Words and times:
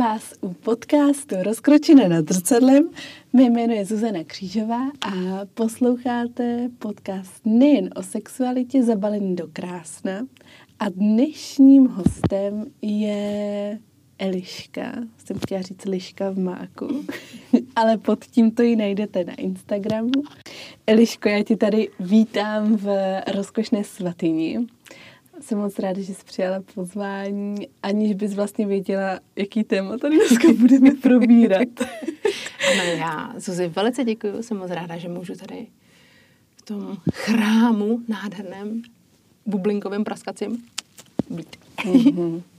Vás 0.00 0.34
u 0.40 0.52
podcastu 0.52 1.34
Rozkročené 1.42 2.08
nad 2.08 2.32
zrcadlem. 2.32 2.90
Mé 3.32 3.42
jméno 3.42 3.74
je 3.74 3.84
Zuzana 3.84 4.24
Křížová 4.24 4.80
a 5.00 5.10
posloucháte 5.54 6.70
podcast 6.78 7.40
nejen 7.44 7.90
o 7.96 8.02
sexualitě 8.02 8.82
zabalený 8.82 9.36
do 9.36 9.48
krásna. 9.52 10.26
A 10.78 10.88
dnešním 10.88 11.86
hostem 11.86 12.66
je 12.82 13.78
Eliška. 14.18 14.92
Jsem 15.24 15.38
chtěla 15.38 15.62
říct 15.62 15.84
Liška 15.84 16.30
v 16.30 16.38
máku, 16.38 17.04
ale 17.76 17.98
pod 17.98 18.24
tímto 18.24 18.62
ji 18.62 18.76
najdete 18.76 19.24
na 19.24 19.34
Instagramu. 19.34 20.10
Eliško, 20.86 21.28
já 21.28 21.42
ti 21.42 21.56
tady 21.56 21.88
vítám 22.00 22.76
v 22.76 23.20
rozkošné 23.32 23.84
svatyni. 23.84 24.66
Jsem 25.40 25.58
moc 25.58 25.78
ráda, 25.78 26.00
že 26.00 26.14
jsi 26.14 26.24
přijala 26.24 26.62
pozvání, 26.74 27.68
aniž 27.82 28.14
bys 28.14 28.34
vlastně 28.34 28.66
věděla, 28.66 29.20
jaký 29.36 29.64
téma 29.64 29.98
tady 29.98 30.16
dneska 30.16 30.48
budeme 30.58 30.90
probírat. 30.90 31.68
ano, 32.72 32.82
já 32.82 33.34
Zuzi 33.36 33.68
velice 33.68 34.04
děkuji, 34.04 34.42
jsem 34.42 34.56
moc 34.56 34.70
ráda, 34.70 34.96
že 34.96 35.08
můžu 35.08 35.34
tady 35.34 35.66
v 36.56 36.62
tom 36.62 36.96
chrámu 37.12 38.00
nádherném 38.08 38.82
bublinkovém 39.46 40.04
praskacím 40.04 40.64
být. 41.30 41.56
Mm-hmm. 41.84 42.42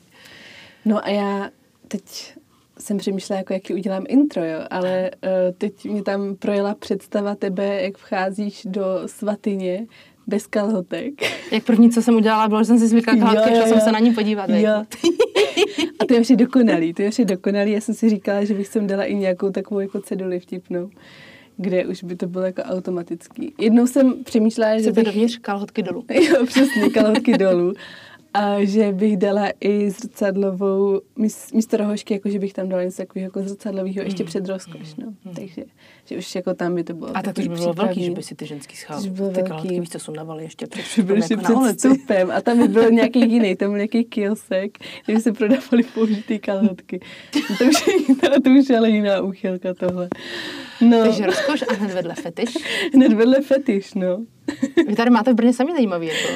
No 0.86 1.06
a 1.06 1.10
já 1.10 1.50
teď 1.88 2.34
jsem 2.80 2.98
přemýšlela, 2.98 3.38
jako 3.38 3.54
jaký 3.54 3.74
udělám 3.74 4.04
intro, 4.08 4.46
jo, 4.46 4.60
ale 4.70 5.12
uh, 5.24 5.30
teď 5.58 5.86
mě 5.86 6.04
tam 6.04 6.36
projela 6.36 6.76
představa 6.76 7.36
tebe, 7.36 7.82
jak 7.82 7.98
vcházíš 7.98 8.62
do 8.66 8.84
svatyně 9.06 9.88
bez 10.28 10.48
kalhotek. 10.48 11.14
Jak 11.52 11.64
první, 11.64 11.90
co 11.90 12.02
jsem 12.02 12.16
udělala, 12.16 12.48
bylo, 12.48 12.62
že 12.62 12.66
jsem 12.66 12.80
si 12.80 12.88
zvykla 12.88 13.16
kalhotky, 13.16 13.56
šla 13.56 13.68
jsem 13.68 13.80
se 13.80 13.92
na 13.92 14.00
ní 14.00 14.14
podívat. 14.14 14.50
Jo. 14.50 14.70
A 16.00 16.06
to 16.06 16.14
je 16.14 16.24
vše 16.24 16.36
dokonalý, 16.36 16.94
to 16.94 17.02
je 17.02 17.12
vše 17.12 17.26
dokonalý. 17.26 17.72
Já 17.72 17.82
jsem 17.82 17.96
si 17.96 18.10
říkala, 18.10 18.44
že 18.44 18.54
bych 18.54 18.68
sem 18.68 18.88
dala 18.88 19.04
i 19.04 19.16
nějakou 19.16 19.50
takovou 19.50 19.80
jako 19.80 20.02
ceduli 20.02 20.40
vtipnou 20.40 20.90
kde 21.58 21.86
už 21.86 22.04
by 22.04 22.16
to 22.16 22.28
bylo 22.28 22.46
jako 22.46 22.62
automatický. 22.62 23.54
Jednou 23.60 23.88
jsem 23.88 24.24
přemýšlela, 24.24 24.80
že 24.80 24.92
bych... 24.92 25.06
dovnitř 25.06 25.38
kalhotky 25.38 25.84
dolů. 25.84 26.06
jo, 26.14 26.46
přesně, 26.46 26.90
kalhotky 26.90 27.38
dolů 27.38 27.74
a 28.34 28.66
že 28.66 28.92
bych 28.92 29.18
dala 29.18 29.48
i 29.62 29.90
zrcadlovou, 29.90 31.02
místo 31.54 31.78
rohošky, 31.78 32.14
jako 32.14 32.30
že 32.30 32.40
bych 32.40 32.54
tam 32.54 32.70
dala 32.70 32.84
něco 32.84 32.98
takového 32.98 33.26
jako 33.26 33.50
zrcadlového 33.50 34.04
ještě 34.04 34.24
mm. 34.24 34.28
před 34.28 34.48
rozkoš, 34.48 34.96
no. 34.96 35.08
Mm. 35.26 35.34
Takže 35.36 35.64
že 36.06 36.18
už 36.18 36.36
jako 36.36 36.54
tam 36.54 36.76
by 36.76 36.84
to 36.84 36.94
bylo. 36.94 37.18
A 37.18 37.22
tak 37.22 37.36
to 37.36 37.42
už 37.42 37.48
by 37.48 37.56
bylo 37.56 37.74
velký, 37.74 38.04
že 38.04 38.12
by 38.12 38.24
si 38.24 38.36
ty 38.36 38.46
ženský 38.46 38.76
schál, 38.76 39.02
ty 39.02 39.10
velký. 39.10 39.42
kalhotky 39.44 39.80
víš, 39.80 39.90
co 39.90 40.00
sundavali 40.00 40.44
ještě 40.44 40.68
před, 40.68 41.06
by 41.06 41.14
ještě 41.14 41.34
jako 41.34 41.62
před 41.62 41.78
vstupem 41.78 42.32
a 42.32 42.42
tam 42.42 42.58
by 42.58 42.68
byl 42.68 42.92
nějaký 42.92 43.20
jiný, 43.20 43.56
tam 43.56 43.70
byl 43.70 43.78
nějaký 43.78 44.04
kiosek, 44.04 44.78
kde 45.06 45.16
by 45.16 45.22
se 45.22 45.34
prodávali 45.34 45.84
použitý 45.94 46.40
kalhotky. 46.40 47.00
To 47.58 47.66
už, 47.66 47.84
to 48.44 48.50
už 48.50 48.70
je 48.70 48.78
ale 48.78 48.90
jiná 48.90 49.22
úchylka 49.22 49.74
tohle. 49.74 50.10
No. 50.82 51.04
Takže 51.04 51.26
rozkoš 51.26 51.62
a 51.62 51.74
hned 51.74 51.94
vedle 51.94 52.16
fetiš. 52.16 52.58
hned 52.94 53.14
vedle 53.14 53.42
fetiš, 53.42 53.94
no. 53.94 54.26
Vy 54.88 54.96
tady 54.96 55.10
máte 55.10 55.34
v 55.34 55.36
Brně 55.36 55.54
sami 55.54 55.72
zajímavý, 55.72 56.08
jako, 56.08 56.34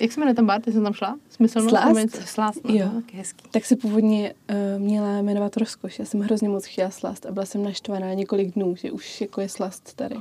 jak 0.00 0.12
se 0.12 0.20
jmenuje 0.20 0.34
ten 0.34 0.46
bar, 0.46 0.60
ty 0.60 0.72
jsem 0.72 0.84
tam 0.84 0.92
šla? 0.92 1.18
Smyslnost? 1.30 1.68
Slást? 1.68 2.28
Slást, 2.28 2.64
no, 2.64 2.74
jo. 2.74 2.88
Tak, 2.94 3.14
hezký. 3.14 3.44
tak 3.50 3.64
se 3.64 3.76
původně 3.76 4.34
uh, 4.50 4.82
měla 4.82 5.22
jmenovat 5.22 5.56
Rozkoš, 5.56 5.98
já 5.98 6.04
jsem 6.04 6.20
hrozně 6.20 6.48
moc 6.48 6.66
chtěla 6.66 6.90
slást 6.90 7.26
a 7.26 7.32
byla 7.32 7.46
jsem 7.46 7.62
naštvaná 7.62 8.14
několik 8.14 8.54
dnů, 8.54 8.76
že 8.76 8.90
už 8.90 9.20
jako 9.20 9.40
je 9.40 9.48
slast 9.48 9.94
tady. 9.94 10.16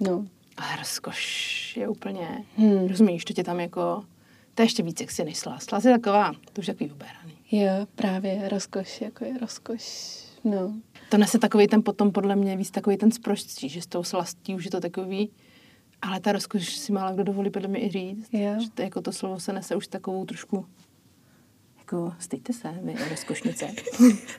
No. 0.00 0.26
Ale 0.56 0.76
Rozkoš 0.78 1.76
je 1.76 1.88
úplně, 1.88 2.44
hmm. 2.56 2.86
rozumíš, 2.88 3.24
to 3.24 3.32
tě 3.32 3.44
tam 3.44 3.60
jako, 3.60 4.04
to 4.54 4.62
je 4.62 4.64
ještě 4.64 4.82
víc 4.82 4.98
sexy 4.98 5.24
než 5.24 5.38
slást. 5.38 5.64
Slást 5.64 5.84
je 5.84 5.92
taková, 5.92 6.32
to 6.52 6.60
už 6.60 6.68
je 6.68 6.74
takový 6.74 6.90
uberaný. 6.90 7.32
Jo, 7.52 7.86
právě, 7.94 8.48
Rozkoš, 8.48 9.00
jako 9.00 9.24
je 9.24 9.38
Rozkoš, 9.38 10.16
no. 10.44 10.74
To 11.10 11.18
nese 11.18 11.38
takový 11.38 11.66
ten 11.66 11.82
potom 11.82 12.12
podle 12.12 12.36
mě 12.36 12.56
víc 12.56 12.70
takový 12.70 12.96
ten 12.96 13.10
zproštění, 13.10 13.70
že 13.70 13.82
s 13.82 13.86
tou 13.86 14.02
slastí 14.02 14.54
už 14.54 14.64
je 14.64 14.70
to 14.70 14.80
takový, 14.80 15.30
ale 16.02 16.20
ta 16.20 16.32
rozkoš 16.32 16.76
si 16.76 16.92
málo 16.92 17.14
kdo 17.14 17.24
dovolí 17.24 17.50
podle 17.50 17.68
mě 17.68 17.86
i 17.86 17.90
říct. 17.90 18.28
Yeah. 18.32 18.60
Že 18.60 18.70
to, 18.70 18.82
jako 18.82 19.02
to 19.02 19.12
slovo 19.12 19.40
se 19.40 19.52
nese 19.52 19.76
už 19.76 19.86
takovou 19.86 20.24
trošku 20.24 20.66
jako 21.92 22.12
stejte 22.18 22.52
se, 22.52 22.68
vy 22.82 22.94
rozkošnice. 23.10 23.66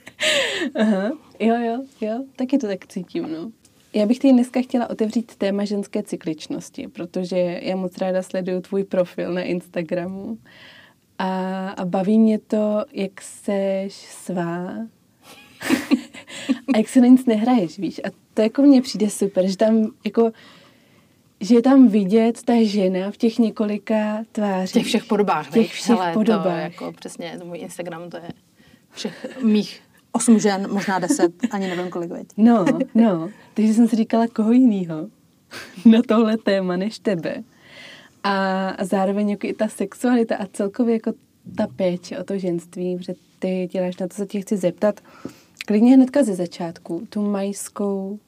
Aha, 0.76 1.12
jo, 1.40 1.56
jo, 1.56 1.84
jo, 2.02 2.24
taky 2.36 2.58
to 2.58 2.68
tak 2.68 2.88
cítím, 2.88 3.32
no. 3.32 3.52
Já 3.94 4.06
bych 4.06 4.20
tady 4.20 4.34
dneska 4.34 4.62
chtěla 4.62 4.90
otevřít 4.90 5.36
téma 5.36 5.66
ženské 5.66 6.04
cykličnosti, 6.04 6.88
protože 6.88 7.60
já 7.62 7.76
moc 7.76 7.98
ráda 7.98 8.22
sleduju 8.22 8.62
tvůj 8.62 8.84
profil 8.84 9.34
na 9.34 9.42
Instagramu 9.42 10.38
a, 11.18 11.70
a 11.70 11.86
baví 11.86 12.20
mě 12.20 12.40
to, 12.40 12.86
jak 12.94 13.22
seš 13.22 13.94
svá 13.94 14.68
a 16.74 16.78
jak 16.78 16.90
se 16.90 17.02
na 17.02 17.08
nic 17.08 17.26
nehraješ, 17.26 17.80
víš. 17.80 18.02
A 18.04 18.10
to 18.34 18.42
jako 18.42 18.62
mně 18.62 18.82
přijde 18.82 19.10
super, 19.10 19.48
že 19.48 19.58
tam 19.58 19.92
jako 20.06 20.32
že 21.42 21.56
je 21.56 21.62
tam 21.62 21.88
vidět 21.88 22.44
ta 22.44 22.54
žena 22.64 23.12
v 23.12 23.18
těch 23.18 23.40
několika 23.40 24.24
tvářích. 24.32 24.70
V 24.70 24.74
těch 24.74 24.86
všech 24.86 25.06
podobách. 25.06 25.48
V 25.48 25.54
těch 25.54 25.74
všech 25.74 25.88
Hele, 25.90 26.14
podobách. 26.14 26.44
To 26.44 26.50
jako 26.50 26.92
přesně, 26.92 27.36
to 27.40 27.46
můj 27.46 27.58
Instagram, 27.58 28.10
to 28.10 28.18
je 28.18 28.30
všech 28.92 29.38
mých 29.44 29.82
osm 30.12 30.40
žen, 30.40 30.68
možná 30.72 31.00
deset, 31.00 31.32
ani 31.52 31.68
nevím 31.68 31.90
kolik, 31.90 32.10
veď. 32.10 32.28
No, 32.38 32.66
no. 32.96 33.30
Takže 33.54 33.74
jsem 33.74 33.88
si 33.88 33.96
říkala, 33.96 34.28
koho 34.28 34.52
jinýho 34.52 35.08
na 35.86 36.02
tohle 36.08 36.38
téma 36.38 36.78
než 36.78 37.00
tebe. 37.00 37.44
A, 38.24 38.70
a 38.70 38.86
zároveň 38.86 39.30
jako 39.30 39.48
i 39.48 39.54
ta 39.54 39.68
sexualita 39.68 40.36
a 40.36 40.46
celkově 40.54 40.94
jako 40.94 41.14
ta 41.58 41.68
péče 41.76 42.20
o 42.20 42.24
to 42.24 42.38
ženství, 42.38 42.98
protože 42.98 43.14
ty 43.40 43.70
děláš, 43.72 43.98
na 43.98 44.08
to 44.08 44.16
se 44.16 44.26
tě 44.26 44.42
chci 44.42 44.58
zeptat, 44.58 45.00
klidně 45.68 45.96
hnedka 45.96 46.24
ze 46.24 46.36
začátku, 46.36 47.08
tu 47.10 47.32
majskou... 47.32 48.20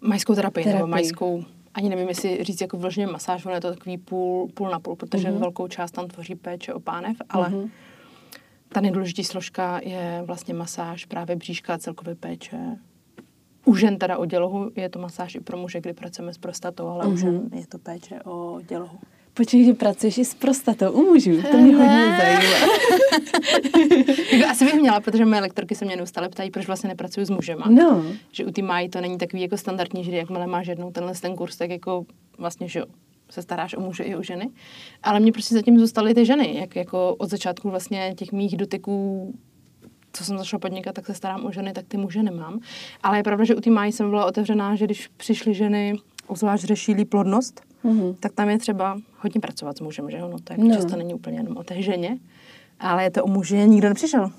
Majskou 0.00 0.34
terapii, 0.34 0.64
terapii. 0.64 0.78
nebo 0.78 0.90
majskou 0.90 1.44
ani 1.74 1.88
nevím, 1.88 2.08
jestli 2.08 2.44
říct 2.44 2.60
jako 2.60 2.76
vložně 2.76 3.06
masáž, 3.06 3.46
ono 3.46 3.54
je 3.54 3.60
to 3.60 3.74
takový 3.74 3.98
půl, 3.98 4.48
půl 4.54 4.70
na 4.70 4.80
půl, 4.80 4.96
protože 4.96 5.28
uh-huh. 5.28 5.38
velkou 5.38 5.68
část 5.68 5.90
tam 5.90 6.08
tvoří 6.08 6.34
péče 6.34 6.74
o 6.74 6.80
pánev, 6.80 7.16
ale 7.28 7.48
uh-huh. 7.48 7.70
ta 8.68 8.80
nejdůležitější 8.80 9.28
složka 9.28 9.80
je 9.82 10.22
vlastně 10.26 10.54
masáž 10.54 11.04
právě 11.04 11.36
bříška 11.36 11.74
a 11.74 11.78
celkové 11.78 12.14
péče. 12.14 12.58
U 13.64 13.74
žen 13.74 13.98
teda 13.98 14.18
o 14.18 14.24
dělohu 14.24 14.70
je 14.76 14.88
to 14.88 14.98
masáž 14.98 15.34
i 15.34 15.40
pro 15.40 15.56
muže, 15.56 15.80
kdy 15.80 15.92
pracujeme 15.92 16.34
s 16.34 16.38
prostatou, 16.38 16.86
ale 16.86 17.04
uh-huh. 17.04 17.12
u 17.12 17.16
žen 17.16 17.50
je 17.54 17.66
to 17.66 17.78
péče 17.78 18.22
o 18.24 18.60
dělohu. 18.68 18.98
Počkej, 19.34 19.64
že 19.64 19.74
pracuješ 19.74 20.18
i 20.18 20.24
s 20.24 20.34
prostatou 20.34 20.92
u 20.92 21.02
mužů, 21.02 21.42
to 21.42 21.58
mě 21.58 21.76
hodně 21.76 22.16
zajímá. 22.18 22.66
jako 24.32 24.50
asi 24.50 24.64
bych 24.64 24.74
měla, 24.74 25.00
protože 25.00 25.24
moje 25.24 25.40
lektorky 25.40 25.74
se 25.74 25.84
mě 25.84 25.96
neustále 25.96 26.28
ptají, 26.28 26.50
proč 26.50 26.66
vlastně 26.66 26.88
nepracuju 26.88 27.26
s 27.26 27.30
mužema. 27.30 27.66
No. 27.68 28.04
Že 28.32 28.44
u 28.44 28.50
ty 28.50 28.62
mají 28.62 28.88
to 28.88 29.00
není 29.00 29.18
takový 29.18 29.42
jako 29.42 29.56
standardní, 29.56 30.04
že 30.04 30.16
jakmile 30.16 30.46
máš 30.46 30.66
jednou 30.66 30.90
tenhle 30.90 31.14
ten 31.14 31.36
kurz, 31.36 31.56
tak 31.56 31.70
jako 31.70 32.06
vlastně, 32.38 32.68
že 32.68 32.78
jo, 32.78 32.86
se 33.30 33.42
staráš 33.42 33.74
o 33.74 33.80
muže 33.80 34.04
i 34.04 34.16
o 34.16 34.22
ženy. 34.22 34.50
Ale 35.02 35.20
mě 35.20 35.32
prostě 35.32 35.54
zatím 35.54 35.78
zůstaly 35.78 36.14
ty 36.14 36.26
ženy, 36.26 36.56
jak 36.60 36.76
jako 36.76 37.14
od 37.14 37.30
začátku 37.30 37.70
vlastně 37.70 38.14
těch 38.16 38.32
mých 38.32 38.56
dotyků 38.56 39.34
co 40.16 40.24
jsem 40.24 40.38
začala 40.38 40.58
podnikat, 40.58 40.94
tak 40.94 41.06
se 41.06 41.14
starám 41.14 41.46
o 41.46 41.52
ženy, 41.52 41.72
tak 41.72 41.84
ty 41.88 41.96
muže 41.96 42.22
nemám. 42.22 42.60
Ale 43.02 43.18
je 43.18 43.22
pravda, 43.22 43.44
že 43.44 43.54
u 43.54 43.60
té 43.60 43.70
mají 43.70 43.92
jsem 43.92 44.10
byla 44.10 44.26
otevřená, 44.26 44.74
že 44.74 44.84
když 44.84 45.08
přišly 45.16 45.54
ženy, 45.54 45.94
obzvlášť 46.26 46.64
řešili 46.64 47.04
plodnost, 47.04 47.60
mm-hmm. 47.84 48.16
tak 48.20 48.32
tam 48.32 48.48
je 48.48 48.58
třeba 48.58 48.98
hodně 49.18 49.40
pracovat 49.40 49.76
s 49.76 49.80
mužem, 49.80 50.10
že 50.10 50.22
ono 50.22 50.38
to 50.38 50.52
jako 50.52 50.62
no. 50.62 50.74
často 50.74 50.96
není 50.96 51.14
úplně 51.14 51.38
jenom 51.38 51.56
o 51.56 51.64
té 51.64 51.82
ženě, 51.82 52.18
ale 52.80 53.04
je 53.04 53.10
to 53.10 53.24
o 53.24 53.28
muži, 53.28 53.56
nikdo 53.56 53.88
nepřišel. 53.88 54.30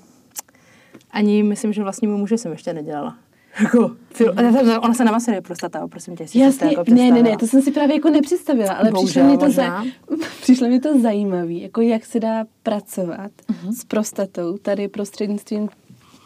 Ani 1.10 1.42
myslím, 1.42 1.72
že 1.72 1.82
vlastnímu 1.82 2.18
muže 2.18 2.38
jsem 2.38 2.52
ještě 2.52 2.72
nedělala. 2.72 3.16
Jako, 3.60 3.88
mm. 3.88 4.78
ona 4.80 4.94
se 4.94 5.04
namasuje 5.04 5.40
prostata, 5.40 5.88
prosím 5.88 6.16
tě, 6.16 6.22
jestli 6.22 6.40
Jasně, 6.40 6.66
jako 6.66 6.84
ne, 6.88 7.10
ne, 7.10 7.22
ne, 7.22 7.36
to 7.36 7.46
jsem 7.46 7.62
si 7.62 7.72
právě 7.72 7.96
jako 7.96 8.10
nepředstavila, 8.10 8.72
ale 8.72 8.90
Bohužel, 8.90 9.24
přišlo 9.24 9.32
mi 9.32 9.38
to, 9.38 9.50
za, 9.50 9.84
přišlo 10.42 10.68
mi 10.68 10.80
to 10.80 11.00
zajímavé, 11.00 11.52
jako 11.52 11.80
jak 11.80 12.06
se 12.06 12.20
dá 12.20 12.44
pracovat 12.62 13.30
uh-huh. 13.48 13.72
s 13.72 13.84
prostatou 13.84 14.58
tady 14.58 14.88
prostřednictvím 14.88 15.68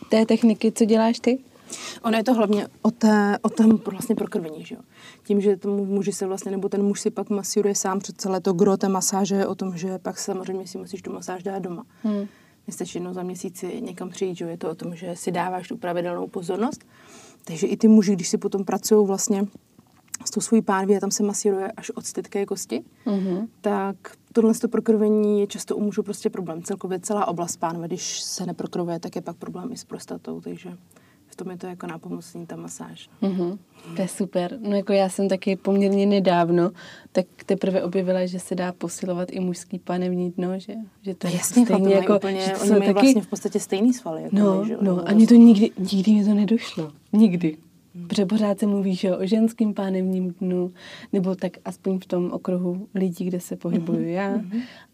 té 0.08 0.26
techniky, 0.26 0.72
co 0.72 0.84
děláš 0.84 1.20
ty? 1.20 1.38
Ono 2.02 2.16
je 2.16 2.24
to 2.24 2.34
hlavně 2.34 2.66
o, 2.82 2.90
té, 2.90 3.38
o 3.42 3.48
tom 3.48 3.80
vlastně 3.84 4.14
prokrvení, 4.14 4.64
že 4.64 4.74
jo. 4.74 4.80
Tím, 5.30 5.40
že 5.40 5.56
tomu 5.56 5.84
muži 5.84 6.12
se 6.12 6.26
vlastně, 6.26 6.50
nebo 6.50 6.68
ten 6.68 6.82
muž 6.82 7.00
si 7.00 7.10
pak 7.10 7.30
masíruje 7.30 7.74
sám 7.74 7.98
před 7.98 8.20
celé 8.20 8.40
to 8.40 8.52
gro 8.52 8.76
té 8.76 8.88
masáže, 8.88 9.46
o 9.46 9.54
tom, 9.54 9.76
že 9.76 9.98
pak 9.98 10.18
samozřejmě 10.18 10.66
si 10.66 10.78
musíš 10.78 11.02
tu 11.02 11.12
masáž 11.12 11.42
dát 11.42 11.58
doma. 11.58 11.86
Hmm. 12.02 12.26
Nestačí 12.66 12.98
jednou 12.98 13.12
za 13.12 13.22
měsíci 13.22 13.80
někam 13.80 14.10
přijít, 14.10 14.36
že 14.36 14.44
je 14.44 14.56
to 14.56 14.70
o 14.70 14.74
tom, 14.74 14.96
že 14.96 15.16
si 15.16 15.30
dáváš 15.32 15.68
tu 15.68 15.76
pravidelnou 15.76 16.26
pozornost. 16.26 16.84
Takže 17.44 17.66
i 17.66 17.76
ty 17.76 17.88
muži, 17.88 18.12
když 18.12 18.28
si 18.28 18.38
potom 18.38 18.64
pracují 18.64 19.06
vlastně 19.06 19.46
s 20.24 20.30
tou 20.30 20.40
svojí 20.40 20.62
pánví 20.62 20.96
a 20.96 21.00
tam 21.00 21.10
se 21.10 21.22
masíruje 21.22 21.72
až 21.72 21.90
od 21.90 22.06
stytké 22.06 22.46
kosti, 22.46 22.84
mm-hmm. 23.06 23.48
tak 23.60 23.96
tohle 24.32 24.54
to 24.54 24.68
prokrvení 24.68 25.40
je 25.40 25.46
často 25.46 25.76
u 25.76 25.80
mužů 25.80 26.02
prostě 26.02 26.30
problém. 26.30 26.62
Celkově 26.62 27.00
celá 27.00 27.28
oblast 27.28 27.56
pánve, 27.56 27.86
když 27.86 28.20
se 28.20 28.46
neprokrvuje, 28.46 29.00
tak 29.00 29.16
je 29.16 29.22
pak 29.22 29.36
problém 29.36 29.72
i 29.72 29.76
s 29.76 29.84
prostatou, 29.84 30.40
takže 30.40 30.76
tom 31.44 31.50
je 31.50 31.58
to 31.58 31.66
jako 31.66 31.86
nápomocný 31.86 32.46
ta 32.46 32.56
masáž. 32.56 33.08
Mm-hmm. 33.22 33.58
To 33.96 34.02
je 34.02 34.08
super. 34.08 34.58
No 34.60 34.76
jako 34.76 34.92
já 34.92 35.08
jsem 35.08 35.28
taky 35.28 35.56
poměrně 35.56 36.06
nedávno 36.06 36.70
tak 37.12 37.26
teprve 37.46 37.82
objevila, 37.82 38.26
že 38.26 38.40
se 38.40 38.54
dá 38.54 38.72
posilovat 38.72 39.28
i 39.32 39.40
mužský 39.40 39.78
panevní 39.78 40.30
dno, 40.30 40.58
že, 40.58 40.74
že 41.02 41.14
to 41.14 41.26
No 41.26 41.32
je 41.32 41.38
jasně, 41.38 41.64
stejně 41.64 41.90
chlapi 41.90 41.96
jako, 41.96 42.16
úplně, 42.16 42.40
že 42.40 42.50
to 42.50 42.60
oni 42.60 42.68
jsou 42.68 42.78
mají 42.78 42.92
vlastně 42.92 43.22
v 43.22 43.26
podstatě 43.26 43.60
stejný 43.60 43.92
svaly. 43.92 44.22
Jako 44.22 44.36
No, 44.36 44.62
my, 44.62 44.68
že? 44.68 44.76
no, 44.80 45.08
a 45.08 45.12
mě 45.12 45.26
to 45.26 45.34
nikdy, 45.34 45.70
nikdy 45.92 46.12
mi 46.12 46.24
to 46.24 46.34
nedošlo. 46.34 46.92
Nikdy. 47.12 47.56
Protože 48.08 48.26
pořád 48.26 48.58
se 48.58 48.66
mluví, 48.66 48.94
že 48.94 49.16
o 49.16 49.26
ženským 49.26 49.74
pánevním 49.74 50.30
dnu, 50.40 50.72
nebo 51.12 51.34
tak 51.34 51.52
aspoň 51.64 51.98
v 51.98 52.06
tom 52.06 52.32
okruhu 52.32 52.88
lidí, 52.94 53.24
kde 53.24 53.40
se 53.40 53.56
pohybuju 53.56 54.08
já. 54.08 54.40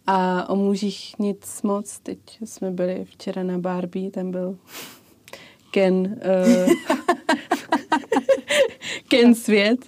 A 0.06 0.48
o 0.48 0.56
mužích 0.56 1.18
nic 1.18 1.62
moc. 1.62 1.98
Teď 1.98 2.18
jsme 2.44 2.70
byli 2.70 3.04
včera 3.04 3.42
na 3.42 3.58
Barbie, 3.58 4.10
tam 4.10 4.30
byl 4.30 4.56
Ken, 5.76 5.94
uh, 5.96 6.72
Ken 9.08 9.34
svět. 9.34 9.78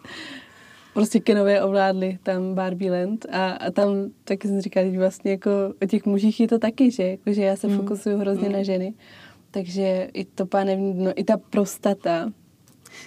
Prostě 0.95 1.21
Kenové 1.21 1.63
ovládli 1.63 2.19
tam 2.23 2.55
Barbie 2.55 2.91
Land 2.91 3.27
a, 3.33 3.51
a 3.51 3.71
tam 3.71 3.89
taky 4.25 4.49
jsem 4.49 4.61
říkala, 4.61 4.91
že 4.91 4.99
vlastně 4.99 5.31
jako 5.31 5.51
o 5.83 5.87
těch 5.87 6.07
mužích 6.07 6.41
je 6.41 6.49
to 6.49 6.59
taky, 6.59 6.91
že, 6.91 7.03
jako, 7.03 7.33
že 7.33 7.43
já 7.43 7.57
se 7.57 7.69
fokusuju 7.69 8.19
hrozně 8.19 8.49
na 8.49 8.63
ženy. 8.63 8.95
Takže 9.51 10.09
i 10.13 10.25
to 10.25 10.47
pánevní 10.47 10.95
dno, 10.95 11.13
i 11.17 11.25
ta 11.25 11.37
prostata, 11.37 12.33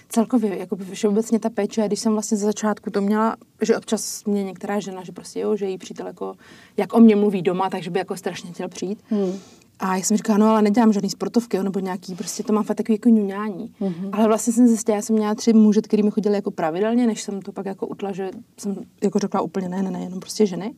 Celkově, 0.08 0.58
jako 0.58 0.76
všeobecně 0.76 1.38
ta 1.38 1.50
péče, 1.50 1.86
když 1.86 2.00
jsem 2.00 2.12
vlastně 2.12 2.36
ze 2.36 2.46
začátku 2.46 2.90
to 2.90 3.00
měla, 3.00 3.36
že 3.62 3.76
občas 3.76 4.24
mě 4.24 4.44
některá 4.44 4.80
žena, 4.80 5.04
že 5.04 5.12
prostě 5.12 5.40
jo, 5.40 5.56
že 5.56 5.66
její 5.66 5.78
přítel 5.78 6.06
jako, 6.06 6.34
jak 6.76 6.94
o 6.94 7.00
mě 7.00 7.16
mluví 7.16 7.42
doma, 7.42 7.70
takže 7.70 7.90
by 7.90 7.98
jako 7.98 8.16
strašně 8.16 8.52
chtěl 8.52 8.68
přijít. 8.68 9.02
Hmm. 9.08 9.38
A 9.78 9.96
já 9.96 10.02
jsem 10.02 10.16
říkala, 10.16 10.38
no 10.38 10.46
ale 10.46 10.62
nedělám 10.62 10.92
žádný 10.92 11.10
sportovky, 11.10 11.56
jo, 11.56 11.62
nebo 11.62 11.78
nějaký, 11.78 12.14
prostě 12.14 12.42
to 12.42 12.52
mám 12.52 12.64
fakt 12.64 12.76
takový 12.76 12.94
jako 12.94 13.08
ňuňání. 13.08 13.74
Mm-hmm. 13.80 14.10
Ale 14.12 14.26
vlastně 14.26 14.52
jsem 14.52 14.66
zjistila, 14.66 14.96
já 14.96 15.02
jsem 15.02 15.16
měla 15.16 15.34
tři 15.34 15.52
muže, 15.52 15.80
který 15.80 16.02
mi 16.02 16.10
chodili 16.10 16.34
jako 16.34 16.50
pravidelně, 16.50 17.06
než 17.06 17.22
jsem 17.22 17.42
to 17.42 17.52
pak 17.52 17.66
jako 17.66 17.86
utla, 17.86 18.12
že 18.12 18.30
jsem 18.58 18.76
jako 19.02 19.18
řekla 19.18 19.40
úplně 19.40 19.68
ne, 19.68 19.82
ne, 19.82 19.90
ne, 19.90 20.00
jenom 20.02 20.20
prostě 20.20 20.46
ženy. 20.46 20.74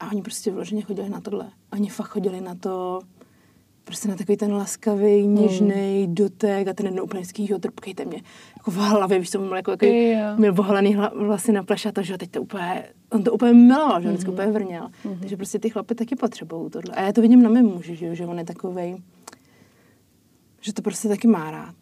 A 0.00 0.10
oni 0.10 0.22
prostě 0.22 0.50
vloženě 0.50 0.82
chodili 0.82 1.08
na 1.08 1.20
tohle. 1.20 1.50
Oni 1.72 1.88
fakt 1.88 2.08
chodili 2.08 2.40
na 2.40 2.54
to, 2.54 3.00
prostě 3.84 4.08
na 4.08 4.16
takový 4.16 4.36
ten 4.36 4.52
laskavý, 4.52 5.26
něžný 5.26 6.06
mm. 6.06 6.14
dotek 6.14 6.68
a 6.68 6.72
ten 6.72 6.86
jeden 6.86 7.00
úplně 7.00 7.20
vždycky, 7.20 7.52
jo, 7.52 7.58
trpkejte 7.58 8.04
mě 8.04 8.22
jako 8.58 8.70
v 8.70 8.74
hlavě, 8.74 9.18
víš, 9.18 9.30
to 9.30 9.38
byl 9.38 9.56
jako, 9.56 9.70
jako 9.70 9.86
Jo. 9.86 10.36
měl 10.36 10.54
oholený 10.58 10.94
hla, 10.94 11.12
vlasy 11.16 11.52
na 11.52 11.62
pleš 11.62 11.86
a 11.86 11.92
to, 11.92 12.02
že 12.02 12.12
jo, 12.12 12.18
teď 12.18 12.30
to 12.30 12.42
úplně, 12.42 12.84
on 13.10 13.24
to 13.24 13.32
úplně 13.32 13.52
miloval, 13.52 14.02
že 14.02 14.08
on 14.08 14.14
vždycky 14.14 14.30
úplně 14.30 14.52
vrněl. 14.52 14.88
Mhm. 15.04 15.18
Takže 15.20 15.36
prostě 15.36 15.58
ty 15.58 15.70
chlapy 15.70 15.94
taky 15.94 16.16
potřebují 16.16 16.70
tohle. 16.70 16.94
A 16.94 17.02
já 17.02 17.12
to 17.12 17.20
vidím 17.20 17.42
na 17.42 17.48
mém 17.48 17.66
muži, 17.66 17.96
že, 17.96 18.06
jo, 18.06 18.14
že 18.14 18.26
on 18.26 18.38
je 18.38 18.44
takovej, 18.44 18.96
že 20.60 20.72
to 20.72 20.82
prostě 20.82 21.08
taky 21.08 21.28
má 21.28 21.50
rád. 21.50 21.74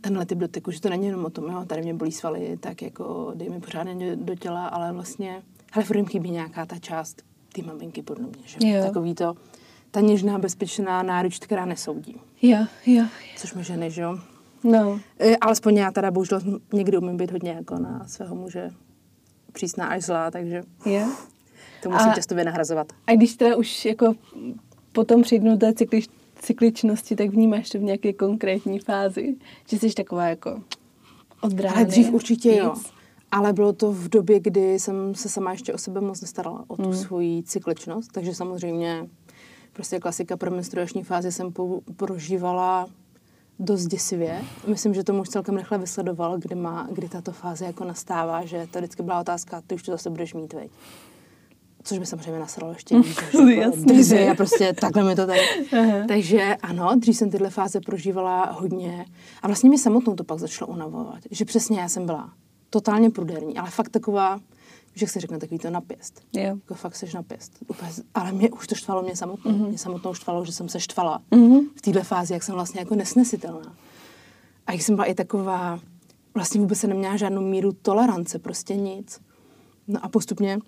Tenhle 0.00 0.26
typ 0.26 0.38
dotyku, 0.38 0.70
že 0.70 0.80
to 0.80 0.90
není 0.90 1.06
jenom 1.06 1.24
o 1.24 1.30
tom, 1.30 1.44
jo, 1.44 1.64
tady 1.66 1.82
mě 1.82 1.94
bolí 1.94 2.12
svaly, 2.12 2.56
tak 2.60 2.82
jako 2.82 3.32
dej 3.34 3.50
mi 3.50 3.60
pořádně 3.60 4.16
do 4.16 4.34
těla, 4.34 4.66
ale 4.66 4.92
vlastně, 4.92 5.42
hele, 5.72 5.84
furt 5.84 5.96
jim 5.96 6.06
chybí 6.06 6.30
nějaká 6.30 6.66
ta 6.66 6.78
část 6.78 7.22
ty 7.52 7.62
maminky 7.62 8.02
podle 8.02 8.24
mě, 8.26 8.42
že 8.44 8.68
Jo. 8.68 8.84
takový 8.84 9.14
to, 9.14 9.34
ta 9.96 10.00
něžná, 10.00 10.38
bezpečná 10.38 11.02
náruč, 11.02 11.38
která 11.38 11.64
nesoudí. 11.64 12.20
Jo, 12.42 12.58
jo. 12.86 13.04
Což 13.36 13.54
my 13.54 13.64
ženy, 13.64 13.90
že 13.90 14.02
jo? 14.02 14.18
No, 14.64 15.00
E, 15.20 15.36
alespoň 15.36 15.76
já 15.76 15.90
teda 15.90 16.10
bohužel 16.10 16.40
někdy 16.72 16.98
umím 16.98 17.16
být 17.16 17.30
hodně 17.32 17.50
jako 17.50 17.78
na 17.78 18.04
svého 18.08 18.34
muže 18.34 18.70
přísná 19.52 19.86
až 19.86 20.02
zlá, 20.02 20.30
takže 20.30 20.62
jo. 20.86 21.08
to 21.82 21.90
musím 21.90 22.10
A- 22.10 22.14
častově 22.14 22.44
nahrazovat. 22.44 22.92
A 23.06 23.12
když 23.12 23.36
teda 23.36 23.56
už 23.56 23.84
jako 23.84 24.14
potom 24.92 25.22
přijdu 25.22 25.56
té 25.56 25.72
cyklič, 25.74 26.08
cykličnosti, 26.40 27.16
tak 27.16 27.30
vnímáš 27.30 27.70
to 27.70 27.78
v 27.78 27.82
nějaké 27.82 28.12
konkrétní 28.12 28.78
fázi? 28.78 29.36
Že 29.68 29.78
jsi 29.78 29.92
taková 29.94 30.26
jako 30.28 30.62
od 31.40 31.60
rány? 31.60 31.74
Ale 31.76 31.84
dřív 31.84 32.10
určitě 32.12 32.48
nic? 32.48 32.58
jo. 32.58 32.74
Ale 33.30 33.52
bylo 33.52 33.72
to 33.72 33.92
v 33.92 34.08
době, 34.08 34.40
kdy 34.40 34.78
jsem 34.78 35.14
se 35.14 35.28
sama 35.28 35.52
ještě 35.52 35.74
o 35.74 35.78
sebe 35.78 36.00
moc 36.00 36.20
nestarala, 36.20 36.64
o 36.68 36.76
tu 36.76 36.82
Hmm. 36.82 36.94
svoji 36.94 37.42
cykličnost, 37.42 38.12
takže 38.12 38.34
samozřejmě 38.34 39.08
prostě 39.76 39.98
klasika 39.98 40.36
pro 40.36 40.50
menstruační 40.50 41.02
fázi 41.02 41.32
jsem 41.32 41.52
po, 41.52 41.80
prožívala 41.96 42.86
dost 43.58 43.86
děsivě. 43.86 44.42
Myslím, 44.66 44.94
že 44.94 45.04
to 45.04 45.12
muž 45.12 45.28
celkem 45.28 45.56
rychle 45.56 45.78
vysledoval, 45.78 46.38
kdy, 46.38 46.54
má, 46.54 46.88
kdy 46.92 47.08
tato 47.08 47.32
fáze 47.32 47.64
jako 47.64 47.84
nastává, 47.84 48.44
že 48.44 48.66
to 48.70 48.78
vždycky 48.78 49.02
byla 49.02 49.20
otázka, 49.20 49.62
ty 49.66 49.74
už 49.74 49.82
to 49.82 49.92
zase 49.92 50.10
budeš 50.10 50.34
mít, 50.34 50.52
veď. 50.52 50.70
Což 51.82 51.98
by 51.98 52.06
samozřejmě 52.06 52.38
nasralo 52.38 52.72
ještě 52.72 52.98
víc. 52.98 53.18
jako 53.34 53.48
Jasně, 53.48 54.30
a 54.30 54.34
prostě 54.34 54.72
takhle 54.72 55.04
mi 55.04 55.16
to 55.16 55.26
tady. 55.26 55.40
Aha. 55.72 56.04
Takže 56.08 56.56
ano, 56.62 56.90
dřív 56.96 57.16
jsem 57.16 57.30
tyhle 57.30 57.50
fáze 57.50 57.80
prožívala 57.80 58.44
hodně. 58.52 59.06
A 59.42 59.46
vlastně 59.46 59.68
mě 59.68 59.78
samotnou 59.78 60.14
to 60.14 60.24
pak 60.24 60.38
začalo 60.38 60.72
unavovat. 60.72 61.18
Že 61.30 61.44
přesně 61.44 61.80
já 61.80 61.88
jsem 61.88 62.06
byla 62.06 62.32
totálně 62.70 63.10
pruderní, 63.10 63.58
ale 63.58 63.70
fakt 63.70 63.88
taková, 63.88 64.40
že 64.96 65.06
se 65.06 65.20
řekne, 65.20 65.38
takový 65.38 65.58
to 65.58 65.70
napěst. 65.70 66.22
Jo. 66.32 66.42
Jako 66.42 66.74
fakt 66.74 66.96
seš 66.96 67.14
napěst. 67.14 67.52
Úplně, 67.68 67.90
ale 68.14 68.32
mě 68.32 68.50
už 68.50 68.66
to 68.66 68.74
štvalo 68.74 69.02
mě 69.02 69.16
samotnou. 69.16 69.52
Mm-hmm. 69.52 69.68
Mě 69.68 69.78
samotnou 69.78 70.14
štvalo, 70.14 70.44
že 70.44 70.52
jsem 70.52 70.68
se 70.68 70.80
štvala 70.80 71.22
Mhm. 71.30 71.60
v 71.76 71.80
téhle 71.82 72.02
fázi, 72.02 72.32
jak 72.32 72.42
jsem 72.42 72.54
vlastně 72.54 72.80
jako 72.80 72.94
nesnesitelná. 72.94 73.74
A 74.66 74.72
jak 74.72 74.82
jsem 74.82 74.94
byla 74.94 75.06
i 75.06 75.14
taková, 75.14 75.80
vlastně 76.34 76.60
vůbec 76.60 76.78
se 76.78 76.86
neměla 76.86 77.16
žádnou 77.16 77.40
míru 77.42 77.72
tolerance, 77.72 78.38
prostě 78.38 78.76
nic. 78.76 79.20
No 79.88 80.04
a 80.04 80.08
postupně 80.08 80.58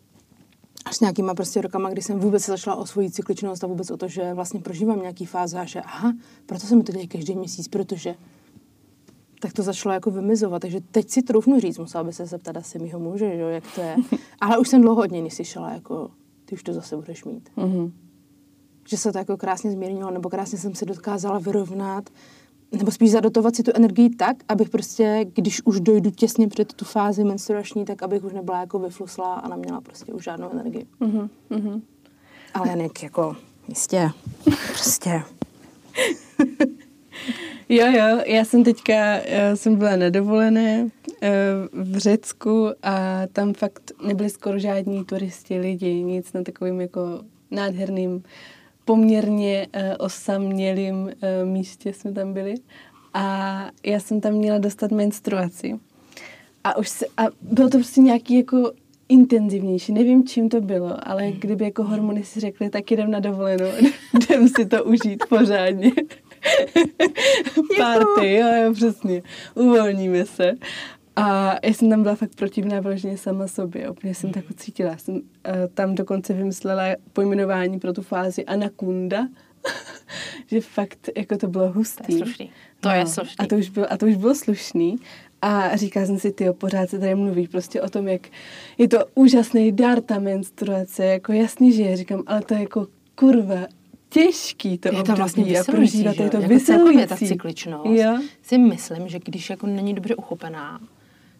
až 0.85 0.97
s 0.97 1.01
nějakýma 1.01 1.35
prostě 1.35 1.61
rokama, 1.61 1.91
kdy 1.91 2.03
jsem 2.03 2.19
vůbec 2.21 2.43
se 2.45 2.53
začala 2.53 2.77
o 2.77 2.87
svoji 2.87 3.11
cykličnost 3.11 3.65
a 3.65 3.67
vůbec 3.67 3.91
o 3.91 3.97
to, 3.97 4.09
že 4.09 4.35
vlastně 4.35 4.61
prožívám 4.61 5.01
nějaký 5.01 5.27
fáze 5.27 5.59
a 5.59 5.65
že 5.65 5.81
aha, 5.81 6.13
proto 6.47 6.67
se 6.67 6.77
mi 6.77 6.83
to 6.83 6.93
děje 6.93 7.07
každý 7.07 7.37
měsíc, 7.37 7.69
protože 7.69 8.15
tak 9.41 9.53
to 9.53 9.63
začalo 9.63 9.93
jako 9.93 10.11
vymizovat. 10.11 10.63
Takže 10.63 10.81
teď 10.81 11.11
si 11.11 11.23
troufnu 11.23 11.61
říct, 11.61 11.79
musela 11.79 12.05
by 12.05 12.13
se 12.13 12.27
zeptat 12.27 12.57
asi 12.57 12.79
mýho 12.79 12.99
muže, 12.99 13.37
že 13.37 13.41
jo, 13.41 13.49
jak 13.49 13.65
to 13.75 13.81
je. 13.81 13.97
Ale 14.41 14.59
už 14.59 14.69
jsem 14.69 14.83
dlouho 14.83 15.03
od 15.03 15.11
něj 15.11 15.23
neslyšela, 15.23 15.73
jako 15.73 16.11
ty 16.45 16.55
už 16.55 16.63
to 16.63 16.73
zase 16.73 16.97
budeš 16.97 17.25
mít. 17.25 17.49
Mhm. 17.57 17.93
Že 18.89 18.97
se 18.97 19.13
to 19.13 19.19
jako 19.19 19.37
krásně 19.37 19.71
zmírnilo, 19.71 20.11
nebo 20.11 20.29
krásně 20.29 20.59
jsem 20.59 20.75
se 20.75 20.85
dokázala 20.85 21.39
vyrovnat, 21.39 22.11
nebo 22.73 22.91
spíš 22.91 23.11
zadotovat 23.11 23.57
si 23.57 23.63
tu 23.63 23.71
energii 23.75 24.11
tak, 24.11 24.37
abych 24.49 24.71
prostě, 24.71 25.27
když 25.35 25.63
už 25.65 25.81
dojdu 25.81 26.11
těsně 26.11 26.49
před 26.49 26.73
tu 26.73 26.85
fázi 26.85 27.25
menstruační, 27.25 27.85
tak 27.85 28.03
abych 28.03 28.25
už 28.25 28.33
nebyla 28.33 28.61
jako 28.61 28.79
vyflusla 28.79 29.35
a 29.35 29.49
neměla 29.49 29.81
prostě 29.81 30.13
už 30.13 30.25
žádnou 30.25 30.51
energii. 30.51 30.87
Mhm. 31.01 31.31
Mhm. 31.51 31.83
Ale 32.55 32.69
Janek, 32.69 33.03
jako, 33.03 33.37
jistě, 33.69 34.11
prostě. 34.45 35.23
Jo, 37.71 37.87
jo, 37.87 38.23
já 38.27 38.45
jsem 38.45 38.65
teďka, 38.65 38.95
já 39.17 39.57
jsem 39.57 39.77
byla 39.77 39.97
na 39.97 40.11
dovolené 40.11 40.89
eh, 41.23 41.31
v 41.73 41.97
Řecku 41.97 42.67
a 42.83 43.27
tam 43.33 43.55
fakt 43.55 43.93
nebyli 44.07 44.31
skoro 44.31 44.59
žádní 44.59 45.05
turisti, 45.05 45.59
lidi, 45.59 46.03
nic 46.03 46.33
na 46.33 46.43
takovým 46.43 46.81
jako 46.81 47.01
nádherným, 47.51 48.23
poměrně 48.85 49.67
eh, 49.73 49.97
osamělým 49.97 51.11
eh, 51.23 51.45
místě 51.45 51.93
jsme 51.93 52.13
tam 52.13 52.33
byli. 52.33 52.55
A 53.15 53.67
já 53.87 54.01
jsem 54.01 54.21
tam 54.21 54.33
měla 54.33 54.59
dostat 54.59 54.91
menstruaci. 54.91 55.79
A 56.65 56.77
už 56.77 56.89
se, 56.89 57.07
a 57.17 57.23
bylo 57.43 57.69
to 57.69 57.79
prostě 57.79 58.01
nějaký 58.01 58.37
jako 58.37 58.73
intenzivnější. 59.09 59.93
Nevím, 59.93 60.27
čím 60.27 60.49
to 60.49 60.61
bylo, 60.61 61.09
ale 61.09 61.33
kdyby 61.33 61.65
jako 61.65 61.83
hormony 61.83 62.25
si 62.25 62.41
řekly, 62.41 62.71
tak 62.71 62.91
jdem 62.91 63.11
na 63.11 63.21
dovolenou, 63.21 63.71
jdem 64.15 64.49
si 64.49 64.67
to 64.67 64.85
užít 64.85 65.25
pořádně. 65.29 65.93
Party, 67.79 68.35
jo, 68.35 68.47
jo, 68.65 68.73
přesně. 68.75 69.23
Uvolníme 69.55 70.27
se. 70.27 70.53
A 71.17 71.57
já 71.63 71.75
jsem 71.75 71.91
tam 71.91 72.03
byla 72.03 72.15
fakt 72.15 72.35
protivná 72.35 72.81
vyloženě 72.81 73.19
sama 73.19 73.49
sobě. 73.49 73.91
Úplně 73.91 74.15
jsem 74.15 74.33
tak 74.33 74.45
cítila. 74.57 74.91
Já 74.91 74.99
jsem 74.99 75.15
uh, 75.15 75.21
tam 75.75 75.95
dokonce 75.95 76.35
vymyslela 76.35 76.83
pojmenování 77.13 77.79
pro 77.79 77.93
tu 77.93 78.03
fázi 78.03 78.45
Anakunda. 78.45 79.29
že 80.47 80.61
fakt 80.61 81.09
jako 81.17 81.37
to 81.37 81.49
bylo 81.49 81.73
hustý. 81.73 82.07
To 82.07 82.13
je 82.13 82.19
slušný. 82.19 82.51
To 82.81 82.89
je 82.89 83.07
slušný. 83.07 83.37
A 83.39 83.47
to 83.47 83.57
už 83.57 83.69
bylo, 83.69 83.93
a 83.93 83.97
to 83.97 84.07
už 84.07 84.17
bylo 84.17 84.35
slušný. 84.35 84.97
A 85.43 85.77
říkala 85.77 86.07
jsem 86.07 86.19
si, 86.19 86.33
ty 86.33 86.53
pořád 86.53 86.91
se 86.91 86.99
tady 86.99 87.15
mluví 87.15 87.49
prostě 87.49 87.83
o 87.83 87.89
tom, 87.89 88.09
jak 88.09 88.29
je 88.79 88.89
to 88.89 88.99
úžasný 89.15 89.73
dar 89.73 90.01
ta 90.01 90.19
menstruace, 90.19 91.05
jako 91.05 91.33
jasný, 91.33 91.73
že 91.73 91.83
je, 91.83 91.97
říkám, 91.97 92.23
ale 92.27 92.43
to 92.43 92.55
je 92.55 92.61
jako 92.61 92.87
kurva 93.15 93.67
těžký 94.09 94.79
to 94.79 94.89
je 94.97 95.03
to 95.03 95.15
vlastně 95.15 95.43
a 95.45 95.47
vysilující, 95.47 95.73
prožívat, 95.73 96.17
že 96.17 96.23
je 96.23 96.31
to 96.31 96.37
jako 96.41 96.65
celkově 96.65 97.07
ta 97.07 97.15
vysilující. 97.15 97.27
cykličnost. 97.27 97.87
Jo. 97.91 98.19
Si 98.43 98.59
myslím, 98.59 99.09
že 99.09 99.19
když 99.25 99.51
jako 99.51 99.67
není 99.67 99.95
dobře 99.95 100.15
uchopená, 100.17 100.81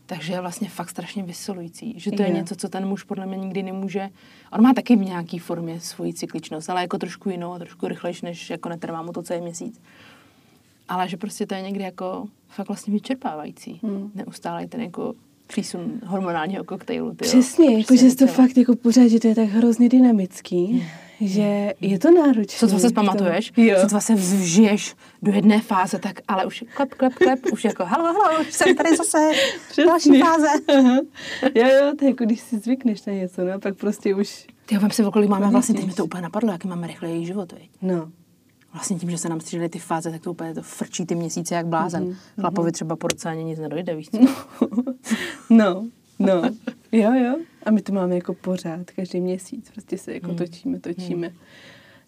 takže 0.07 0.33
je 0.33 0.41
vlastně 0.41 0.69
fakt 0.69 0.91
strašně 0.91 1.23
vysilující. 1.23 1.95
Že 1.97 2.13
to 2.13 2.23
je 2.23 2.29
Jo. 2.31 2.35
něco, 2.37 2.57
co 2.57 2.69
ten 2.69 2.87
muž 2.89 3.03
podle 3.05 3.27
mě 3.27 3.37
nikdy 3.37 3.63
nemůže. 3.63 4.09
On 4.53 4.63
má 4.63 4.75
taky 4.75 4.97
v 4.97 5.05
nějaký 5.05 5.39
formě 5.39 5.81
svoji 5.81 6.15
cykličnost, 6.15 6.71
ale 6.71 6.81
jako 6.81 6.99
trošku 6.99 7.31
jinou 7.31 7.59
trošku 7.59 7.89
rychlejší, 7.89 8.27
než 8.27 8.51
jako 8.51 8.69
netrvá 8.69 9.03
mu 9.03 9.13
to 9.13 9.23
celý 9.23 9.41
měsíc. 9.41 9.81
Ale 10.89 11.09
že 11.09 11.17
prostě 11.17 11.47
to 11.47 11.55
je 11.55 11.63
někdy 11.63 11.85
jako 11.85 12.27
fakt 12.49 12.69
vlastně 12.69 12.93
vyčerpávající. 12.93 13.81
Hmm. 13.83 14.11
Neustále 14.15 14.67
ten 14.67 14.81
jako 14.81 15.15
přísun 15.47 15.93
hormonálního 16.07 16.65
koktejlu. 16.65 17.15
tyjo. 17.15 17.29
Přesně, 17.31 17.79
jako, 17.79 17.97
že 17.97 18.07
je 18.07 18.15
to 18.17 18.27
fakt 18.27 18.57
jako 18.57 18.77
pořád, 18.77 19.09
že 19.09 19.21
to 19.21 19.29
je 19.29 19.35
tak 19.35 19.49
hrozně 19.49 19.89
dynamický, 19.89 20.85
že 21.21 21.75
je 21.81 21.99
to 21.99 22.11
náročné. 22.11 22.59
Co 22.59 22.69
to 22.69 22.79
se 22.79 22.91
pamatuješ? 22.93 23.53
To 23.91 24.01
se 24.01 24.15
vžiješ 24.15 24.95
do 25.23 25.33
jedné 25.33 25.61
fáze, 25.61 25.99
tak 25.99 26.21
ale 26.29 26.47
už 26.47 26.65
klep, 26.77 26.95
klep, 26.95 27.15
klep, 27.15 27.41
už 27.53 27.65
jako 27.65 27.85
halo, 27.85 28.13
halo, 28.13 28.41
už 28.41 28.53
jsem 28.53 28.77
tady 28.77 28.97
zase, 28.97 29.19
další 29.87 30.21
fáze. 30.21 30.49
Aha. 30.79 30.97
Jo, 31.55 31.67
jo, 31.67 31.93
to 31.99 32.05
je 32.05 32.11
jako 32.11 32.25
když 32.25 32.41
si 32.41 32.59
zvykneš 32.59 33.05
na 33.07 33.13
něco, 33.13 33.45
no, 33.45 33.61
pak 33.61 33.77
prostě 33.77 34.15
už, 34.15 34.47
Ty 34.67 34.75
jo, 34.75 34.81
vem 34.81 34.91
si, 34.91 35.05
o 35.05 35.11
kolik 35.13 35.29
máme 35.31 35.51
vlastně, 35.51 35.75
teď 35.75 35.87
mi 35.87 35.93
to 35.93 36.05
úplně 36.05 36.23
napadlo, 36.23 36.53
jaký 36.53 36.69
máme 36.69 36.87
rychlejší 36.87 37.27
život, 37.27 37.53
viď? 37.53 37.71
no. 37.83 38.11
Vlastně 38.73 38.97
tím, 38.97 39.11
že 39.11 39.19
se 39.19 39.29
nám 39.29 39.41
střídaly 39.41 39.69
ty 39.69 39.79
fáze, 39.79 40.11
tak 40.11 40.21
to 40.23 40.31
úplně 40.31 40.55
to 40.55 40.63
frčí 40.63 41.07
ty 41.07 41.15
měsíce 41.15 41.55
jak 41.55 41.67
blázen. 41.67 42.03
Mhm, 42.03 42.13
Mm-hmm. 42.13 42.41
Chlapovi 42.41 42.73
třeba 42.73 42.97
po 42.97 43.09
roce 43.09 43.29
ani 43.29 43.45
nic 43.45 43.59
nedojde, 43.59 43.97
víš 43.97 44.09
co? 44.11 44.19
No, 45.51 45.87
no, 46.19 46.43
jo, 46.93 47.13
jo. 47.13 47.37
A 47.69 47.71
my 47.71 47.83
to 47.83 47.93
máme 47.93 48.15
jako 48.15 48.35
pořád, 48.35 48.91
každý 48.91 49.21
měsíc, 49.21 49.71
prostě 49.71 49.99
se 49.99 50.15
jako 50.15 50.35
točíme, 50.35 50.81
točíme. 50.81 51.31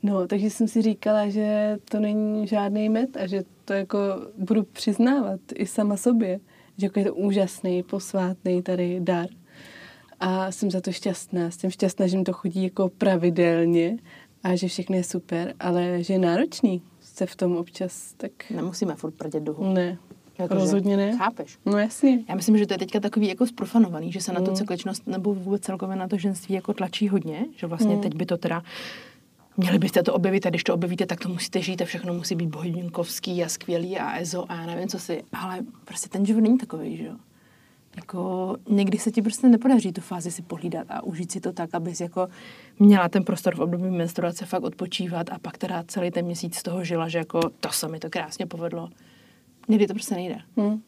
No, 0.03 0.27
takže 0.27 0.51
jsem 0.51 0.69
si 0.69 0.83
říkala, 0.83 1.29
že 1.29 1.79
to 1.91 2.01
není 2.01 2.47
žádný 2.47 2.89
met 2.89 3.17
a 3.17 3.27
že 3.27 3.43
to 3.65 3.73
jako 3.73 3.99
budu 4.39 4.63
přiznávat 4.63 5.41
i 5.55 5.67
sama 5.67 5.97
sobě, 5.97 6.41
že 6.79 6.87
jako 6.87 6.99
je 6.99 7.05
to 7.05 7.15
úžasný, 7.15 7.83
posvátný 7.83 8.63
tady 8.63 9.01
dar. 9.01 9.27
A 10.21 10.53
jsem 10.53 10.71
za 10.71 10.81
to 10.81 10.93
šťastná. 10.93 11.51
Jsem 11.51 11.71
šťastná, 11.71 12.07
že 12.07 12.19
mi 12.19 12.25
to 12.25 12.33
chodí 12.33 12.63
jako 12.63 12.89
pravidelně 12.89 13.97
a 14.43 14.57
že 14.57 14.69
všechno 14.69 14.97
je 14.97 15.05
super, 15.05 15.55
ale 15.61 16.03
že 16.03 16.13
je 16.13 16.19
náročný 16.19 16.83
se 17.01 17.27
v 17.27 17.37
tom 17.37 17.57
občas, 17.57 18.15
tak 18.17 18.33
Nemusíme 18.51 18.95
furt 18.95 19.15
prdět 19.15 19.49
hůl. 19.49 19.75
ne. 19.75 19.99
Jakože, 20.43 20.61
Rozhodně 20.61 20.97
ne. 20.97 21.17
Chápeš? 21.19 21.59
No 21.67 21.79
jasně. 21.79 22.19
Já 22.29 22.35
myslím, 22.35 22.59
že 22.59 22.67
to 22.67 22.75
je 22.75 22.79
teďka 22.79 23.01
takový 23.01 23.29
jako 23.29 23.47
zprofanovaný, 23.47 24.13
že 24.13 24.21
se 24.21 24.33
Mm. 24.33 24.35
na 24.39 24.45
tu 24.45 24.53
cykličnost 24.57 25.07
nebo 25.07 25.35
vůbec 25.35 25.63
celkově 25.63 25.97
na 25.97 26.09
to 26.09 26.17
ženství 26.19 26.55
jako 26.55 26.75
tlačí 26.75 27.09
hodně, 27.09 27.45
že 27.57 27.67
vlastně 27.67 27.95
Mm. 27.97 28.01
teď 28.03 28.15
by 28.15 28.27
to 28.27 28.37
teda 28.37 28.63
Měli 29.57 29.79
byste 29.79 30.03
to 30.03 30.15
objevit 30.15 30.47
a 30.47 30.51
když 30.51 30.65
to 30.65 30.75
objevíte, 30.75 31.07
tak 31.07 31.21
to 31.21 31.29
musíte 31.29 31.63
žít 31.63 31.83
a 31.83 31.85
všechno 31.85 32.15
musí 32.15 32.35
být 32.35 32.47
bohodinkovský 32.49 33.45
a 33.45 33.49
skvělý 33.49 33.99
a 33.99 34.19
EZO 34.21 34.45
a 34.49 34.55
já 34.55 34.67
nevím 34.67 34.89
co 34.89 34.99
si, 34.99 35.23
ale 35.33 35.59
prostě 35.85 36.09
ten 36.09 36.27
život 36.27 36.41
není 36.41 36.59
takový, 36.59 36.97
že 36.97 37.05
jo. 37.05 37.13
Jako 37.97 38.57
někdy 38.69 38.99
se 38.99 39.11
ti 39.11 39.23
prostě 39.23 39.49
nepodaří 39.49 39.93
tu 39.93 40.01
fázi 40.01 40.31
si 40.31 40.43
pohlídat 40.43 40.87
a 40.89 41.03
užít 41.03 41.33
si 41.33 41.41
to 41.41 41.53
tak, 41.53 41.75
abys 41.75 42.01
jako 42.01 42.29
měla 42.79 43.09
ten 43.09 43.25
prostor 43.25 43.57
v 43.57 43.61
období 43.61 43.91
menstruace 43.91 44.47
fakt 44.47 44.63
odpočívat 44.63 45.31
a 45.31 45.39
pak 45.39 45.59
teda 45.59 45.85
celý 45.89 46.11
ten 46.11 46.25
měsíc 46.25 46.57
z 46.57 46.63
toho 46.63 46.85
žila, 46.85 47.09
že 47.09 47.19
jako 47.19 47.41
to 47.61 47.69
se 47.73 47.89
mi 47.89 47.99
to 47.99 48.11
krásně 48.11 48.47
povedlo. 48.47 48.89
Někdy 49.71 49.87
to 49.87 49.95
prostě 49.95 50.15
nejde. 50.15 50.37
Hm. 50.57 50.81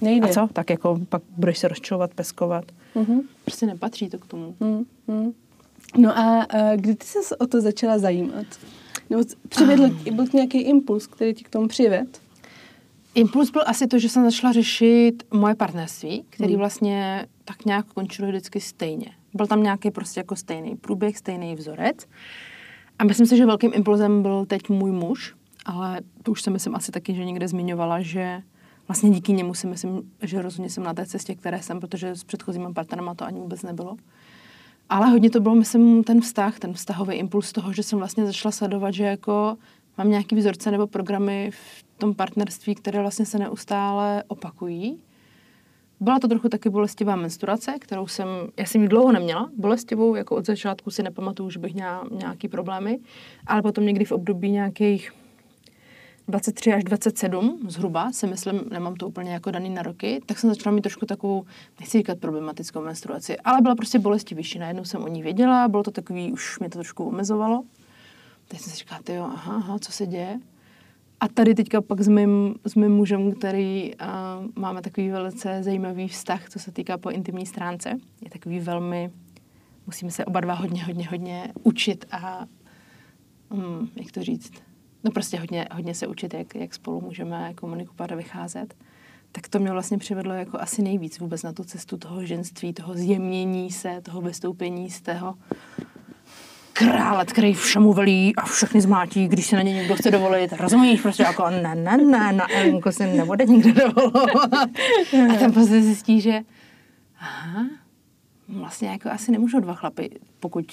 Nejde. 0.00 0.28
A 0.28 0.32
co? 0.32 0.48
Tak 0.52 0.70
jako 0.70 1.00
pak 1.08 1.22
budeš 1.36 1.58
se 1.58 1.68
rozčilovat, 1.68 2.14
peskovat. 2.14 2.64
Mhm. 2.94 3.20
Prostě 3.44 3.66
nepatří 3.66 4.08
to 4.08 4.18
k 4.18 4.26
tomu. 4.26 4.54
Mm, 4.60 4.84
mm. 5.06 5.32
No 5.98 6.18
a 6.18 6.46
uh, 6.54 6.80
kdy 6.80 6.94
ty 6.94 7.06
se 7.06 7.36
o 7.36 7.46
to 7.46 7.60
začala 7.60 7.98
zajímat? 7.98 8.46
Nebo 9.10 9.22
přivedl, 9.48 9.88
byl 10.12 10.26
to 10.26 10.36
nějaký 10.36 10.58
impuls, 10.58 11.06
který 11.06 11.34
ti 11.34 11.44
k 11.44 11.48
tomu 11.48 11.68
přived? 11.68 12.20
Impuls 13.14 13.50
byl 13.50 13.62
asi 13.66 13.86
to, 13.86 13.98
že 13.98 14.08
jsem 14.08 14.24
začala 14.24 14.52
řešit 14.52 15.22
moje 15.30 15.54
partnerství, 15.54 16.24
který 16.30 16.56
vlastně 16.56 17.26
tak 17.44 17.64
nějak 17.64 17.86
končilo 17.86 18.28
vždycky 18.28 18.60
stejně. 18.60 19.06
Byl 19.34 19.46
tam 19.46 19.62
nějaký 19.62 19.90
prostě 19.90 20.20
jako 20.20 20.36
stejný 20.36 20.76
průběh, 20.76 21.18
stejný 21.18 21.54
vzorec. 21.54 21.96
A 22.98 23.04
myslím 23.04 23.26
si, 23.26 23.36
že 23.36 23.46
velkým 23.46 23.72
impulzem 23.74 24.22
byl 24.22 24.46
teď 24.46 24.68
můj 24.68 24.90
muž, 24.90 25.34
ale 25.64 26.00
to 26.22 26.32
už 26.32 26.42
jsem 26.42 26.52
myslím 26.52 26.74
asi 26.74 26.92
taky, 26.92 27.14
že 27.14 27.24
někde 27.24 27.48
zmiňovala, 27.48 28.02
že 28.02 28.42
vlastně 28.88 29.10
díky 29.10 29.32
němu 29.32 29.54
si 29.54 29.66
myslím, 29.66 30.12
že 30.22 30.42
rozhodně 30.42 30.70
jsem 30.70 30.84
na 30.84 30.94
té 30.94 31.06
cestě, 31.06 31.34
které 31.34 31.62
jsem, 31.62 31.80
protože 31.80 32.14
s 32.14 32.24
předchozíma 32.24 32.72
partnerama 32.72 33.14
to 33.14 33.24
ani 33.24 33.40
vůbec 33.40 33.62
nebylo. 33.62 33.96
Ale 34.88 35.06
hodně 35.06 35.30
to 35.30 35.40
bylo, 35.40 35.54
myslím, 35.54 36.04
ten 36.04 36.20
vztah, 36.20 36.58
ten 36.58 36.72
vztahový 36.72 37.14
impuls 37.14 37.52
toho, 37.52 37.72
že 37.72 37.82
jsem 37.82 37.98
vlastně 37.98 38.26
začala 38.26 38.52
sledovat, 38.52 38.90
že 38.90 39.04
jako 39.04 39.56
mám 39.98 40.10
nějaký 40.10 40.36
vzorce 40.36 40.70
nebo 40.70 40.86
programy 40.86 41.50
v 41.50 41.84
tom 41.98 42.14
partnerství, 42.14 42.74
které 42.74 43.00
vlastně 43.00 43.26
se 43.26 43.38
neustále 43.38 44.22
opakují. 44.28 45.02
Byla 46.00 46.18
to 46.18 46.28
trochu 46.28 46.48
taky 46.48 46.70
bolestivá 46.70 47.16
menstruace, 47.16 47.74
kterou 47.78 48.06
jsem, 48.06 48.28
já 48.56 48.66
jsem 48.66 48.82
ji 48.82 48.88
dlouho 48.88 49.12
neměla, 49.12 49.50
bolestivou, 49.56 50.14
jako 50.14 50.36
od 50.36 50.46
začátku 50.46 50.90
si 50.90 51.02
nepamatuju, 51.02 51.50
že 51.50 51.58
bych 51.58 51.74
měla 51.74 52.04
nějaký 52.10 52.48
problémy, 52.48 52.98
ale 53.46 53.62
potom 53.62 53.86
někdy 53.86 54.04
v 54.04 54.12
období 54.12 54.50
nějakých 54.50 55.12
23 56.28 56.72
až 56.72 56.84
27 56.84 57.58
zhruba, 57.68 58.12
si 58.12 58.26
myslím, 58.26 58.60
nemám 58.70 58.94
to 58.94 59.08
úplně 59.08 59.32
jako 59.32 59.50
daný 59.50 59.70
na 59.70 59.82
roky, 59.82 60.20
tak 60.26 60.38
jsem 60.38 60.50
začala 60.50 60.74
mít 60.74 60.82
trošku 60.82 61.06
takovou, 61.06 61.44
nechci 61.80 61.98
říkat 61.98 62.18
problematickou 62.18 62.82
menstruaci, 62.82 63.36
ale 63.36 63.60
byla 63.60 63.74
prostě 63.74 63.98
bolestivější. 63.98 64.58
Najednou 64.58 64.84
jsem 64.84 65.02
o 65.02 65.08
ní 65.08 65.22
věděla, 65.22 65.68
bylo 65.68 65.82
to 65.82 65.90
takový, 65.90 66.32
už 66.32 66.58
mě 66.58 66.68
to 66.68 66.78
trošku 66.78 67.04
omezovalo. 67.04 67.62
Teď 68.48 68.60
jsem 68.60 68.72
si 68.72 68.78
říkala, 68.78 69.00
jo, 69.08 69.24
aha, 69.24 69.54
aha, 69.54 69.78
co 69.78 69.92
se 69.92 70.06
děje? 70.06 70.40
A 71.20 71.28
tady 71.28 71.54
teďka 71.54 71.80
pak 71.80 72.00
s 72.00 72.08
mým, 72.08 72.54
s 72.64 72.74
mým 72.74 72.92
mužem, 72.92 73.32
který 73.32 73.92
uh, 73.94 74.08
máme 74.56 74.82
takový 74.82 75.10
velice 75.10 75.62
zajímavý 75.62 76.08
vztah, 76.08 76.48
co 76.48 76.58
se 76.58 76.72
týká 76.72 76.98
po 76.98 77.10
intimní 77.10 77.46
stránce. 77.46 77.98
Je 78.24 78.30
takový 78.30 78.60
velmi, 78.60 79.10
musíme 79.86 80.10
se 80.10 80.24
oba 80.24 80.40
dva 80.40 80.54
hodně, 80.54 80.84
hodně, 80.84 81.08
hodně 81.08 81.52
učit 81.62 82.04
a, 82.10 82.46
um, 83.50 83.90
jak 83.96 84.12
to 84.12 84.22
říct, 84.22 84.52
no 85.04 85.10
prostě 85.10 85.38
hodně, 85.38 85.66
hodně 85.72 85.94
se 85.94 86.06
učit, 86.06 86.34
jak, 86.34 86.54
jak 86.54 86.74
spolu 86.74 87.00
můžeme 87.00 87.54
komunikovat 87.54 88.12
a 88.12 88.14
vycházet. 88.14 88.74
Tak 89.32 89.48
to 89.48 89.58
mě 89.58 89.70
vlastně 89.70 89.98
přivedlo 89.98 90.34
jako 90.34 90.60
asi 90.60 90.82
nejvíc 90.82 91.18
vůbec 91.18 91.42
na 91.42 91.52
tu 91.52 91.64
cestu 91.64 91.96
toho 91.96 92.26
ženství, 92.26 92.72
toho 92.72 92.94
zjemnění 92.94 93.70
se, 93.70 94.00
toho 94.02 94.20
vystoupení 94.20 94.90
z 94.90 95.00
toho 95.00 95.34
krále, 96.72 97.24
který 97.24 97.54
všemu 97.54 97.92
velí 97.92 98.36
a 98.36 98.42
všechny 98.42 98.80
zmátí, 98.80 99.28
když 99.28 99.46
se 99.46 99.56
na 99.56 99.62
ně 99.62 99.72
někdo 99.72 99.96
chce 99.96 100.10
dovolit. 100.10 100.52
Rozumíš? 100.52 101.00
Prostě 101.00 101.22
jako 101.22 101.50
ne, 101.50 101.74
ne, 101.74 101.96
ne, 101.96 102.32
na 102.32 102.52
Elenko 102.52 102.92
se 102.92 103.06
nebude 103.06 103.44
nikdo 103.44 103.72
dovolovat. 103.72 104.70
A 105.34 105.34
tam 105.40 105.52
prostě 105.52 105.82
zjistí, 105.82 106.20
že 106.20 106.40
aha, 107.18 107.66
vlastně 108.48 108.88
jako 108.88 109.10
asi 109.10 109.32
nemůžou 109.32 109.60
dva 109.60 109.74
chlapy, 109.74 110.10
pokud 110.40 110.72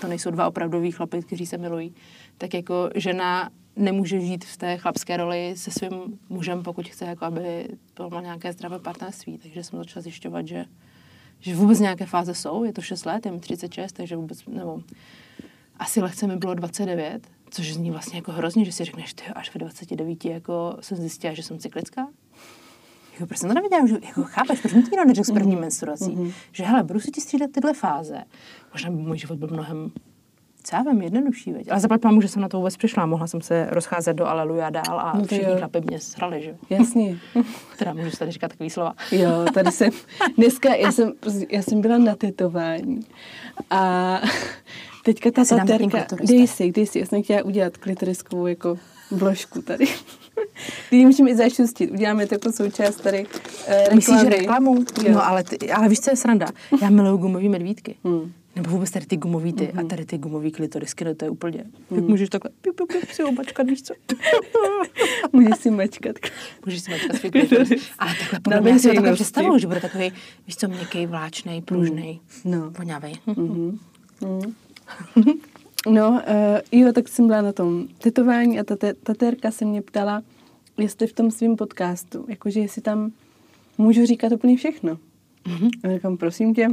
to 0.00 0.08
nejsou 0.08 0.30
dva 0.30 0.48
opravdoví 0.48 0.90
chlapy, 0.90 1.22
kteří 1.22 1.46
se 1.46 1.58
milují, 1.58 1.94
tak 2.38 2.54
jako 2.54 2.90
žena 2.94 3.50
nemůže 3.76 4.20
žít 4.20 4.44
v 4.44 4.56
té 4.56 4.76
chlapské 4.76 5.16
roli 5.16 5.52
se 5.56 5.70
svým 5.70 6.18
mužem, 6.28 6.62
pokud 6.62 6.88
chce, 6.88 7.04
jako 7.04 7.24
aby 7.24 7.68
to 7.94 8.08
bylo 8.08 8.20
nějaké 8.20 8.52
zdravé 8.52 8.78
partnerství. 8.78 9.38
Takže 9.38 9.64
jsem 9.64 9.78
začala 9.78 10.02
zjišťovat, 10.02 10.48
že, 10.48 10.64
že 11.40 11.54
vůbec 11.54 11.80
nějaké 11.80 12.06
fáze 12.06 12.34
jsou. 12.34 12.64
Je 12.64 12.72
to 12.72 12.80
6 12.80 13.06
let, 13.06 13.26
je 13.26 13.32
mi 13.32 13.40
36, 13.40 13.92
takže 13.92 14.16
vůbec, 14.16 14.46
nebo 14.46 14.82
asi 15.76 16.00
lehce 16.00 16.26
mi 16.26 16.36
bylo 16.36 16.54
29, 16.54 17.26
což 17.50 17.72
zní 17.72 17.90
vlastně 17.90 18.18
jako 18.18 18.32
hrozně, 18.32 18.64
že 18.64 18.72
si 18.72 18.84
řekneš, 18.84 19.14
ty 19.14 19.24
až 19.24 19.54
ve 19.54 19.58
29 19.58 20.24
jako 20.24 20.76
jsem 20.80 20.98
zjistila, 20.98 21.34
že 21.34 21.42
jsem 21.42 21.58
cyklická. 21.58 22.08
Jako, 23.12 23.26
proč 23.26 23.38
jsem 23.38 23.48
to 23.48 23.54
nevěděla, 23.54 23.86
že, 23.86 23.94
jako 24.06 24.22
chápeš, 24.22 24.60
proč 24.60 24.74
mi 24.74 24.82
to 24.82 24.90
nikdo 24.90 25.04
neřekl 25.04 25.30
s 25.30 25.32
první 25.32 25.56
menstruací, 25.56 26.16
mm-hmm. 26.16 26.32
že 26.52 26.64
hele, 26.64 26.82
budu 26.82 27.00
si 27.00 27.10
ti 27.10 27.20
střídat 27.20 27.50
tyhle 27.50 27.74
fáze. 27.74 28.24
Možná 28.72 28.90
by 28.90 28.96
můj 28.96 29.18
život 29.18 29.38
byl 29.38 29.48
mnohem 29.48 29.92
co 30.68 30.76
já 30.76 30.82
vím, 30.82 31.02
jednodušší, 31.02 31.52
veď. 31.52 31.70
Ale 31.70 31.80
zaplať 31.80 32.00
pámu, 32.00 32.20
že 32.20 32.28
jsem 32.28 32.42
na 32.42 32.48
to 32.48 32.56
vůbec 32.56 32.76
přišla. 32.76 33.06
Mohla 33.06 33.26
jsem 33.26 33.40
se 33.40 33.66
rozcházet 33.70 34.16
do 34.16 34.26
Aleluja 34.26 34.70
dál 34.70 35.00
a 35.00 35.12
No 35.18 35.24
všichni 35.24 35.46
mě 35.88 36.00
srali, 36.00 36.42
že 36.42 36.50
jo. 36.50 36.56
Jasně. 36.70 37.18
Teda 37.78 37.92
můžu 37.94 38.16
tady 38.16 38.30
říkat 38.30 38.48
takový 38.48 38.70
slova. 38.70 38.94
Jo, 39.12 39.30
tady 39.54 39.72
jsem, 39.72 39.90
dneska 40.36 40.74
já 40.74 40.92
jsem, 40.92 41.12
já 41.50 41.62
jsem 41.62 41.80
byla 41.80 41.98
na 41.98 42.16
tetování 42.16 43.00
a 43.70 44.20
teďka 45.04 45.30
ta 45.30 45.44
klitorista. 45.44 46.16
dej 46.24 46.46
si, 46.46 46.72
dej 46.72 46.86
si, 46.86 46.98
já 46.98 47.06
jsem 47.06 47.22
chtěla 47.22 47.44
udělat 47.44 47.76
klitoriskovou 47.76 48.46
jako 48.46 48.78
vložku 49.10 49.62
tady. 49.62 49.84
Ty 50.90 51.06
můžeme 51.06 51.30
i 51.30 51.36
zašustit, 51.36 51.90
uděláme 51.90 52.26
to 52.26 52.34
jako 52.34 52.52
součást 52.52 52.96
tady 52.96 53.26
uh, 53.26 53.94
Myslíš, 53.94 54.20
že 54.20 54.28
reklamu? 54.28 54.74
Jo. 55.04 55.12
No 55.12 55.26
ale, 55.26 55.44
ty, 55.44 55.72
ale 55.72 55.88
víš, 55.88 56.00
co 56.00 56.10
je 56.10 56.16
sranda? 56.16 56.46
Já 56.82 56.90
miluju 56.90 57.16
gumový 57.16 57.48
medvídky. 57.48 57.94
Hmm. 58.04 58.32
Nebo 58.58 58.70
vůbec 58.70 58.90
tady 58.90 59.06
ty 59.06 59.16
gumový 59.16 59.52
ty 59.52 59.72
a 59.72 59.82
tady 59.84 60.04
ty 60.04 60.18
gumový 60.18 60.50
klitorisky, 60.50 61.04
no 61.04 61.14
to 61.14 61.24
je 61.24 61.30
úplně, 61.30 61.64
jak 61.90 62.04
můžeš 62.04 62.28
takhle 62.28 62.50
piu, 62.60 62.72
piu, 62.72 62.86
piu, 62.86 63.00
si 63.12 63.24
obačkat, 63.24 63.66
víš 63.66 63.82
co? 63.82 63.94
Můžeš 65.32 65.58
si 65.58 65.70
mačkat. 65.70 66.16
Můžeš 66.66 66.82
si 66.82 66.90
mačkat 66.90 67.16
svůj 67.16 67.30
klitoris. 67.30 67.90
Ale 67.98 68.10
takhle 68.30 68.60
mě 68.60 68.70
já 68.70 68.78
si 68.78 68.88
ho 68.88 68.94
takhle 68.94 69.10
veřejnosti. 69.10 69.14
představuju, 69.14 69.58
že 69.58 69.66
bude 69.66 69.80
takový, 69.80 70.12
víš 70.46 70.56
co, 70.56 70.68
měkký, 70.68 71.06
vláčnej, 71.06 71.62
pružnej, 71.62 72.20
No. 72.44 72.70
voňavej. 72.78 73.14
No, 75.90 76.10
uh, 76.10 76.80
jo, 76.80 76.92
tak 76.92 77.08
jsem 77.08 77.26
byla 77.26 77.42
na 77.42 77.52
tom 77.52 77.88
tetování 77.98 78.60
a 78.60 78.64
ta 78.64 78.76
tatérka 79.02 79.50
se 79.50 79.64
mě 79.64 79.82
ptala, 79.82 80.22
jestli 80.78 81.06
v 81.06 81.12
tom 81.12 81.30
svém 81.30 81.56
podcastu, 81.56 82.24
jakože 82.28 82.60
jestli 82.60 82.82
tam 82.82 83.12
můžu 83.78 84.06
říkat 84.06 84.32
úplně 84.32 84.56
všechno. 84.56 84.98
Mm-hmm. 85.46 85.70
A 85.84 85.94
říkám, 85.94 86.16
prosím 86.16 86.54
tě, 86.54 86.68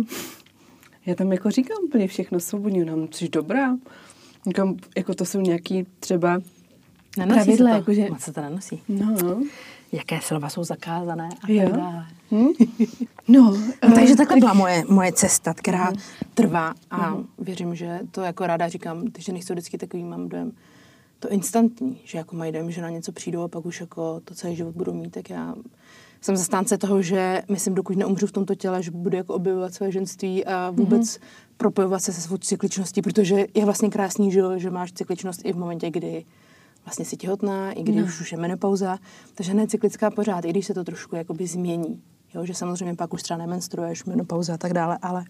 já 1.06 1.16
tam 1.16 1.32
jako 1.32 1.52
říkám 1.52 1.78
úplně 1.84 2.08
všechno 2.08 2.40
svobodně, 2.40 2.86
nám 2.86 3.08
jsi 3.12 3.30
dobrá. 3.30 3.78
Říkám, 4.48 4.78
jako 4.98 5.14
to 5.14 5.26
jsou 5.26 5.42
nějaký 5.42 5.86
třeba 6.00 6.42
Nenosí 7.18 7.36
pravidla, 7.36 7.70
se 7.70 7.74
to. 7.74 7.78
jakože, 7.78 8.10
Moc 8.10 8.22
se 8.22 8.34
to 8.34 8.42
nenosí. 8.42 8.82
no, 8.90 9.16
no. 9.24 9.42
jaké 9.92 10.22
slova 10.22 10.50
jsou 10.50 10.64
zakázané 10.64 11.30
a 11.44 11.52
Jo. 11.52 11.64
tak 11.70 11.78
dále. 11.78 12.06
Hm? 12.32 12.48
No, 13.28 13.58
No, 13.90 13.96
takže 13.96 14.14
eh, 14.14 14.16
takhle 14.16 14.38
byla 14.38 14.54
moje, 14.54 14.84
moje 14.90 15.12
cesta, 15.12 15.54
která 15.54 15.86
Mhm. 15.90 16.00
trvá 16.34 16.74
a 16.92 17.18
věřím, 17.40 17.76
že 17.76 18.00
to 18.12 18.22
jako 18.22 18.48
ráda 18.48 18.68
říkám, 18.70 19.08
ty 19.08 19.22
ženy 19.22 19.42
jsou 19.42 19.54
vždycky 19.54 19.78
takový, 19.78 20.04
mám 20.04 20.30
dojem, 20.30 20.52
to 21.20 21.30
instantní, 21.30 21.98
že 22.04 22.18
jako 22.18 22.36
mají 22.36 22.52
dojem, 22.52 22.72
že 22.72 22.82
na 22.82 22.90
něco 22.90 23.12
přijdou 23.12 23.42
a 23.42 23.48
pak 23.48 23.66
už 23.66 23.82
jako 23.82 24.22
to 24.26 24.34
celý 24.36 24.56
život 24.56 24.76
budou 24.76 24.94
mít, 24.94 25.10
tak 25.10 25.30
já 25.30 25.56
jsem 26.22 26.38
zastánce 26.38 26.78
toho, 26.78 27.02
že 27.02 27.42
myslím, 27.50 27.76
dokud 27.76 27.98
neumřu 27.98 28.28
v 28.28 28.32
tomto 28.32 28.56
těle, 28.56 28.84
že 28.84 28.92
budu 28.92 29.18
jako 29.18 29.34
objevovat 29.34 29.74
své 29.74 29.92
ženství 29.92 30.46
a 30.46 30.70
vůbec 30.72 31.20
propojovat 31.58 32.04
se 32.04 32.14
se 32.14 32.22
svou 32.22 32.38
cykličností, 32.38 33.02
protože 33.02 33.46
je 33.54 33.66
vlastně 33.66 33.90
krásný, 33.90 34.32
že, 34.32 34.42
že 34.58 34.70
máš 34.70 34.92
cykličnost 34.94 35.42
i 35.44 35.54
v 35.54 35.58
momentě, 35.58 35.92
kdy 35.92 36.26
vlastně 36.86 37.06
jsi 37.06 37.18
těhotná, 37.18 37.72
i 37.72 37.84
když 37.84 37.96
No. 37.96 38.04
už, 38.22 38.32
je 38.32 38.38
menopauza, 38.38 38.98
takže 39.36 39.54
ne 39.54 39.68
cyklická 39.68 40.12
pořád, 40.12 40.46
i 40.46 40.50
když 40.50 40.66
se 40.66 40.74
to 40.74 40.84
trošku 40.84 41.16
jakoby 41.16 41.48
změní. 41.48 42.02
Jo, 42.36 42.46
že 42.46 42.54
samozřejmě 42.54 42.96
pak 42.96 43.14
už 43.14 43.24
třeba 43.24 43.38
nemenstruuješ, 43.38 44.06
menopauza 44.06 44.54
a 44.54 44.58
tak 44.58 44.74
dále, 44.74 44.98
ale 45.02 45.26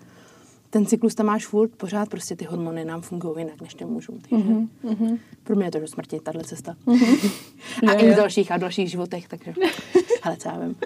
ten 0.70 0.86
cyklus 0.86 1.16
tam 1.16 1.26
máš 1.26 1.46
furt, 1.46 1.72
pořád 1.76 2.10
prostě 2.10 2.36
ty 2.36 2.46
hormony 2.46 2.86
nám 2.86 3.02
fungují 3.02 3.36
jinak 3.38 3.62
než 3.62 3.74
těm 3.74 3.90
mužům. 3.90 4.20
Takže 4.30 4.46
mhm. 4.84 5.18
pro 5.44 5.56
mě 5.56 5.66
je 5.66 5.72
to 5.72 5.80
do 5.80 5.88
smrti, 5.88 6.20
tahle 6.20 6.44
cesta. 6.44 6.76
a 7.88 7.92
Jo, 7.94 8.00
i 8.00 8.12
v 8.12 8.16
dalších 8.16 8.52
a 8.52 8.58
dalších 8.58 8.92
životech, 8.92 9.28
takže 9.28 9.54
hele, 10.26 10.38
co 10.38 10.50
já 10.50 10.60
vím. 10.60 10.76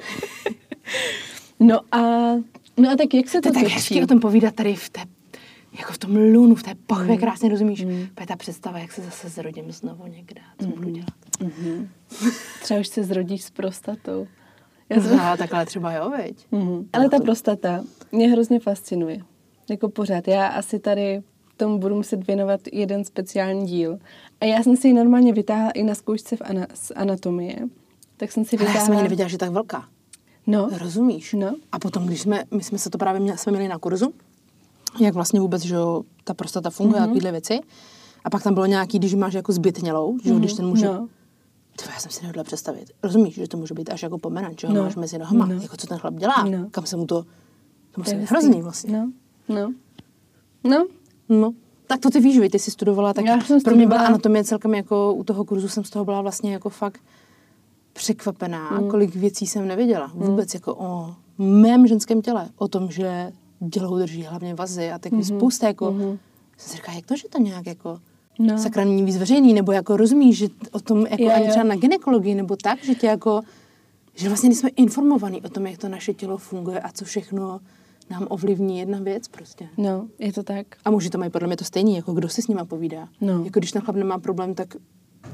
No 1.59 1.79
a, 1.91 1.99
no 2.77 2.89
a 2.91 2.95
tak 2.97 3.13
jak 3.13 3.29
se 3.29 3.41
To 3.41 3.51
to 3.51 3.59
je 3.59 3.63
tak 3.63 3.73
hezký 3.73 4.03
o 4.03 4.07
tom 4.07 4.19
povídat 4.19 4.55
tady 4.55 4.75
v 4.75 4.89
té, 4.89 5.01
jako 5.79 5.93
v 5.93 5.97
tom 5.97 6.15
lunu, 6.15 6.55
v 6.55 6.63
té 6.63 6.75
pochvě, 6.87 7.17
krásně 7.17 7.49
rozumíš. 7.49 7.85
Mm. 7.85 8.07
ta 8.27 8.35
představa, 8.35 8.79
jak 8.79 8.91
se 8.91 9.01
zase 9.01 9.29
zrodím 9.29 9.71
znovu 9.71 10.07
někde, 10.07 10.41
co 10.61 10.67
budu 10.67 10.89
dělat. 10.89 11.13
Třeba 12.63 12.79
už 12.79 12.87
se 12.87 13.03
zrodíš 13.03 13.43
s 13.43 13.49
prostatou. 13.49 14.27
Já 14.89 15.01
jsem... 15.01 15.17
No, 15.17 15.37
takhle 15.37 15.65
třeba 15.65 15.93
jo, 15.93 16.09
veď. 16.09 16.47
Mhm. 16.51 16.89
Ale 16.93 17.09
ta 17.09 17.19
prostata 17.19 17.83
mě 18.11 18.27
hrozně 18.27 18.59
fascinuje. 18.59 19.19
Jako 19.69 19.89
pořád. 19.89 20.27
Já 20.27 20.47
asi 20.47 20.79
tady 20.79 21.21
tomu 21.57 21.77
budu 21.79 21.95
muset 21.95 22.27
věnovat 22.27 22.61
jeden 22.71 23.03
speciální 23.03 23.65
díl. 23.65 23.99
A 24.41 24.45
já 24.45 24.63
jsem 24.63 24.77
si 24.77 24.87
ji 24.87 24.93
normálně 24.93 25.33
vytáhla 25.33 25.71
i 25.71 25.83
na 25.83 25.95
zkoušce 25.95 26.35
v 26.35 26.41
ana- 26.41 26.67
z 26.73 26.91
anatomie. 26.95 27.55
Tak 28.19 28.31
jsem 28.31 28.45
si 28.45 28.57
Ale 28.57 28.65
já 28.65 28.71
jsem 28.71 28.79
ani 28.79 28.85
vytáhla... 28.85 29.03
nevěděla, 29.03 29.29
že 29.29 29.33
je 29.33 29.39
tak 29.39 29.51
velká. 29.51 29.87
No, 30.47 30.69
Rozumíš? 30.77 31.33
No. 31.33 31.55
A 31.71 31.79
potom, 31.79 32.05
když 32.05 32.21
jsme, 32.21 32.43
my 32.51 32.63
jsme 32.63 32.77
se 32.77 32.89
to 32.89 32.97
právě 32.97 33.21
měli, 33.21 33.37
jsme 33.37 33.51
měli 33.51 33.67
na 33.67 33.77
kurzu, 33.77 34.13
jak 34.99 35.13
vlastně 35.13 35.39
vůbec, 35.39 35.61
že 35.61 35.75
ta 36.23 36.33
prostata 36.33 36.69
funguje, 36.69 37.01
mm-hmm. 37.01 37.05
takovéhle 37.05 37.31
věci. 37.31 37.59
A 38.25 38.29
pak 38.29 38.43
tam 38.43 38.53
bylo 38.53 38.65
nějaký, 38.65 38.99
když 38.99 39.13
máš 39.13 39.33
jako 39.33 39.51
zbytnělou, 39.53 40.17
že 40.23 40.29
jo, 40.29 40.39
když 40.39 40.53
ten 40.53 40.65
může... 40.67 40.85
no. 40.85 41.07
To 41.83 41.85
já 41.93 41.99
jsem 41.99 42.11
si 42.11 42.21
nehodla 42.21 42.43
představit. 42.43 42.91
Rozumíš, 43.03 43.35
že 43.35 43.47
to 43.47 43.57
může 43.57 43.73
být 43.73 43.89
až 43.89 44.03
jako 44.03 44.17
pomeranč, 44.17 44.61
že 44.61 44.67
ho 44.67 44.73
No. 44.73 44.83
máš 44.83 44.95
mezi 44.95 45.17
nohama. 45.17 45.45
No. 45.45 45.61
Jako 45.61 45.77
co 45.77 45.87
ten 45.87 45.97
chlap 45.97 46.13
dělá, 46.13 46.43
No. 46.43 46.69
kam 46.71 46.85
se 46.85 46.97
mu 46.97 47.05
to... 47.05 47.23
To 47.91 48.01
musí 48.01 48.15
být 48.15 48.29
hrozný 48.29 48.61
vlastně. 48.61 48.97
No, 48.97 49.11
no. 49.49 49.73
No, 50.63 50.87
No, 51.29 51.51
tak 51.87 51.99
to 51.99 52.09
ty 52.09 52.19
víš, 52.19 52.35
že 52.35 52.49
ty 52.49 52.59
jsi 52.59 52.71
studovala, 52.71 53.13
tak 53.13 53.25
Já 53.25 53.41
jsem 53.41 53.61
pro 53.61 53.75
mě 53.75 53.87
byla 53.87 54.01
anatomie 54.01 54.43
celkem 54.43 54.73
jako 54.73 55.13
u 55.13 55.23
toho 55.23 55.45
kurzu 55.45 55.67
jsem 55.67 55.83
z 55.83 55.89
toho 55.89 56.05
byla 56.05 56.21
vlastně 56.21 56.53
jako 56.53 56.69
fakt 56.69 57.01
překvapená, 57.99 58.69
mm. 58.71 58.89
kolik 58.89 59.15
věcí 59.15 59.47
jsem 59.47 59.67
nevěděla. 59.67 60.11
Vůbec 60.13 60.53
jako 60.53 60.75
o 60.75 61.15
mém 61.37 61.87
ženském 61.87 62.21
těle, 62.21 62.49
o 62.57 62.67
tom, 62.67 62.91
že 62.91 63.31
dělou 63.59 63.97
drží 63.97 64.23
hlavně 64.23 64.55
vazy 64.55 64.91
a 64.91 64.99
takový 64.99 65.21
mm-hmm. 65.21 65.37
spousta 65.37 65.67
jako, 65.67 65.85
mm-hmm. 65.85 66.17
jsem 66.57 66.69
si 66.69 66.75
říkala, 66.75 66.95
jak 66.95 67.05
to, 67.05 67.15
že 67.15 67.29
to 67.29 67.37
nějak 67.37 67.67
jako 67.67 67.99
No. 68.39 68.57
sakra 68.57 68.83
není 68.83 69.03
víc 69.03 69.17
veřejný, 69.17 69.53
nebo 69.53 69.71
jako 69.71 69.97
rozumíš, 69.97 70.37
že 70.37 70.47
o 70.71 70.79
tom 70.79 71.05
jako 71.05 71.23
Jo, 71.23 71.31
ani 71.35 71.47
třeba 71.49 71.63
na 71.63 71.75
ginekologii, 71.75 72.35
nebo 72.35 72.55
tak, 72.55 72.83
že 72.83 72.95
tě 72.95 73.07
jako, 73.07 73.41
že 74.15 74.27
vlastně 74.27 74.49
nejsme 74.49 74.69
informovaní 74.69 75.41
o 75.41 75.49
tom, 75.49 75.67
jak 75.67 75.77
to 75.77 75.89
naše 75.89 76.13
tělo 76.13 76.37
funguje 76.37 76.79
a 76.79 76.91
co 76.91 77.05
všechno 77.05 77.59
nám 78.09 78.27
ovlivní 78.29 78.79
jedna 78.79 78.99
věc 78.99 79.27
prostě. 79.27 79.67
no, 79.77 80.07
je 80.19 80.33
to 80.33 80.43
tak. 80.43 80.67
A 80.85 80.91
muži 80.91 81.09
to 81.09 81.17
mají 81.17 81.31
podle 81.31 81.47
mě 81.47 81.57
to 81.57 81.65
stejný, 81.65 81.95
jako 81.95 82.13
kdo 82.13 82.29
si 82.29 82.41
s 82.41 82.47
nima 82.47 82.65
povídá. 82.65 83.07
No. 83.21 83.43
Jako 83.43 83.59
když 83.59 83.71
ten 83.71 83.81
chlap 83.81 83.95
nemá 83.95 84.19
problém, 84.19 84.55
tak 84.55 84.75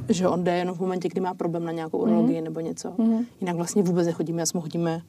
že 0.09 0.27
on 0.27 0.43
jde 0.43 0.57
jenom 0.57 0.75
v 0.75 0.79
momentě, 0.79 1.09
kdy 1.09 1.21
má 1.21 1.33
problém 1.33 1.65
na 1.65 1.71
nějakou 1.71 1.97
urologii 1.97 2.41
nebo 2.41 2.59
něco. 2.59 2.93
Mhm. 2.97 3.25
Jinak 3.41 3.55
vlastně 3.55 3.83
vůbec 3.83 4.07
nechodíme, 4.07 4.41
já 4.41 4.45
jsme 4.45 4.61
chodíme, 4.61 5.01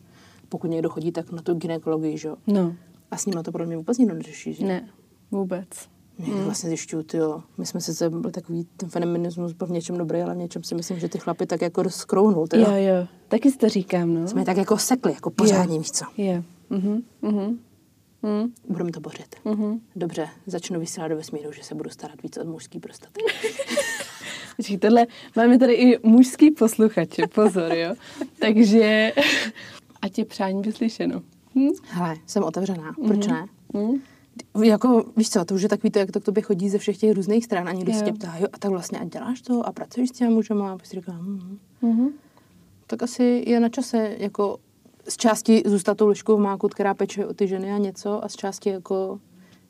pokud 0.49 0.71
někdo 0.71 0.89
chodí, 0.89 1.13
tak 1.13 1.33
na 1.33 1.43
tu 1.43 1.55
ginekologii, 1.55 2.19
že 2.19 2.29
jo. 2.29 2.37
No, 2.47 2.75
A 3.11 3.17
s 3.17 3.27
nima 3.27 3.43
to 3.43 3.53
podle 3.53 3.67
mě 3.67 3.77
vůbec 3.77 3.99
nikdo 3.99 4.15
neřeší, 4.15 4.53
že? 4.55 4.65
ne, 4.67 4.89
vůbec. 5.31 5.69
Mě 6.19 6.43
vlastně 6.45 6.69
zjišťuju, 6.69 7.05
jo, 7.15 7.43
my 7.59 7.67
jsme 7.67 7.81
sice 7.81 8.11
byli 8.11 8.33
takový, 8.33 8.67
ten 8.77 8.89
feminismus 8.89 9.53
byl 9.53 9.67
v 9.67 9.71
něčem 9.71 9.99
dobrý, 9.99 10.21
ale 10.23 10.35
v 10.35 10.39
něčem 10.39 10.63
si 10.63 10.75
myslím, 10.75 10.99
že 10.99 11.09
ty 11.09 11.19
chlapy 11.19 11.47
tak 11.47 11.63
jako 11.63 11.83
rozkrouhnul, 11.83 12.47
ty 12.47 12.61
Jo, 12.61 12.67
jo. 12.71 12.77
jo, 12.77 13.07
taky 13.29 13.51
si 13.51 13.59
to 13.59 13.69
říkám, 13.69 14.15
no. 14.15 14.29
Jsme 14.29 14.45
tak 14.45 14.57
jako 14.57 14.79
sekli, 14.79 15.13
jako 15.13 15.31
pořádně, 15.31 15.79
víš 15.79 15.91
co. 15.91 16.05
Je. 16.17 16.45
Mhm, 16.71 17.03
mhm. 17.23 17.59
Mhm, 18.23 18.53
Budeme 18.69 18.91
to 18.93 19.01
bořit. 19.01 19.37
mhm. 19.45 19.81
Dobře, 19.97 20.29
začnu 20.47 20.81
vysílat 20.81 21.11
do 21.11 21.17
vesmíru, 21.17 21.53
že 21.53 21.63
se 21.63 21.75
budu 21.75 21.91
starat 21.91 22.23
víc 22.23 22.37
od 22.37 22.47
mužský 22.47 22.79
prostaty. 22.81 23.21
Počkej, 24.57 24.79
tohle 24.79 25.07
máme 25.37 25.59
tady 25.59 25.73
i 25.75 26.09
mužský 26.09 26.51
posluchače, 26.51 27.27
pozor, 27.35 27.73
jo. 27.75 27.95
Takže 28.41 29.13
ať 30.03 30.19
je 30.19 30.25
přání 30.25 30.63
vyslyšeno. 30.63 31.23
Hm? 31.55 31.69
Hele, 31.89 32.17
jsem 32.27 32.43
otevřená, 32.45 32.95
proč 33.07 33.27
ne? 33.27 33.47
Hm? 33.77 34.01
Jako, 34.65 35.05
víš 35.17 35.31
co, 35.31 35.45
to 35.45 35.55
už 35.55 35.63
je 35.63 35.69
takový 35.69 35.91
to, 35.91 35.99
jak 35.99 36.11
to 36.11 36.21
k 36.21 36.25
tobě 36.25 36.43
chodí 36.43 36.69
ze 36.69 36.79
všech 36.79 36.97
těch 36.99 37.13
různých 37.17 37.45
stran 37.45 37.69
a 37.69 37.73
někdo 37.73 37.93
se 37.93 38.05
tě 38.05 38.13
ptá, 38.13 38.35
jo, 38.39 38.47
a 38.53 38.59
tak 38.59 38.71
vlastně 38.71 38.99
a 38.99 39.05
děláš 39.05 39.41
to 39.41 39.67
a 39.67 39.73
pracuješ 39.73 40.09
s 40.09 40.13
těma 40.13 40.31
mužema 40.31 40.73
a 40.73 40.77
pak 40.77 40.87
si 40.87 40.97
říkám, 40.97 41.19
hm, 41.21 41.59
Mhm. 41.83 42.09
tak 42.87 43.03
asi 43.03 43.45
je 43.47 43.61
na 43.61 43.69
čase 43.69 44.15
jako 44.19 44.59
z 45.09 45.17
části 45.17 45.63
zůstat 45.67 45.97
tou 45.97 46.09
liškou 46.09 46.37
v 46.37 46.41
máku, 46.41 46.69
která 46.69 46.95
peče 46.95 47.27
o 47.27 47.35
ty 47.35 47.49
ženy 47.49 47.73
a 47.73 47.79
něco 47.79 48.25
a 48.25 48.29
z 48.29 48.37
části 48.37 48.69
jako, 48.71 49.21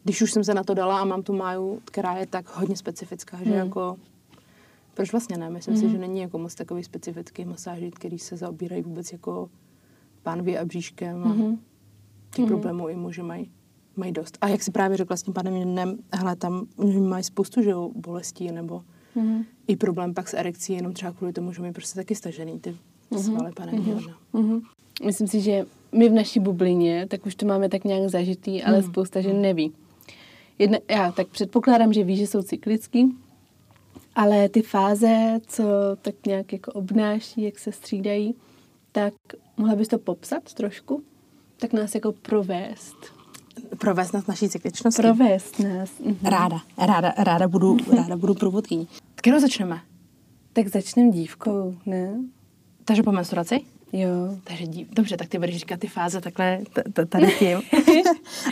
když 0.05 0.23
už 0.23 0.33
jsem 0.33 0.45
se 0.45 0.55
na 0.55 0.65
to 0.65 0.75
dala 0.75 1.01
a 1.01 1.05
mám 1.05 1.23
tu 1.23 1.33
máju, 1.33 1.81
která 1.85 2.17
je 2.17 2.27
tak 2.27 2.57
hodně 2.57 2.77
specifická, 2.77 3.37
že 3.39 3.45
Hmm. 3.45 3.55
jako, 3.59 3.97
proč 4.97 5.13
vlastně 5.13 5.37
ne? 5.37 5.51
Myslím 5.51 5.77
si, 5.77 5.91
že 5.91 5.99
není 5.99 6.21
jako 6.21 6.39
moc 6.39 6.55
takový 6.55 6.85
specifický 6.85 7.45
masáží, 7.45 7.91
který 7.91 8.19
se 8.19 8.37
zaobírají 8.37 8.83
vůbec 8.83 9.13
jako 9.13 9.51
pánví 10.23 10.59
a 10.59 10.65
bříškem 10.65 11.25
a 11.25 11.29
Mhm. 11.29 11.59
těch 12.35 12.47
problémů 12.47 12.89
i 12.89 12.97
muži 12.97 13.23
mají, 13.23 13.51
mají 13.97 14.13
dost. 14.13 14.39
A 14.41 14.49
jak 14.49 14.63
si 14.63 14.71
právě 14.71 14.97
řekla 14.97 15.17
s 15.17 15.23
tím 15.23 15.35
panem 15.35 15.63
dnem, 15.63 15.99
hele, 16.13 16.37
tam 16.37 16.67
mají 17.09 17.25
spoustu 17.25 17.63
že 17.63 17.71
jo, 17.71 17.91
bolestí 17.95 18.51
nebo 18.53 18.83
Mhm. 19.15 19.45
i 19.67 19.77
problém 19.77 20.15
pak 20.15 20.29
s 20.29 20.35
erekcí, 20.35 20.73
jenom 20.73 20.93
třeba 20.93 21.13
kvůli 21.13 21.33
tomu, 21.33 21.53
že 21.53 21.61
mají 21.61 21.73
prostě 21.73 21.95
taky 21.97 22.15
stažený 22.15 22.61
ty 22.61 22.77
svaly 23.23 23.53
panem 23.53 23.75
mm 23.75 24.01
Mhm. 24.43 24.61
Myslím 25.05 25.29
si, 25.29 25.41
že 25.41 25.67
my 25.93 26.09
v 26.09 26.13
naší 26.13 26.41
bublině, 26.41 27.07
tak 27.09 27.27
už 27.27 27.35
to 27.35 27.47
máme 27.47 27.69
tak 27.69 27.85
nějak 27.85 28.09
zažitý, 28.11 28.63
ale 28.63 28.79
Mhm. 28.79 28.87
spousta 28.91 29.21
žen 29.21 29.41
neví. 29.41 29.73
Jedna, 30.59 30.79
já 30.91 31.13
tak 31.13 31.27
předpokládám, 31.29 31.93
že 31.93 32.05
ví, 32.05 32.17
že 32.17 32.27
jsou 32.27 32.43
cyklický, 32.43 33.17
ale 34.17 34.49
ty 34.49 34.63
fáze, 34.63 35.39
co 35.47 35.65
tak 36.03 36.15
nějak 36.27 36.53
jako 36.53 36.73
obnáší, 36.73 37.43
jak 37.43 37.59
se 37.59 37.73
střídají, 37.73 38.35
tak 38.93 39.15
mohla 39.57 39.77
bys 39.77 39.89
to 39.89 39.99
popsat 39.99 40.55
trošku? 40.55 41.03
Tak 41.57 41.73
nás 41.73 41.95
jako 41.95 42.13
provést. 42.13 42.97
Provést 43.79 44.13
nás 44.13 44.27
naší 44.27 44.49
cykličností. 44.49 45.03
Provést 45.03 45.59
nás. 45.59 45.91
Mhm. 46.05 46.17
Ráda, 46.23 46.61
ráda, 46.79 47.15
ráda 47.19 47.49
budu, 47.49 47.77
ráda 47.97 48.17
budu 48.17 48.35
průvodkyní. 48.35 48.89
Kterou 49.15 49.41
začneme? 49.41 49.81
Tak 50.53 50.69
začneme 50.69 51.11
dívkou, 51.11 51.77
ne? 51.87 52.21
Takže 52.85 53.03
po 53.03 53.13
menstruaci? 53.13 53.61
Jo. 53.93 54.39
Takže 54.45 54.67
dív... 54.67 54.89
Dobře, 54.93 55.17
tak 55.17 55.29
ty 55.29 55.39
budeš 55.39 55.57
říkat 55.57 55.81
ty 55.81 55.87
fáze 55.87 56.21
takhle 56.21 56.61
t- 56.73 56.83
t- 56.93 57.07
tady 57.07 57.27
tím. 57.39 57.59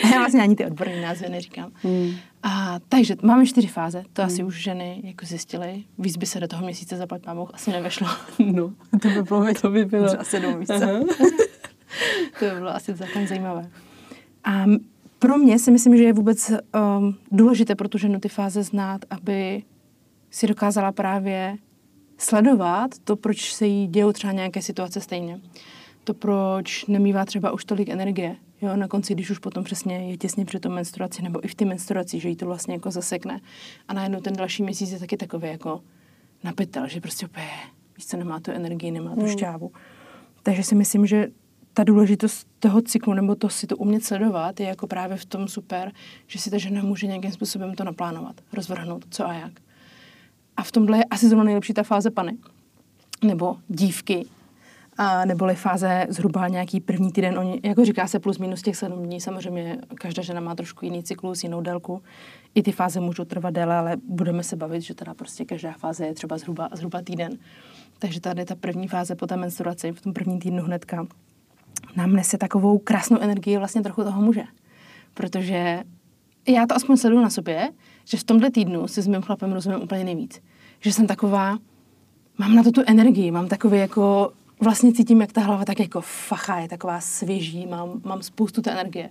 a 0.04 0.06
já 0.12 0.18
vlastně 0.18 0.42
ani 0.42 0.56
ty 0.56 0.66
odborné 0.66 1.02
názvy 1.02 1.28
neříkám. 1.28 1.72
Hmm. 1.74 2.10
A, 2.46 2.80
takže 2.88 3.16
máme 3.22 3.46
čtyři 3.46 3.66
fáze, 3.66 4.04
to 4.12 4.22
asi 4.22 4.44
už 4.44 4.62
ženy 4.62 5.00
jako 5.04 5.26
zjistily. 5.26 5.84
Víc 5.98 6.16
by 6.16 6.26
se 6.26 6.40
do 6.40 6.48
toho 6.48 6.64
měsíce 6.64 6.96
zaplať 6.96 7.22
pámoch 7.22 7.50
asi 7.54 7.70
nevešlo. 7.70 8.08
No, 8.38 8.72
to 9.02 9.08
by 9.08 9.22
bylo, 9.22 9.54
to 9.60 9.70
by 9.70 9.84
bylo. 9.84 10.06
třeba 10.06 10.24
sedm, 10.24 10.66
to 12.38 12.44
by 12.44 12.50
bylo 12.50 12.74
asi 12.74 12.94
celkem 12.94 13.26
zajímavé. 13.26 13.70
A 14.44 14.64
pro 15.18 15.38
mě 15.38 15.58
si 15.58 15.70
myslím, 15.70 15.96
že 15.96 16.04
je 16.04 16.12
vůbec 16.12 16.50
um, 16.50 17.16
důležité 17.32 17.74
pro 17.74 17.88
tu 17.88 17.98
ženu 17.98 18.20
ty 18.20 18.28
fáze 18.28 18.62
znát, 18.62 19.00
aby 19.10 19.62
si 20.30 20.46
dokázala 20.46 20.92
právě 20.92 21.56
sledovat 22.18 22.90
to, 23.04 23.16
proč 23.16 23.54
se 23.54 23.66
jí 23.66 23.86
dějou 23.86 24.12
třeba 24.12 24.32
nějaké 24.32 24.62
situace 24.62 25.00
stejně. 25.00 25.40
To, 26.04 26.14
proč 26.14 26.86
nemývá 26.86 27.24
třeba 27.24 27.52
už 27.52 27.64
tolik 27.64 27.88
energie. 27.88 28.36
Jo, 28.64 28.76
na 28.76 28.88
konci, 28.88 29.14
když 29.14 29.30
už 29.30 29.38
potom 29.38 29.64
přesně 29.64 30.10
je 30.10 30.16
těsně 30.16 30.44
před 30.44 30.60
tou 30.60 30.70
menstruaci, 30.70 31.22
nebo 31.22 31.44
i 31.44 31.48
v 31.48 31.54
té 31.54 31.64
menstruaci, 31.64 32.20
že 32.20 32.28
jí 32.28 32.36
to 32.36 32.46
vlastně 32.46 32.74
jako 32.74 32.90
zasekne. 32.90 33.40
A 33.88 33.94
najednou 33.94 34.20
ten 34.20 34.36
další 34.36 34.62
měsíc 34.62 34.90
je 34.90 34.98
taky 34.98 35.16
takový 35.16 35.48
jako 35.48 35.80
napitel, 36.44 36.88
že 36.88 37.00
prostě 37.00 37.26
úplně, 37.26 37.50
víš 37.96 38.06
co, 38.06 38.16
nemá 38.16 38.40
tu 38.40 38.50
energii, 38.50 38.90
nemá 38.90 39.14
tu 39.14 39.28
šťávu. 39.28 39.72
Takže 40.42 40.62
si 40.62 40.74
myslím, 40.74 41.06
že 41.06 41.28
ta 41.74 41.84
důležitost 41.84 42.46
toho 42.58 42.82
cyklu, 42.82 43.14
nebo 43.14 43.34
to 43.34 43.48
si 43.48 43.66
to 43.66 43.76
umět 43.76 44.04
sledovat, 44.04 44.60
je 44.60 44.66
jako 44.66 44.86
právě 44.86 45.16
v 45.16 45.24
tom 45.24 45.48
super, 45.48 45.92
že 46.26 46.38
si 46.38 46.50
ta 46.50 46.58
žena 46.58 46.82
může 46.82 47.06
nějakým 47.06 47.32
způsobem 47.32 47.74
to 47.74 47.84
naplánovat, 47.84 48.40
rozvrhnout, 48.52 49.04
co 49.10 49.26
a 49.26 49.34
jak. 49.34 49.52
A 50.56 50.62
v 50.62 50.72
tomhle 50.72 50.98
je 50.98 51.04
asi 51.04 51.28
zrovna 51.28 51.44
nejlepší 51.44 51.74
ta 51.74 51.82
fáze 51.82 52.10
pany, 52.10 52.36
nebo 53.24 53.56
dívky, 53.68 54.26
a 54.96 55.24
neboli 55.24 55.54
fáze 55.54 56.06
zhruba 56.08 56.48
nějaký 56.48 56.80
první 56.80 57.12
týden, 57.12 57.38
oni, 57.38 57.60
jako 57.64 57.84
říká 57.84 58.06
se 58.06 58.18
plus 58.18 58.38
minus 58.38 58.62
těch 58.62 58.76
sedm 58.76 59.02
dní, 59.02 59.20
samozřejmě 59.20 59.78
každá 59.94 60.22
žena 60.22 60.40
má 60.40 60.54
trošku 60.54 60.84
jiný 60.84 61.02
cyklus, 61.02 61.42
jinou 61.42 61.60
délku. 61.60 62.02
I 62.54 62.62
ty 62.62 62.72
fáze 62.72 63.00
můžou 63.00 63.24
trvat 63.24 63.50
déle, 63.50 63.76
ale 63.76 63.96
budeme 64.08 64.42
se 64.42 64.56
bavit, 64.56 64.80
že 64.80 64.94
teda 64.94 65.14
prostě 65.14 65.44
každá 65.44 65.72
fáze 65.72 66.06
je 66.06 66.14
třeba 66.14 66.38
zhruba, 66.38 66.68
zhruba 66.72 67.02
týden. 67.02 67.38
Takže 67.98 68.20
tady 68.20 68.44
ta 68.44 68.54
první 68.54 68.88
fáze 68.88 69.14
po 69.14 69.26
té 69.26 69.36
menstruaci, 69.36 69.92
v 69.92 70.00
tom 70.00 70.12
prvním 70.12 70.40
týdnu 70.40 70.62
hnedka, 70.62 71.06
nám 71.96 72.12
nese 72.12 72.38
takovou 72.38 72.78
krásnou 72.78 73.18
energii 73.20 73.58
vlastně 73.58 73.82
trochu 73.82 74.04
toho 74.04 74.22
muže. 74.22 74.44
Protože 75.14 75.82
já 76.48 76.66
to 76.66 76.74
aspoň 76.74 76.96
sleduju 76.96 77.22
na 77.22 77.30
sobě, 77.30 77.70
že 78.04 78.16
v 78.16 78.24
tomhle 78.24 78.50
týdnu 78.50 78.88
si 78.88 79.02
s 79.02 79.06
mým 79.06 79.22
chlapem 79.22 79.52
rozumím 79.52 79.82
úplně 79.82 80.04
nejvíc. 80.04 80.42
Že 80.80 80.92
jsem 80.92 81.06
taková, 81.06 81.58
mám 82.38 82.54
na 82.54 82.62
to 82.62 82.72
tu 82.72 82.82
energii, 82.86 83.30
mám 83.30 83.48
takový 83.48 83.78
jako, 83.78 84.32
vlastně 84.60 84.92
cítím, 84.92 85.20
jak 85.20 85.32
ta 85.32 85.40
hlava 85.40 85.64
tak 85.64 85.80
jako 85.80 86.00
facha 86.00 86.58
je 86.58 86.68
taková 86.68 87.00
svěží, 87.00 87.66
mám, 87.66 88.00
mám 88.04 88.22
spoustu 88.22 88.62
té 88.62 88.70
energie. 88.70 89.10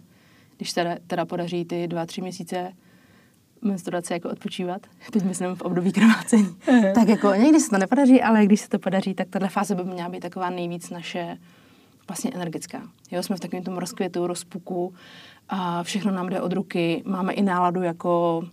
Když 0.57 0.73
teda, 0.73 0.95
teda 1.07 1.25
podaří 1.25 1.65
ty 1.65 1.87
dva, 1.87 2.05
tři 2.05 2.21
měsíce 2.21 2.73
menstruace 3.61 4.13
jako 4.13 4.29
odpočívat, 4.29 4.81
teď 5.11 5.23
myslím 5.23 5.55
v 5.55 5.61
období 5.61 5.91
krvácení, 5.91 6.55
tak 6.95 7.07
jako 7.07 7.33
někdy 7.33 7.59
se 7.59 7.69
to 7.69 7.77
nepodaří, 7.77 8.21
ale 8.21 8.45
když 8.45 8.61
se 8.61 8.69
to 8.69 8.79
podaří, 8.79 9.13
tak 9.13 9.29
tahle 9.29 9.49
fáze 9.49 9.75
by 9.75 9.83
měla 9.83 10.09
být 10.09 10.19
taková 10.19 10.49
nejvíc 10.49 10.89
naše 10.89 11.37
vlastně 12.07 12.31
energická. 12.33 12.81
Jo, 13.11 13.23
jsme 13.23 13.35
v 13.35 13.39
takovém 13.39 13.63
tom 13.63 13.77
rozkvětu, 13.77 14.27
rozpuku 14.27 14.93
a 15.49 15.83
všechno 15.83 16.11
nám 16.11 16.29
jde 16.29 16.41
od 16.41 16.53
ruky. 16.53 17.03
Máme 17.05 17.33
i 17.33 17.41
náladu 17.41 17.81
jako 17.81 18.43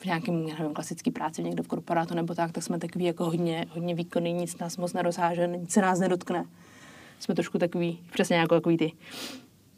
v 0.00 0.04
nějakém, 0.04 0.46
nevím, 0.46 0.74
klasický 0.74 1.10
práci, 1.10 1.42
někdo 1.42 1.62
v 1.62 1.68
korporátu 1.68 2.14
nebo 2.14 2.34
tak, 2.34 2.52
tak 2.52 2.64
jsme 2.64 2.78
takový 2.78 3.04
jako 3.04 3.24
hodně, 3.24 3.66
hodně 3.70 3.94
výkonný, 3.94 4.32
nic 4.32 4.58
nás 4.58 4.76
moc 4.76 4.92
nerozháže, 4.92 5.46
nic 5.46 5.70
se 5.70 5.80
nás 5.80 5.98
nedotkne. 5.98 6.44
Jsme 7.18 7.34
trošku 7.34 7.58
takový, 7.58 7.98
přesně 8.12 8.36
jako 8.36 8.54
takový 8.54 8.76
ty 8.76 8.92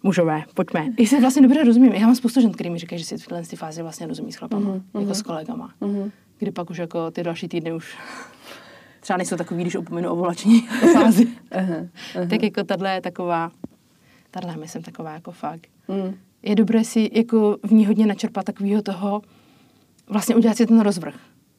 mužové, 0.03 0.43
pojďme. 0.55 0.87
I 0.97 1.07
se 1.07 1.21
vlastně 1.21 1.43
dobře 1.43 1.65
rozumím. 1.65 1.93
Já 1.93 2.07
mám 2.07 2.15
spoustu 2.15 2.41
žen, 2.41 2.53
který 2.53 2.71
mi 2.71 2.79
říkají, 2.79 2.99
že 2.99 3.05
si 3.05 3.19
v 3.19 3.27
téhle 3.27 3.45
fázi 3.45 3.83
vlastně 3.83 4.07
rozumí 4.07 4.33
s 4.33 4.37
chlapama, 4.37 4.71
mm-hmm. 4.71 5.01
jako 5.01 5.15
s 5.15 5.23
kolegama. 5.23 5.73
Mm-hmm. 5.81 6.11
Kdy 6.39 6.51
pak 6.51 6.71
už 6.71 6.79
jako 6.79 7.11
ty 7.11 7.23
další 7.23 7.49
týdny 7.49 7.73
už 7.73 7.97
třeba 9.01 9.17
nejsou 9.17 9.37
takový, 9.37 9.63
když 9.63 9.77
opomenu 9.77 10.11
ovolační 10.11 10.61
fázi. 10.93 11.25
uh-huh, 11.25 11.89
uh-huh. 12.15 12.29
Tak 12.29 12.43
jako 12.43 12.65
tahle 12.65 12.95
je 12.95 13.01
taková, 13.01 13.51
tahle 14.31 14.57
myslím 14.57 14.83
taková 14.83 15.13
jako 15.13 15.33
fakt. 15.33 15.67
Mm. 15.89 16.15
Je 16.43 16.55
dobré 16.55 16.85
si 16.85 17.11
jako 17.13 17.57
v 17.63 17.73
ní 17.73 17.87
hodně 17.87 18.07
načerpat 18.07 18.45
takového 18.45 18.83
toho, 18.83 19.23
vlastně 20.11 20.35
udělat 20.35 20.57
si 20.57 20.67
ten 20.67 20.81
rozvrh 20.81 21.15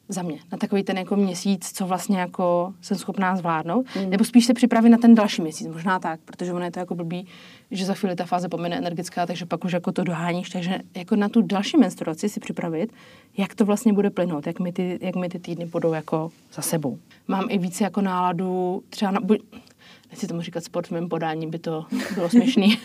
za 0.10 0.22
mě, 0.22 0.40
na 0.52 0.58
takový 0.58 0.84
ten 0.84 0.98
jako 0.98 1.16
měsíc, 1.16 1.72
co 1.74 1.86
vlastně 1.86 2.20
jako 2.20 2.74
jsem 2.82 2.98
schopná 2.98 3.36
zvládnout, 3.36 3.86
mm. 3.96 4.10
nebo 4.10 4.24
spíš 4.24 4.46
se 4.46 4.54
připravit 4.54 4.90
na 4.90 4.98
ten 4.98 5.16
další 5.16 5.42
měsíc, 5.42 5.68
možná 5.68 6.00
tak, 6.00 6.20
protože 6.26 6.54
ono 6.54 6.66
je 6.66 6.72
to 6.72 6.80
jako 6.80 6.96
blbý, 6.96 7.28
že 7.72 7.86
za 7.86 7.94
chvíli 7.94 8.16
ta 8.16 8.26
fáze 8.26 8.50
pomene 8.50 8.78
energetická, 8.78 9.26
takže 9.26 9.46
pak 9.46 9.66
už 9.66 9.72
jako 9.72 9.92
to 9.92 10.04
doháníš, 10.04 10.50
takže 10.50 10.80
jako 10.96 11.16
na 11.16 11.30
tu 11.30 11.42
další 11.42 11.78
menstruaci 11.78 12.30
si 12.30 12.40
připravit, 12.40 12.94
jak 13.38 13.56
to 13.56 13.66
vlastně 13.66 13.94
bude 13.94 14.10
plynout, 14.10 14.48
jak 14.48 14.60
mi 14.60 14.72
ty, 14.72 15.00
jak 15.02 15.16
mi 15.16 15.30
ty 15.30 15.40
týdny 15.40 15.66
budou 15.66 15.94
jako 15.94 16.32
za 16.54 16.62
sebou. 16.62 16.98
Mám 17.28 17.46
i 17.50 17.58
více 17.58 17.84
jako 17.84 18.02
náladu, 18.02 18.84
třeba 18.90 19.12
na, 19.12 19.20
nechci 20.12 20.28
tomu 20.28 20.42
říkat 20.42 20.64
sport 20.64 20.88
v 20.88 20.92
mém 20.92 21.10
podání, 21.10 21.48
by 21.48 21.60
to 21.60 21.86
bylo 22.16 22.30
směšný. 22.30 22.80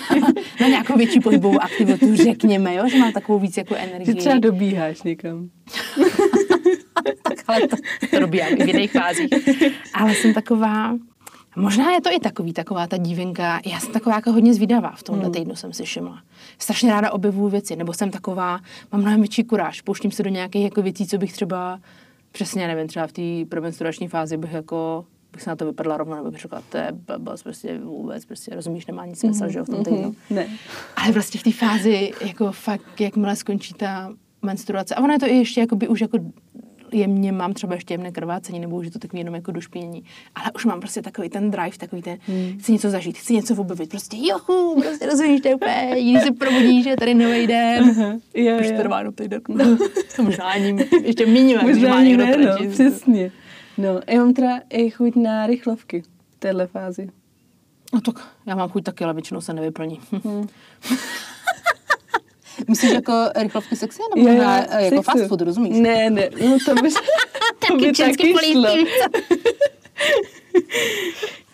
na 0.60 0.68
nějakou 0.68 0.96
větší 0.96 1.20
pohybovou 1.20 1.60
aktivitu, 1.60 2.16
řekněme, 2.16 2.74
jo, 2.74 2.88
že 2.88 2.98
mám 2.98 3.12
takovou 3.12 3.38
víc 3.38 3.56
jako 3.56 3.74
energii. 3.74 4.06
Že 4.06 4.14
třeba 4.14 4.38
dobíháš 4.38 5.02
někam. 5.02 5.48
ale 7.46 7.68
to, 7.68 7.76
to 8.10 8.20
dobíhám 8.20 8.52
i 8.52 8.64
v 8.64 8.68
jiných 8.68 8.92
fázích. 8.92 9.28
Ale 9.94 10.14
jsem 10.14 10.34
taková, 10.34 10.94
Možná 11.56 11.92
je 11.92 12.00
to 12.00 12.10
i 12.12 12.20
takový, 12.20 12.52
taková 12.52 12.86
ta 12.86 12.96
dívenka. 12.96 13.60
Já 13.66 13.80
jsem 13.80 13.92
taková 13.92 14.16
jako 14.16 14.32
hodně 14.32 14.54
zvídavá 14.54 14.90
v 14.96 15.02
tomhle 15.02 15.24
hmm. 15.24 15.32
týdnu, 15.32 15.56
jsem 15.56 15.72
si 15.72 15.84
všimla. 15.84 16.22
Strašně 16.58 16.90
ráda 16.90 17.12
objevuju 17.12 17.48
věci, 17.48 17.76
nebo 17.76 17.92
jsem 17.92 18.10
taková, 18.10 18.60
mám 18.92 19.00
mnohem 19.00 19.20
větší 19.20 19.44
kuráž, 19.44 19.80
pouštím 19.80 20.10
se 20.10 20.22
do 20.22 20.30
nějakých 20.30 20.64
jako 20.64 20.82
věcí, 20.82 21.06
co 21.06 21.18
bych 21.18 21.32
třeba, 21.32 21.80
přesně 22.32 22.66
nevím, 22.66 22.88
třeba 22.88 23.06
v 23.06 23.12
té 23.12 23.22
premenstruační 23.48 24.08
fázi 24.08 24.36
bych 24.36 24.52
jako 24.52 25.04
bych 25.34 25.42
se 25.42 25.50
na 25.50 25.56
to 25.56 25.66
vypadla 25.66 25.96
rovno, 25.96 26.16
nebo 26.16 26.30
bych 26.30 26.40
řekla, 26.40 26.62
to 26.68 26.76
je 26.76 26.88
blbost, 26.92 27.42
prostě 27.42 27.78
vůbec, 27.78 28.24
prostě 28.24 28.54
rozumíš, 28.54 28.86
nemá 28.86 29.06
nic 29.06 29.20
smysl, 29.20 29.44
mm-hmm. 29.44 29.48
že 29.48 29.58
jo, 29.58 29.64
v 29.64 29.68
tom 29.68 29.84
týdnu. 29.84 30.10
Mm-hmm. 30.10 30.34
Ne. 30.34 30.46
Ale 30.96 31.12
prostě 31.12 31.38
v 31.38 31.42
té 31.42 31.52
fázi, 31.52 32.12
jako 32.20 32.52
fakt, 32.52 33.00
jakmile 33.00 33.36
skončí 33.36 33.74
ta 33.74 34.12
menstruace, 34.42 34.94
a 34.94 35.02
ono 35.02 35.12
je 35.12 35.18
to 35.18 35.26
i 35.26 35.36
ještě 35.36 35.60
jako 35.60 35.76
by 35.76 35.88
už 35.88 36.00
jako 36.00 36.18
jemně 36.94 37.32
mám 37.32 37.52
třeba 37.52 37.74
ještě 37.74 37.94
jemné 37.94 38.12
krvácení, 38.12 38.60
nebo 38.60 38.76
už 38.76 38.84
je 38.84 38.90
to 38.90 38.98
takový 38.98 39.20
jenom 39.20 39.34
jako 39.34 39.52
došpění. 39.52 40.04
Ale 40.34 40.52
už 40.54 40.64
mám 40.64 40.80
prostě 40.80 41.02
takový 41.02 41.28
ten 41.28 41.50
drive, 41.50 41.78
takový 41.78 42.02
ten, 42.02 42.18
hmm. 42.26 42.58
chci 42.58 42.72
něco 42.72 42.90
zažít, 42.90 43.18
chci 43.18 43.34
něco 43.34 43.54
objevit, 43.54 43.90
prostě 43.90 44.16
jochu, 44.20 44.82
prostě 44.82 45.06
rozumíš, 45.06 45.40
to 45.40 45.48
je 45.48 45.54
úplně, 45.54 45.90
když 45.92 46.22
se 46.22 46.32
probudíš, 46.32 46.84
že 46.84 46.96
tady 46.96 47.14
nový 47.14 47.46
den. 47.46 47.84
Uh-huh. 47.84 48.20
Yeah, 48.34 48.60
už 48.60 48.66
yeah. 48.66 48.80
trvá 48.80 48.98
jenom 48.98 49.14
týden. 49.14 49.40
to 50.16 50.22
možná 50.22 50.44
ani 50.44 50.86
ještě 51.04 51.26
méně, 51.26 51.58
možná 51.62 51.96
ani 51.96 52.16
ne, 52.16 52.36
no, 52.36 52.70
přesně. 52.70 53.30
No, 53.78 54.00
já 54.06 54.18
mám 54.18 54.34
teda 54.34 54.60
i 54.70 54.90
chuť 54.90 55.16
na 55.16 55.46
rychlovky 55.46 56.02
v 56.02 56.08
téhle 56.38 56.66
fázi. 56.66 57.08
No 57.94 58.00
tak 58.00 58.28
já 58.46 58.54
mám 58.54 58.68
chuť 58.68 58.84
taky, 58.84 59.04
ale 59.04 59.14
většinou 59.14 59.40
se 59.40 59.52
nevyplní. 59.52 60.00
Hmm. 60.24 60.48
Myslíš 62.68 62.92
jako 62.92 63.28
rychlovky 63.36 63.76
sexy? 63.76 64.02
Nebo 64.16 64.28
jo, 64.28 64.38
na, 64.38 64.56
jako 64.56 64.96
sexy. 64.96 65.02
fast 65.02 65.28
food, 65.28 65.40
rozumíš? 65.40 65.78
Ne, 65.78 66.10
ne, 66.10 66.30
no 66.40 66.58
to 66.66 66.74
by, 66.74 66.88
to 67.68 67.76
by 67.76 67.92
taky 67.92 68.34
šlo. 68.52 68.68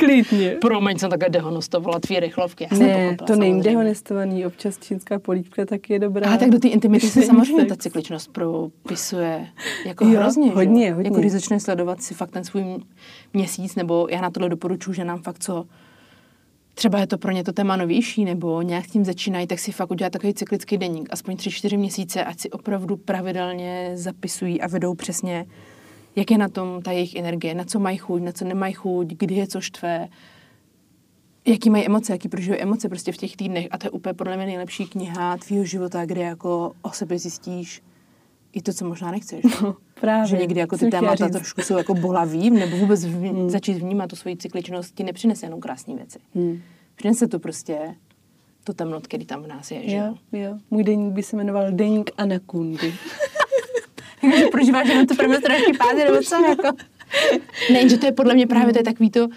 Klidně. 0.01 0.51
Promiň, 0.61 0.99
jsem 0.99 1.11
také 1.11 1.29
dehonestovala 1.29 2.01
tvý 2.01 2.21
rychlovky. 2.21 2.69
Já 2.71 2.79
ne, 2.79 3.17
to 3.27 3.37
není 3.37 3.63
dehonestovaný, 3.63 4.47
občas 4.47 4.79
čínská 4.79 5.19
polívka 5.19 5.67
taky 5.67 5.93
je 5.93 5.99
dobrá. 5.99 6.31
A 6.31 6.37
tak 6.37 6.51
do 6.51 6.59
té 6.59 6.69
intimity 6.69 7.07
se 7.07 7.23
samozřejmě 7.23 7.65
ta 7.65 7.77
cykličnost 7.77 8.33
propisuje 8.33 9.47
jako 9.87 10.05
jo, 10.05 10.21
hrozně. 10.21 10.51
Hodně, 10.51 10.87
že? 10.87 10.95
hodně. 10.95 11.09
Jako 11.09 11.21
když 11.21 11.33
začne 11.33 11.61
sledovat 11.61 12.03
si 12.03 12.15
fakt 12.15 12.31
ten 12.31 12.45
svůj 12.45 12.65
měsíc, 13.35 13.75
nebo 13.75 14.07
já 14.11 14.21
na 14.21 14.31
tohle 14.31 14.49
doporučuji, 14.49 14.93
že 14.93 15.05
nám 15.05 15.23
fakt 15.23 15.39
co 15.39 15.65
třeba 16.75 16.99
je 16.99 17.07
to 17.07 17.19
pro 17.19 17.33
ně 17.33 17.45
to 17.45 17.53
téma 17.53 17.77
novější, 17.77 18.25
nebo 18.25 18.63
nějak 18.63 18.85
s 18.85 18.91
tím 18.91 19.05
začínají, 19.05 19.47
tak 19.47 19.59
si 19.59 19.73
fakt 19.73 19.91
udělat 19.91 20.13
takový 20.13 20.35
cyklický 20.35 20.79
denník, 20.79 21.09
aspoň 21.13 21.35
3-4 21.35 21.79
měsíce, 21.79 22.25
ať 22.25 22.41
si 22.41 22.51
opravdu 22.51 22.97
pravidelně 22.97 23.91
zapisují 23.95 24.61
a 24.61 24.67
vedou 24.67 24.95
přesně, 24.95 25.47
jak 26.17 26.31
je 26.31 26.39
na 26.39 26.49
tom 26.49 26.83
ta 26.83 26.93
jejich 26.93 27.15
energie, 27.15 27.55
na 27.55 27.65
co 27.65 27.79
mají 27.79 27.97
chuť, 27.97 28.23
na 28.23 28.33
co 28.33 28.45
nemají 28.45 28.75
chuť, 28.75 29.07
kdy 29.07 29.35
je 29.35 29.47
co 29.47 29.61
štve, 29.61 30.09
jaký 31.47 31.71
mají 31.71 31.87
emoce, 31.87 32.13
jaký 32.13 32.29
prožívají 32.29 32.63
emoce 32.63 32.89
prostě 32.89 33.13
v 33.13 33.17
těch 33.17 33.37
týdnech. 33.37 33.69
A 33.71 33.79
to 33.79 33.87
je 33.87 33.91
úplně 33.91 34.15
podle 34.15 34.37
mě 34.37 34.47
nejlepší 34.47 34.87
kniha 34.87 35.37
tvýho 35.37 35.65
života, 35.65 36.07
kde 36.07 36.23
jako 36.23 36.73
o 36.83 36.91
sebe 36.91 37.19
zjistíš 37.19 37.83
i 38.53 38.63
to, 38.63 38.73
co 38.73 38.85
možná 38.85 39.11
nechceš. 39.11 39.45
No, 39.63 39.77
právě. 40.01 40.27
Že 40.27 40.37
někdy 40.37 40.61
jako 40.61 40.79
ty 40.79 40.91
témata 40.91 41.29
trošku 41.29 41.63
jsou 41.63 41.77
jako 41.77 41.95
bolavý, 41.95 42.51
nebo 42.51 42.77
vůbec 42.77 43.05
v, 43.05 43.11
hmm. 43.11 43.51
začít 43.51 43.79
vnímat 43.79 44.07
tu 44.07 44.17
svoji 44.17 44.37
cykličnost 44.37 44.95
ti 44.95 45.05
nepřinese 45.05 45.47
jenom 45.47 45.61
krásné 45.61 45.95
věci. 45.95 46.19
Hmm. 46.35 46.61
Přinese 46.95 47.29
to 47.29 47.39
prostě 47.39 47.95
to 48.65 48.75
temnot, 48.75 49.07
který 49.07 49.27
tam 49.27 49.43
v 49.43 49.47
nás 49.47 49.71
je, 49.71 49.89
že 49.89 49.97
jo? 49.97 50.15
Jo, 50.33 50.59
můj 50.71 50.85
deník 50.85 51.13
by 51.13 51.23
se 51.23 51.37
jmenoval 51.37 51.73
Deník 51.73 52.11
Anakundy. 52.17 52.95
Takže 54.31 54.45
prožíváš 54.47 54.89
jenom 54.89 55.07
tu 55.07 55.17
premenstruační 55.17 55.73
fázi, 55.73 56.05
nebo 56.05 56.23
co? 56.23 56.35
Jako? 56.35 56.77
Ne, 57.73 57.89
že 57.89 57.99
to 57.99 58.07
je 58.07 58.13
podle 58.13 58.35
mě 58.35 58.47
právě 58.47 58.73
to 58.73 58.79
je 58.79 58.85
takový 58.85 59.11
to, 59.11 59.29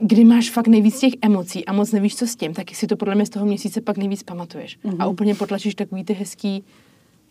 kdy 0.00 0.24
máš 0.24 0.50
fakt 0.50 0.66
nejvíc 0.66 1.00
těch 1.00 1.12
emocí 1.22 1.66
a 1.66 1.72
moc 1.72 1.92
nevíš, 1.92 2.16
co 2.16 2.26
s 2.26 2.36
tím, 2.36 2.54
tak 2.54 2.74
si 2.74 2.86
to 2.86 2.96
podle 2.96 3.14
mě 3.14 3.26
z 3.26 3.30
toho 3.30 3.46
měsíce 3.46 3.80
pak 3.80 3.96
nejvíc 3.96 4.22
pamatuješ. 4.22 4.78
Mm-hmm. 4.78 4.96
A 4.98 5.06
úplně 5.06 5.34
potlačíš 5.34 5.74
takový 5.74 6.04
ty 6.04 6.12
hezký, 6.12 6.64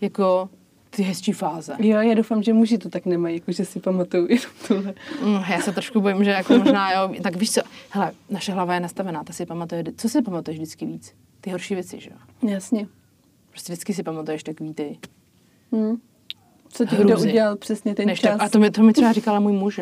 jako 0.01 0.49
ty 0.89 1.03
hezčí 1.03 1.31
fáze. 1.31 1.75
Jo, 1.79 2.01
já 2.01 2.13
doufám, 2.13 2.43
že 2.43 2.53
muži 2.53 2.77
to 2.77 2.89
tak 2.89 3.05
nemají, 3.05 3.35
jako 3.35 3.51
že 3.51 3.65
si 3.65 3.79
pamatuju 3.79 4.27
jenom 4.29 4.51
tohle. 4.67 4.93
No, 5.23 5.43
já 5.49 5.61
se 5.61 5.71
trošku 5.71 6.01
bojím, 6.01 6.23
že 6.23 6.29
jako 6.29 6.57
možná, 6.57 6.93
jo, 6.93 7.13
tak 7.23 7.35
víš 7.35 7.51
co, 7.51 7.61
hele, 7.89 8.11
naše 8.29 8.51
hlava 8.51 8.73
je 8.73 8.79
nastavená, 8.79 9.23
ta 9.23 9.33
si 9.33 9.45
pamatuje, 9.45 9.83
co 9.97 10.09
si 10.09 10.21
pamatuješ 10.21 10.57
vždycky 10.57 10.85
víc? 10.85 11.13
Ty 11.41 11.49
horší 11.49 11.73
věci, 11.75 11.99
že 11.99 12.09
jo? 12.09 12.49
Jasně. 12.49 12.87
Prostě 13.49 13.73
vždycky 13.73 13.93
si 13.93 14.03
pamatuješ 14.03 14.43
takový 14.43 14.73
ty 14.73 14.97
hmm. 15.71 15.97
Co 16.69 16.85
ti 16.85 16.95
kdo 16.95 17.19
udělal 17.19 17.55
přesně 17.55 17.95
ten 17.95 18.07
Než 18.07 18.19
čas. 18.19 18.31
Tak, 18.31 18.41
a 18.41 18.49
to 18.49 18.59
mi, 18.59 18.71
to 18.71 18.83
mi 18.83 18.93
třeba 18.93 19.11
říkala 19.11 19.39
můj 19.39 19.53
muž, 19.53 19.79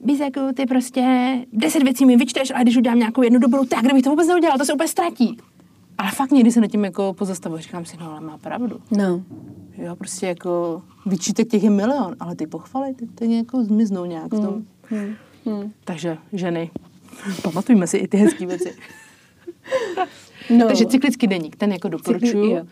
Bizeku, 0.00 0.40
ty 0.54 0.66
prostě 0.66 1.34
deset 1.52 1.82
věcí 1.82 2.06
mi 2.06 2.16
vyčteš, 2.16 2.50
ale 2.50 2.62
když 2.62 2.76
udělám 2.76 2.98
nějakou 2.98 3.22
jednu 3.22 3.38
dobrou, 3.38 3.64
tak 3.64 3.84
kdybych 3.84 4.02
to 4.02 4.10
vůbec 4.10 4.28
neudělal, 4.28 4.58
to 4.58 4.64
se 4.64 4.72
úplně 4.72 4.88
ztratí. 4.88 5.38
Ale 5.98 6.10
fakt 6.10 6.30
někdy 6.30 6.52
se 6.52 6.60
nad 6.60 6.66
tím 6.70 6.84
jako 6.84 7.12
pozastavuji, 7.12 7.62
říkám 7.62 7.84
si, 7.84 7.96
no 8.00 8.10
ale 8.10 8.20
má 8.20 8.38
pravdu. 8.38 8.80
No. 8.90 9.22
Jo, 9.78 9.96
prostě 9.96 10.26
jako 10.26 10.82
vyčítek 11.06 11.48
těch 11.48 11.62
je 11.62 11.70
milion, 11.70 12.16
ale 12.20 12.36
ty 12.36 12.46
pochvaly, 12.46 12.94
ty, 12.94 13.06
ty 13.06 13.36
jako 13.36 13.64
zmiznou 13.64 14.04
nějak 14.04 14.26
v 14.26 14.40
tom. 14.40 14.44
Hmm. 14.44 14.66
Hmm. 14.90 15.14
Hmm. 15.46 15.72
Takže 15.84 16.18
ženy, 16.32 16.70
pamatujme 17.42 17.86
si 17.86 17.96
i 17.96 18.08
ty 18.08 18.16
hezké 18.16 18.46
věci. 18.46 18.74
no. 20.58 20.66
Takže 20.66 20.86
cyklický 20.86 21.26
deník, 21.26 21.56
ten 21.56 21.72
jako 21.72 21.88
doporučuju. 21.88 22.56
Cykli, 22.56 22.68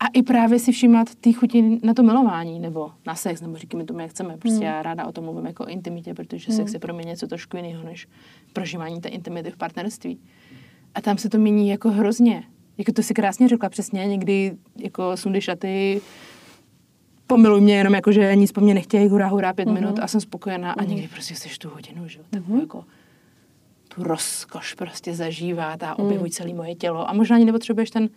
A 0.00 0.06
i 0.06 0.22
právě 0.22 0.58
si 0.58 0.72
všímat 0.72 1.14
ty 1.14 1.32
chuti 1.32 1.80
na 1.82 1.94
to 1.94 2.02
milování, 2.02 2.60
nebo 2.60 2.90
na 3.06 3.14
sex, 3.14 3.40
nebo 3.40 3.56
říkáme 3.56 3.84
tomu, 3.84 4.00
jak 4.00 4.10
chceme. 4.10 4.36
Prostě 4.36 4.64
hmm. 4.64 4.74
já 4.74 4.82
ráda 4.82 5.06
o 5.06 5.12
tom 5.12 5.24
mluvím 5.24 5.46
jako 5.46 5.64
o 5.64 5.68
intimitě, 5.68 6.14
protože 6.14 6.46
hmm. 6.48 6.56
sex 6.56 6.72
je 6.72 6.78
pro 6.78 6.94
mě 6.94 7.04
něco 7.04 7.26
trošku 7.26 7.56
jiného, 7.56 7.84
než 7.84 8.08
prožívání 8.52 9.00
té 9.00 9.08
intimity 9.08 9.50
v 9.50 9.56
partnerství. 9.56 10.18
A 10.94 11.00
tam 11.00 11.18
se 11.18 11.28
to 11.28 11.38
mění 11.38 11.68
jako 11.68 11.90
hrozně. 11.90 12.44
Jako 12.78 12.92
to 12.92 13.02
si 13.02 13.14
krásně 13.14 13.48
řekla 13.48 13.68
přesně, 13.68 14.06
někdy 14.06 14.56
jako 14.76 15.16
sundy 15.16 15.40
šaty, 15.40 16.00
pomiluj 17.26 17.60
mě 17.60 17.76
jenom 17.76 17.94
jako, 17.94 18.12
že 18.12 18.36
nic 18.36 18.52
po 18.52 18.60
mně 18.60 18.74
nechtějí, 18.74 19.08
hurá, 19.08 19.26
hurá, 19.26 19.52
pět 19.52 19.68
mm-hmm. 19.68 19.72
minut 19.72 19.98
a 19.98 20.08
jsem 20.08 20.20
spokojená 20.20 20.74
mm-hmm. 20.74 20.80
a 20.80 20.82
mhm. 20.82 20.90
někdy 20.90 21.08
prostě 21.08 21.34
chceš 21.34 21.58
tu 21.58 21.68
hodinu, 21.68 22.08
že 22.08 22.18
jo, 22.18 22.24
mm-hmm. 22.32 22.60
jako 22.60 22.84
tu 23.94 24.04
rozkoš 24.04 24.74
prostě 24.74 25.14
zažívá, 25.14 25.76
a 25.80 25.98
objevují 25.98 26.28
mm. 26.28 26.32
celé 26.32 26.54
moje 26.54 26.74
tělo 26.74 27.10
a 27.10 27.12
možná 27.12 27.36
ani 27.36 27.44
nepotřebuješ 27.44 27.90
ten 27.90 28.08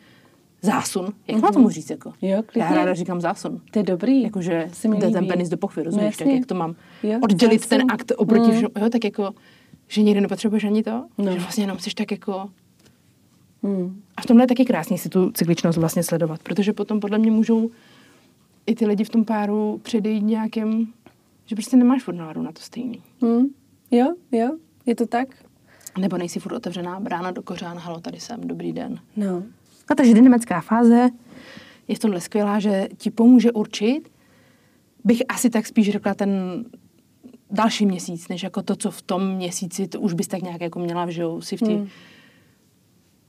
zásun. 0.61 1.05
Jak 1.05 1.37
mm-hmm. 1.37 1.41
má 1.41 1.51
tomu 1.51 1.69
říct? 1.69 1.89
Jako? 1.89 2.13
Jo, 2.21 2.43
Já 2.55 2.75
ráda 2.75 2.93
říkám 2.93 3.21
zásun. 3.21 3.61
To 3.71 3.79
je 3.79 3.83
dobrý. 3.83 4.21
Jakože 4.21 4.69
jde 4.83 5.11
ten 5.11 5.27
penis 5.27 5.49
do 5.49 5.57
pochvy, 5.57 5.83
rozumíš? 5.83 6.19
No, 6.19 6.25
tak 6.25 6.35
jak 6.35 6.45
to 6.45 6.55
mám 6.55 6.75
jo, 7.03 7.19
oddělit 7.23 7.61
zásun. 7.61 7.77
ten 7.77 7.91
akt 7.91 8.11
oproti 8.17 8.47
mm. 8.47 8.51
všemu. 8.51 8.69
Jo, 8.81 8.89
tak 8.89 9.03
jako, 9.03 9.33
že 9.87 10.01
nikdy 10.01 10.21
nepotřebuješ 10.21 10.63
ani 10.63 10.83
to. 10.83 11.05
No. 11.17 11.31
Že 11.31 11.39
vlastně 11.39 11.63
jenom 11.63 11.79
jsi 11.79 11.89
tak 11.95 12.11
jako... 12.11 12.49
Mm. 13.63 14.01
A 14.17 14.21
v 14.21 14.25
tomhle 14.25 14.43
je 14.43 14.47
taky 14.47 14.65
krásný 14.65 14.97
si 14.97 15.09
tu 15.09 15.31
cykličnost 15.31 15.77
vlastně 15.77 16.03
sledovat, 16.03 16.43
protože 16.43 16.73
potom 16.73 16.99
podle 16.99 17.17
mě 17.17 17.31
můžou 17.31 17.69
i 18.65 18.75
ty 18.75 18.85
lidi 18.85 19.03
v 19.03 19.09
tom 19.09 19.25
páru 19.25 19.79
předejít 19.83 20.23
nějakým, 20.23 20.93
že 21.45 21.55
prostě 21.55 21.77
nemáš 21.77 22.03
furt 22.03 22.15
náladu 22.15 22.41
na 22.41 22.51
to 22.51 22.61
stejný. 22.61 23.01
Mm. 23.21 23.45
Jo, 23.91 24.13
jo, 24.31 24.49
je 24.85 24.95
to 24.95 25.07
tak. 25.07 25.27
Nebo 25.99 26.17
nejsi 26.17 26.39
furt 26.39 26.53
otevřená 26.55 26.99
brána 26.99 27.31
do 27.31 27.41
kořán, 27.41 27.77
halo, 27.77 27.99
tady 27.99 28.19
jsem, 28.19 28.41
dobrý 28.41 28.73
den. 28.73 28.99
No. 29.15 29.43
A 29.91 29.95
takže 29.95 30.13
dynamická 30.13 30.61
fáze 30.61 31.09
je 31.87 31.95
v 31.95 31.99
tomhle 31.99 32.21
skvělá, 32.21 32.59
že 32.59 32.87
ti 32.97 33.11
pomůže 33.11 33.51
určit, 33.51 34.09
bych 35.03 35.21
asi 35.29 35.49
tak 35.49 35.67
spíš 35.67 35.91
řekla 35.91 36.13
ten 36.13 36.63
další 37.51 37.85
měsíc, 37.85 38.27
než 38.27 38.43
jako 38.43 38.61
to, 38.61 38.75
co 38.75 38.91
v 38.91 39.01
tom 39.01 39.35
měsíci, 39.35 39.87
to 39.87 39.99
už 39.99 40.13
bys 40.13 40.27
tak 40.27 40.41
nějak 40.41 40.61
jako 40.61 40.79
měla, 40.79 41.09
že 41.09 41.21
jo, 41.21 41.41
si 41.41 41.57
v 41.57 41.59
té 41.59 41.73
hmm. 41.73 41.87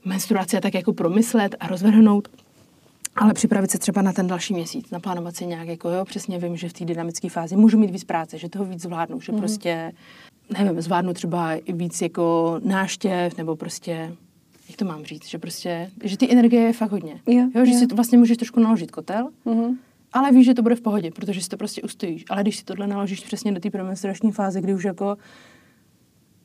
menstruaci 0.05 0.59
tak 0.61 0.73
jako 0.73 0.93
promyslet 0.93 1.55
a 1.59 1.67
rozvrhnout, 1.67 2.27
ale 3.15 3.33
připravit 3.33 3.71
se 3.71 3.77
třeba 3.77 4.01
na 4.01 4.13
ten 4.13 4.27
další 4.27 4.53
měsíc, 4.53 4.91
naplánovat 4.91 5.35
si 5.35 5.45
nějak, 5.45 5.67
jako 5.67 5.89
jo, 5.89 6.05
přesně 6.05 6.39
vím, 6.39 6.57
že 6.57 6.69
v 6.69 6.73
té 6.73 6.85
dynamické 6.85 7.29
fázi 7.29 7.55
můžu 7.55 7.77
mít 7.77 7.91
víc 7.91 8.03
práce, 8.03 8.37
že 8.37 8.49
toho 8.49 8.65
víc 8.65 8.81
zvládnu, 8.81 9.21
že 9.21 9.31
hmm. 9.31 9.41
prostě, 9.41 9.91
nevím, 10.59 10.81
zvládnu 10.81 11.13
třeba 11.13 11.53
i 11.53 11.73
víc 11.73 12.01
jako 12.01 12.59
náštěv, 12.63 13.37
nebo 13.37 13.55
prostě 13.55 14.15
jak 14.69 14.77
to 14.77 14.85
mám 14.85 15.05
říct, 15.05 15.27
že 15.27 15.39
prostě, 15.39 15.91
že 16.03 16.17
ty 16.17 16.31
energie 16.31 16.61
je 16.61 16.73
fakt 16.73 16.91
hodně. 16.91 17.19
Jo, 17.27 17.49
jo, 17.55 17.65
že 17.65 17.71
jo. 17.71 17.79
si 17.79 17.87
to 17.87 17.95
vlastně 17.95 18.17
můžeš 18.17 18.37
trošku 18.37 18.59
naložit 18.59 18.91
kotel, 18.91 19.29
uh-huh. 19.45 19.77
ale 20.13 20.31
víš, 20.31 20.45
že 20.45 20.53
to 20.53 20.61
bude 20.61 20.75
v 20.75 20.81
pohodě, 20.81 21.11
protože 21.11 21.41
si 21.41 21.49
to 21.49 21.57
prostě 21.57 21.81
ustojíš. 21.81 22.25
Ale 22.29 22.41
když 22.41 22.57
si 22.57 22.63
tohle 22.63 22.87
naložíš 22.87 23.19
přesně 23.19 23.51
do 23.51 23.59
té 23.59 23.69
premenstruační 23.69 24.31
fáze, 24.31 24.61
kdy 24.61 24.73
už 24.73 24.83
jako 24.83 25.17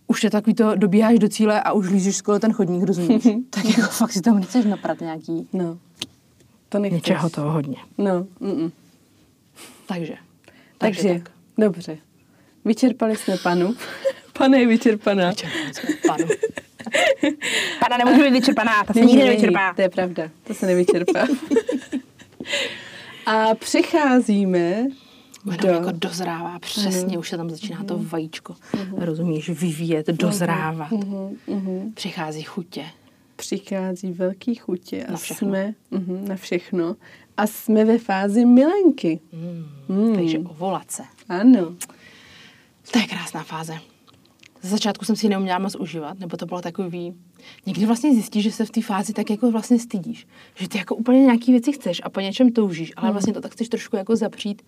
už 0.07 0.25
je 0.25 0.31
takový 0.31 0.55
to, 0.55 0.75
dobíháš 0.75 1.19
do 1.19 1.29
cíle 1.29 1.63
a 1.63 1.73
už 1.73 1.91
lížeš 1.91 2.17
skoro 2.17 2.39
ten 2.39 2.53
chodník, 2.53 2.83
rozumíš? 2.83 3.23
tak 3.51 3.65
jako 3.65 3.91
fakt 3.91 4.13
si 4.13 4.21
tam 4.21 4.41
nechceš 4.41 4.65
naprat 4.65 5.01
nějaký... 5.01 5.49
No. 5.53 5.79
To 6.69 6.79
nechceš. 6.79 7.03
Něčeho 7.03 7.31
toho 7.31 7.51
hodně. 7.51 7.77
No. 7.99 8.27
Mm-mm. 8.41 8.71
Takže. 9.87 10.15
Takže, 10.79 11.03
takže 11.03 11.21
tak. 11.21 11.31
dobře. 11.59 11.99
Vyčerpali 12.65 13.17
jsme 13.17 13.37
panu. 13.37 13.75
Pane 14.39 14.59
je 14.59 14.67
vyčerpaná. 14.67 15.31
Vyčerpali 15.31 15.75
jsme 15.75 15.95
panu. 16.07 16.25
Pana 17.81 17.97
nemůže 18.05 18.23
být 18.23 18.33
vyčerpaná, 18.33 18.85
ta 18.85 18.92
se 18.92 19.01
nikdy 19.01 19.25
nevyčerpá. 19.25 19.75
To 19.75 19.83
je 19.83 19.88
pravda, 19.88 20.31
to 20.44 20.55
se 20.55 20.66
nevyčerpá. 20.66 21.27
A 23.27 23.55
přicházíme 23.55 24.87
do... 25.62 25.68
jako 25.68 25.90
dozrává, 25.92 26.59
přesně, 26.59 27.18
už 27.18 27.29
se 27.29 27.37
tam 27.37 27.51
začíná 27.51 27.83
uh-huh. 27.83 27.87
to 27.87 27.99
mhm. 27.99 28.09
vajíčko, 28.09 28.53
uh-huh. 28.53 29.05
rozumíš, 29.05 29.49
vyvíjet, 29.49 30.07
dozrávat. 30.07 30.90
Uh-huh. 30.90 31.37
Uh-huh. 31.49 31.94
Přichází 31.94 32.42
chutě. 32.42 32.85
Přichází 33.37 34.12
velký 34.12 34.55
chutě 34.55 35.05
a 35.05 35.11
na 35.11 35.16
všechno. 35.16 35.49
jsme 35.49 35.75
uh-huh, 35.92 36.29
na 36.29 36.37
všechno. 36.37 36.97
A 37.37 37.47
jsme 37.47 37.85
ve 37.85 37.99
fázi 37.99 38.44
milenky. 38.44 39.20
Mm. 39.33 39.66
Mm. 39.88 40.14
Takže 40.14 40.38
ovolace. 40.38 41.03
Ano. 41.29 41.75
To 42.90 42.99
je 42.99 43.07
krásná 43.07 43.42
fáze 43.42 43.79
ze 44.64 44.70
začátku 44.70 45.05
jsem 45.05 45.16
si 45.16 45.27
ji 45.27 45.31
neuměla 45.31 45.59
moc 45.59 45.74
užívat, 45.74 46.18
nebo 46.18 46.37
to 46.37 46.46
bylo 46.46 46.61
takový, 46.61 47.14
někdy 47.66 47.87
vlastně 47.87 48.14
zjistíš, 48.14 48.44
že 48.44 48.53
se 48.53 48.64
v 48.64 48.70
té 48.70 48.83
fázi 48.83 49.12
tak 49.12 49.31
jako 49.31 49.50
vlastně 49.50 49.79
stydíš, 49.79 50.27
že 50.55 50.68
ty 50.68 50.79
jako 50.79 50.94
úplně 50.94 51.20
nějaký 51.20 51.53
věci 51.53 51.72
chceš 51.72 52.00
a 52.05 52.11
po 52.11 52.20
něčem 52.20 52.53
toužíš, 52.53 52.92
ale 52.96 53.07
hmm. 53.07 53.12
vlastně 53.12 53.33
to 53.33 53.40
tak 53.40 53.53
chceš 53.53 53.68
trošku 53.68 53.96
jako 53.96 54.16
zapřít, 54.16 54.62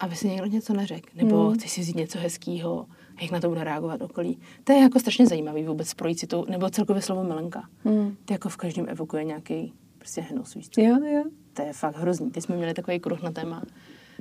aby 0.00 0.16
si 0.16 0.28
někdo 0.28 0.46
něco 0.46 0.72
neřekl, 0.72 1.08
nebo 1.14 1.46
hmm. 1.46 1.58
chceš 1.58 1.70
si 1.70 1.80
vzít 1.80 1.96
něco 1.96 2.18
hezkého, 2.18 2.86
jak 3.22 3.30
na 3.30 3.40
to 3.40 3.48
bude 3.48 3.64
reagovat 3.64 4.02
okolí. 4.02 4.38
To 4.64 4.72
je 4.72 4.78
jako 4.78 5.00
strašně 5.00 5.26
zajímavý 5.26 5.64
vůbec 5.64 5.94
projít 5.94 6.18
si 6.18 6.26
to, 6.26 6.44
nebo 6.48 6.70
celkově 6.70 7.02
slovo 7.02 7.24
milenka. 7.24 7.68
Hmm. 7.84 8.16
Ty 8.24 8.34
jako 8.34 8.48
v 8.48 8.56
každém 8.56 8.86
evokuje 8.88 9.24
nějaký 9.24 9.72
prostě 9.98 10.20
hnus, 10.20 10.54
víš 10.54 10.68
co? 10.68 10.80
Jo, 10.80 10.96
jo. 11.04 11.24
To 11.52 11.62
je 11.62 11.72
fakt 11.72 11.96
hrozný. 11.96 12.30
Teď 12.30 12.44
jsme 12.44 12.56
měli 12.56 12.74
takový 12.74 13.00
kruh 13.00 13.22
na 13.22 13.30
téma 13.30 13.62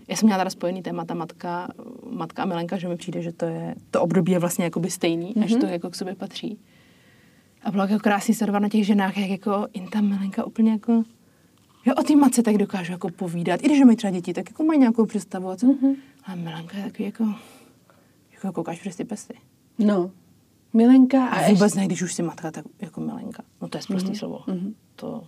já 0.08 0.15
jsem 0.15 0.28
měla 0.28 0.38
teda 0.39 0.50
spojený 0.50 0.82
témata 0.82 1.13
matka, 1.13 1.67
matka 2.10 2.43
a 2.43 2.46
milenka, 2.46 2.78
že 2.78 2.88
mi 2.88 2.98
přijde, 2.98 3.22
že 3.22 3.32
to 3.32 3.46
je, 3.46 3.76
to 3.91 4.02
období 4.02 4.32
je 4.32 4.39
vlastně 4.39 4.63
jakoby 4.63 4.91
stejný, 4.91 5.34
mm-hmm. 5.34 5.43
až 5.43 5.52
to 5.52 5.65
jako 5.65 5.89
k 5.89 5.96
sobě 5.96 6.15
patří. 6.15 6.60
A 7.63 7.72
bylo 7.72 7.84
jako 7.84 8.00
krásný 8.00 8.34
sledovat 8.34 8.60
na 8.60 8.70
těch 8.70 8.86
ženách, 8.86 9.17
jak 9.17 9.30
jako 9.30 9.67
in 9.74 9.88
ta 9.88 10.02
milenka 10.02 10.46
úplně 10.46 10.72
jako 10.72 11.04
Jo, 11.88 11.93
o 11.98 12.04
té 12.04 12.15
matce 12.15 12.43
tak 12.43 12.58
dokážu 12.58 12.91
jako 12.91 13.10
povídat. 13.10 13.63
I 13.63 13.65
když 13.65 13.84
mají 13.84 13.98
třeba 13.98 14.12
děti, 14.12 14.34
tak 14.34 14.50
jako 14.50 14.63
mají 14.63 14.80
nějakou 14.80 15.06
představu. 15.06 15.56
Co? 15.56 15.67
Mm-hmm. 15.67 15.96
A 16.24 16.36
Milenka 16.36 16.78
je 16.78 16.84
takový 16.84 17.04
jako, 17.06 17.26
jako 18.34 18.52
koukáš 18.52 18.80
přes 18.80 18.96
ty 18.96 19.06
pesty. 19.06 19.34
No. 19.80 20.12
Milenka 20.74 21.26
a, 21.26 21.36
a 21.36 21.41
vůbec 21.41 21.62
ještě... 21.62 21.80
ne, 21.80 21.86
když 21.86 22.02
už 22.02 22.13
si 22.13 22.24
matka, 22.24 22.52
tak 22.52 22.65
jako 22.82 23.02
Milenka. 23.02 23.43
No 23.62 23.67
to 23.67 23.78
je 23.78 23.82
prostý 23.88 24.10
mm-hmm. 24.10 24.17
slovo. 24.17 24.39
Mm-hmm. 24.48 24.74
To 24.96 25.24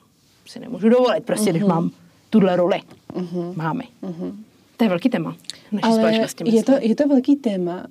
si 0.46 0.60
nemůžu 0.60 0.90
dovolit, 0.90 1.24
prostě, 1.24 1.50
mm-hmm. 1.50 1.54
když 1.54 1.64
mám 1.64 1.92
tuhle 2.30 2.56
roli. 2.56 2.82
Mm-hmm. 3.14 3.56
Máme. 3.56 3.84
Mm-hmm. 4.04 4.36
To 4.80 4.86
je 4.86 4.90
velký 4.90 5.10
téma 5.10 5.36
naší 5.72 5.84
Ale 5.84 5.96
společnosti. 5.96 6.56
Je 6.56 6.64
to, 6.64 6.72
je 6.80 6.96
to 6.96 7.08
velký 7.08 7.36
téma 7.36 7.88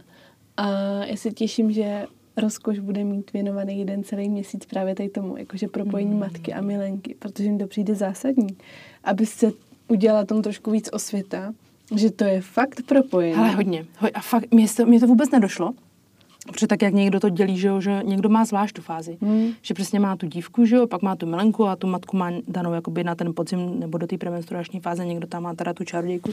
a 0.56 0.68
já 1.04 1.16
se 1.16 1.30
těším, 1.30 1.72
že 1.72 2.06
Rozkoš 2.36 2.78
bude 2.78 3.04
mít 3.04 3.32
věnovaný 3.32 3.78
jeden 3.78 4.04
celý 4.04 4.28
měsíc 4.28 4.66
právě 4.66 4.94
tady 4.94 5.08
tomu, 5.08 5.36
jakože 5.36 5.68
propojení 5.68 6.14
mm. 6.14 6.20
matky 6.20 6.52
a 6.52 6.60
milenky, 6.60 7.14
protože 7.18 7.50
mi 7.50 7.58
to 7.58 7.66
přijde 7.66 7.94
zásadní, 7.94 8.56
aby 9.04 9.26
se 9.26 9.52
udělala 9.88 10.24
tomu 10.24 10.42
trošku 10.42 10.70
víc 10.70 10.88
osvěta, 10.92 11.54
že 11.96 12.10
to 12.10 12.24
je 12.24 12.40
fakt 12.40 12.82
propojené. 12.86 13.36
Ale 13.36 13.50
hodně. 13.50 13.86
A 14.14 14.20
fakt, 14.20 14.54
mě 14.54 14.66
to, 14.76 14.86
mě 14.86 15.00
to 15.00 15.06
vůbec 15.06 15.30
nedošlo, 15.30 15.74
Protože 16.52 16.66
tak, 16.66 16.82
jak 16.82 16.94
někdo 16.94 17.20
to 17.20 17.28
dělí, 17.28 17.58
že, 17.58 17.68
jo, 17.68 17.80
že 17.80 18.02
někdo 18.04 18.28
má 18.28 18.44
zvlášť 18.44 18.74
tu 18.74 18.82
fázi. 18.82 19.18
Hmm. 19.20 19.52
Že 19.62 19.74
přesně 19.74 20.00
má 20.00 20.16
tu 20.16 20.26
dívku, 20.26 20.64
že 20.64 20.76
jo, 20.76 20.86
pak 20.86 21.02
má 21.02 21.16
tu 21.16 21.26
milenku 21.26 21.66
a 21.66 21.76
tu 21.76 21.86
matku 21.86 22.16
má 22.16 22.30
danou 22.48 22.72
jakoby 22.72 23.04
na 23.04 23.14
ten 23.14 23.34
podzim 23.34 23.80
nebo 23.80 23.98
do 23.98 24.06
té 24.06 24.18
premenstruační 24.18 24.80
fáze, 24.80 25.06
někdo 25.06 25.26
tam 25.26 25.42
má 25.42 25.54
teda 25.54 25.74
tu 25.74 25.84
čarodějku. 25.84 26.30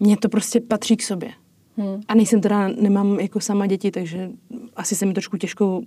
Mně 0.00 0.16
to 0.16 0.28
prostě 0.28 0.60
patří 0.60 0.96
k 0.96 1.02
sobě. 1.02 1.30
Hmm. 1.76 2.00
A 2.08 2.14
nejsem 2.14 2.40
teda, 2.40 2.68
nemám 2.68 3.20
jako 3.20 3.40
sama 3.40 3.66
děti, 3.66 3.90
takže 3.90 4.30
asi 4.76 4.96
se 4.96 5.06
mi 5.06 5.12
trošku 5.12 5.36
těžko 5.36 5.82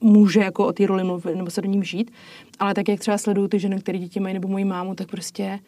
může 0.00 0.40
jako 0.40 0.66
o 0.66 0.72
té 0.72 0.86
roli 0.86 1.04
mluvit 1.04 1.36
nebo 1.36 1.50
se 1.50 1.62
do 1.62 1.68
ní 1.68 1.84
žít. 1.84 2.10
Ale 2.58 2.74
tak, 2.74 2.88
jak 2.88 3.00
třeba 3.00 3.18
sleduju 3.18 3.48
ty 3.48 3.58
ženy, 3.58 3.80
které 3.80 3.98
děti 3.98 4.20
mají 4.20 4.34
nebo 4.34 4.48
moji 4.48 4.64
mámu, 4.64 4.94
tak 4.94 5.10
prostě 5.10 5.58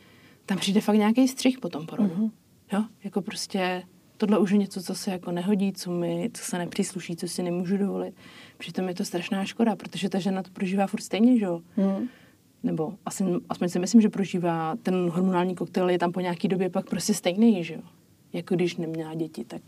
tam 0.47 0.59
přijde 0.59 0.81
fakt 0.81 0.97
nějaký 0.97 1.29
střih 1.29 1.59
po 1.59 1.69
tom 1.69 1.87
porodu. 1.87 2.15
Hmm. 2.15 2.31
Jo, 2.73 2.85
jako 3.05 3.23
prostě 3.23 3.83
tohle 4.21 4.39
už 4.39 4.51
je 4.51 4.59
něco, 4.59 4.83
co 4.83 4.95
se 4.95 5.11
jako 5.11 5.33
nehodí, 5.33 5.73
co 5.73 5.91
mi, 5.91 6.31
co 6.35 6.45
se 6.45 6.59
nepřísluší, 6.59 7.17
co 7.17 7.29
si 7.29 7.43
nemůžu 7.43 7.77
dovolit. 7.77 8.15
Přitom 8.59 8.89
je 8.89 8.95
to 8.95 9.05
strašná 9.05 9.45
škoda, 9.45 9.77
protože 9.77 10.09
ta 10.09 10.19
žena 10.19 10.43
to 10.43 10.51
prožívá 10.51 10.87
furt 10.87 11.01
stejně, 11.01 11.39
že 11.39 11.45
jo? 11.45 11.61
Hmm. 11.77 12.09
Nebo 12.63 12.95
asi, 13.07 13.25
aspoň 13.49 13.69
si 13.69 13.79
myslím, 13.79 14.01
že 14.01 14.09
prožívá 14.09 14.77
ten 14.83 14.95
hormonální 15.11 15.55
koktejl, 15.55 15.91
je 15.91 15.99
tam 15.99 16.13
po 16.13 16.21
nějaký 16.21 16.49
době 16.49 16.71
pak 16.71 16.89
prostě 16.89 17.15
stejný, 17.15 17.65
že 17.65 17.75
jo? 17.75 17.81
Jako 18.33 18.55
když 18.55 18.77
neměla 18.77 19.15
děti, 19.15 19.45
tak 19.45 19.63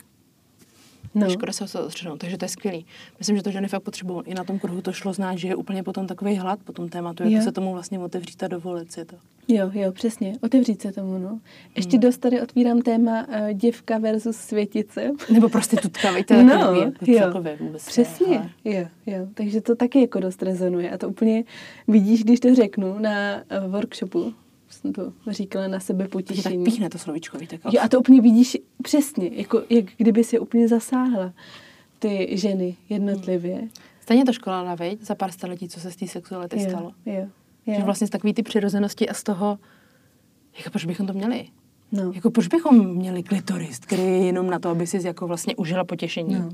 No. 1.14 1.30
Škoda 1.30 1.52
se 1.52 1.80
odstřenou, 1.80 2.16
takže 2.16 2.38
to 2.38 2.44
je 2.44 2.48
skvělý. 2.48 2.86
Myslím, 3.18 3.36
že 3.36 3.42
to 3.42 3.50
ženy 3.50 3.68
fakt 3.68 3.82
potřebují. 3.82 4.22
I 4.26 4.34
na 4.34 4.44
tom 4.44 4.58
kruhu 4.58 4.82
to 4.82 4.92
šlo 4.92 5.12
znát, 5.12 5.36
že 5.36 5.48
je 5.48 5.56
úplně 5.56 5.82
potom 5.82 6.06
takový 6.06 6.36
hlad 6.36 6.58
po 6.64 6.72
tom 6.72 6.88
tématu, 6.88 7.28
jak 7.28 7.42
se 7.42 7.52
tomu 7.52 7.72
vlastně 7.72 7.98
otevřít 7.98 8.42
a 8.42 8.48
dovolit 8.48 8.92
si 8.92 9.04
to. 9.04 9.16
Jo, 9.48 9.70
jo, 9.74 9.92
přesně, 9.92 10.36
otevřít 10.40 10.82
se 10.82 10.92
tomu, 10.92 11.18
no. 11.18 11.40
Ještě 11.76 11.96
hmm. 11.96 12.00
dost 12.00 12.18
tady 12.18 12.42
otvírám 12.42 12.82
téma 12.82 13.26
uh, 13.28 13.52
děvka 13.52 13.98
versus 13.98 14.36
světice. 14.36 15.10
Nebo 15.32 15.48
prostitutka, 15.48 16.12
víte, 16.12 16.44
no, 16.44 16.74
je, 16.74 17.16
jako 17.16 17.38
jo, 17.38 17.56
vůbec 17.60 17.86
přesně, 17.86 18.50
je, 18.64 18.90
jo, 19.06 19.16
jo, 19.16 19.26
takže 19.34 19.60
to 19.60 19.76
taky 19.76 20.00
jako 20.00 20.20
dost 20.20 20.42
rezonuje 20.42 20.90
a 20.90 20.98
to 20.98 21.08
úplně 21.08 21.44
vidíš, 21.88 22.24
když 22.24 22.40
to 22.40 22.54
řeknu 22.54 22.98
na 22.98 23.42
uh, 23.64 23.72
workshopu, 23.72 24.34
jsem 24.82 24.92
to 24.92 25.12
říkala 25.30 25.68
na 25.68 25.80
sebe 25.80 26.08
potěšení. 26.08 26.64
Tak 26.64 26.72
píchne 26.72 26.90
to 26.90 26.98
slovíčko, 26.98 27.38
víte. 27.38 27.58
Jo, 27.72 27.80
a 27.82 27.88
to 27.88 28.00
úplně 28.00 28.20
vidíš 28.20 28.58
přesně, 28.82 29.30
jako 29.32 29.62
jak 29.70 29.84
kdyby 29.96 30.24
si 30.24 30.38
úplně 30.38 30.68
zasáhla 30.68 31.32
ty 31.98 32.28
ženy 32.32 32.76
jednotlivě. 32.88 33.56
Hmm. 33.56 33.70
Stejně 34.00 34.24
to 34.24 34.32
škola 34.32 34.64
na 34.64 34.74
veď, 34.74 35.00
za 35.00 35.14
pár 35.14 35.32
staletí, 35.32 35.68
co 35.68 35.80
se 35.80 35.90
z 35.90 35.96
té 35.96 36.08
sexuality 36.08 36.62
jo, 36.62 36.68
stalo. 36.68 36.92
Jo, 37.06 37.28
jo. 37.66 37.74
Že 37.76 37.82
vlastně 37.82 38.06
z 38.06 38.10
takový 38.10 38.34
ty 38.34 38.42
přirozenosti 38.42 39.08
a 39.08 39.14
z 39.14 39.22
toho, 39.22 39.58
jako 40.58 40.70
proč 40.70 40.84
bychom 40.84 41.06
to 41.06 41.12
měli? 41.12 41.48
No. 41.92 42.12
Jako 42.14 42.30
proč 42.30 42.46
bychom 42.46 42.94
měli 42.94 43.22
klitoris, 43.22 43.78
který 43.78 44.02
je 44.02 44.26
jenom 44.26 44.50
na 44.50 44.58
to, 44.58 44.68
aby 44.68 44.86
si 44.86 45.06
jako 45.06 45.26
vlastně 45.26 45.56
užila 45.56 45.84
potěšení? 45.84 46.34
No. 46.34 46.48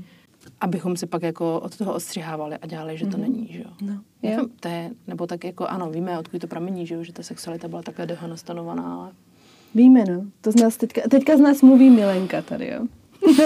Abychom 0.61 0.97
si 0.97 1.05
pak 1.05 1.23
jako 1.23 1.59
od 1.59 1.77
toho 1.77 1.93
odstřihávali 1.93 2.55
a 2.57 2.67
dělali, 2.67 2.97
že 2.97 3.05
to 3.07 3.17
není, 3.17 3.47
že 3.51 3.59
jo? 3.59 3.69
No. 3.81 4.01
Jo. 4.23 4.47
to 4.59 4.67
je, 4.67 4.91
nebo 5.07 5.27
tak 5.27 5.43
jako 5.43 5.67
ano, 5.67 5.89
víme, 5.91 6.19
odkud 6.19 6.41
to 6.41 6.47
pramení, 6.47 6.87
že 6.87 6.95
jo, 6.95 7.03
že 7.03 7.13
ta 7.13 7.23
sexualita 7.23 7.67
byla 7.67 7.81
takhle 7.81 8.05
dehonestanovaná, 8.05 8.95
ale 8.95 9.11
Víme, 9.75 10.03
no. 10.05 10.25
To 10.41 10.51
z 10.51 10.55
nás 10.55 10.77
teďka, 10.77 11.01
teďka 11.09 11.37
z 11.37 11.39
nás 11.39 11.61
mluví 11.61 11.89
Milenka 11.89 12.41
tady, 12.41 12.67
jo. 12.67 12.85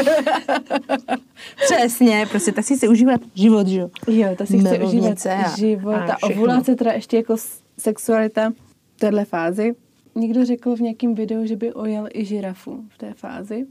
Přesně, 1.66 2.26
prostě 2.30 2.52
tak 2.52 2.66
si 2.66 2.78
chce 2.78 2.88
užívat 2.88 3.22
život, 3.36 3.68
že 3.68 3.80
jo? 3.80 3.90
Jo, 4.08 4.36
ta 4.38 4.46
si 4.46 4.60
chce 4.60 4.80
užívat 4.80 5.26
a- 5.28 5.56
život. 5.58 5.94
a 5.94 6.08
Ta 6.08 6.16
všechno. 6.16 6.36
ovulace 6.36 6.76
teda 6.76 6.92
ještě 6.92 7.18
jako 7.18 7.36
sexualita 7.78 8.50
v 8.96 9.00
téhle 9.00 9.26
fázi. 9.26 9.76
Někdo 10.16 10.46
řekl 10.46 10.76
v 10.76 10.80
nějakém 10.82 11.16
videu, 11.16 11.46
že 11.46 11.56
by 11.56 11.74
ojel 11.74 12.08
i 12.14 12.26
žirafu 12.26 12.84
v 12.90 12.98
té 12.98 13.14
fázi. 13.14 13.66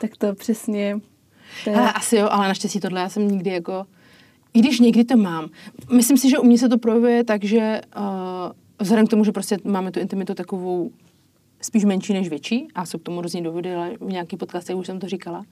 Tak 0.00 0.16
to 0.16 0.34
přesně... 0.34 1.00
To 1.64 1.70
je, 1.70 1.76
Hele, 1.76 1.92
asi 1.92 2.16
jo, 2.16 2.28
ale 2.30 2.48
naštěstí 2.48 2.80
tohle 2.80 3.00
já 3.00 3.08
jsem 3.08 3.28
nikdy 3.28 3.50
jako, 3.50 3.86
i 4.54 4.58
když 4.60 4.80
někdy 4.80 5.04
to 5.04 5.16
mám, 5.16 5.48
myslím 5.92 6.16
si, 6.16 6.30
že 6.30 6.38
u 6.38 6.44
mě 6.46 6.58
se 6.58 6.68
to 6.68 6.78
projevuje 6.78 7.24
tak, 7.24 7.44
že 7.44 7.80
uh, 7.96 8.02
vzhledem 8.80 9.06
k 9.06 9.10
tomu, 9.10 9.24
že 9.24 9.32
prostě 9.32 9.56
máme 9.64 9.90
tu 9.92 10.00
intimitu 10.00 10.34
takovou 10.34 10.90
spíš 11.62 11.84
menší 11.84 12.12
než 12.12 12.28
větší, 12.28 12.68
a 12.74 12.86
jsou 12.86 12.98
k 12.98 13.02
tomu 13.02 13.20
různý 13.22 13.42
důvody, 13.42 13.74
ale 13.74 13.90
v 14.00 14.12
nějaký 14.12 14.36
podcastech 14.36 14.76
už 14.76 14.86
jsem 14.86 14.98
to 15.00 15.08
říkala, 15.08 15.44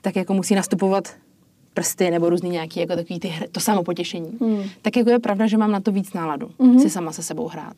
tak 0.00 0.16
jako 0.16 0.34
musí 0.34 0.54
nastupovat 0.54 1.14
prsty 1.74 2.10
nebo 2.10 2.30
různý 2.30 2.50
nějaký 2.50 2.80
jako 2.80 2.96
takový 2.96 3.20
ty, 3.20 3.28
hry- 3.28 3.48
to 3.52 3.60
samopotěšení. 3.60 4.38
Hmm. 4.40 4.62
Tak 4.82 4.96
jako 4.96 5.10
je 5.10 5.18
pravda, 5.18 5.46
že 5.46 5.56
mám 5.56 5.70
na 5.72 5.80
to 5.80 5.92
víc 5.92 6.12
náladu, 6.12 6.50
Mhm. 6.58 6.80
si 6.80 6.90
sama 6.90 7.12
se 7.12 7.22
sebou 7.22 7.48
hrát. 7.48 7.76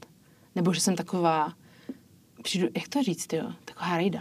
Nebo 0.54 0.72
že 0.72 0.80
jsem 0.80 0.96
taková, 0.96 1.52
přijdu, 2.42 2.68
jak 2.76 2.88
to 2.88 3.02
říct, 3.02 3.32
jo, 3.32 3.44
taková 3.64 3.96
rejda. 3.96 4.20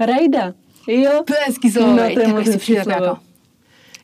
Rajda. 0.00 0.52
Jo. 0.88 1.22
To 1.26 1.34
je 1.34 1.40
hezký 1.46 1.70
slovo, 1.70 1.90
No, 1.90 1.96
to 1.96 2.02
je 2.02 2.14
tak 2.16 2.26
moc 2.28 2.46
si 2.46 2.58
přijde 2.58 2.78
jako, 2.88 3.18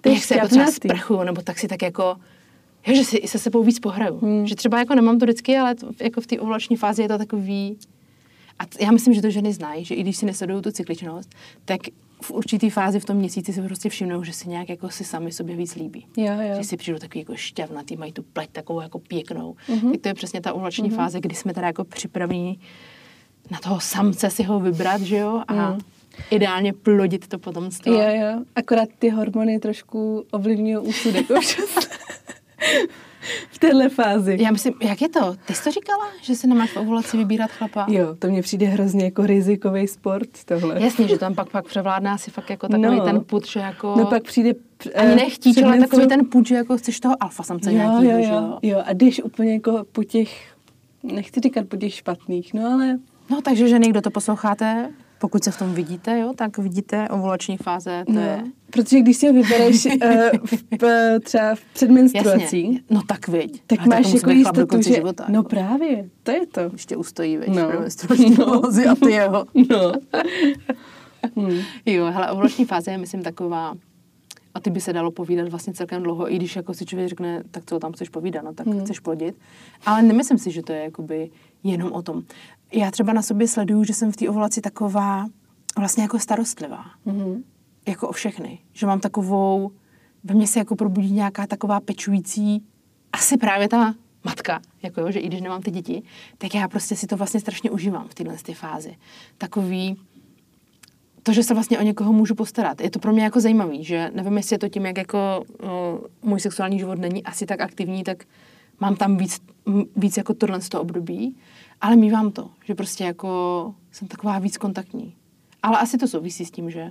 To 0.01 0.09
je 0.09 0.15
jak 0.15 0.25
se 0.25 0.35
jako 0.37 0.49
třeba 0.49 0.67
sprchu, 0.67 1.23
nebo 1.23 1.43
tak 1.43 1.59
si 1.59 1.69
tak 1.69 1.83
jako, 1.83 2.17
jo, 2.87 2.95
že 2.95 3.05
si 3.05 3.17
i 3.17 3.29
se 3.29 3.39
sebou 3.39 3.63
víc 3.63 3.79
pohraju. 3.79 4.19
Hmm. 4.19 4.47
Že 4.47 4.55
třeba 4.55 4.79
jako 4.79 4.95
nemám 4.95 5.19
to 5.19 5.27
vždycky, 5.27 5.57
ale 5.59 5.75
to, 5.75 5.91
jako 6.01 6.21
v 6.21 6.27
té 6.27 6.41
ovulační 6.41 6.77
fázi 6.77 7.03
je 7.03 7.09
to 7.09 7.19
takový, 7.19 7.79
a 8.59 8.67
t- 8.67 8.85
já 8.85 8.91
myslím, 8.91 9.15
že 9.15 9.23
to 9.23 9.31
ženy 9.31 9.53
znají, 9.53 9.85
že 9.85 9.95
i 9.95 10.01
když 10.03 10.17
si 10.17 10.27
nesledují 10.27 10.63
tu 10.63 10.71
cykličnost, 10.71 11.35
tak 11.65 11.81
v 12.23 12.31
určitý 12.31 12.71
fázi 12.71 13.01
v 13.01 13.05
tom 13.05 13.17
měsíci 13.17 13.53
si 13.53 13.63
prostě 13.63 13.89
všimnou, 13.89 14.25
že 14.25 14.33
si 14.33 14.49
nějak 14.49 14.69
jako 14.69 14.91
si 14.91 15.05
sami 15.05 15.33
sobě 15.33 15.57
víc 15.57 15.75
líbí. 15.75 16.07
Jo, 16.17 16.33
jo. 16.41 16.55
Že 16.59 16.65
si 16.65 16.77
přijdou 16.77 16.99
takový 16.99 17.19
jako 17.21 17.37
šťavnatý, 17.37 17.97
mají 17.97 18.13
tu 18.13 18.23
pleť 18.23 18.51
takovou 18.51 18.81
jako 18.81 18.99
pěknou. 18.99 19.57
Mhm. 19.69 19.79
Mm-hmm. 19.79 19.93
Tak 19.93 20.01
to 20.01 20.09
je 20.09 20.15
přesně 20.15 20.41
ta 20.41 20.53
ovulační 20.53 20.91
mm-hmm. 20.91 20.97
fáze, 20.97 21.21
kdy 21.21 21.35
jsme 21.35 21.55
teda 21.55 21.67
jako 21.67 21.85
připravení 21.85 22.61
na 23.51 23.59
toho 23.59 23.81
samce 23.81 24.31
si 24.31 24.43
ho 24.43 24.61
vybrat, 24.61 25.01
že 25.01 25.17
jo? 25.17 25.43
A 25.49 25.71
Mm. 25.71 25.79
Ideálně 26.31 26.73
plodit 26.73 27.29
to 27.29 27.39
potomstvo. 27.39 27.93
Jo, 27.93 28.01
jo. 28.15 28.43
Akorát 28.57 28.89
ty 28.99 29.09
hormony 29.09 29.59
trošku 29.59 30.25
ovlivňují 30.31 30.79
úsudek 30.79 31.27
v 33.51 33.59
téhle 33.59 33.89
fázi. 33.89 34.37
Já 34.41 34.51
myslím, 34.51 34.75
jak 34.83 35.03
je 35.03 35.09
to? 35.09 35.37
Ty 35.47 35.55
jsi 35.55 35.65
to 35.65 35.71
říkala, 35.71 36.05
že 36.23 36.35
si 36.35 36.47
nemáš 36.47 36.71
v 36.71 36.77
ovulaci 36.77 37.17
vybírat 37.17 37.51
chlapa? 37.51 37.87
Jo, 37.89 38.15
to 38.19 38.27
mně 38.27 38.43
přijde 38.43 38.67
hrozně 38.67 39.05
jako 39.05 39.27
rizikový 39.27 39.89
sport 39.89 40.29
tohle. 40.45 40.83
Jasně, 40.83 41.09
že 41.09 41.19
tam 41.19 41.35
pak, 41.35 41.51
pak 41.51 41.65
převládne 41.67 42.11
asi 42.11 42.31
fakt 42.31 42.51
jako 42.51 42.69
takový 42.69 42.97
No. 42.99 43.05
ten 43.05 43.21
put, 43.21 43.47
že 43.47 43.61
jako... 43.61 43.95
No 43.99 44.07
pak 44.07 44.23
přijde... 44.23 44.53
Ani 44.95 45.13
eh, 45.13 45.17
nechtíč, 45.17 45.57
ale 45.57 45.67
předmenstru- 45.67 45.81
takový 45.81 46.07
ten 46.07 46.25
put, 46.27 46.47
že 46.47 46.55
jako 46.55 46.77
chceš 46.77 47.01
toho 47.01 47.15
alfa 47.21 47.43
samce 47.43 47.73
jo, 47.73 47.77
nějakýho, 47.79 48.13
jo, 48.19 48.23
že 48.25 48.31
jo, 48.33 48.59
jo. 48.63 48.83
A 48.87 48.93
jdeš 48.93 49.23
úplně 49.23 49.53
jako 49.53 49.85
po 49.93 50.05
těch, 50.05 50.55
nechci 51.03 51.41
říkat 51.41 51.67
po 51.69 51.77
těch 51.77 51.95
špatných, 51.95 52.55
no 52.55 52.73
ale 52.75 52.99
No 53.31 53.43
takže 53.43 53.69
ženy, 53.69 53.89
kdo 53.89 54.01
to 54.01 54.11
posloucháte, 54.11 54.91
pokud 55.25 55.45
se 55.45 55.51
v 55.51 55.59
tom 55.59 55.75
vidíte, 55.75 56.19
jo, 56.19 56.33
tak 56.37 56.59
vidíte 56.59 57.09
ovulační 57.09 57.57
fáze, 57.57 58.05
to 58.07 58.13
no, 58.13 58.21
je... 58.21 58.45
protože 58.71 59.01
když 59.01 59.17
si 59.17 59.27
ho 59.27 59.33
vybereš 59.33 59.87
uh, 59.87 59.93
v, 60.45 60.79
p- 60.79 61.21
třeba 61.21 61.55
v 61.55 61.61
předmenstruací, 61.75 62.65
Jasně, 62.65 62.81
no 62.91 63.03
tak 63.03 63.29
viď. 63.29 63.63
tak 63.67 63.83
to 63.83 63.89
máš 63.89 64.13
jako 64.13 64.31
jistotu, 64.31 64.83
že... 64.83 64.95
života, 64.95 65.25
no 65.29 65.39
jako. 65.39 65.49
právě, 65.49 66.09
to 66.23 66.31
je 66.31 66.47
to. 66.47 66.61
Ještě 66.73 66.97
ustojí, 66.97 67.37
veď, 67.37 67.49
No. 67.49 67.69
menstruační 67.69 68.31
No. 68.39 68.63
a 68.91 68.95
ty 68.95 69.11
jeho. 69.11 69.45
No. 69.71 69.93
hmm. 71.37 71.61
Jo, 71.87 72.05
hele, 72.11 72.31
ovulační 72.31 72.65
fáze 72.65 72.91
je, 72.91 72.99
myslím, 72.99 73.23
taková, 73.23 73.75
a 74.55 74.61
ty 74.61 74.71
by 74.71 74.81
se 74.81 74.93
dalo 74.93 75.11
povídat 75.11 75.49
vlastně 75.49 75.73
celkem 75.75 76.03
dlouho, 76.03 76.33
i 76.33 76.37
když 76.37 76.57
jako 76.57 76.75
si 76.75 76.87
člověk 76.87 77.09
řekne, 77.09 77.43
tak 77.51 77.63
co 77.67 77.79
tam 77.79 77.93
chceš 77.93 78.09
povídat, 78.09 78.45
no 78.45 78.53
tak 78.55 78.67
hmm. 78.67 78.81
chceš 78.85 79.01
plodit. 79.01 79.35
Ale 79.87 80.03
nemyslím 80.03 80.39
si, 80.39 80.51
že 80.51 80.63
to 80.63 80.73
je 80.73 80.83
jakoby 80.83 81.31
jenom 81.65 81.93
o 81.93 82.03
tom. 82.03 82.23
Já 82.75 82.91
třeba 82.91 83.13
na 83.13 83.23
sobě 83.23 83.49
sleduju, 83.49 83.85
že 83.85 83.95
jsem 83.95 84.13
v 84.13 84.17
té 84.17 84.29
ovulaci 84.29 84.61
taková 84.61 85.27
vlastně 85.79 86.03
jako 86.03 86.19
starostlivá. 86.19 86.85
Mhm. 87.05 87.45
Jako 87.89 88.09
o 88.09 88.13
všechny. 88.13 88.59
Že 88.73 88.87
mám 88.87 89.01
takovou, 89.01 89.71
ve 90.25 90.35
mně 90.35 90.47
se 90.47 90.59
jako 90.59 90.77
probudí 90.77 91.13
nějaká 91.13 91.47
taková 91.47 91.81
pečující, 91.81 92.65
asi 93.13 93.37
právě 93.37 93.69
ta 93.69 93.95
matka, 94.25 94.61
jako 94.83 95.01
jo, 95.01 95.11
že 95.11 95.21
i 95.21 95.27
když 95.27 95.41
nemám 95.41 95.63
ty 95.63 95.71
děti, 95.71 96.03
tak 96.39 96.55
já 96.55 96.69
prostě 96.69 96.97
si 96.97 97.07
to 97.07 97.17
vlastně 97.17 97.41
strašně 97.41 97.71
užívám 97.71 98.09
v 98.09 98.15
téhle 98.15 98.37
té 98.37 98.55
fázi. 98.55 98.97
Takový, 99.39 99.97
to, 101.23 101.33
že 101.33 101.43
se 101.43 101.55
vlastně 101.55 101.79
o 101.79 101.83
někoho 101.83 102.13
můžu 102.13 102.35
postarat. 102.35 102.81
Je 102.81 102.91
to 102.91 102.99
pro 102.99 103.13
mě 103.13 103.25
jako 103.25 103.41
zajímavý, 103.41 103.85
že 103.85 104.11
nevím, 104.15 104.37
jestli 104.37 104.55
je 104.55 104.59
to 104.59 104.69
tím, 104.69 104.87
jak 104.87 104.99
jako 104.99 105.45
uh, 105.63 105.69
můj 106.23 106.41
sexuální 106.41 106.79
život 106.79 106.99
není 106.99 107.25
asi 107.25 107.47
tak 107.47 107.61
aktivní, 107.61 108.05
tak 108.05 108.25
mám 108.81 108.97
tam 108.97 109.17
víc, 109.17 109.41
víc 109.97 110.17
jako 110.17 110.35
tohle 110.35 110.61
z 110.61 110.69
toho 110.69 110.83
období, 110.83 111.37
ale 111.81 111.97
mývám 111.97 112.31
to, 112.33 112.51
že 112.65 112.75
prostě 112.75 113.05
jako 113.05 113.75
jsem 113.93 114.09
taková 114.09 114.39
víc 114.39 114.57
kontaktní. 114.59 115.15
Ale 115.63 115.79
asi 115.79 115.99
to 115.99 116.09
souvisí 116.09 116.45
s 116.45 116.51
tím, 116.51 116.71
že 116.71 116.91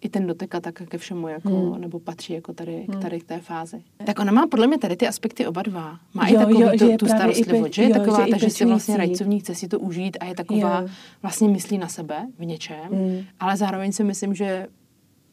i 0.00 0.08
ten 0.08 0.26
dotek 0.26 0.54
a 0.54 0.60
tak 0.60 0.74
ke 0.88 0.98
všemu 0.98 1.28
jako, 1.28 1.48
Hmm. 1.48 1.70
hmm. 1.72 1.80
nebo 1.80 1.98
patří 2.00 2.32
jako 2.32 2.52
tady, 2.52 2.86
hmm. 2.90 3.02
tady 3.02 3.20
k 3.20 3.24
té 3.24 3.40
fázi. 3.40 3.82
Tak 4.06 4.18
ona 4.18 4.32
má 4.32 4.46
podle 4.46 4.66
mě 4.66 4.78
tady 4.78 4.96
ty 4.96 5.08
aspekty 5.08 5.46
oba 5.46 5.62
dva. 5.62 5.98
Má 6.14 6.28
Jo, 6.28 6.34
i 6.34 6.38
takovou 6.38 6.60
jo, 6.60 6.70
tu, 6.78 6.96
tu 6.96 7.06
starostlivost, 7.06 7.70
pe- 7.70 7.74
že 7.74 7.82
je 7.82 7.88
jo, 7.88 7.94
taková 7.98 8.24
že 8.26 8.30
ta, 8.30 8.38
že 8.38 8.50
si 8.50 8.64
vlastně 8.64 8.96
rajcovní 8.96 9.40
chce 9.40 9.54
si 9.54 9.68
to 9.68 9.78
užít 9.80 10.16
a 10.20 10.24
je 10.24 10.34
taková, 10.34 10.80
Jo. 10.80 10.88
vlastně 11.22 11.48
myslí 11.48 11.78
na 11.78 11.88
sebe 11.88 12.26
v 12.38 12.44
něčem, 12.44 12.88
Mm. 12.90 13.24
ale 13.40 13.56
zároveň 13.56 13.92
si 13.92 14.04
myslím, 14.04 14.34
že 14.34 14.66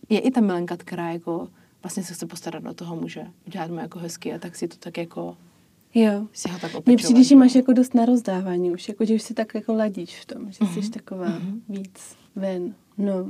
je 0.10 0.20
i 0.20 0.32
ta 0.32 0.42
milenka, 0.42 0.78
která 0.78 1.12
jako 1.12 1.48
vlastně 1.84 2.04
se 2.04 2.14
chce 2.14 2.26
postarat 2.26 2.66
o 2.66 2.74
toho 2.74 2.96
muže, 2.96 3.26
udělat 3.48 3.72
mu 3.72 3.80
jako 3.80 4.00
hezky 4.00 4.34
a 4.34 4.40
tak 4.40 4.56
si 4.56 4.68
to 4.68 4.78
tak 4.78 4.98
jako 4.98 5.38
Jo. 5.96 6.28
si 6.34 6.50
ho 6.50 6.60
tak 6.60 6.86
Mně 6.86 6.98
přijde, 6.98 7.24
že 7.24 7.36
no. 7.36 7.40
máš 7.40 7.56
jako 7.56 7.74
dost 7.74 7.94
na 7.94 8.06
rozdávání 8.06 8.72
už, 8.72 8.88
jako 8.90 9.06
že 9.06 9.14
už 9.16 9.22
si 9.22 9.34
tak 9.34 9.56
jako 9.56 9.74
ladíš 9.74 10.20
v 10.20 10.26
tom, 10.26 10.52
že 10.52 10.58
jsi 10.66 10.80
Mhm. 10.80 10.90
taková 10.92 11.26
Mhm. 11.26 11.62
víc 11.70 12.16
ven. 12.36 12.76
No. 12.98 13.26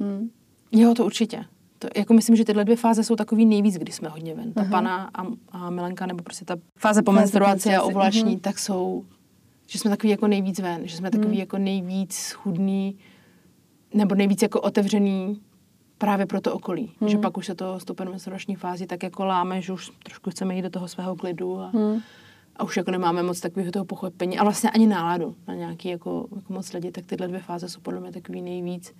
Hm. 0.00 0.28
Jo, 0.72 0.94
to 0.94 1.04
určitě. 1.06 1.44
To, 1.78 1.88
jako 1.96 2.14
myslím, 2.14 2.36
že 2.36 2.44
tyhle 2.44 2.64
dvě 2.64 2.76
fáze 2.76 3.04
jsou 3.04 3.16
takový 3.16 3.46
nejvíc, 3.46 3.74
kdy 3.76 3.92
jsme 3.92 4.08
hodně 4.08 4.34
ven. 4.34 4.52
Ta 4.52 4.60
Aha. 4.60 4.70
pana 4.70 5.10
a, 5.14 5.26
a 5.50 5.70
milenka, 5.70 6.06
nebo 6.06 6.22
prostě 6.22 6.44
ta 6.44 6.56
fáze 6.78 7.02
po 7.02 7.12
menstruaci 7.12 7.74
a 7.74 7.82
ovulační, 7.82 8.30
mhm. 8.32 8.40
tak 8.40 8.58
jsou, 8.58 9.04
že 9.66 9.78
jsme 9.78 9.90
takový 9.90 10.10
jako 10.10 10.26
nejvíc 10.26 10.58
ven, 10.58 10.80
že 10.88 10.96
jsme 10.96 11.10
takový 11.10 11.28
Mhm. 11.30 11.38
jako 11.38 11.58
nejvíc 11.58 12.12
schudný, 12.14 12.98
nebo 13.94 14.14
nejvíc 14.14 14.42
jako 14.42 14.60
otevřený 14.60 15.40
právě 15.98 16.26
pro 16.26 16.40
to 16.40 16.54
okolí. 16.54 16.92
Mhm. 17.00 17.10
Že 17.10 17.18
pak 17.18 17.36
už 17.36 17.46
se 17.46 17.54
to 17.54 17.80
s 17.80 17.84
tou 17.84 17.94
menstruační 18.04 18.54
fází 18.56 18.86
tak 18.86 19.02
jako 19.02 19.24
láme, 19.24 19.62
že 19.62 19.72
už 19.72 19.90
trošku 20.02 20.30
chceme 20.30 20.56
jít 20.56 20.62
do 20.62 20.70
toho 20.70 20.88
svého 20.88 21.16
klidu 21.16 21.60
a, 21.60 21.70
Hm. 21.74 22.00
a 22.56 22.64
už 22.64 22.76
jako 22.76 22.90
nemáme 22.90 23.22
moc 23.22 23.40
takového 23.40 23.72
toho 23.72 23.84
pochopení 23.84 24.38
a 24.38 24.42
vlastně 24.44 24.70
ani 24.70 24.86
náladu 24.86 25.34
na 25.48 25.54
nějaký 25.54 25.88
jako, 25.88 26.26
jako 26.36 26.52
moc 26.52 26.72
lidi, 26.72 26.90
tak 26.92 27.06
tyhle 27.06 27.28
dvě 27.28 27.40
fáze 27.40 27.68
jsou 27.68 27.80
podle 27.80 28.00
mě 28.00 28.12
takový 28.12 28.42
nejvíc, 28.42 28.94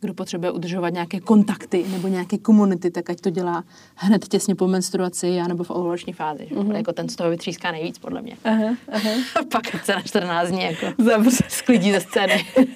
kdo 0.00 0.14
potřebuje 0.14 0.50
udržovat 0.52 0.88
nějaké 0.88 1.20
kontakty 1.20 1.84
nebo 1.92 2.08
nějaké 2.08 2.38
komunity, 2.38 2.90
tak 2.90 3.10
ať 3.10 3.20
to 3.20 3.30
dělá 3.30 3.64
hned 3.94 4.28
těsně 4.28 4.54
po 4.54 4.68
menstruaci 4.68 5.40
a 5.40 5.48
nebo 5.48 5.64
v 5.64 5.70
ovulační 5.70 6.12
fázi. 6.12 6.46
Že? 6.48 6.54
Mhm. 6.54 6.68
Mm-hmm. 6.68 6.76
Jako 6.76 6.92
ten 6.92 7.08
z 7.08 7.16
toho 7.16 7.30
vytříská 7.30 7.72
nejvíc, 7.72 7.98
podle 7.98 8.22
mě. 8.22 8.36
Aha, 8.44 8.76
aha. 8.92 9.10
A 9.40 9.44
pak 9.52 9.84
se 9.84 9.92
na 9.94 10.02
14 10.02 10.48
dní 10.48 10.62
jako 10.62 11.02
Zavře. 11.02 11.44
sklidí 11.48 11.92
ze 11.92 12.00
scény. 12.00 12.44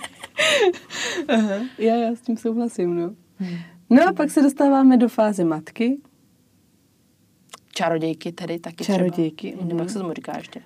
Aha. 1.29 1.55
Já, 1.79 1.95
já 1.97 2.15
s 2.17 2.21
tím 2.21 2.37
souhlasím, 2.37 2.95
no. 2.95 3.11
No 3.91 4.09
a 4.09 4.13
pak 4.13 4.31
se 4.31 4.43
dostáváme 4.43 4.97
do 4.97 5.09
fáze 5.09 5.45
matky. 5.45 5.99
Čarodějky 7.73 8.33
tedy 8.33 8.59
taky 8.59 8.85
Čarodějky, 8.85 9.49
třeba. 9.49 9.61
mhm. 9.61 9.69
Nebo 9.69 9.81
jak 9.81 9.91
se 9.91 9.99
tomu 9.99 10.13
říká 10.13 10.37
ještě? 10.37 10.61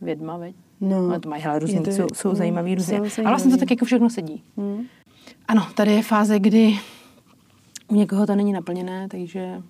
Vědma, 0.00 0.36
veď? 0.36 0.54
No. 0.80 0.96
Ale 0.96 1.20
to 1.20 1.28
mají 1.28 1.42
hele, 1.42 1.58
různý, 1.58 1.80
to- 1.82 1.90
jsou, 1.90 2.06
jsou 2.14 2.28
mm, 2.28 2.34
zajímavý 2.36 2.74
různě. 2.74 3.10
jsou 3.10 3.22
A 3.26 3.28
vlastně 3.28 3.50
to 3.52 3.56
tak 3.56 3.70
jako 3.70 3.84
všechno 3.84 4.10
sedí. 4.10 4.42
Hm. 4.56 4.82
Ano, 5.48 5.68
tady 5.74 5.92
je 5.92 6.02
fáze, 6.02 6.38
kdy 6.38 6.78
u 7.88 7.94
někoho 7.94 8.26
to 8.26 8.34
není 8.34 8.52
naplněné, 8.52 9.08
takže 9.08 9.62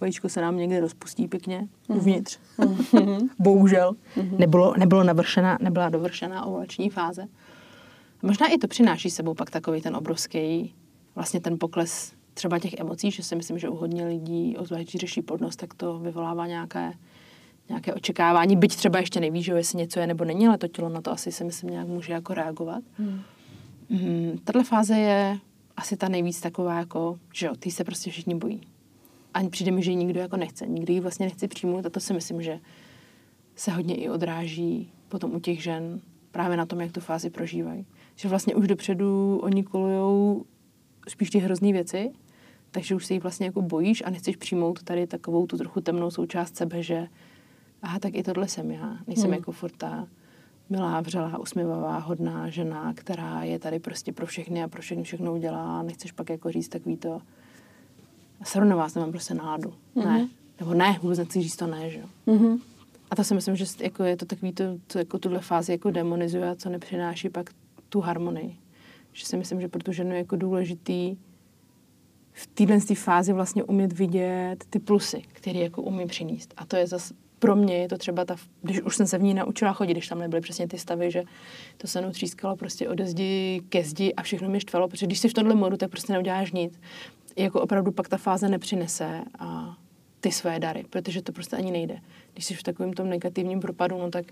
vajíčko 0.00 0.28
se 0.28 0.40
nám 0.40 0.56
někde 0.56 0.80
rozpustí 0.80 1.28
pěkně 1.28 1.68
uvnitř. 1.88 2.38
Bohužel. 3.38 3.92
Nebylo, 4.38 4.74
nebylo 4.78 5.02
navršená, 5.04 5.58
nebyla 5.60 5.88
dovršená 5.88 6.44
ovulační 6.44 6.90
fáze. 6.90 7.26
Možná 8.22 8.46
i 8.46 8.58
to 8.58 8.68
přináší 8.68 9.10
s 9.10 9.14
sebou 9.14 9.34
pak 9.34 9.50
takový 9.50 9.80
ten 9.80 9.96
obrovský, 9.96 10.74
vlastně 11.14 11.40
ten 11.40 11.58
pokles 11.58 12.12
třeba 12.34 12.58
těch 12.58 12.74
emocí, 12.74 13.10
že 13.10 13.22
si 13.22 13.36
myslím, 13.36 13.58
že 13.58 13.68
u 13.68 13.76
hodně 13.76 14.06
lidí, 14.06 14.56
obzvlášť 14.56 14.90
když 14.90 15.00
řeší 15.00 15.22
plodnost, 15.22 15.58
tak 15.58 15.74
to 15.74 15.98
vyvolává 15.98 16.46
nějaké, 16.46 16.92
nějaké 17.68 17.94
očekávání, 17.94 18.56
byť 18.56 18.76
třeba 18.76 18.98
ještě 18.98 19.20
nevíš, 19.20 19.44
že 19.44 19.52
jestli 19.52 19.78
něco 19.78 20.00
je 20.00 20.06
nebo 20.06 20.24
není, 20.24 20.48
ale 20.48 20.58
to 20.58 20.68
tělo 20.68 20.88
na 20.88 21.00
to 21.00 21.10
asi 21.10 21.32
si 21.32 21.44
myslím 21.44 21.70
nějak 21.70 21.88
může 21.88 22.12
jako 22.12 22.34
reagovat. 22.34 22.84
Hmm. 22.98 23.20
Mm, 23.88 24.38
tato 24.44 24.64
fáze 24.64 24.98
je 24.98 25.38
asi 25.76 25.96
ta 25.96 26.08
nejvíc 26.08 26.40
taková, 26.40 26.78
jako, 26.78 27.18
že 27.34 27.46
jo, 27.46 27.52
ty 27.58 27.70
se 27.70 27.84
prostě 27.84 28.10
všichni 28.10 28.34
bojí. 28.34 28.60
Ani 29.34 29.48
přijde 29.48 29.70
mi, 29.70 29.82
že 29.82 29.90
ji 29.90 29.96
nikdo 29.96 30.20
jako 30.20 30.36
nechce. 30.36 30.66
Nikdo 30.66 30.92
ji 30.92 31.00
vlastně 31.00 31.26
nechce 31.26 31.48
přijmout 31.48 31.86
a 31.86 31.90
to 31.90 32.00
si 32.00 32.14
myslím, 32.14 32.42
že 32.42 32.60
se 33.56 33.70
hodně 33.70 33.94
i 33.94 34.08
odráží 34.08 34.92
potom 35.08 35.34
u 35.34 35.40
těch 35.40 35.62
žen 35.62 36.00
právě 36.30 36.56
na 36.56 36.66
tom, 36.66 36.80
jak 36.80 36.92
tu 36.92 37.00
fázi 37.00 37.30
prožívají. 37.30 37.86
Že 38.16 38.28
vlastně 38.28 38.54
už 38.54 38.66
dopředu 38.66 39.38
oni 39.42 39.62
kolujou 39.62 40.44
spíš 41.08 41.30
ty 41.30 41.38
hrozný 41.38 41.72
věci, 41.72 42.10
takže 42.70 42.94
už 42.94 43.06
se 43.06 43.14
jí 43.14 43.20
vlastně 43.20 43.46
jako 43.46 43.62
bojíš 43.62 44.02
a 44.06 44.10
nechceš 44.10 44.36
přijmout 44.36 44.82
tady 44.82 45.06
takovou 45.06 45.46
tu 45.46 45.58
trochu 45.58 45.80
temnou 45.80 46.10
součást 46.10 46.56
sebe, 46.56 46.82
že 46.82 47.08
aha, 47.82 47.98
tak 47.98 48.14
i 48.14 48.22
tohle 48.22 48.48
jsem 48.48 48.70
já. 48.70 48.98
Nejsem 49.06 49.24
hmm. 49.24 49.34
jako 49.34 49.52
furt 49.52 49.76
ta 49.76 50.08
milá, 50.70 51.00
vřelá, 51.00 51.38
usměvavá, 51.38 51.98
hodná 51.98 52.48
žena, 52.48 52.94
která 52.94 53.42
je 53.42 53.58
tady 53.58 53.78
prostě 53.78 54.12
pro 54.12 54.26
všechny 54.26 54.62
a 54.62 54.68
pro 54.68 54.82
všechny 54.82 55.04
všechno 55.04 55.34
udělá. 55.34 55.82
Nechceš 55.82 56.12
pak 56.12 56.30
jako 56.30 56.52
říct 56.52 56.68
takový 56.68 56.96
to, 56.96 57.20
seru 58.44 58.64
na 58.64 58.76
vás 58.76 58.94
nemám 58.94 59.10
prostě 59.10 59.34
náladu. 59.34 59.74
Mm-hmm. 59.96 60.04
Ne. 60.04 60.28
Nebo 60.60 60.74
ne, 60.74 60.98
vůbec 61.02 61.18
nechci 61.18 61.42
říct 61.42 61.56
to 61.56 61.66
ne, 61.66 61.90
že 61.90 61.98
jo. 61.98 62.06
Mm-hmm. 62.26 62.60
A 63.10 63.16
to 63.16 63.24
si 63.24 63.34
myslím, 63.34 63.56
že 63.56 63.64
jako 63.80 64.04
je 64.04 64.16
to 64.16 64.26
takový, 64.26 64.52
to, 64.52 64.64
to 64.86 64.98
jako 64.98 65.18
tuhle 65.18 65.40
fázi 65.40 65.72
jako 65.72 65.90
demonizuje 65.90 66.50
a 66.50 66.54
co 66.54 66.68
nepřináší 66.68 67.28
pak 67.28 67.50
tu 67.88 68.00
harmonii. 68.00 68.56
Že 69.14 69.26
si 69.26 69.36
myslím, 69.36 69.60
že 69.60 69.68
pro 69.68 69.82
tu 69.82 69.92
ženu 69.92 70.10
je 70.10 70.18
jako 70.18 70.36
důležitý 70.36 71.16
v 72.32 72.46
téhle 72.46 72.78
fázi 72.94 73.32
vlastně 73.32 73.64
umět 73.64 73.92
vidět 73.92 74.64
ty 74.70 74.78
plusy, 74.78 75.22
které 75.32 75.58
jako 75.58 75.82
umí 75.82 76.06
přinést. 76.06 76.54
A 76.56 76.64
to 76.64 76.76
je 76.76 76.86
zase 76.86 77.14
pro 77.38 77.56
mě 77.56 77.76
je 77.76 77.88
to 77.88 77.98
třeba 77.98 78.24
ta, 78.24 78.36
když 78.62 78.82
už 78.82 78.96
jsem 78.96 79.06
se 79.06 79.18
v 79.18 79.22
ní 79.22 79.34
naučila 79.34 79.72
chodit, 79.72 79.92
když 79.92 80.08
tam 80.08 80.18
nebyly 80.18 80.40
přesně 80.40 80.68
ty 80.68 80.78
stavy, 80.78 81.10
že 81.10 81.22
to 81.76 81.86
se 81.86 82.00
mnou 82.00 82.10
třískalo 82.10 82.56
prostě 82.56 82.88
ode 82.88 83.06
zdi 83.06 83.62
ke 83.68 83.84
zdi 83.84 84.14
a 84.14 84.22
všechno 84.22 84.48
mě 84.48 84.60
štvalo, 84.60 84.88
protože 84.88 85.06
když 85.06 85.18
jsi 85.18 85.28
v 85.28 85.34
tomhle 85.34 85.54
modu, 85.54 85.76
tak 85.76 85.90
prostě 85.90 86.12
neuděláš 86.12 86.52
nic. 86.52 86.80
Jako 87.36 87.60
opravdu 87.60 87.92
pak 87.92 88.08
ta 88.08 88.16
fáze 88.16 88.48
nepřinese 88.48 89.24
a 89.38 89.76
ty 90.20 90.32
své 90.32 90.58
dary, 90.58 90.84
protože 90.90 91.22
to 91.22 91.32
prostě 91.32 91.56
ani 91.56 91.70
nejde. 91.70 92.00
Když 92.32 92.44
jsi 92.44 92.54
v 92.54 92.62
takovém 92.62 92.92
tom 92.92 93.08
negativním 93.08 93.60
propadu, 93.60 93.98
no 93.98 94.10
tak 94.10 94.24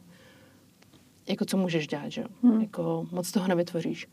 jako 1.29 1.45
co 1.45 1.57
můžeš 1.57 1.87
dělat, 1.87 2.09
že 2.09 2.21
jo? 2.21 2.27
Hmm. 2.43 2.61
Jako 2.61 3.07
moc 3.11 3.33
toho 3.33 3.49
nevytvoříš. 3.49 4.07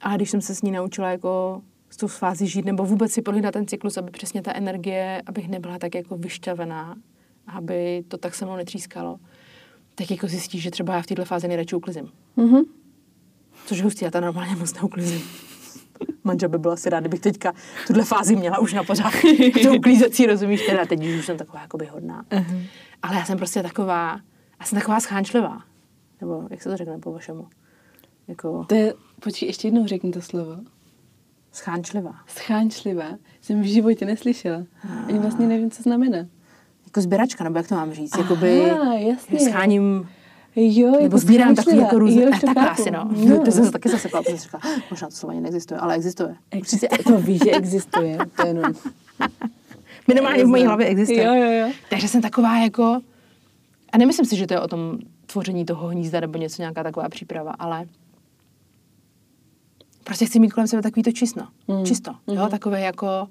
A 0.00 0.16
když 0.16 0.30
jsem 0.30 0.40
se 0.40 0.54
s 0.54 0.62
ní 0.62 0.70
naučila 0.70 1.10
jako 1.10 1.62
s 1.90 1.96
tou 1.96 2.06
fázi 2.06 2.46
žít, 2.46 2.64
nebo 2.64 2.84
vůbec 2.84 3.12
si 3.12 3.22
prohlídat 3.22 3.52
ten 3.52 3.66
cyklus, 3.66 3.96
aby 3.96 4.10
přesně 4.10 4.42
ta 4.42 4.54
energie, 4.54 5.22
abych 5.26 5.48
nebyla 5.48 5.78
tak 5.78 5.94
jako 5.94 6.16
vyšťavená, 6.16 6.96
aby 7.46 8.04
to 8.08 8.18
tak 8.18 8.34
se 8.34 8.44
mnou 8.44 8.56
netřískalo, 8.56 9.18
tak 9.94 10.10
jako 10.10 10.26
zjistíš, 10.26 10.62
že 10.62 10.70
třeba 10.70 10.94
já 10.94 11.02
v 11.02 11.06
této 11.06 11.24
fázi 11.24 11.48
nejradši 11.48 11.76
uklizím. 11.76 12.08
Mm-hmm. 12.36 12.64
Což 13.66 13.78
je 13.78 13.84
hustý, 13.84 14.04
já 14.04 14.10
to 14.10 14.20
normálně 14.20 14.56
moc 14.56 14.74
neuklizím. 14.74 15.22
Manžel 16.24 16.48
by 16.48 16.58
byl 16.58 16.70
asi 16.70 16.90
rád, 16.90 17.00
kdybych 17.00 17.20
teďka 17.20 17.52
tuhle 17.86 18.04
fázi 18.04 18.36
měla 18.36 18.58
už 18.58 18.72
na 18.72 18.84
pořád. 18.84 19.12
to 19.62 19.74
uklízecí, 19.74 20.26
rozumíš, 20.26 20.66
teda 20.66 20.86
teď 20.86 21.06
už 21.18 21.26
jsem 21.26 21.36
taková 21.36 21.60
jakoby 21.60 21.86
hodná. 21.86 22.24
Uh-huh. 22.30 22.66
Ale 23.02 23.16
já 23.16 23.24
jsem 23.24 23.38
prostě 23.38 23.62
taková, 23.62 24.20
já 24.60 24.66
jsem 24.66 24.78
taková 24.78 25.00
schánčlivá. 25.00 25.62
Nebo 26.20 26.46
jak 26.50 26.62
se 26.62 26.68
to 26.68 26.76
řekne 26.76 26.98
po 26.98 27.12
vašemu? 27.12 27.46
Jako... 28.28 28.64
To 28.64 28.74
je, 28.74 28.94
počkej, 29.20 29.48
ještě 29.48 29.68
jednou 29.68 29.86
řekni 29.86 30.10
to 30.10 30.22
slovo. 30.22 30.56
Schánčlivá. 31.52 32.14
Schánčlivá. 32.26 33.18
Jsem 33.40 33.62
v 33.62 33.64
životě 33.64 34.06
neslyšela. 34.06 34.64
Ani 35.06 35.18
vlastně 35.18 35.46
nevím, 35.46 35.70
co 35.70 35.82
znamená 35.82 36.18
jako 36.84 37.00
sběračka, 37.00 37.44
nebo 37.44 37.58
jak 37.58 37.68
to 37.68 37.74
mám 37.74 37.92
říct, 37.92 38.14
Aha, 38.14 38.22
jakoby 38.22 38.62
jasně. 39.08 39.40
scháním 39.40 40.08
Jo, 40.60 40.90
nebo 40.90 41.02
jako 41.02 41.18
sbírám 41.18 41.54
takový 41.54 41.76
jako 41.76 41.98
různé, 41.98 42.22
jo, 42.22 42.30
tak 42.54 42.56
asi 42.56 42.90
no. 42.90 43.08
no. 43.28 43.44
To 43.44 43.50
jsem 43.50 43.64
se 43.64 43.70
taky 43.70 43.88
zasekla, 43.88 44.22
protože 44.22 44.36
jsem 44.36 44.50
říkala, 44.52 44.76
možná 44.90 45.08
to 45.08 45.14
slovo 45.14 45.30
ani 45.30 45.40
neexistuje, 45.40 45.80
ale 45.80 45.94
existuje. 45.94 46.36
Určitě. 46.56 46.88
To 47.06 47.18
víš, 47.18 47.40
že 47.44 47.50
existuje, 47.50 48.18
to 48.36 48.42
je 48.42 48.48
jenom... 48.48 48.72
Minimálně 50.08 50.44
v 50.44 50.46
mojí 50.46 50.64
hlavě 50.64 50.86
existuje. 50.86 51.24
Jo, 51.24 51.34
jo, 51.34 51.50
jo. 51.50 51.72
Takže 51.90 52.08
jsem 52.08 52.22
taková 52.22 52.58
jako, 52.58 53.00
a 53.92 53.98
nemyslím 53.98 54.26
si, 54.26 54.36
že 54.36 54.46
to 54.46 54.54
je 54.54 54.60
o 54.60 54.68
tom 54.68 54.98
tvoření 55.26 55.64
toho 55.64 55.88
hnízda 55.88 56.20
nebo 56.20 56.38
něco, 56.38 56.62
nějaká 56.62 56.82
taková 56.82 57.08
příprava, 57.08 57.52
ale 57.58 57.86
prostě 60.08 60.26
chci 60.26 60.40
mít 60.40 60.52
kolem 60.52 60.68
sebe 60.68 60.82
takový 60.82 61.02
to 61.02 61.12
čisto. 61.12 61.40
Mm. 61.68 61.84
Čisto, 61.84 62.14
jo, 62.26 62.44
mm. 62.44 62.50
takové 62.50 62.80
jako 62.80 63.28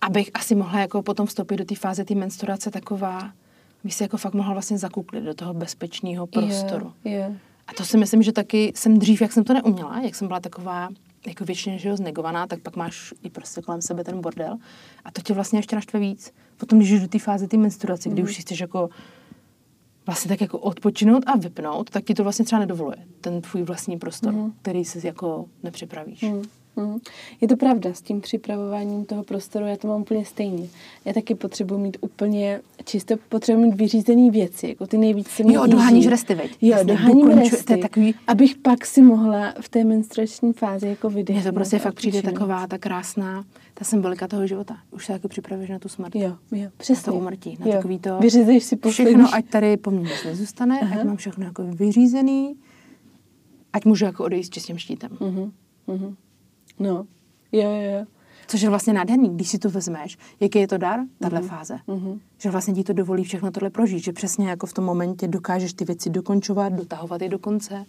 abych 0.00 0.30
asi 0.34 0.54
mohla 0.54 0.80
jako 0.80 1.02
potom 1.02 1.26
vstoupit 1.26 1.56
do 1.56 1.64
té 1.64 1.74
fáze 1.74 2.04
té 2.04 2.14
menstruace 2.14 2.70
taková, 2.70 3.32
bych 3.84 3.94
si 3.94 4.02
jako 4.02 4.16
fakt 4.16 4.34
mohla 4.34 4.52
vlastně 4.52 4.78
zakuklit 4.78 5.24
do 5.24 5.34
toho 5.34 5.54
bezpečného 5.54 6.26
prostoru. 6.26 6.92
Yeah, 7.04 7.30
yeah. 7.30 7.40
A 7.66 7.72
to 7.72 7.84
si 7.84 7.98
myslím, 7.98 8.22
že 8.22 8.32
taky 8.32 8.72
jsem 8.76 8.98
dřív, 8.98 9.20
jak 9.20 9.32
jsem 9.32 9.44
to 9.44 9.54
neuměla, 9.54 10.00
jak 10.00 10.14
jsem 10.14 10.28
byla 10.28 10.40
taková 10.40 10.88
jako 11.26 11.44
většině 11.44 11.78
že 11.78 11.96
znegovaná, 11.96 12.46
tak 12.46 12.60
pak 12.60 12.76
máš 12.76 13.14
i 13.22 13.30
prostě 13.30 13.62
kolem 13.62 13.82
sebe 13.82 14.04
ten 14.04 14.20
bordel. 14.20 14.56
A 15.04 15.10
to 15.10 15.22
tě 15.22 15.34
vlastně 15.34 15.58
ještě 15.58 15.76
naštve 15.76 16.00
víc. 16.00 16.32
Potom, 16.56 16.78
když 16.78 16.90
jsi 16.90 17.00
do 17.00 17.08
té 17.08 17.18
fáze 17.18 17.48
té 17.48 17.56
menstruace, 17.56 18.08
mm. 18.08 18.14
kdy 18.14 18.22
už 18.22 18.36
si 18.36 18.42
chceš 18.42 18.60
jako 18.60 18.88
vlastně 20.10 20.28
tak 20.28 20.40
jako 20.40 20.58
odpočinout 20.58 21.22
a 21.26 21.36
vypnout, 21.36 21.90
tak 21.90 22.04
ti 22.04 22.14
to 22.14 22.22
vlastně 22.22 22.44
třeba 22.44 22.58
nedovoluje, 22.58 22.96
ten 23.20 23.40
tvůj 23.40 23.62
vlastní 23.62 23.98
prostor, 23.98 24.32
mm. 24.32 24.52
který 24.62 24.84
si 24.84 25.06
jako 25.06 25.44
nepřipravíš. 25.62 26.22
Mm. 26.22 26.42
Mm. 26.80 26.98
Je 27.40 27.48
to 27.48 27.56
pravda, 27.56 27.94
s 27.94 28.02
tím 28.02 28.20
připravováním 28.20 29.04
toho 29.04 29.24
prostoru 29.24 29.66
já 29.66 29.76
to 29.76 29.88
mám 29.88 30.00
úplně 30.00 30.24
stejně. 30.24 30.68
Já 31.04 31.12
taky 31.12 31.34
potřebuji 31.34 31.78
mít 31.78 31.96
úplně 32.00 32.60
čisto, 32.84 33.14
potřebuji 33.28 33.60
mít 33.66 33.74
vyřízený 33.74 34.30
věci, 34.30 34.68
jako 34.68 34.86
ty 34.86 34.98
nejvíc 34.98 35.28
se 35.28 35.42
Jo, 35.46 35.66
doháníš 35.66 36.06
resty, 36.06 36.34
veď? 36.34 36.56
Jo, 36.60 36.70
Jasně, 36.70 36.84
doháním 36.84 37.28
resty, 37.28 37.76
takový... 37.76 38.14
abych 38.26 38.56
pak 38.56 38.86
si 38.86 39.02
mohla 39.02 39.54
v 39.60 39.68
té 39.68 39.84
menstruační 39.84 40.52
fázi 40.52 40.88
jako 40.88 41.10
vydechnout. 41.10 41.42
Mně 41.42 41.50
to 41.50 41.54
prostě 41.54 41.78
fakt 41.78 41.94
přijde 41.94 42.22
taková 42.22 42.66
ta 42.66 42.78
krásná, 42.78 43.44
ta 43.74 43.84
symbolika 43.84 44.28
toho 44.28 44.46
života. 44.46 44.76
Už 44.90 45.06
se 45.06 45.12
taky 45.12 45.28
připravuješ 45.28 45.70
na 45.70 45.78
tu 45.78 45.88
smrt. 45.88 46.14
Jo, 46.14 46.36
jo, 46.52 46.70
přesně. 46.76 47.10
Na 47.10 47.12
to 47.12 47.18
umrtí, 47.18 47.56
na 47.60 47.66
jo. 47.66 47.72
takový 47.72 47.98
to... 47.98 48.18
Vyřízeš 48.18 48.64
si 48.64 48.76
poslední. 48.76 49.14
Všechno, 49.14 49.34
ať 49.34 49.44
tady 49.50 49.76
po 49.76 49.90
mně 49.90 50.00
nic 50.00 50.24
nezůstane, 50.24 50.80
Aha. 50.80 51.00
ať 51.00 51.06
mám 51.06 51.16
všechno 51.16 51.44
jako 51.44 51.62
vyřízený, 51.64 52.56
ať 53.72 53.84
můžu 53.84 54.04
jako 54.04 54.24
odejít 54.24 54.44
s 54.44 54.50
čistým 54.50 54.78
štítem. 54.78 55.10
Uh-huh. 55.10 55.50
Uh-huh. 55.88 56.14
No, 56.80 57.06
jo, 57.52 57.70
jo, 57.70 57.98
jo. 57.98 58.06
Což 58.46 58.60
je 58.60 58.68
vlastně 58.68 58.92
nádherný, 58.92 59.34
když 59.34 59.48
si 59.48 59.58
to 59.58 59.70
vezmeš. 59.70 60.18
Jaký 60.40 60.58
je 60.58 60.68
to 60.68 60.78
dar, 60.78 61.00
tahle 61.18 61.40
mm-hmm. 61.40 61.48
fáze? 61.48 61.78
Mm-hmm. 61.88 62.20
Že 62.38 62.50
vlastně 62.50 62.74
ti 62.74 62.84
to 62.84 62.92
dovolí 62.92 63.24
všechno 63.24 63.50
tohle 63.50 63.70
prožít. 63.70 64.04
Že 64.04 64.12
přesně 64.12 64.48
jako 64.48 64.66
v 64.66 64.72
tom 64.72 64.84
momentě 64.84 65.28
dokážeš 65.28 65.72
ty 65.72 65.84
věci 65.84 66.10
dokončovat, 66.10 66.72
dotahovat 66.72 67.22
je 67.22 67.28
do 67.28 67.38
konce. 67.38 67.84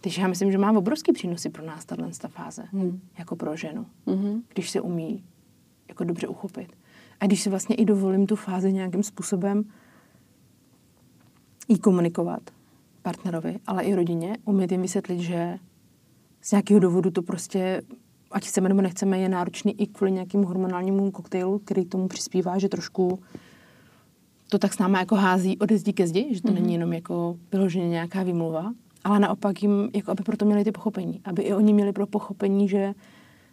Takže 0.00 0.22
já 0.22 0.28
myslím, 0.28 0.52
že 0.52 0.58
má 0.58 0.72
obrovský 0.72 1.12
přínosy 1.12 1.50
pro 1.50 1.66
nás 1.66 1.84
tahle 1.84 2.10
fáze. 2.28 2.64
Mm. 2.72 3.00
Jako 3.18 3.36
pro 3.36 3.56
ženu. 3.56 3.86
Mm-hmm. 4.06 4.42
Když 4.54 4.70
se 4.70 4.80
umí 4.80 5.24
jako 5.88 6.04
dobře 6.04 6.28
uchopit. 6.28 6.72
A 7.20 7.26
když 7.26 7.42
si 7.42 7.50
vlastně 7.50 7.76
i 7.76 7.84
dovolím 7.84 8.26
tu 8.26 8.36
fázi 8.36 8.72
nějakým 8.72 9.02
způsobem 9.02 9.64
jí 11.68 11.78
komunikovat 11.78 12.42
partnerovi, 13.02 13.58
ale 13.66 13.82
i 13.82 13.94
rodině, 13.94 14.36
umět 14.44 14.72
jim 14.72 14.82
vysvětlit, 14.82 15.20
že 15.20 15.58
z 16.40 16.50
nějakého 16.50 16.80
důvodu 16.80 17.10
to 17.10 17.22
prostě, 17.22 17.82
ať 18.36 18.46
chceme 18.46 18.68
nebo 18.68 18.80
nechceme, 18.80 19.18
je 19.18 19.28
náročný 19.28 19.80
i 19.80 19.86
kvůli 19.86 20.12
nějakému 20.12 20.46
hormonálnímu 20.46 21.10
koktejlu, 21.10 21.58
který 21.58 21.84
tomu 21.84 22.08
přispívá, 22.08 22.58
že 22.58 22.68
trošku 22.68 23.20
to 24.48 24.58
tak 24.58 24.74
s 24.74 24.78
náma 24.78 24.98
jako 24.98 25.14
hází 25.14 25.58
ode 25.58 25.78
zdi 25.78 25.92
ke 25.92 26.06
zdi, 26.06 26.28
že 26.30 26.42
to 26.42 26.48
mm-hmm. 26.48 26.54
není 26.54 26.72
jenom 26.72 26.92
jako 26.92 27.36
vyloženě 27.52 27.88
nějaká 27.88 28.22
výmluva, 28.22 28.72
ale 29.04 29.20
naopak 29.20 29.62
jim, 29.62 29.90
jako 29.94 30.10
aby 30.10 30.22
proto 30.22 30.44
měli 30.44 30.64
ty 30.64 30.72
pochopení, 30.72 31.20
aby 31.24 31.42
i 31.42 31.54
oni 31.54 31.72
měli 31.72 31.92
pro 31.92 32.06
pochopení, 32.06 32.68
že 32.68 32.94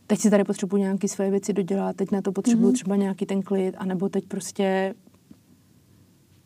teď 0.08 0.20
si 0.20 0.30
tady 0.30 0.44
potřebuji 0.44 0.78
nějaké 0.78 1.08
své 1.08 1.30
věci 1.30 1.54
dodělat, 1.54 1.96
teď 1.96 2.12
na 2.12 2.22
to 2.22 2.32
potřebuji 2.32 2.70
mm-hmm. 2.70 2.74
třeba 2.74 2.96
nějaký 2.96 3.26
ten 3.26 3.42
klid, 3.42 3.76
anebo 3.78 4.10
teď 4.10 4.26
prostě 4.26 4.96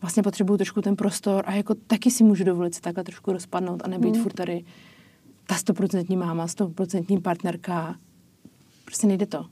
vlastně 0.01 0.23
potřebuju 0.23 0.57
trošku 0.57 0.81
ten 0.81 0.95
prostor 0.95 1.43
a 1.47 1.53
jako 1.53 1.75
taky 1.75 2.11
si 2.11 2.23
můžu 2.23 2.43
dovolit 2.43 2.75
se 2.75 2.81
takhle 2.81 3.03
trošku 3.03 3.34
rozpadnout 3.34 3.81
a 3.86 3.88
nebýt 3.88 4.15
mm. 4.15 4.23
furt 4.23 4.34
tady 4.34 4.63
ta 5.47 5.55
stoprocentní 5.55 6.17
máma, 6.17 6.47
stoprocentní 6.47 7.21
partnerka, 7.21 7.95
prostě 8.86 9.07
nejde 9.07 9.25
to. 9.25 9.45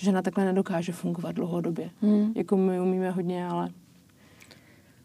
Žena 0.00 0.22
takhle 0.22 0.44
nedokáže 0.44 0.92
fungovat 0.92 1.32
dlouhodobě. 1.32 1.90
Hmm. 2.00 2.32
Jako 2.36 2.56
my 2.56 2.80
umíme 2.80 3.10
hodně, 3.10 3.46
ale 3.46 3.70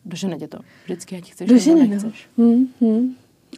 dožene 0.06 0.38
tě 0.38 0.48
to. 0.48 0.60
Vždycky, 0.86 1.16
ať 1.16 1.32
chceš 1.32 1.50
dožene, 1.50 1.88
nebo 1.88 1.94
nechceš. 1.94 2.30
No. 2.38 2.46
Hmm, 2.46 2.68
hmm. 2.82 3.16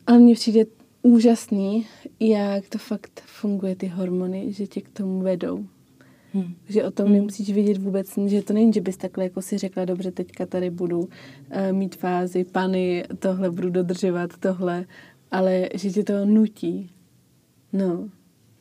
Ale 0.08 0.20
mně 0.20 0.36
přijde 0.36 0.66
úžasný, 1.02 1.86
jak 2.20 2.70
to 2.70 2.78
fakt 2.78 3.22
funguje, 3.26 3.76
ty 3.76 3.88
hormony, 3.88 4.54
že 4.54 4.68
tě 4.68 4.82
k 4.82 4.90
tomu 4.90 5.22
vedou. 5.22 5.66
Hmm. 6.34 6.56
Že 6.70 6.84
o 6.84 6.92
tom 6.92 7.06
hmm. 7.06 7.16
nemusíš 7.16 7.54
vědět 7.54 7.78
vůbec, 7.78 8.20
že 8.28 8.42
to 8.42 8.54
není, 8.54 8.74
že 8.74 8.82
bys 8.82 8.98
takhle 8.98 9.24
jako 9.24 9.42
si 9.42 9.58
řekla, 9.58 9.86
dobře, 9.86 10.12
teďka 10.12 10.46
tady 10.46 10.70
budu 10.70 11.00
uh, 11.00 11.08
mít 11.72 11.96
fázi, 11.96 12.44
pany, 12.44 13.04
tohle 13.20 13.52
budu 13.52 13.70
dodržovat, 13.70 14.38
tohle 14.40 14.86
ale 15.32 15.70
že 15.74 15.90
tě 15.90 16.04
to 16.04 16.26
nutí. 16.26 16.90
No, 17.74 18.10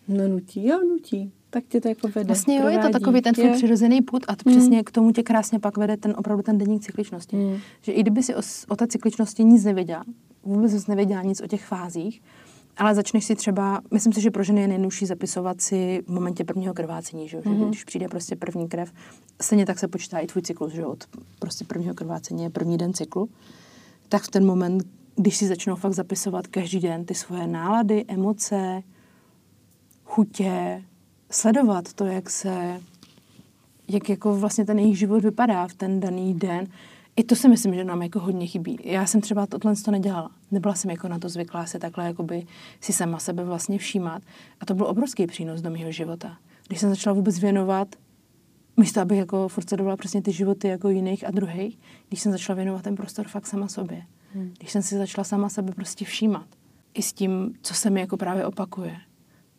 no 0.09 0.29
nutí, 0.29 0.67
jo, 0.67 0.81
nutí. 0.89 1.33
tak 1.51 1.65
tě 1.69 1.81
to 1.81 1.89
jako 1.89 2.09
vede. 2.09 2.27
Vlastně 2.27 2.59
jo, 2.59 2.69
je 2.69 2.79
to 2.79 2.89
takový 2.89 3.23
ten 3.23 3.35
tvůj 3.35 3.51
přirozený 3.51 4.03
put 4.03 4.25
a 4.29 4.37
to 4.37 4.51
přesně 4.51 4.83
k 4.83 4.91
tomu 4.91 5.13
tě 5.13 5.23
krásně 5.23 5.59
pak 5.59 5.77
vede 5.77 5.97
ten 5.97 6.15
opravdu 6.19 6.43
ten 6.43 6.59
denník 6.59 6.83
cykličnosti. 6.83 7.37
Mm. 7.37 7.57
Že 7.83 7.93
i 7.93 8.01
kdyby 8.01 8.23
si 8.23 8.35
o, 8.35 8.41
o 8.69 8.77
té 8.77 8.87
cykličnosti 8.87 9.45
nic 9.45 9.65
nevěděla, 9.65 10.05
vůbec 10.45 10.73
jsi 10.73 10.91
nevěděla 10.91 11.23
nic 11.23 11.41
o 11.41 11.47
těch 11.47 11.65
fázích, 11.65 12.23
ale 12.77 12.95
začneš 12.95 13.25
si 13.25 13.37
třeba, 13.37 13.81
myslím 13.93 14.13
si, 14.13 14.21
že 14.21 14.31
pro 14.31 14.43
ženy 14.43 14.61
je 14.61 14.69
nejjednodušší 14.69 15.07
zapisovat 15.07 15.61
si 15.61 16.03
v 16.07 16.11
momentě 16.13 16.45
prvního 16.45 16.75
krvácení, 16.75 17.29
že, 17.29 17.37
jo? 17.37 17.43
že 17.45 17.51
Mhm. 17.51 17.69
když 17.69 17.85
přijde 17.85 18.09
prostě 18.09 18.37
první 18.37 18.69
krev, 18.69 18.93
stejně 19.43 19.67
tak 19.67 19.79
se 19.79 19.89
počítá 19.89 20.19
i 20.19 20.27
tvůj 20.27 20.43
cyklus, 20.43 20.73
že 20.73 20.87
od 20.87 21.05
prostě 21.39 21.65
prvního 21.65 21.95
krvácení 21.95 22.43
je 22.43 22.51
první 22.51 22.79
den 22.79 22.93
cyklu, 22.93 23.29
tak 24.09 24.23
v 24.23 24.31
ten 24.31 24.47
moment, 24.47 24.85
když 25.17 25.37
si 25.37 25.47
začnou 25.47 25.77
fakt 25.77 25.93
zapisovat 25.93 26.47
každý 26.47 26.81
den 26.81 27.05
ty 27.05 27.15
svoje 27.15 27.47
nálady, 27.47 28.05
emoce, 28.09 28.83
chutě, 30.09 30.83
sledovat 31.31 31.93
to, 31.93 32.05
jak 32.05 32.31
se, 32.31 32.81
jak 33.89 34.09
jako 34.09 34.37
vlastně 34.37 34.65
ten 34.65 34.79
jejich 34.79 34.99
život 34.99 35.23
vypadá 35.23 35.69
v 35.69 35.75
ten 35.75 36.01
daný 36.01 36.35
den. 36.35 36.67
I 37.17 37.25
to 37.25 37.37
si 37.37 37.49
myslím, 37.49 37.75
že 37.75 37.85
nám 37.85 38.03
jako 38.03 38.21
hodně 38.21 38.47
chybí. 38.47 38.79
Já 38.85 39.07
jsem 39.07 39.21
třeba 39.21 39.47
tohle 39.47 39.77
to 39.77 39.91
nedělala. 39.91 40.31
Nebyla 40.51 40.75
jsem 40.75 40.91
jako 40.91 41.09
na 41.09 41.19
to 41.19 41.29
zvyklá 41.29 41.67
se 41.67 41.79
takhle 41.79 42.07
jakoby 42.07 42.47
si 42.81 42.93
sama 42.93 43.19
sebe 43.19 43.45
vlastně 43.45 43.79
všímat. 43.79 44.23
A 44.61 44.67
to 44.67 44.75
byl 44.75 44.87
obrovský 44.87 45.27
přínos 45.27 45.61
do 45.61 45.71
mého 45.71 45.93
života. 45.93 46.39
Když 46.67 46.81
jsem 46.81 46.91
začala 46.91 47.15
vůbec 47.15 47.39
věnovat, 47.39 47.89
místo 48.77 49.01
abych 49.01 49.19
jako 49.19 49.49
furt 49.49 49.69
sledovala 49.69 49.97
přesně 49.97 50.23
ty 50.23 50.33
životy 50.33 50.69
jako 50.69 50.89
jiných 50.89 51.27
a 51.27 51.31
druhých, 51.31 51.79
když 52.09 52.21
jsem 52.21 52.33
začala 52.33 52.57
věnovat 52.57 52.83
ten 52.83 52.95
prostor 52.95 53.29
fakt 53.29 53.47
sama 53.47 53.69
sobě. 53.69 54.03
Hmm. 54.35 54.55
Když 54.59 54.73
jsem 54.73 54.83
si 54.83 54.99
začala 54.99 55.25
sama 55.25 55.49
sebe 55.49 55.73
prostě 55.73 56.05
všímat. 56.05 56.47
I 56.95 57.03
s 57.03 57.13
tím, 57.13 57.55
co 57.63 57.75
se 57.75 57.91
mi 57.91 58.01
jako 58.01 58.17
právě 58.17 58.47
opakuje. 58.47 58.97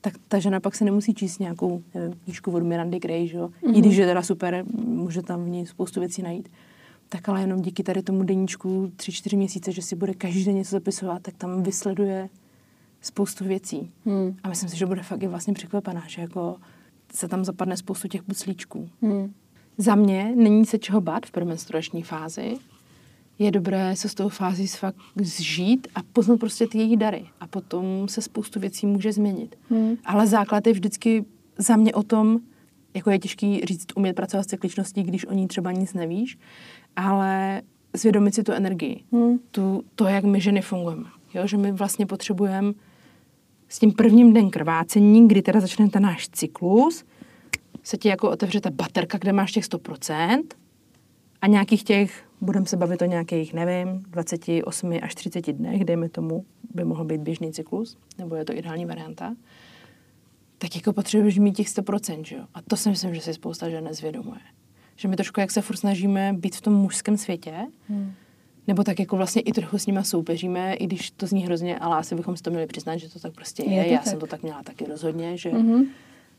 Tak 0.01 0.13
ta 0.27 0.39
žena 0.39 0.59
pak 0.59 0.75
se 0.75 0.85
nemusí 0.85 1.13
číst 1.13 1.39
nějakou 1.39 1.83
nevím, 1.93 2.19
knížku 2.23 2.51
od 2.51 2.63
Mirandy 2.63 2.99
Gray, 2.99 3.27
že? 3.27 3.37
jo? 3.37 3.49
I 3.73 3.81
když 3.81 3.97
je 3.97 4.05
teda 4.05 4.21
super, 4.21 4.65
může 4.85 5.21
tam 5.21 5.45
v 5.45 5.49
ní 5.49 5.67
spoustu 5.67 5.99
věcí 5.99 6.21
najít. 6.21 6.49
Tak 7.09 7.29
ale 7.29 7.41
jenom 7.41 7.61
díky 7.61 7.83
tady 7.83 8.01
tomu 8.01 8.23
deníčku 8.23 8.91
tři, 8.95 9.11
čtyři 9.11 9.37
měsíce, 9.37 9.71
že 9.71 9.81
si 9.81 9.95
bude 9.95 10.13
každý 10.13 10.45
den 10.45 10.55
něco 10.55 10.71
zapisovat, 10.71 11.21
tak 11.21 11.33
tam 11.37 11.63
vysleduje 11.63 12.29
spoustu 13.01 13.45
věcí. 13.45 13.91
Hmm. 14.05 14.35
A 14.43 14.49
myslím 14.49 14.69
si, 14.69 14.77
že 14.77 14.85
bude 14.85 15.03
fakt 15.03 15.23
i 15.23 15.27
vlastně 15.27 15.53
překvapená, 15.53 16.03
že 16.07 16.21
jako 16.21 16.55
se 17.13 17.27
tam 17.27 17.45
zapadne 17.45 17.77
spoustu 17.77 18.07
těch 18.07 18.21
buclíčků. 18.27 18.89
Hmm. 19.01 19.33
Za 19.77 19.95
mě 19.95 20.33
není 20.35 20.65
se 20.65 20.77
čeho 20.77 21.01
bát 21.01 21.25
v 21.25 21.31
premenstruační 21.31 22.03
fázi. 22.03 22.57
Je 23.39 23.51
dobré 23.51 23.95
se 23.95 24.09
s 24.09 24.13
tou 24.13 24.29
fází 24.29 24.67
fakt 24.67 24.95
zžít 25.21 25.87
a 25.95 25.99
poznat 26.13 26.39
prostě 26.39 26.67
ty 26.67 26.77
její 26.77 26.97
dary. 26.97 27.25
A 27.39 27.47
potom 27.47 28.07
se 28.07 28.21
spoustu 28.21 28.59
věcí 28.59 28.85
může 28.85 29.11
změnit. 29.11 29.55
Hmm. 29.69 29.95
Ale 30.05 30.27
základ 30.27 30.67
je 30.67 30.73
vždycky 30.73 31.25
za 31.57 31.75
mě 31.75 31.93
o 31.93 32.03
tom, 32.03 32.39
jako 32.93 33.09
je 33.11 33.19
těžký 33.19 33.61
říct, 33.63 33.85
umět 33.95 34.13
pracovat 34.13 34.43
s 34.43 34.47
cykličností, 34.47 35.03
když 35.03 35.25
o 35.25 35.33
ní 35.33 35.47
třeba 35.47 35.71
nic 35.71 35.93
nevíš, 35.93 36.37
ale 36.95 37.61
zvědomit 37.93 38.35
si 38.35 38.43
tu 38.43 38.51
energii, 38.51 39.03
Hmm. 39.11 39.39
tu, 39.51 39.83
to, 39.95 40.05
jak 40.05 40.23
my 40.23 40.41
ženy 40.41 40.61
fungujeme. 40.61 41.05
Jo? 41.33 41.47
Že 41.47 41.57
my 41.57 41.71
vlastně 41.71 42.05
potřebujeme 42.05 42.73
s 43.69 43.79
tím 43.79 43.91
prvním 43.91 44.31
dnem 44.31 44.49
krvácení, 44.49 45.27
kdy 45.27 45.41
teda 45.41 45.59
začne 45.59 45.89
ten 45.89 46.03
náš 46.03 46.29
cyklus, 46.29 47.03
se 47.83 47.97
ti 47.97 48.09
jako 48.09 48.29
otevře 48.29 48.61
ta 48.61 48.69
baterka, 48.69 49.17
kde 49.17 49.33
máš 49.33 49.51
těch 49.51 49.63
100% 49.63 50.43
a 51.41 51.47
nějakých 51.47 51.83
těch, 51.83 52.28
budeme 52.41 52.65
se 52.65 52.77
bavit 52.77 53.01
o 53.01 53.05
nějakých, 53.05 53.53
nevím, 53.53 53.99
28 54.09 54.99
až 55.01 55.15
30 55.15 55.51
dnech, 55.53 55.85
dejme 55.85 56.09
tomu, 56.09 56.45
by 56.73 56.83
mohl 56.83 57.05
být 57.05 57.21
běžný 57.21 57.51
cyklus, 57.51 57.97
nebo 58.17 58.35
je 58.35 58.45
to 58.45 58.53
ideální 58.57 58.85
varianta, 58.85 59.35
tak 60.57 60.75
jako 60.75 60.93
potřebuješ 60.93 61.37
mít 61.39 61.51
těch 61.57 61.67
100%, 61.67 62.23
že 62.23 62.35
jo? 62.35 62.43
A 62.53 62.61
to 62.61 62.77
si 62.77 62.89
myslím, 62.89 63.15
že 63.15 63.21
si 63.21 63.33
spousta 63.33 63.69
žen 63.69 63.83
nezvědomuje. 63.83 64.39
Že 64.95 65.07
my 65.07 65.15
trošku, 65.15 65.39
jak 65.39 65.51
se 65.51 65.61
furt 65.61 65.75
snažíme 65.77 66.33
být 66.37 66.55
v 66.55 66.61
tom 66.61 66.73
mužském 66.73 67.17
světě, 67.17 67.53
Hmm. 67.89 68.11
nebo 68.67 68.83
tak 68.83 68.99
jako 68.99 69.17
vlastně 69.17 69.41
i 69.41 69.51
trochu 69.51 69.77
s 69.77 69.87
nima 69.87 70.03
soupeříme, 70.03 70.73
i 70.73 70.85
když 70.87 71.11
to 71.11 71.27
zní 71.27 71.45
hrozně, 71.45 71.79
ale 71.79 71.97
asi 71.97 72.15
bychom 72.15 72.37
si 72.37 72.43
to 72.43 72.49
měli 72.49 72.67
přiznat, 72.67 72.97
že 72.97 73.09
to 73.09 73.19
tak 73.19 73.33
prostě 73.33 73.63
je. 73.63 73.71
Je 73.73 73.87
Já 73.91 73.97
tak. 73.97 74.07
jsem 74.07 74.19
to 74.19 74.27
tak 74.27 74.43
měla 74.43 74.63
taky 74.63 74.85
rozhodně, 74.85 75.37
že 75.37 75.51
Mhm. 75.51 75.83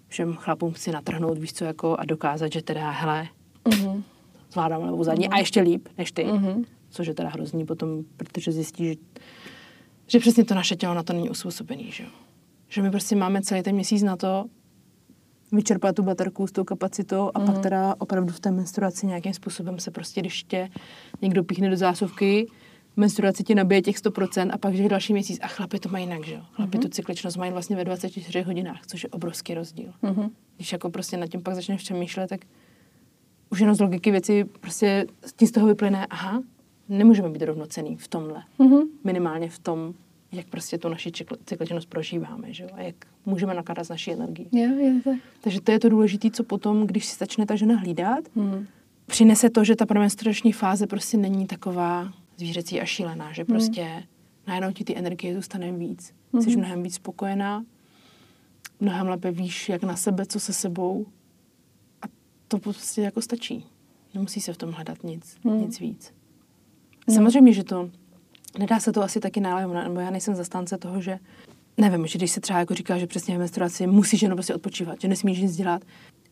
všem 0.09 0.35
chlapům 0.35 0.73
chci 0.73 0.93
natrhnout, 0.93 1.39
víš 1.39 1.53
co, 1.53 1.65
jako 1.65 1.97
a 1.97 2.05
dokázat, 2.05 2.53
že 2.53 2.63
teda, 2.63 2.91
hele, 2.91 3.27
Mhm. 3.69 4.03
Zvládám 4.53 4.83
levou 4.83 5.05
zadní 5.05 5.29
a 5.29 5.39
ještě 5.39 5.61
líp 5.61 5.89
než 5.99 6.13
ty. 6.13 6.25
Mhm. 6.25 6.65
Což 6.91 7.07
je 7.07 7.15
teda 7.15 7.29
hrozný 7.29 7.67
potom, 7.67 8.05
protože 8.17 8.53
zjistí, 8.53 8.85
že, 8.87 8.95
že 10.07 10.19
přesně 10.19 10.45
to 10.45 10.55
naše 10.55 10.77
tělo 10.77 10.95
na 10.95 11.03
to 11.03 11.13
není 11.13 11.31
uspůsobený, 11.31 11.93
že 11.93 12.03
jo. 12.03 12.09
Že 12.69 12.83
my 12.83 12.91
prostě 12.91 13.17
máme 13.17 13.43
celý 13.43 13.63
ten 13.63 13.75
měsíc 13.75 14.03
na 14.03 14.17
to 14.17 14.45
vyčerpat 15.53 15.97
tu 15.97 16.03
baterku 16.03 16.47
s 16.47 16.53
tou 16.53 16.65
kapacitou 16.65 17.31
a 17.35 17.39
mm. 17.39 17.47
pak 17.47 17.59
teda 17.59 17.95
opravdu 17.99 18.33
v 18.33 18.41
té 18.41 18.51
menstruaci 18.51 19.07
nějakým 19.07 19.35
způsobem 19.35 19.79
se 19.79 19.91
prostě, 19.91 20.21
když 20.21 20.45
tě 20.45 20.69
někdo 21.23 21.45
píchne 21.45 21.71
do 21.71 21.77
zásuvky, 21.77 22.47
menstruaci 22.97 23.45
ti 23.45 23.55
nabije 23.55 23.83
těch 23.83 23.97
100% 23.97 24.51
a 24.53 24.59
pak 24.59 24.75
že 24.75 24.89
další 24.89 25.13
měsíc. 25.13 25.39
A 25.43 25.47
chlapi 25.47 25.79
to 25.79 25.89
mají 25.89 26.05
jinak, 26.05 26.27
že 26.27 26.35
jo. 26.35 26.41
Chlapi 26.53 26.79
tu 26.79 26.89
cykličnost 26.89 27.37
mají 27.37 27.53
vlastně 27.53 27.77
ve 27.77 27.85
24 27.85 28.43
hodinách, 28.43 28.87
což 28.87 29.03
je 29.03 29.09
obrovský 29.09 29.55
rozdíl. 29.55 29.93
Mhm. 30.03 30.31
Když 30.57 30.73
jako 30.73 30.91
prostě 30.91 31.17
nad 31.17 31.27
tím 31.27 31.43
pak 31.43 31.55
začneš 31.55 31.83
přemýšlet, 31.83 32.29
tak 32.29 32.41
už 33.51 33.61
jenom 33.61 33.75
z 33.77 33.81
logiky 33.81 34.11
věci 34.11 34.45
prostě 34.61 35.07
ti 35.37 35.47
z 35.47 35.51
toho 35.53 35.67
vyplyne, 35.67 36.07
aha, 36.07 36.43
nemůžeme 36.89 37.29
být 37.31 37.43
rovnocený 37.43 37.97
v 37.97 38.09
tomhle. 38.09 38.43
Mhm. 38.59 38.81
Minimálně 39.05 39.49
v 39.51 39.59
tom, 39.59 39.95
jak 40.33 40.47
prostě 40.47 40.79
tu 40.79 40.89
naši 40.89 41.11
cykl- 41.11 41.37
cykličnost 41.47 41.89
prožíváme, 41.89 42.53
že 42.53 42.65
jo? 42.65 42.71
A 42.73 42.81
jak 42.83 42.95
můžeme 43.27 43.55
nakládat 43.55 43.85
s 43.85 43.89
naší 43.89 44.13
energií. 44.13 44.49
Jo, 44.53 44.79
je 44.79 45.01
tak. 45.05 45.17
Takže 45.41 45.61
to 45.61 45.73
je 45.73 45.81
to 45.81 45.89
důležité, 45.89 46.31
co 46.31 46.45
potom, 46.45 46.87
když 46.87 47.07
si 47.07 47.17
začne 47.19 47.47
ta 47.47 47.57
žena 47.57 47.77
hlídat, 47.77 48.25
Hmm. 48.37 48.67
přinese 49.07 49.51
to, 49.51 49.65
že 49.65 49.77
ta 49.77 49.87
premenstruační 49.87 50.53
fáze 50.53 50.87
prostě 50.87 51.17
není 51.17 51.47
taková 51.47 52.13
zvířecí 52.37 52.81
a 52.81 52.85
šílená, 52.85 53.33
že 53.33 53.45
prostě 53.45 54.03
najednou 54.47 54.73
ti 54.73 54.85
ty 54.85 54.97
energie 54.97 55.35
zůstane 55.35 55.73
víc. 55.73 56.13
Jsi 56.41 56.57
mnohem 56.57 56.83
víc 56.83 56.95
spokojená, 56.95 57.65
mnohem 58.81 59.09
lépe 59.09 59.31
víš, 59.31 59.69
jak 59.69 59.83
na 59.83 59.97
sebe, 59.97 60.27
co 60.27 60.41
se 60.41 60.53
sebou 60.53 61.07
to 62.51 62.59
prostě 62.59 63.03
jako 63.03 63.23
stačí. 63.23 63.67
Nemusí 64.15 64.41
se 64.41 64.53
v 64.53 64.57
tom 64.57 64.73
hledat 64.73 65.05
nic, 65.05 65.37
nic 65.45 65.81
víc. 65.81 66.13
Samozřejmě, 67.15 67.53
že 67.53 67.65
to 67.65 67.91
nedá 68.59 68.81
se 68.81 68.93
to 68.93 69.03
asi 69.03 69.21
taky 69.21 69.41
náležet, 69.41 69.85
nebo 69.85 70.01
já 70.01 70.11
nejsem 70.11 70.35
zastánce 70.35 70.79
toho, 70.79 71.01
že 71.01 71.19
nevím, 71.77 72.07
že 72.07 72.19
když 72.19 72.31
se 72.31 72.41
třeba 72.41 72.59
jako 72.59 72.75
říká, 72.75 72.99
že 72.99 73.07
přesně 73.07 73.37
v 73.37 73.39
menstruaci 73.39 73.87
musíš 73.87 74.23
jenom 74.23 74.37
prostě 74.37 74.55
odpočívat, 74.55 75.01
že 75.01 75.09
nesmíš 75.09 75.41
nic 75.41 75.57
dělat. 75.57 75.83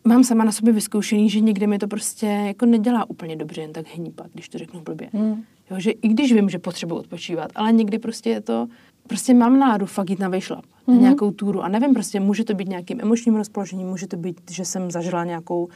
Mám 0.05 0.25
sama 0.25 0.45
na 0.45 0.53
sobě 0.53 0.73
vyzkoušený, 0.73 1.31
že 1.31 1.41
někde 1.41 1.67
mi 1.67 1.79
to 1.79 1.89
prostě 1.89 2.27
jako 2.27 2.67
nedělá 2.67 3.11
úplně 3.11 3.37
dobře 3.37 3.61
jen 3.61 3.73
tak 3.73 3.87
hnípat, 3.95 4.27
když 4.33 4.49
to 4.49 4.59
řeknu 4.59 4.81
blbě. 4.81 5.09
Hmm. 5.13 5.45
Jo, 5.71 5.81
že 5.81 5.91
i 5.91 6.09
když 6.09 6.33
vím, 6.33 6.49
že 6.49 6.59
potřebuji 6.59 6.97
odpočívat, 6.97 7.51
ale 7.55 7.73
někdy 7.73 7.99
prostě 7.99 8.31
je 8.31 8.41
to, 8.41 8.67
prostě 9.07 9.35
mám 9.35 9.59
náladu 9.59 9.87
fakt 9.87 10.11
jít 10.11 10.19
na 10.19 10.29
vejšlap, 10.29 10.65
mm-hmm. 10.65 10.95
na 10.95 11.01
nějakou 11.01 11.31
túru 11.31 11.63
a 11.63 11.69
nevím, 11.69 11.95
prostě 11.95 12.21
může 12.21 12.45
to 12.45 12.55
být 12.55 12.69
nějakým 12.69 13.01
emočním 13.01 13.37
rozpoložením, 13.37 13.89
může 13.89 14.07
to 14.07 14.17
být, 14.17 14.51
že 14.51 14.65
jsem 14.65 14.91
zažila 14.91 15.25
nějakou 15.25 15.69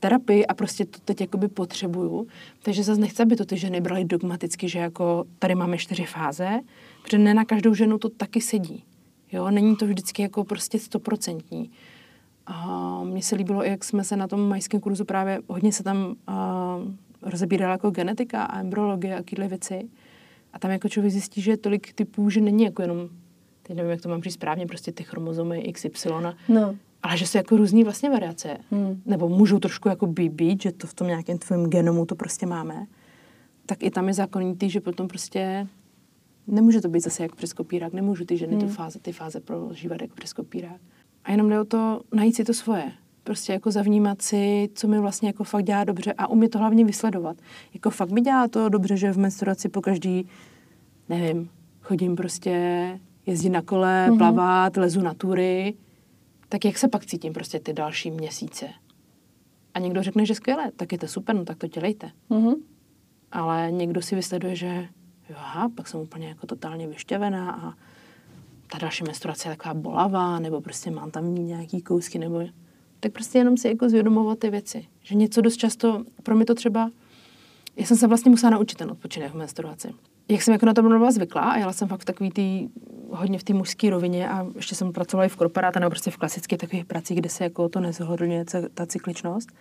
terapii 0.00 0.46
a 0.46 0.54
prostě 0.54 0.84
to 0.84 0.98
teď 1.04 1.20
jakoby 1.20 1.48
potřebuju. 1.48 2.26
Takže 2.62 2.82
zase 2.82 3.00
nechci, 3.00 3.22
aby 3.22 3.36
to 3.36 3.44
ty 3.44 3.56
ženy 3.56 3.80
braly 3.80 4.04
dogmaticky, 4.04 4.68
že 4.68 4.78
jako 4.78 5.24
tady 5.38 5.54
máme 5.54 5.78
čtyři 5.78 6.04
fáze, 6.04 6.60
protože 7.02 7.18
ne 7.18 7.34
na 7.34 7.44
každou 7.44 7.74
ženu 7.74 7.98
to 7.98 8.08
taky 8.08 8.40
sedí. 8.40 8.84
Jo, 9.32 9.50
není 9.50 9.76
to 9.76 9.86
vždycky 9.86 10.22
jako 10.22 10.44
prostě 10.44 10.78
stoprocentní. 10.78 11.70
A 12.46 13.00
mně 13.04 13.22
se 13.22 13.36
líbilo, 13.36 13.62
jak 13.62 13.84
jsme 13.84 14.04
se 14.04 14.16
na 14.16 14.28
tom 14.28 14.48
majském 14.48 14.80
kurzu 14.80 15.04
právě, 15.04 15.40
hodně 15.48 15.72
se 15.72 15.82
tam 15.82 16.14
uh, 16.28 17.24
rozebírala 17.30 17.72
jako 17.72 17.90
genetika 17.90 18.42
a 18.44 18.60
embryologie 18.60 19.16
a 19.18 19.22
tyhle 19.22 19.48
věci. 19.48 19.88
A 20.52 20.58
tam 20.58 20.70
jako 20.70 20.88
člověk 20.88 21.12
zjistí, 21.12 21.40
že 21.40 21.56
tolik 21.56 21.92
typů, 21.92 22.30
že 22.30 22.40
není 22.40 22.64
jako 22.64 22.82
jenom, 22.82 23.08
teď 23.62 23.76
nevím, 23.76 23.90
jak 23.90 24.00
to 24.00 24.08
mám 24.08 24.22
říct 24.22 24.34
správně, 24.34 24.66
prostě 24.66 24.92
ty 24.92 25.04
chromozomy 25.04 25.72
XY, 25.72 26.08
No. 26.48 26.76
Ale 27.02 27.16
že 27.16 27.26
jsou 27.26 27.38
jako 27.38 27.56
různý 27.56 27.84
vlastně 27.84 28.10
variace. 28.10 28.56
Hmm. 28.70 29.02
Nebo 29.06 29.28
můžou 29.28 29.58
trošku 29.58 29.88
jako 29.88 30.06
být, 30.06 30.32
být, 30.32 30.62
že 30.62 30.72
to 30.72 30.86
v 30.86 30.94
tom 30.94 31.06
nějakém 31.06 31.38
tvém 31.38 31.66
genomu 31.66 32.06
to 32.06 32.14
prostě 32.14 32.46
máme. 32.46 32.86
Tak 33.66 33.82
i 33.82 33.90
tam 33.90 34.08
je 34.08 34.14
zákonitý, 34.14 34.70
že 34.70 34.80
potom 34.80 35.08
prostě 35.08 35.66
nemůže 36.46 36.80
to 36.80 36.88
být 36.88 37.04
zase 37.04 37.22
jak 37.22 37.34
přes 37.34 37.52
kopírák. 37.52 37.92
Nemůžu 37.92 38.24
ty 38.24 38.36
ženy 38.36 38.52
hmm. 38.52 38.60
tu 38.60 38.68
fáze, 38.68 38.98
ty 38.98 39.12
fáze 39.12 39.40
prožívat 39.40 40.02
jako 40.02 40.14
přes 40.14 40.32
kopírák. 40.32 40.80
A 41.24 41.30
jenom 41.30 41.48
jde 41.48 41.60
o 41.60 41.64
to 41.64 42.00
najít 42.14 42.36
si 42.36 42.44
to 42.44 42.54
svoje. 42.54 42.92
Prostě 43.24 43.52
jako 43.52 43.70
zavnímat 43.70 44.22
si, 44.22 44.68
co 44.74 44.88
mi 44.88 44.98
vlastně 45.00 45.28
jako 45.28 45.44
fakt 45.44 45.64
dělá 45.64 45.84
dobře 45.84 46.12
a 46.12 46.26
umět 46.26 46.48
to 46.48 46.58
hlavně 46.58 46.84
vysledovat. 46.84 47.36
Jako 47.74 47.90
fakt 47.90 48.10
mi 48.10 48.20
dělá 48.20 48.48
to 48.48 48.68
dobře, 48.68 48.96
že 48.96 49.12
v 49.12 49.18
menstruaci 49.18 49.68
po 49.68 49.80
každý, 49.80 50.26
nevím, 51.08 51.50
chodím 51.82 52.16
prostě 52.16 53.00
jezdit 53.26 53.50
na 53.50 53.62
kole, 53.62 54.06
mm-hmm. 54.08 54.18
plavat, 54.18 54.76
lezu 54.76 55.00
na 55.00 55.14
tury. 55.14 55.74
Tak 56.48 56.64
jak 56.64 56.78
se 56.78 56.88
pak 56.88 57.06
cítím 57.06 57.32
prostě 57.32 57.60
ty 57.60 57.72
další 57.72 58.10
měsíce? 58.10 58.68
A 59.74 59.78
někdo 59.78 60.02
řekne, 60.02 60.26
že 60.26 60.34
skvěle, 60.34 60.72
tak 60.76 60.92
je 60.92 60.98
to 60.98 61.08
super, 61.08 61.36
no 61.36 61.44
tak 61.44 61.58
to 61.58 61.66
dělejte. 61.66 62.10
Mhm. 62.30 62.54
Ale 63.32 63.68
někdo 63.70 64.02
si 64.02 64.16
vysleduje, 64.16 64.56
že 64.56 64.88
jo, 65.30 65.36
aha, 65.38 65.68
pak 65.68 65.88
jsem 65.88 66.00
úplně 66.00 66.28
jako 66.28 66.46
totálně 66.46 66.86
vyšťavená 66.86 67.52
a 67.52 67.74
ta 68.72 68.78
další 68.78 69.04
menstruace 69.04 69.48
je 69.48 69.56
taková 69.56 69.74
bolavá, 69.74 70.38
nebo 70.38 70.60
prostě 70.60 70.90
mám 70.90 71.10
tam 71.10 71.34
nějaký 71.34 71.82
kousky, 71.82 72.18
nebo 72.18 72.42
tak 73.00 73.12
prostě 73.12 73.38
jenom 73.38 73.56
si 73.56 73.68
jako 73.68 73.88
zvědomovat 73.88 74.38
ty 74.38 74.50
věci. 74.50 74.86
Že 75.02 75.14
něco 75.14 75.40
dost 75.40 75.56
často, 75.56 76.04
pro 76.22 76.36
mě 76.36 76.44
to 76.44 76.54
třeba, 76.54 76.90
já 77.76 77.86
jsem 77.86 77.96
se 77.96 78.06
vlastně 78.06 78.30
musela 78.30 78.50
naučit 78.50 78.78
ten 78.78 78.90
odpočinek 78.90 79.32
v 79.32 79.36
menstruaci. 79.36 79.94
Jak 80.28 80.42
jsem 80.42 80.52
jako 80.52 80.66
na 80.66 80.74
to 80.74 80.82
byla 80.82 81.10
zvyklá 81.10 81.42
a 81.42 81.58
jela 81.58 81.72
jsem 81.72 81.88
fakt 81.88 82.00
v 82.00 82.04
takový 82.04 82.30
tý, 82.30 82.68
hodně 83.10 83.38
v 83.38 83.44
té 83.44 83.54
mužské 83.54 83.90
rovině 83.90 84.28
a 84.28 84.46
ještě 84.56 84.74
jsem 84.74 84.92
pracovala 84.92 85.26
i 85.26 85.28
v 85.28 85.36
korporátu 85.36 85.78
nebo 85.78 85.90
prostě 85.90 86.10
v 86.10 86.16
klasických 86.16 86.58
takových 86.58 86.84
pracích, 86.84 87.18
kde 87.18 87.28
se 87.28 87.44
jako 87.44 87.68
to 87.68 87.80
nezohodlňuje 87.80 88.44
ta 88.74 88.86
cykličnost. 88.86 89.52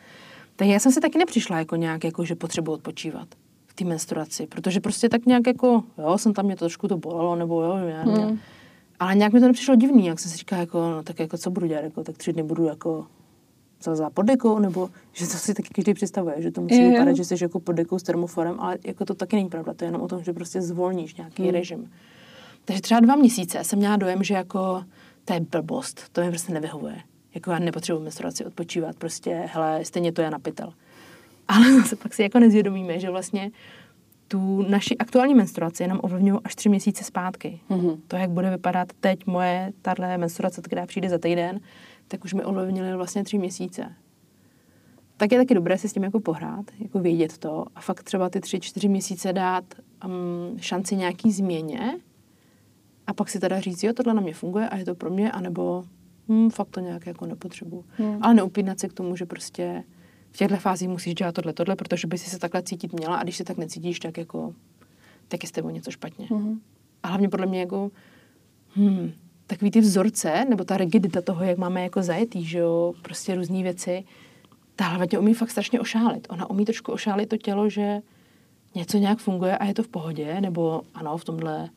Tak 0.56 0.68
já 0.68 0.80
jsem 0.80 0.92
si 0.92 1.02
taky 1.02 1.18
nepřišla 1.18 1.58
jako 1.58 1.76
nějak, 1.76 2.04
jako, 2.04 2.26
že 2.26 2.36
potřebuji 2.36 2.72
odpočívat 2.72 3.28
v 3.68 3.74
té 3.74 3.86
menstruaci, 3.86 4.48
protože 4.48 4.80
prostě 4.80 5.10
tak 5.10 5.26
nějak 5.26 5.48
jako, 5.48 5.84
jo, 5.98 6.18
jsem 6.18 6.34
tam 6.34 6.46
mě 6.46 6.56
to 6.56 6.66
trošku 6.66 6.88
to 6.88 6.98
bolelo, 6.98 7.36
nebo 7.36 7.62
jo, 7.64 7.78
já, 7.78 8.02
hmm. 8.02 8.40
ale 9.00 9.16
nějak 9.16 9.34
mi 9.34 9.40
to 9.40 9.48
nepřišlo 9.48 9.76
divný, 9.76 10.06
jak 10.06 10.20
jsem 10.20 10.32
si 10.32 10.38
říkala, 10.38 10.60
jako, 10.60 10.92
no, 10.92 11.04
tak 11.04 11.20
jako 11.20 11.38
co 11.38 11.52
budu 11.52 11.68
dělat, 11.68 11.84
jako, 11.84 12.04
tak 12.04 12.18
tři 12.18 12.34
dny 12.34 12.44
budu 12.44 12.66
jako 12.66 13.06
za 13.82 14.10
pod 14.10 14.22
dekou, 14.22 14.60
nebo 14.60 14.90
že 15.14 15.28
to 15.28 15.38
si 15.38 15.54
taky 15.54 15.70
každý 15.70 15.94
představuje, 15.94 16.36
že 16.42 16.52
to 16.52 16.62
musí 16.62 16.78
je, 16.78 16.90
vypadat, 16.90 17.16
že 17.16 17.26
jsi 17.26 17.36
jako 17.42 17.60
pod 17.60 17.72
dekou 17.72 18.00
s 18.00 18.04
termoforem, 18.04 18.60
ale 18.60 18.78
jako 18.84 19.06
to 19.06 19.14
taky 19.14 19.36
není 19.36 19.50
pravda, 19.50 19.74
to 19.74 19.86
je 19.86 19.88
jenom 19.88 20.02
o 20.02 20.08
tom, 20.08 20.24
že 20.24 20.34
prostě 20.34 20.62
zvolníš 20.62 21.16
nějaký 21.16 21.44
hmm. 21.44 21.52
režim. 21.52 21.92
Takže 22.66 22.82
třeba 22.82 23.00
dva 23.00 23.16
měsíce 23.16 23.64
jsem 23.64 23.80
měla 23.80 23.96
dojem, 23.96 24.24
že 24.24 24.34
jako 24.34 24.84
to 25.26 25.34
je 25.34 25.40
blbost, 25.40 26.10
to 26.12 26.22
mi 26.22 26.30
prostě 26.30 26.54
nevyhovuje. 26.54 27.02
Jako 27.36 27.52
já 27.52 27.60
nepotřebuji 27.60 28.00
menstruaci 28.04 28.46
odpočívat, 28.46 28.96
prostě, 28.96 29.50
hele, 29.54 29.86
stejně 29.86 30.12
to 30.12 30.22
je 30.22 30.32
na 30.32 30.40
pytel. 30.40 30.74
Ale 31.48 31.84
se 31.84 31.96
pak 31.96 32.14
si 32.14 32.24
jako 32.24 32.40
nezvědomíme, 32.40 33.00
že 33.00 33.10
vlastně 33.10 33.52
tu 34.28 34.62
naši 34.62 34.98
aktuální 34.98 35.34
menstruaci 35.34 35.88
nám 35.88 36.00
ovlivňují 36.04 36.40
až 36.44 36.56
tři 36.56 36.70
měsíce 36.70 37.04
zpátky. 37.04 37.60
Mm-hmm. 37.70 37.98
To, 38.08 38.16
jak 38.16 38.30
bude 38.30 38.50
vypadat 38.50 38.88
teď 39.00 39.26
moje 39.26 39.74
tahle 39.82 40.18
menstruace, 40.18 40.62
která 40.62 40.86
přijde 40.86 41.10
za 41.10 41.18
týden, 41.18 41.60
tak 42.08 42.26
už 42.26 42.34
mi 42.34 42.44
ovlivnily 42.44 42.96
vlastně 42.96 43.24
tři 43.24 43.38
měsíce. 43.38 43.96
Tak 45.18 45.32
je 45.32 45.38
taky 45.38 45.54
dobré 45.54 45.78
si 45.78 45.90
s 45.90 45.94
tím 45.94 46.04
jako 46.04 46.20
pohrát, 46.20 46.66
jako 46.80 47.00
vědět 47.00 47.38
to 47.38 47.66
a 47.76 47.82
fakt 47.82 48.04
třeba 48.04 48.30
ty 48.30 48.40
tři, 48.40 48.60
čtyři 48.60 48.88
měsíce 48.88 49.34
dát 49.34 49.64
um, 50.06 50.58
šanci 50.60 50.96
nějaký 50.96 51.32
změně 51.32 52.00
a 53.08 53.14
pak 53.14 53.30
si 53.30 53.40
teda 53.40 53.60
říct, 53.60 53.84
jo, 53.84 53.94
tohle 53.94 54.14
na 54.14 54.22
mě 54.22 54.34
funguje 54.34 54.70
a 54.70 54.78
je 54.78 54.86
to 54.86 54.96
pro 54.96 55.10
mě, 55.10 55.32
anebo 55.32 55.84
hm, 56.30 56.50
fakt 56.50 56.70
to 56.70 56.80
nějak 56.80 57.06
jako 57.06 57.26
nepotřebuju. 57.26 57.86
Hmm. 57.98 58.18
Ale 58.22 58.34
neupínat 58.34 58.80
se 58.80 58.88
k 58.88 58.94
tomu, 58.94 59.16
že 59.16 59.26
prostě 59.26 59.84
v 60.32 60.38
těchto 60.38 60.58
fázích 60.58 60.90
musíš 60.90 61.16
dělat 61.16 61.36
tohle, 61.36 61.54
tohle, 61.54 61.76
protože 61.76 62.08
by 62.08 62.18
si 62.18 62.30
se 62.30 62.40
takhle 62.40 62.64
cítit 62.64 62.94
měla 62.94 63.18
a 63.18 63.24
když 63.24 63.38
se 63.38 63.44
tak 63.44 63.58
necítíš, 63.58 64.00
tak 64.00 64.18
jako 64.18 64.54
tak 65.28 65.44
je 65.44 65.50
s 65.50 65.52
tebou 65.52 65.70
něco 65.70 65.92
špatně. 65.92 66.28
Hmm. 66.30 66.62
A 67.04 67.08
hlavně 67.08 67.30
podle 67.30 67.46
mě 67.46 67.60
jako 67.60 67.92
hm, 68.76 69.12
takový 69.48 69.72
ty 69.72 69.82
vzorce, 69.82 70.46
nebo 70.50 70.64
ta 70.64 70.78
rigidita 70.78 71.22
toho, 71.22 71.44
jak 71.44 71.58
máme 71.58 71.84
jako 71.84 72.02
zajetý, 72.02 72.46
že 72.46 72.60
jo, 72.60 72.94
prostě 73.02 73.36
různé 73.36 73.64
věci, 73.64 74.04
ta 74.76 74.86
hlava 74.86 75.06
tě 75.06 75.20
umí 75.20 75.34
fakt 75.34 75.52
strašně 75.52 75.80
ošálit. 75.80 76.28
Ona 76.30 76.50
umí 76.50 76.66
trošku 76.66 76.92
ošálit 76.92 77.30
to 77.30 77.38
tělo, 77.38 77.70
že 77.70 78.02
něco 78.76 78.98
nějak 78.98 79.20
funguje 79.20 79.58
a 79.58 79.66
je 79.66 79.74
to 79.74 79.84
v 79.84 79.88
pohodě, 79.88 80.42
nebo 80.42 80.82
ano, 80.94 81.18
v 81.18 81.26
tomhle 81.26 81.70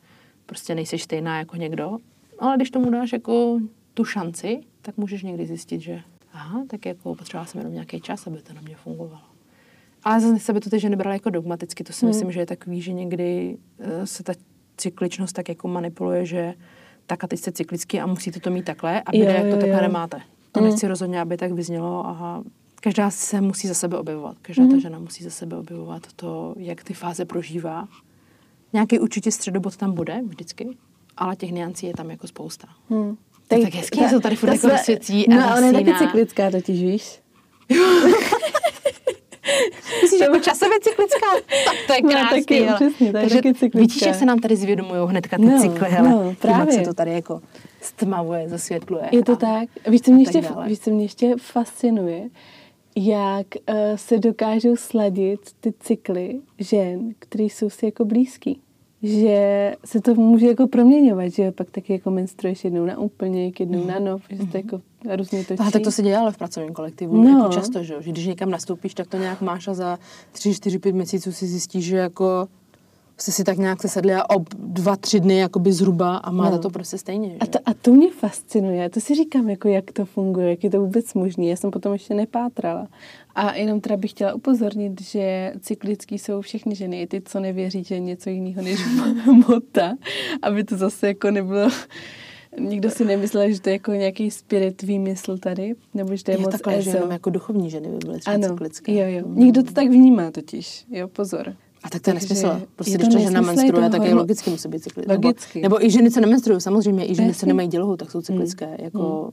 prostě 0.45 0.75
nejsi 0.75 0.97
stejná 0.97 1.37
jako 1.37 1.55
někdo, 1.55 1.97
ale 2.39 2.55
když 2.55 2.71
tomu 2.71 2.89
dáš 2.89 3.13
jako 3.13 3.59
tu 3.93 4.05
šanci, 4.05 4.61
tak 4.81 4.97
můžeš 4.97 5.23
někdy 5.23 5.45
zjistit, 5.45 5.81
že 5.81 6.01
aha, 6.33 6.63
tak 6.69 6.85
jako 6.85 7.15
potřebovala 7.15 7.45
jsem 7.45 7.59
jenom 7.59 7.73
nějaký 7.73 8.01
čas, 8.01 8.27
aby 8.27 8.41
to 8.41 8.53
na 8.53 8.61
mě 8.61 8.75
fungovalo. 8.75 9.21
Ale 10.03 10.19
zase 10.19 10.39
se 10.39 10.53
by 10.53 10.59
to 10.59 10.69
ty 10.69 10.79
ženy 10.79 10.95
brala 10.95 11.13
jako 11.13 11.29
dogmaticky, 11.29 11.83
to 11.83 11.93
si 11.93 12.05
hmm. 12.05 12.09
myslím, 12.09 12.31
že 12.31 12.39
je 12.39 12.45
takový, 12.45 12.81
že 12.81 12.93
někdy 12.93 13.57
uh, 13.77 13.87
se 14.03 14.23
ta 14.23 14.33
cykličnost 14.77 15.35
tak 15.35 15.49
jako 15.49 15.67
manipuluje, 15.67 16.25
že 16.25 16.53
tak 17.05 17.23
a 17.23 17.27
teď 17.27 17.39
jste 17.39 17.51
cyklicky 17.51 17.99
a 17.99 18.05
musíte 18.05 18.39
to 18.39 18.49
mít 18.49 18.65
takhle 18.65 19.01
a 19.01 19.11
vy 19.11 19.17
jak 19.17 19.47
to 19.49 19.57
takhle 19.57 19.81
nemáte. 19.81 20.21
To 20.51 20.59
mm. 20.59 20.65
nechci 20.65 20.87
rozhodně, 20.87 21.21
aby 21.21 21.37
tak 21.37 21.51
vyznělo. 21.51 22.07
Aha, 22.07 22.43
každá 22.81 23.11
se 23.11 23.41
musí 23.41 23.67
za 23.67 23.73
sebe 23.73 23.97
objevovat. 23.97 24.37
Každá 24.41 24.63
mm. 24.63 24.71
ta 24.71 24.79
žena 24.79 24.99
musí 24.99 25.23
za 25.23 25.29
sebe 25.29 25.57
objevovat 25.57 26.07
to, 26.15 26.55
jak 26.57 26.83
ty 26.83 26.93
fáze 26.93 27.25
prožívá. 27.25 27.87
Nějaký 28.73 28.99
určitě 28.99 29.31
středobod 29.31 29.77
tam 29.77 29.93
bude 29.93 30.21
vždycky, 30.27 30.77
ale 31.17 31.35
těch 31.35 31.51
niancí 31.51 31.85
je 31.85 31.93
tam 31.93 32.09
jako 32.09 32.27
spousta. 32.27 32.67
Mm. 32.89 33.17
Tak, 33.47 33.61
tak 33.61 33.73
hezky 33.73 33.99
ta, 33.99 34.09
to 34.09 34.19
tady 34.19 34.35
furt 34.35 34.49
jako 34.49 34.67
rozsvěcí 34.67 35.25
No, 35.29 35.57
je 35.65 35.73
taky 35.73 35.93
cyklická 35.97 36.51
totiž, 36.51 36.81
víš? 36.81 37.21
Myslíš, 40.01 40.19
že 40.19 40.23
jako 40.23 40.39
časově 40.39 40.79
cyklická? 40.81 41.27
Tak 41.65 41.75
to 41.87 41.93
je 41.93 42.01
krásný, 42.01 42.37
no, 42.39 42.43
taky, 42.43 42.67
ale. 42.67 42.75
Přesně, 42.75 43.11
to 43.11 43.17
je 43.17 43.29
taky 43.29 43.53
cyklická. 43.53 43.79
Vidíš, 43.79 44.01
jak 44.01 44.15
se 44.15 44.25
nám 44.25 44.39
tady 44.39 44.55
zvědomují 44.55 45.01
hnedka 45.05 45.37
ty 45.37 45.45
no, 45.45 45.61
cykly, 45.61 45.89
hele. 45.89 46.09
No, 46.09 46.35
právě. 46.39 46.73
se 46.73 46.81
to 46.81 46.93
tady 46.93 47.13
jako 47.13 47.41
stmavuje, 47.81 48.49
zasvětluje. 48.49 49.03
Je 49.11 49.23
to 49.23 49.35
tak. 49.35 49.69
Víš, 49.87 50.01
co 50.01 50.11
mě, 50.11 50.21
ještě, 50.21 50.41
víš, 50.65 50.79
co 50.79 50.91
mě 50.91 51.03
ještě 51.03 51.35
fascinuje? 51.37 52.29
Jak 52.95 53.47
uh, 53.69 53.75
se 53.95 54.17
dokážou 54.17 54.75
sladit 54.75 55.39
ty 55.59 55.73
cykly 55.79 56.39
žen, 56.59 57.13
které 57.19 57.43
jsou 57.43 57.69
si 57.69 57.85
jako 57.85 58.05
blízký 58.05 58.61
že 59.03 59.73
se 59.85 60.01
to 60.01 60.15
může 60.15 60.47
jako 60.47 60.67
proměňovat, 60.67 61.29
že 61.29 61.51
pak 61.51 61.71
taky 61.71 61.93
jako 61.93 62.11
menstruuješ 62.11 62.63
jednou 62.63 62.85
na 62.85 62.99
úplněk, 62.99 63.59
jednou 63.59 63.81
mm. 63.81 63.87
na 63.87 63.99
nov, 63.99 64.21
že 64.29 64.37
to 64.37 64.43
mhm. 64.43 64.57
jako 64.57 64.81
různě 65.15 65.45
točí. 65.45 65.59
Ale 65.59 65.71
tak 65.71 65.81
to 65.81 65.91
se 65.91 66.01
děje 66.01 66.17
ale 66.17 66.31
v 66.31 66.37
pracovním 66.37 66.73
kolektivu 66.73 67.23
no. 67.23 67.29
jako 67.29 67.53
často, 67.53 67.83
že? 67.83 67.95
že 67.99 68.11
když 68.11 68.25
někam 68.25 68.49
nastoupíš, 68.49 68.93
tak 68.93 69.07
to 69.07 69.17
nějak 69.17 69.41
máš 69.41 69.67
a 69.67 69.73
za 69.73 69.99
tři, 70.31 70.55
čtyři, 70.55 70.79
pět 70.79 70.95
měsíců 70.95 71.31
si 71.31 71.47
zjistíš, 71.47 71.85
že 71.85 71.97
jako 71.97 72.47
jste 73.21 73.31
si 73.31 73.43
tak 73.43 73.57
nějak 73.57 73.81
se 73.81 73.87
sedli 73.87 74.13
a 74.13 74.29
ob 74.29 74.49
dva, 74.53 74.95
tři 74.95 75.19
dny 75.19 75.37
jakoby 75.37 75.73
zhruba 75.73 76.17
a 76.17 76.31
máte 76.31 76.55
no. 76.55 76.61
to 76.61 76.69
prostě 76.69 76.97
stejně. 76.97 77.29
Že? 77.29 77.37
A, 77.39 77.45
to, 77.45 77.59
a 77.65 77.73
to 77.73 77.91
mě 77.91 78.11
fascinuje. 78.11 78.89
To 78.89 78.99
si 78.99 79.15
říkám, 79.15 79.49
jako 79.49 79.67
jak 79.67 79.91
to 79.91 80.05
funguje, 80.05 80.49
jak 80.49 80.63
je 80.63 80.69
to 80.69 80.81
vůbec 80.81 81.13
možné. 81.13 81.45
Já 81.45 81.55
jsem 81.55 81.71
potom 81.71 81.93
ještě 81.93 82.13
nepátrala. 82.13 82.87
A 83.35 83.53
jenom 83.53 83.81
teda 83.81 83.97
bych 83.97 84.11
chtěla 84.11 84.33
upozornit, 84.33 85.01
že 85.01 85.53
cyklický 85.59 86.19
jsou 86.19 86.41
všechny 86.41 86.75
ženy, 86.75 87.01
i 87.01 87.07
ty, 87.07 87.21
co 87.21 87.39
nevěří, 87.39 87.83
že 87.83 87.95
je 87.95 87.99
něco 87.99 88.29
jiného 88.29 88.61
než 88.61 88.79
mota, 89.47 89.93
aby 90.41 90.63
to 90.63 90.77
zase 90.77 91.07
jako 91.07 91.31
nebylo 91.31 91.69
Nikdo 92.59 92.89
si 92.89 93.05
nemyslel, 93.05 93.51
že 93.51 93.61
to 93.61 93.69
je 93.69 93.73
jako 93.73 93.91
nějaký 93.91 94.31
spirit 94.31 94.81
výmysl 94.81 95.37
tady, 95.37 95.75
nebo 95.93 96.15
že 96.15 96.23
to 96.23 96.31
je 96.31 96.37
jo, 96.37 96.41
moc 96.41 96.51
takhle, 96.51 96.81
že 96.81 96.89
jenom 96.89 97.11
jako 97.11 97.29
duchovní 97.29 97.69
ženy 97.69 97.87
by 97.87 97.97
byly 97.97 98.19
třeba 98.19 98.33
ano, 98.33 98.47
cyklické. 98.47 98.93
Jo, 98.93 99.19
jo. 99.19 99.27
Nikdo 99.33 99.63
to 99.63 99.71
tak 99.71 99.87
vnímá 99.87 100.31
totiž, 100.31 100.85
jo, 100.91 101.07
pozor. 101.07 101.55
A 101.83 101.89
tak 101.89 102.01
to 102.01 102.09
je 102.09 102.13
nesmysl. 102.13 102.61
Prostě 102.75 102.97
když 102.97 103.13
ta 103.13 103.19
žena 103.19 103.41
menstruuje, 103.41 103.89
tak 103.89 104.03
je 104.03 104.13
logicky 104.13 104.49
musí 104.49 104.69
být 104.69 104.83
cyklická. 104.83 105.13
Logicky. 105.13 105.61
Nebo, 105.61 105.75
nebo, 105.75 105.85
i 105.85 105.91
ženy, 105.91 106.11
co 106.11 106.19
nemenstruují, 106.19 106.61
samozřejmě, 106.61 107.11
i 107.11 107.15
ženy, 107.15 107.33
co 107.33 107.45
nemají 107.45 107.67
dělohu, 107.67 107.97
tak 107.97 108.11
jsou 108.11 108.21
cyklické. 108.21 108.65
Hmm. 108.65 108.77
Jako... 108.79 109.21
Hmm. 109.21 109.31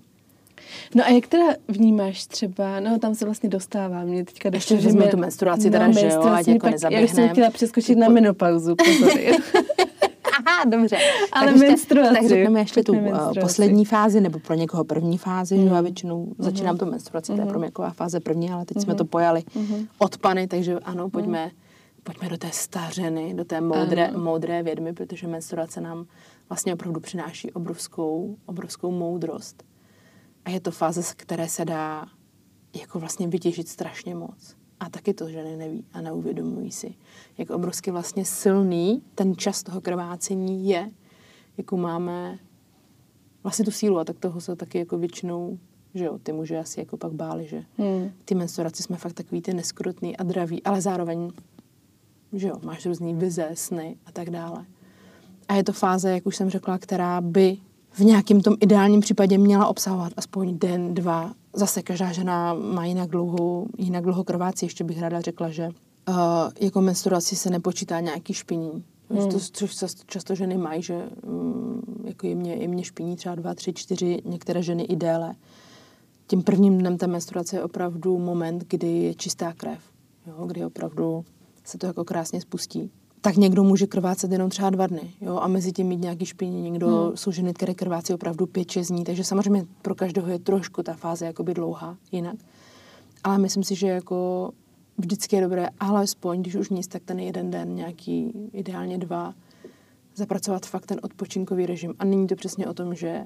No 0.95 1.05
a 1.05 1.09
jak 1.09 1.27
teda 1.27 1.47
vnímáš 1.69 2.27
třeba, 2.27 2.81
no 2.81 2.99
tam 2.99 3.15
se 3.15 3.25
vlastně 3.25 3.49
dostává, 3.49 4.05
mě 4.05 4.25
teďka 4.25 4.51
došlo, 4.51 4.77
Ještě 4.77 4.89
vezme 4.89 5.09
tu 5.09 5.17
menstruaci 5.17 5.71
teda, 5.71 5.91
že 5.91 6.07
jo, 6.07 6.23
ať 6.23 6.49
jako 6.49 6.71
nezaběhnem. 6.71 7.09
Já 7.09 7.15
jsem 7.15 7.29
chtěla 7.29 7.51
přeskočit 7.51 7.99
na 7.99 8.09
menopauzu, 8.19 8.77
pozor. 8.77 9.13
Aha, 10.47 10.65
dobře. 10.65 10.97
Ale 11.33 11.53
tak 11.53 11.61
menstruaci. 11.61 12.15
Tak 12.15 12.29
řekneme 12.29 12.61
ještě 12.61 12.83
tu 12.83 12.95
menstruaci. 13.01 13.41
poslední 13.41 13.85
fázi, 13.85 14.21
nebo 14.21 14.39
pro 14.39 14.55
někoho 14.55 14.85
první 14.85 15.19
fázi, 15.19 15.59
mm. 15.59 15.69
že 15.69 15.75
já 15.75 15.81
většinou 15.81 16.27
mm. 16.27 16.35
začínám 16.39 16.79
tu 16.79 16.87
menstruaci, 16.87 17.33
mm. 17.33 17.39
to 17.39 17.45
je 17.45 17.49
pro 17.49 17.59
mě 17.59 17.67
jako 17.67 17.91
fáze 17.93 18.21
první, 18.21 18.51
ale 18.51 18.65
teď 18.65 18.77
mm. 18.77 18.83
jsme 18.83 18.95
to 18.95 19.05
pojali 19.05 19.43
mm. 19.55 19.87
od 19.99 20.19
pany, 20.19 20.47
takže 20.47 20.79
ano, 20.79 21.11
pojďme 21.11 21.45
mm 21.45 21.51
pojďme 22.09 22.29
do 22.29 22.39
té 22.39 22.51
stařeny, 22.53 23.35
do 23.35 23.45
té 23.45 23.61
moudré, 23.61 24.11
uh. 24.11 24.23
moudré 24.23 24.63
vědmy, 24.63 24.93
protože 24.93 25.27
menstruace 25.27 25.81
nám 25.81 26.07
vlastně 26.49 26.75
opravdu 26.75 27.01
přináší 27.01 27.53
obrovskou, 27.53 28.37
obrovskou 28.47 28.91
moudrost. 28.91 29.65
A 30.45 30.51
je 30.51 30.61
to 30.61 30.71
fáze, 30.71 31.03
z 31.03 31.13
které 31.13 31.49
se 31.49 31.65
dá 31.65 32.07
jako 32.81 32.99
vlastně 32.99 33.29
vytěžit 33.29 33.69
strašně 33.69 34.15
moc. 34.15 34.57
A 34.81 34.91
taky 34.91 35.15
to 35.15 35.31
ženy 35.31 35.57
neví 35.57 35.85
a 35.93 36.01
neuvědomují 36.01 36.71
si, 36.71 36.95
jak 37.39 37.51
obrovsky 37.51 37.91
vlastně 37.91 38.25
silný 38.25 39.03
ten 39.15 39.37
čas 39.37 39.63
toho 39.63 39.81
krvácení 39.81 40.69
je, 40.69 40.91
jako 41.57 41.77
máme 41.77 42.39
vlastně 43.43 43.65
tu 43.65 43.71
sílu 43.71 43.99
a 43.99 44.05
tak 44.05 44.19
toho 44.19 44.41
se 44.41 44.57
taky 44.57 44.79
jako 44.79 44.99
většinou 44.99 45.59
že 45.95 46.05
jo, 46.05 46.19
ty 46.19 46.33
muži 46.33 46.57
asi 46.57 46.81
jako 46.81 46.97
pak 46.97 47.13
báli, 47.13 47.47
že 47.47 47.65
hmm. 47.79 48.11
ty 48.25 48.35
menstruace 48.35 48.83
jsme 48.83 48.97
fakt 48.97 49.13
takový 49.13 49.43
ty 49.43 49.55
neskrutný 49.55 50.17
a 50.17 50.23
draví, 50.23 50.63
ale 50.63 50.81
zároveň 50.81 51.31
že 52.33 52.49
jo, 52.49 52.55
máš 52.63 52.87
různý 52.87 53.15
vize, 53.15 53.51
sny 53.55 53.97
a 54.07 54.13
tak 54.13 54.31
dále. 54.31 54.67
A 55.49 55.55
je 55.55 55.65
to 55.65 55.73
fáze, 55.73 56.11
jak 56.11 56.27
už 56.27 56.37
jsem 56.37 56.51
řekla, 56.51 56.79
která 56.79 57.21
by 57.21 57.57
v 57.91 58.01
nějakém 58.01 58.41
tom 58.41 58.57
ideálním 58.61 59.01
případě 59.01 59.39
měla 59.39 59.67
obsahovat 59.67 60.13
aspoň 60.17 60.59
den, 60.59 60.95
dva. 60.95 61.33
Zase 61.53 61.83
každá 61.83 62.13
žena 62.13 62.55
má 62.55 62.85
jinak 62.85 63.11
dlouhou, 63.11 63.67
jinak 63.79 64.05
dlouho 64.05 64.25
krvácí. 64.25 64.67
Ještě 64.67 64.85
bych 64.85 65.01
ráda 65.01 65.21
řekla, 65.21 65.51
že 65.51 65.69
uh, 65.69 66.15
jako 66.61 66.81
menstruaci 66.81 67.37
se 67.37 67.51
nepočítá 67.51 68.01
nějaký 68.01 68.35
špiní. 68.35 68.85
Hmm. 69.11 69.29
To, 69.29 69.39
což 69.41 69.75
často, 69.75 70.03
často 70.07 70.35
ženy 70.35 70.59
mají, 70.59 70.83
že 70.83 71.09
um, 71.23 71.83
jako 72.05 72.27
jemně, 72.27 72.55
jemně 72.55 72.85
špiní 72.85 73.17
třeba 73.17 73.35
dva, 73.35 73.55
tři, 73.55 73.73
čtyři, 73.73 74.23
některé 74.25 74.63
ženy 74.63 74.83
i 74.83 74.97
déle. 74.97 75.35
Tím 76.27 76.43
prvním 76.43 76.79
dnem 76.79 76.99
té 76.99 77.07
menstruace 77.07 77.57
je 77.57 77.65
opravdu 77.65 78.19
moment, 78.19 78.65
kdy 78.69 78.89
je 78.89 79.15
čistá 79.15 79.53
krev. 79.53 79.81
Jo, 80.27 80.47
kdy 80.47 80.65
opravdu 80.65 81.25
se 81.65 81.79
to 81.79 81.87
jako 81.87 82.05
krásně 82.05 82.41
spustí. 82.41 82.91
Tak 83.21 83.37
někdo 83.37 83.65
může 83.65 83.87
krvácet 83.87 84.33
jenom 84.33 84.51
třeba 84.51 84.71
dva 84.71 84.87
dny, 84.87 85.15
jo, 85.21 85.37
a 85.37 85.49
mezi 85.49 85.73
tím 85.73 85.87
mít 85.87 86.01
nějaký 86.01 86.27
špíně. 86.27 86.63
Někdo 86.63 86.89
hmm. 86.89 87.17
jsou 87.17 87.33
ženy, 87.33 87.55
které 87.55 87.75
krvácí 87.75 88.15
opravdu 88.15 88.47
pět, 88.47 88.71
šest 88.71 88.89
dní, 88.89 89.05
takže 89.05 89.25
samozřejmě 89.25 89.67
pro 89.83 89.95
každého 89.95 90.29
je 90.29 90.39
trošku 90.39 90.83
ta 90.83 90.95
fáze 90.95 91.27
jakoby 91.27 91.55
dlouhá 91.55 91.97
jinak. 92.13 92.37
Ale 93.25 93.39
myslím 93.39 93.63
si, 93.63 93.75
že 93.75 93.87
jako 93.89 94.51
vždycky 94.99 95.37
je 95.37 95.43
dobré, 95.43 95.69
alespoň, 95.81 96.41
když 96.41 96.55
už 96.55 96.69
nic, 96.69 96.87
tak 96.87 97.03
ten 97.05 97.19
jeden 97.19 97.51
den, 97.51 97.75
nějaký 97.75 98.33
ideálně 98.53 98.99
dva, 98.99 99.35
zapracovat 100.15 100.67
fakt 100.67 100.87
ten 100.87 101.01
odpočinkový 101.03 101.67
režim. 101.67 101.95
A 101.99 102.05
není 102.05 102.27
to 102.27 102.35
přesně 102.35 102.67
o 102.67 102.75
tom, 102.75 102.95
že 102.95 103.25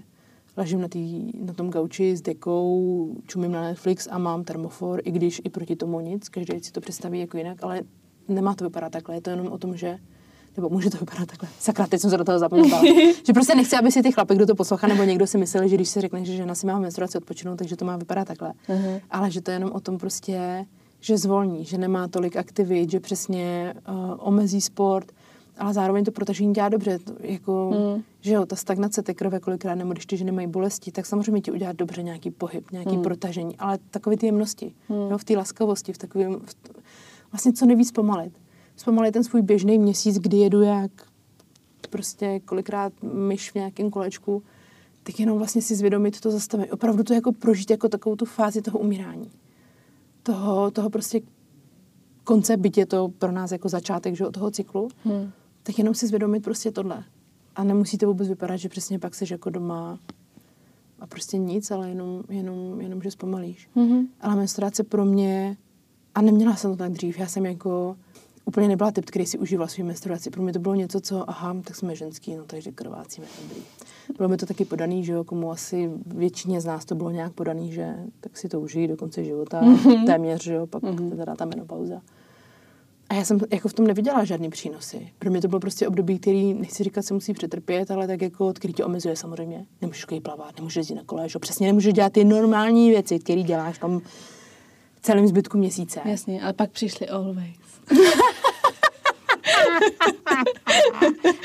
ležím 0.57 0.80
na, 0.80 0.88
tý, 0.88 1.32
na 1.40 1.53
tom 1.53 1.70
gauči 1.70 2.16
s 2.16 2.22
dekou, 2.22 3.16
čumím 3.26 3.53
na 3.53 3.62
Netflix 3.62 4.09
a 4.11 4.18
mám 4.18 4.45
termofor, 4.45 5.01
i 5.05 5.11
když 5.11 5.40
i 5.45 5.49
proti 5.49 5.76
tomu 5.76 6.01
nic, 6.01 6.28
každý 6.28 6.61
si 6.61 6.72
to 6.72 6.80
představí 6.80 7.20
jako 7.20 7.36
jinak, 7.36 7.64
ale 7.64 7.80
nemá 8.29 8.55
to 8.55 8.64
vypadat 8.64 8.93
takhle, 8.93 9.14
je 9.14 9.20
to 9.20 9.31
jenom 9.31 9.47
o 9.47 9.59
tom, 9.59 9.77
že 9.77 9.99
nebo 10.57 10.68
může 10.68 10.91
to 10.91 10.99
vypadat 10.99 11.29
takhle. 11.29 11.49
Sakra, 11.59 11.87
teď 11.87 12.01
jsem 12.01 12.11
se 12.11 12.16
do 12.16 12.25
toho 12.25 12.39
zapomněla. 12.39 12.83
že 13.27 13.33
prostě 13.33 13.55
nechci, 13.55 13.77
aby 13.77 13.93
si 13.93 14.03
ty 14.03 14.12
chlapy, 14.12 14.35
kdo 14.35 14.47
to 14.47 14.55
poslouchá, 14.55 14.87
nebo 14.87 15.03
někdo 15.03 15.27
si 15.27 15.39
myslel, 15.39 15.68
že 15.68 15.75
když 15.75 15.89
se 15.89 16.01
řekne, 16.01 16.25
že 16.25 16.37
žena 16.37 16.55
si 16.55 16.66
má 16.66 16.79
menstruaci 16.79 17.18
odpočinout, 17.18 17.57
takže 17.57 17.77
to 17.77 17.85
má 17.85 17.97
vypadat 17.97 18.29
takhle. 18.29 18.53
Uh-huh. 18.68 19.01
Ale 19.11 19.31
že 19.31 19.41
to 19.41 19.51
je 19.51 19.55
jenom 19.55 19.70
o 19.73 19.81
tom 19.81 19.99
prostě, 19.99 20.66
že 21.01 21.18
zvolní, 21.18 21.64
že 21.64 21.79
nemá 21.79 22.09
tolik 22.09 22.37
aktivit, 22.37 22.91
že 22.91 23.01
přesně 23.01 23.75
uh, 23.89 24.14
omezí 24.18 24.61
sport, 24.61 25.12
ale 25.59 25.75
zároveň 25.75 26.05
to 26.05 26.12
protažení 26.12 26.55
dělá 26.55 26.68
dobře. 26.68 26.99
To, 26.99 27.12
jako, 27.20 27.70
mm. 27.70 28.03
že 28.20 28.33
jo, 28.35 28.47
ta 28.47 28.57
stagnace 28.57 29.03
té 29.03 29.14
krve 29.14 29.41
kolikrát, 29.41 29.75
nebo 29.75 29.93
když 29.93 30.07
ty 30.07 30.16
ženy 30.16 30.33
mají 30.33 30.47
bolesti, 30.47 30.93
tak 30.93 31.07
samozřejmě 31.07 31.41
ti 31.41 31.53
udělá 31.53 31.73
dobře 31.73 32.03
nějaký 32.03 32.31
pohyb, 32.31 32.70
nějaký 32.73 32.97
mm. 32.97 33.03
protažení, 33.03 33.57
ale 33.59 33.79
takové 33.91 34.16
ty 34.16 34.27
jemnosti, 34.27 34.75
mm. 34.89 35.11
jo, 35.11 35.18
v 35.18 35.25
té 35.25 35.37
laskavosti, 35.37 35.93
v 35.93 35.99
takovém, 35.99 36.41
v, 36.45 36.55
vlastně 37.33 37.53
co 37.53 37.66
nejvíc 37.66 37.89
zpomalit. 37.89 38.33
Zpomalit 38.76 39.12
ten 39.12 39.24
svůj 39.24 39.43
běžný 39.43 39.78
měsíc, 39.78 40.18
kdy 40.18 40.37
jedu 40.37 40.62
jak 40.62 40.91
prostě 41.91 42.41
kolikrát 42.41 42.93
myš 43.03 43.51
v 43.51 43.55
nějakém 43.55 43.91
kolečku, 43.91 44.43
tak 45.03 45.20
jenom 45.20 45.39
vlastně 45.39 45.62
si 45.62 45.74
zvědomit 45.74 46.20
to 46.20 46.30
zastavení. 46.30 46.70
Opravdu 46.70 47.05
to 47.05 47.14
jako 47.14 47.33
prožít 47.33 47.70
jako 47.70 47.89
takovou 47.89 48.16
tu 48.16 48.24
fázi 48.24 48.62
toho 48.62 48.78
umírání. 48.78 49.30
Toho, 50.22 50.70
toho 50.70 50.91
prostě 50.91 51.20
konce, 52.24 52.57
byť 52.57 52.78
je 52.78 52.87
to 52.87 53.09
pro 53.09 53.33
nás 53.33 53.53
jako 53.53 53.68
začátek 53.68 54.16
že, 54.16 54.24
toho 54.24 54.51
cyklu, 54.51 54.89
hmm. 55.05 55.30
tak 55.62 55.78
jenom 55.78 55.95
si 55.95 56.07
zvědomit 56.07 56.45
prostě 56.45 56.70
tohle. 56.70 57.05
A 57.57 57.64
nemusí 57.64 57.99
to 57.99 58.07
vůbec 58.07 58.28
vypadat, 58.28 58.57
že 58.57 58.68
přesně 58.68 58.99
pak 58.99 59.14
seš 59.14 59.30
jako 59.30 59.51
doma 59.51 59.99
a 61.01 61.07
prostě 61.07 61.39
nic, 61.39 61.70
ale 61.70 61.89
jenom, 61.89 62.22
jenom, 62.28 62.80
jenom 62.80 63.03
že 63.03 63.11
zpomalíš. 63.11 63.68
Mm-hmm. 63.76 64.07
Ale 64.20 64.37
menstruace 64.37 64.85
pro 64.85 65.05
mě, 65.05 65.57
a 66.15 66.23
neměla 66.23 66.57
jsem 66.57 66.71
to 66.71 66.77
tak 66.77 66.93
dřív, 66.93 67.19
já 67.19 67.27
jsem 67.27 67.47
jako 67.47 67.97
úplně 68.45 68.69
nebyla 68.69 68.91
typ, 68.91 69.05
který 69.05 69.27
si 69.27 69.39
užíval 69.39 69.69
svou 69.69 69.85
menstruaci. 69.85 70.31
Pro 70.31 70.43
mě 70.43 70.53
to 70.53 70.59
bylo 70.59 70.75
něco, 70.75 71.01
co, 71.01 71.31
aha, 71.31 71.57
tak 71.65 71.77
jsme 71.77 71.97
ženský, 71.97 72.37
no 72.37 72.45
takže 72.47 72.73
krvácíme, 72.73 73.27
dobrý. 73.43 73.63
Bylo 74.17 74.29
mi 74.29 74.37
to 74.37 74.47
taky 74.47 74.65
podaný, 74.65 75.05
že 75.05 75.13
jo, 75.13 75.25
komu 75.25 75.51
asi 75.51 75.91
většině 76.07 76.61
z 76.61 76.65
nás 76.65 76.85
to 76.85 76.95
bylo 76.95 77.11
nějak 77.11 77.33
podaný, 77.33 77.73
že 77.73 77.95
tak 78.21 78.37
si 78.37 78.49
to 78.49 78.61
užijí 78.61 78.89
do 78.89 78.97
konce 78.97 79.25
života, 79.25 79.63
mm-hmm. 79.63 80.07
téměř, 80.07 80.43
že 80.43 80.55
jo, 80.55 80.67
pak 80.67 80.83
mm-hmm. 80.83 81.17
teda 81.17 81.35
ta 81.35 81.45
menopauza. 81.45 82.03
A 83.09 83.15
já 83.15 83.25
jsem 83.25 83.41
jako 83.53 83.69
v 83.69 83.73
tom 83.73 83.87
neviděla 83.87 84.25
žádný 84.25 84.51
přínosy. 84.51 85.09
Pro 85.19 85.31
mě 85.31 85.41
to 85.41 85.49
bylo 85.49 85.61
prostě 85.61 85.89
období, 85.89 86.19
který, 86.19 86.55
nechci 86.55 86.85
říkat, 86.85 87.03
se 87.03 87.15
musí 87.15 87.33
přetrpět, 87.33 87.91
ale 87.91 88.07
tak 88.07 88.23
jako, 88.23 88.53
který 88.53 88.75
tě 88.75 88.85
omezuje 88.85 89.17
samozřejmě. 89.17 89.67
Nemůžeš 89.81 90.07
plavat, 90.23 90.57
nemůžeš 90.57 90.77
jezdit 90.77 90.95
na 90.95 91.05
kole, 91.05 91.29
že? 91.29 91.39
přesně 91.39 91.67
nemůžeš 91.67 91.95
dělat 91.95 92.13
ty 92.13 92.25
normální 92.25 92.91
věci, 92.91 93.19
které 93.19 93.43
děláš 93.43 93.79
tam 93.79 94.01
celém 95.03 95.26
zbytku 95.26 95.59
měsíce. 95.59 96.00
Jasně, 96.05 96.42
ale 96.42 96.53
pak 96.53 96.70
přišli 96.70 97.09
always. 97.09 97.57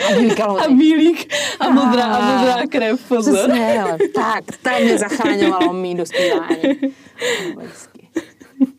a 0.07 0.13
bílý 0.19 0.41
A 0.41 0.69
bílík 0.69 1.33
a 1.59 1.69
modrá, 1.69 2.05
a 2.05 2.37
modrá 2.37 2.67
krev, 2.67 3.07
pozor. 3.07 3.37
Přesně, 3.37 3.83
tak, 4.15 4.43
tam 4.61 4.81
mě 4.81 4.97
zachráňovalo 4.97 5.73
mý 5.73 5.95
dospívání. 5.95 6.57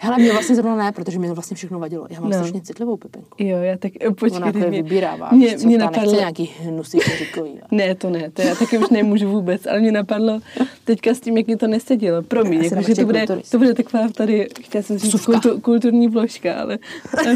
Hele, 0.00 0.18
mě 0.18 0.32
vlastně 0.32 0.56
zrovna 0.56 0.76
ne, 0.76 0.92
protože 0.92 1.18
mi 1.18 1.28
to 1.28 1.34
vlastně 1.34 1.54
všechno 1.54 1.78
vadilo. 1.78 2.06
Já 2.10 2.20
mám 2.20 2.30
no. 2.30 2.36
strašně 2.36 2.60
citlivou 2.60 2.96
pepenku. 2.96 3.28
Jo, 3.38 3.58
já 3.58 3.76
tak, 3.76 3.92
eh, 4.00 4.10
počkej. 4.10 4.42
Ona 4.42 4.50
mě, 4.50 4.70
vybírává. 4.70 5.28
Mě, 5.32 5.56
mě 5.64 5.78
napadlo... 5.78 6.14
nějaký 6.14 6.50
hnusy 6.60 6.98
říkový. 7.18 7.60
ne, 7.70 7.94
to 7.94 8.10
ne, 8.10 8.30
to 8.30 8.42
já 8.42 8.54
taky 8.54 8.78
už 8.78 8.88
nemůžu 8.88 9.30
vůbec, 9.30 9.66
ale 9.66 9.80
mě 9.80 9.92
napadlo 9.92 10.40
teďka 10.84 11.10
s 11.10 11.20
tím, 11.20 11.36
jak 11.36 11.46
mi 11.46 11.56
to 11.56 11.66
nesedělo. 11.66 12.22
Promiň, 12.22 12.64
jako, 12.64 12.82
že 12.82 12.94
to 12.94 13.04
bude, 13.04 13.26
to 13.50 13.58
bude 13.58 13.74
taková 13.74 14.08
tady, 14.08 14.48
chtěla 14.60 14.82
jsem 14.82 14.98
říct 14.98 15.24
kultu, 15.24 15.60
kulturní 15.60 16.08
vložka, 16.08 16.54
ale, 16.54 16.78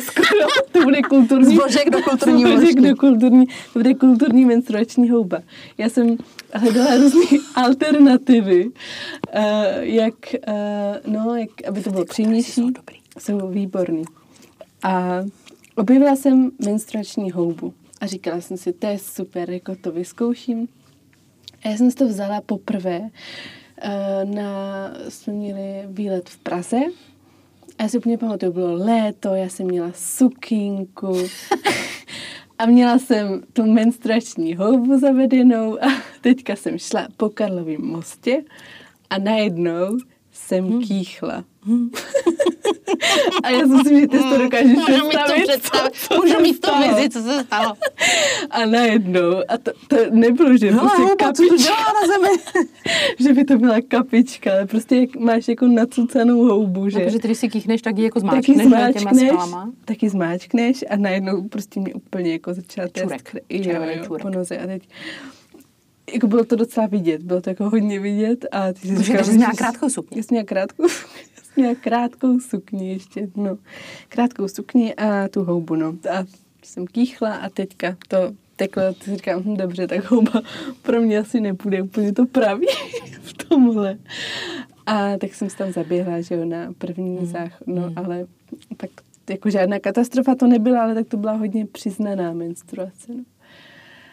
skoro 0.00 0.28
to 0.72 0.82
bude 0.82 1.02
kulturní. 1.02 1.56
Zbožek 1.56 1.90
do 1.90 2.02
kulturní 2.02 2.44
vložky. 2.44 2.80
do 2.80 2.96
kulturní, 2.96 3.46
to 3.46 3.78
bude 3.78 3.94
kulturní 3.94 4.44
menstruační 4.44 5.10
houba. 5.10 5.38
Já 5.78 5.88
jsem 5.88 6.16
hledala 6.54 6.96
různé 6.96 7.38
alternativy, 7.54 8.64
uh, 8.66 8.72
jak, 9.80 10.14
uh, 10.48 11.12
no, 11.12 11.36
jak, 11.36 11.50
aby 11.68 11.82
to 11.82 11.90
bylo 11.90 12.04
přímější. 12.04 12.51
Jsou, 12.54 12.70
dobrý. 12.70 12.96
jsou 13.18 13.48
výborný. 13.48 14.04
A 14.82 15.18
objevila 15.76 16.16
jsem 16.16 16.50
menstruační 16.64 17.30
houbu 17.30 17.74
a 18.00 18.06
říkala 18.06 18.40
jsem 18.40 18.56
si, 18.56 18.72
to 18.72 18.86
je 18.86 18.98
super, 18.98 19.50
jako 19.50 19.76
to 19.76 19.92
vyzkouším. 19.92 20.68
A 21.64 21.68
já 21.68 21.76
jsem 21.76 21.90
si 21.90 21.96
to 21.96 22.08
vzala 22.08 22.40
poprvé. 22.40 23.00
Uh, 23.00 24.34
na, 24.34 24.52
jsme 25.08 25.32
měli 25.32 25.82
výlet 25.86 26.28
v 26.28 26.38
Praze 26.38 26.80
a 27.78 27.82
já 27.82 27.88
si 27.88 27.98
úplně 27.98 28.18
pamatuju, 28.18 28.52
bylo 28.52 28.74
léto, 28.74 29.34
já 29.34 29.48
jsem 29.48 29.66
měla 29.66 29.90
sukínku 29.94 31.16
a 32.58 32.66
měla 32.66 32.98
jsem 32.98 33.42
tu 33.52 33.66
menstruační 33.66 34.54
houbu 34.54 34.98
zavedenou 34.98 35.84
a 35.84 36.02
teďka 36.20 36.56
jsem 36.56 36.78
šla 36.78 37.08
po 37.16 37.28
Karlovém 37.28 37.82
mostě 37.82 38.42
a 39.10 39.18
najednou 39.18 39.98
jsem 40.32 40.64
hmm. 40.64 40.82
kýchla. 40.82 41.44
Hmm. 41.64 41.90
a 43.42 43.50
já 43.50 43.60
si 43.60 43.66
myslím, 43.66 44.00
že 44.00 44.06
ty 44.08 44.18
to 44.18 44.38
dokážeš 44.38 44.72
Můžu 44.72 45.08
představit. 45.08 45.46
To 45.46 45.48
představit. 45.48 45.92
Co, 45.94 46.14
Můžu 46.14 46.40
mít 46.40 46.60
to 46.60 46.70
vizi, 46.78 47.10
co 47.10 47.22
se 47.22 47.44
stalo. 47.44 47.74
a 48.50 48.66
najednou, 48.66 49.36
a 49.48 49.58
to, 49.58 49.70
to 49.88 49.96
nebylo, 50.10 50.56
že 50.56 50.70
Hele, 50.70 50.80
prostě 50.80 51.02
houba, 51.02 51.16
kapička. 51.16 51.56
Co 51.56 51.62
dělá 51.62 51.76
na 51.76 52.14
zemi? 52.14 52.64
že 53.20 53.32
by 53.32 53.44
to 53.44 53.58
byla 53.58 53.76
kapička, 53.88 54.52
ale 54.52 54.66
prostě 54.66 54.96
jak 54.96 55.16
máš 55.16 55.48
jako 55.48 55.66
nacucanou 55.66 56.44
houbu, 56.44 56.88
že? 56.88 56.98
Takže 56.98 57.18
když 57.18 57.38
si 57.38 57.48
kýchneš, 57.48 57.82
tak 57.82 57.98
ji 57.98 58.04
jako 58.04 58.20
zmáčkneš, 58.20 58.56
taky 58.56 58.68
zmáčkneš, 58.68 59.30
taky 59.84 60.08
zmáčkneš 60.08 60.84
a 60.90 60.96
najednou 60.96 61.48
prostě 61.48 61.80
mě 61.80 61.94
úplně 61.94 62.32
jako 62.32 62.54
začala 62.54 62.88
čurek, 62.88 63.34
jo, 63.50 63.72
jo, 63.72 64.04
čurek. 64.04 64.22
po 64.22 64.30
noze 64.30 64.58
a 64.58 64.66
teď 64.66 64.88
jako 66.12 66.26
bylo 66.26 66.44
to 66.44 66.56
docela 66.56 66.86
vidět, 66.86 67.22
bylo 67.22 67.40
to 67.40 67.50
jako 67.50 67.70
hodně 67.70 68.00
vidět 68.00 68.46
a 68.52 68.72
ty 68.72 68.88
si 68.88 69.02
říkala, 69.02 69.22
že 69.22 69.30
jsi 69.30 69.36
měla 69.36 69.52
krátkou 69.52 69.88
sukni. 69.88 70.22
Jsi 70.22 70.28
měla 70.30 70.44
krátkou, 70.44 70.88
jsi 70.88 71.31
měla 71.56 71.74
krátkou 71.74 72.40
sukni 72.40 72.88
ještě, 72.92 73.28
no. 73.36 73.58
Krátkou 74.08 74.48
sukni 74.48 74.94
a 74.94 75.28
tu 75.28 75.44
houbu, 75.44 75.74
no. 75.74 75.88
A 75.88 76.24
jsem 76.62 76.86
kýchla 76.86 77.34
a 77.34 77.48
teďka 77.48 77.96
to 78.08 78.32
teklo, 78.56 78.82
ty 78.94 79.04
si 79.04 79.16
říkám, 79.16 79.42
hm, 79.42 79.56
dobře, 79.56 79.86
tak 79.86 80.10
houba 80.10 80.42
pro 80.82 81.00
mě 81.00 81.18
asi 81.18 81.40
nepůjde 81.40 81.82
úplně 81.82 82.12
to 82.12 82.26
pravý 82.26 82.66
v 83.22 83.32
tomhle. 83.32 83.98
A 84.86 85.18
tak 85.18 85.34
jsem 85.34 85.50
se 85.50 85.56
tam 85.56 85.72
zaběhla, 85.72 86.20
že 86.20 86.34
jo, 86.34 86.44
na 86.44 86.72
první 86.78 87.18
mm. 87.18 87.26
zách, 87.26 87.62
no, 87.66 87.82
mm. 87.82 87.92
ale 87.96 88.26
tak 88.76 88.90
jako 89.30 89.50
žádná 89.50 89.78
katastrofa 89.78 90.34
to 90.34 90.46
nebyla, 90.46 90.82
ale 90.82 90.94
tak 90.94 91.08
to 91.08 91.16
byla 91.16 91.32
hodně 91.32 91.66
přiznaná 91.66 92.32
menstruace, 92.32 93.14
no. 93.14 93.24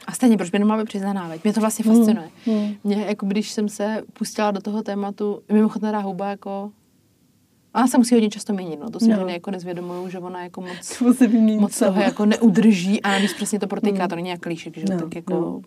A 0.08 0.12
stejně, 0.12 0.38
proč 0.38 0.50
by 0.50 0.60
nemohla 0.60 0.84
být 0.84 0.88
přiznaná, 0.88 1.28
veď? 1.28 1.44
Mě 1.44 1.54
to 1.54 1.60
vlastně 1.62 1.86
hmm, 1.86 1.96
fascinuje. 1.96 2.30
Mm, 2.46 2.54
mm. 2.54 2.76
Mě, 2.84 3.06
jako 3.06 3.26
když 3.26 3.52
jsem 3.52 3.70
se 3.70 4.04
pustila 4.14 4.52
do 4.52 4.62
toho 4.62 4.84
tématu, 4.84 5.42
mimochodem 5.52 5.88
teda 5.88 6.00
houba 6.00 6.30
jako 6.30 6.72
Ona 7.76 7.88
se 7.88 7.98
musí 7.98 8.16
hodně 8.16 8.30
často 8.30 8.54
měnit, 8.54 8.80
no. 8.80 8.90
to 8.90 9.00
si 9.00 9.08
no. 9.08 9.28
jako 9.28 9.52
nezvědomují, 9.52 10.12
že 10.12 10.20
ona 10.20 10.44
jako 10.44 10.62
moc, 10.62 11.02
moc 11.60 11.80
toho 11.80 12.02
jako 12.02 12.26
neudrží 12.26 13.02
a 13.02 13.12
navíc 13.12 13.34
přesně 13.34 13.60
to 13.60 13.68
protýká, 13.68 14.04
mm. 14.04 14.10
to 14.10 14.16
není 14.16 14.30
jak 14.30 14.40
klíšek, 14.40 14.78
že 14.78 14.86
no, 14.90 15.00
tak 15.00 15.16
jako... 15.16 15.34
No. 15.34 15.62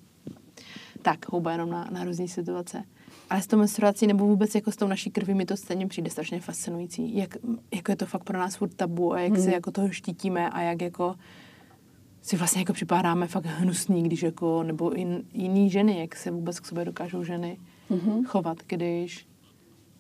Tak, 1.03 1.33
houba 1.33 1.53
jenom 1.53 1.71
na, 1.71 1.89
na 1.93 2.05
různé 2.05 2.29
situace. 2.29 2.83
Ale 3.31 3.43
s 3.43 3.47
tou 3.47 3.57
menstruací 3.57 4.07
nebo 4.07 4.27
vůbec 4.27 4.55
jako 4.55 4.73
s 4.73 4.77
tou 4.77 4.87
naší 4.87 5.11
krví 5.11 5.35
mi 5.35 5.45
to 5.45 5.57
stejně 5.57 5.87
přijde 5.87 6.11
strašně 6.11 6.41
fascinující. 6.41 7.17
Jak, 7.17 7.37
jako 7.75 7.93
je 7.93 7.97
to 7.97 8.07
fakt 8.07 8.25
pro 8.25 8.39
nás 8.39 8.57
furt 8.57 8.75
tabu 8.75 9.13
a 9.13 9.21
jak 9.21 9.33
mm. 9.33 9.43
se 9.43 9.53
jako 9.53 9.71
toho 9.71 9.91
štítíme 9.91 10.51
a 10.51 10.61
jak 10.61 10.83
jako 10.83 11.15
si 12.23 12.37
vlastně 12.37 12.61
jako 12.61 12.73
připadáme 12.73 13.27
fakt 13.27 13.47
hnusný, 13.47 14.03
když 14.03 14.23
jako, 14.23 14.63
nebo 14.63 14.99
i 15.01 15.07
jiný 15.33 15.71
ženy, 15.71 16.01
jak 16.01 16.17
se 16.17 16.31
vůbec 16.31 16.61
k 16.61 16.67
sobě 16.67 16.85
dokážou 16.85 17.25
ženy 17.25 17.59
mm-hmm. 17.91 18.25
chovat, 18.25 18.59
když 18.67 19.27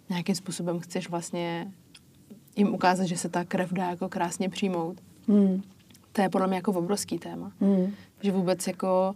nějakým 0.08 0.34
způsobem 0.34 0.80
chceš 0.80 1.08
vlastně 1.08 1.72
jim 2.56 2.74
ukázat, 2.74 3.04
že 3.04 3.16
se 3.16 3.28
ta 3.28 3.44
krev 3.44 3.72
dá 3.72 3.90
jako 3.90 4.08
krásně 4.08 4.48
přijmout. 4.48 4.96
Mm. 5.26 5.62
To 6.12 6.22
je 6.22 6.28
podle 6.28 6.46
mě 6.46 6.56
jako 6.56 6.72
obrovský 6.72 7.18
téma. 7.18 7.52
Mm. 7.60 7.92
Že 8.22 8.32
vůbec 8.32 8.66
jako 8.66 9.14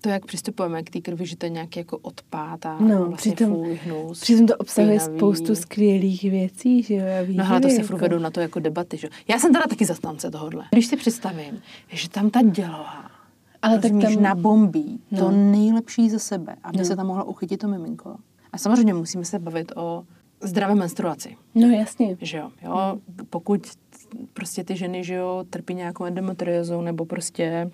to, 0.00 0.08
jak 0.08 0.26
přistupujeme 0.26 0.82
k 0.82 0.90
té 0.90 1.00
krvi, 1.00 1.26
že 1.26 1.36
to 1.36 1.46
je 1.46 1.50
nějaký 1.50 1.78
jako 1.80 1.98
odpad 1.98 2.66
a 2.66 2.76
No, 2.80 3.04
vlastně 3.06 3.32
přitom- 3.32 3.54
fuj, 3.54 3.80
hnus. 3.84 4.20
Přitom 4.20 4.46
to 4.46 4.56
obsahuje 4.56 5.00
špinavý. 5.00 5.18
spoustu 5.18 5.54
skvělých 5.54 6.22
věcí, 6.22 6.82
že 6.82 6.94
jo? 6.94 7.04
a 7.04 7.26
No 7.36 7.44
hele, 7.44 7.60
to 7.60 7.68
se 7.68 7.80
jako. 7.80 7.96
vedou 7.96 8.18
na 8.18 8.30
to 8.30 8.40
jako 8.40 8.60
debaty, 8.60 8.96
že? 8.96 9.06
jo. 9.06 9.10
Já 9.28 9.38
jsem 9.38 9.52
teda 9.52 9.64
taky 9.66 9.84
zastánce 9.86 10.30
tohohle. 10.30 10.64
Když 10.70 10.86
si 10.86 10.96
představím, 10.96 11.62
že 11.88 12.08
tam 12.08 12.30
ta 12.30 12.42
děloha 12.42 13.10
Ale 13.62 13.78
tak 13.78 13.92
tam- 13.92 14.22
nabombí 14.22 15.00
No. 15.10 15.18
to 15.18 15.30
nejlepší 15.30 16.10
ze 16.10 16.18
sebe, 16.18 16.56
aby 16.62 16.78
No. 16.78 16.84
se 16.84 16.96
tam 16.96 17.06
mohlo 17.06 17.24
uchytit 17.24 17.60
to 17.60 17.68
miminko. 17.68 18.16
A 18.52 18.58
samozřejmě 18.58 18.94
musíme 18.94 19.24
se 19.24 19.38
bavit 19.38 19.72
o 19.76 20.04
zdravé 20.40 20.74
menstruaci. 20.74 21.36
No 21.54 21.68
jasně. 21.68 22.16
Že 22.20 22.38
jo, 22.38 22.50
jo, 22.62 22.98
pokud 23.30 23.66
prostě 24.34 24.64
ty 24.64 24.76
ženy, 24.76 25.04
že 25.04 25.14
jo, 25.14 25.44
trpí 25.50 25.74
nějakou 25.74 26.04
endometriózou 26.04 26.82
nebo 26.82 27.04
prostě 27.04 27.70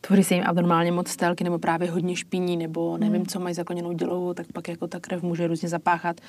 tvoří 0.00 0.24
se 0.24 0.34
jim 0.34 0.44
abnormálně 0.46 0.92
moc 0.92 1.08
stélky 1.08 1.44
nebo 1.44 1.58
právě 1.58 1.90
hodně 1.90 2.16
špiní 2.16 2.56
nebo 2.56 2.98
nevím, 2.98 3.26
co 3.26 3.40
mají 3.40 3.54
zakloněnou 3.54 3.92
dělohu, 3.92 4.34
tak 4.34 4.46
pak 4.52 4.68
jako 4.68 4.86
ta 4.86 5.00
krev 5.00 5.22
může 5.22 5.46
různě 5.46 5.68
zapáchat. 5.68 6.20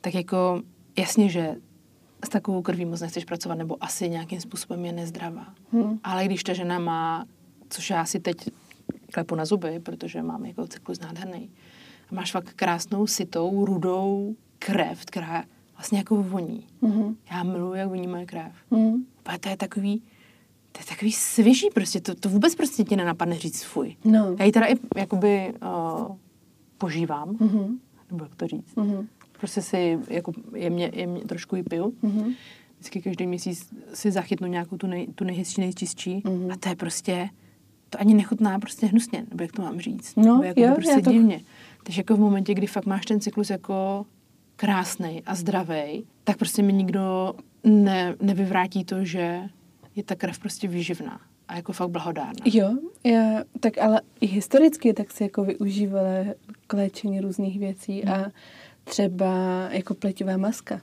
Tak 0.00 0.14
jako 0.14 0.62
jasně, 0.98 1.28
že 1.28 1.54
s 2.24 2.28
takovou 2.28 2.62
krví 2.62 2.84
moc 2.84 3.00
nechceš 3.00 3.24
pracovat 3.24 3.58
nebo 3.58 3.76
asi 3.80 4.08
nějakým 4.08 4.40
způsobem 4.40 4.84
je 4.84 4.92
nezdravá. 4.92 5.46
Hmm. 5.72 5.98
Ale 6.04 6.24
když 6.24 6.44
ta 6.44 6.52
žena 6.52 6.78
má, 6.78 7.24
což 7.70 7.90
já 7.90 8.04
si 8.04 8.20
teď 8.20 8.36
klepu 9.12 9.34
na 9.34 9.44
zuby, 9.44 9.80
protože 9.80 10.22
mám 10.22 10.44
jako 10.44 10.66
cyklus 10.66 11.00
nádherný, 11.00 11.50
a 12.10 12.14
máš 12.14 12.32
fakt 12.32 12.52
krásnou, 12.52 13.06
sitou, 13.06 13.64
rudou 13.64 14.36
krev, 14.58 15.04
která 15.04 15.44
vlastně 15.76 15.98
jako 15.98 16.22
voní. 16.22 16.66
Mhm. 16.82 17.16
Já 17.30 17.42
miluji, 17.42 17.74
jak 17.78 17.88
voní 17.88 18.06
moje 18.06 18.26
krev. 18.26 18.52
Mhm. 18.70 19.04
A 19.26 19.38
to 19.38 19.48
je 19.48 19.56
takový, 19.56 20.02
to 20.72 20.80
je 20.80 20.86
takový 20.86 21.12
svěží 21.12 21.68
prostě, 21.74 22.00
to, 22.00 22.14
to 22.14 22.28
vůbec 22.28 22.54
prostě 22.54 22.84
ti 22.84 22.96
nenapadne 22.96 23.38
říct 23.38 23.62
fuj. 23.62 23.96
No. 24.04 24.36
Já 24.38 24.44
ji 24.44 24.52
teda 24.52 24.66
i 24.66 24.74
jakoby 24.96 25.54
uh, 25.62 26.16
požívám, 26.78 27.36
Mhm. 27.40 27.78
nebo 28.10 28.24
jak 28.24 28.34
to 28.34 28.46
říct. 28.46 28.76
Mhm. 28.76 29.08
Prostě 29.38 29.62
si 29.62 29.98
jako 30.08 30.32
jemně, 30.54 30.90
jemně 30.94 31.20
trošku 31.20 31.56
ji 31.56 31.62
piju. 31.62 31.92
Mhm. 32.02 32.32
Vždycky 32.74 33.02
každý 33.02 33.26
měsíc 33.26 33.68
si 33.94 34.10
zachytnu 34.10 34.46
nějakou 34.46 34.76
tu, 34.76 34.86
nej, 34.86 35.06
tu 35.14 35.24
nejhezčí, 35.24 35.60
nejčistší. 35.60 36.22
Mhm. 36.24 36.50
A 36.52 36.56
to 36.56 36.68
je 36.68 36.76
prostě, 36.76 37.28
to 37.90 38.00
ani 38.00 38.14
nechutná 38.14 38.58
prostě 38.58 38.86
hnusně, 38.86 39.26
nebo 39.30 39.42
jak 39.42 39.52
to 39.52 39.62
mám 39.62 39.80
říct. 39.80 40.16
No, 40.16 40.22
nebo 40.22 40.42
jako 40.42 40.60
jo, 40.60 40.72
prostě 40.74 40.92
já 40.92 41.00
to- 41.00 41.12
divně. 41.12 41.40
Takže 41.82 42.00
jako 42.00 42.16
v 42.16 42.20
momentě, 42.20 42.54
kdy 42.54 42.66
fakt 42.66 42.86
máš 42.86 43.06
ten 43.06 43.20
cyklus 43.20 43.50
jako 43.50 44.06
krásný 44.56 45.22
a 45.26 45.34
zdravý, 45.34 46.04
tak 46.24 46.36
prostě 46.36 46.62
mi 46.62 46.72
nikdo 46.72 47.34
ne, 47.64 48.14
nevyvrátí 48.22 48.84
to, 48.84 49.04
že 49.04 49.42
je 49.96 50.02
ta 50.02 50.14
krev 50.14 50.38
prostě 50.38 50.68
výživná 50.68 51.20
a 51.48 51.56
jako 51.56 51.72
fakt 51.72 51.90
blahodárná. 51.90 52.32
Jo, 52.44 52.70
já, 53.04 53.44
tak 53.60 53.78
ale 53.78 54.00
i 54.20 54.26
historicky 54.26 54.92
tak 54.92 55.10
se 55.10 55.24
jako 55.24 55.44
využívala 55.44 56.08
k 56.66 56.72
léčení 56.72 57.20
různých 57.20 57.58
věcí 57.58 58.04
a 58.04 58.26
třeba 58.84 59.34
jako 59.70 59.94
pleťová 59.94 60.36
maska. 60.36 60.80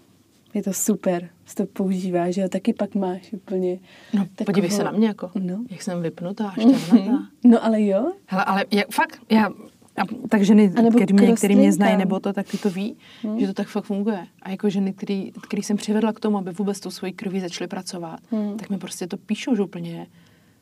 Je 0.53 0.63
to 0.63 0.73
super, 0.73 1.29
se 1.45 1.55
to 1.55 1.65
používá, 1.65 2.31
že 2.31 2.41
jo, 2.41 2.49
taky 2.49 2.73
pak 2.73 2.95
máš 2.95 3.33
úplně 3.33 3.79
No, 4.13 4.25
takovou- 4.25 4.45
podívej 4.45 4.69
se 4.69 4.83
na 4.83 4.91
mě, 4.91 5.07
jako, 5.07 5.31
No. 5.35 5.63
jak 5.69 5.81
jsem 5.81 6.01
vypnutá, 6.01 6.51
šťavnatá. 6.59 7.27
No 7.43 7.65
ale 7.65 7.83
jo, 7.83 8.13
Hele, 8.25 8.43
ale 8.45 8.65
jak, 8.71 8.91
fakt, 8.91 9.19
já, 9.29 9.49
a, 9.97 10.27
tak 10.29 10.41
ženy, 10.41 10.69
který 10.69 11.13
mě, 11.13 11.33
který 11.35 11.55
mě 11.55 11.73
znají, 11.73 11.97
nebo 11.97 12.19
to, 12.19 12.33
tak 12.33 12.47
ty 12.47 12.57
to 12.57 12.69
ví, 12.69 12.97
Hmm. 13.23 13.39
že 13.39 13.47
to 13.47 13.53
tak 13.53 13.67
fakt 13.67 13.83
funguje. 13.85 14.27
A 14.41 14.49
jako 14.49 14.69
ženy, 14.69 14.93
který, 14.93 15.31
který 15.41 15.63
jsem 15.63 15.77
přivedla 15.77 16.13
k 16.13 16.19
tomu, 16.19 16.37
aby 16.37 16.51
vůbec 16.51 16.79
tou 16.79 16.89
svojí 16.89 17.13
krví 17.13 17.39
začaly 17.39 17.67
pracovat, 17.67 18.19
Hmm. 18.31 18.57
tak 18.57 18.69
mi 18.69 18.77
prostě 18.77 19.07
to 19.07 19.17
píšou, 19.17 19.55
že 19.55 19.61
úplně, 19.61 20.07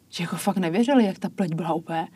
že 0.09 0.23
jako 0.23 0.35
fakt 0.35 0.57
nevěřili, 0.57 1.05
jak 1.05 1.19
ta 1.19 1.29
pleť 1.29 1.53
byla 1.53 1.73
úplně 1.73 2.07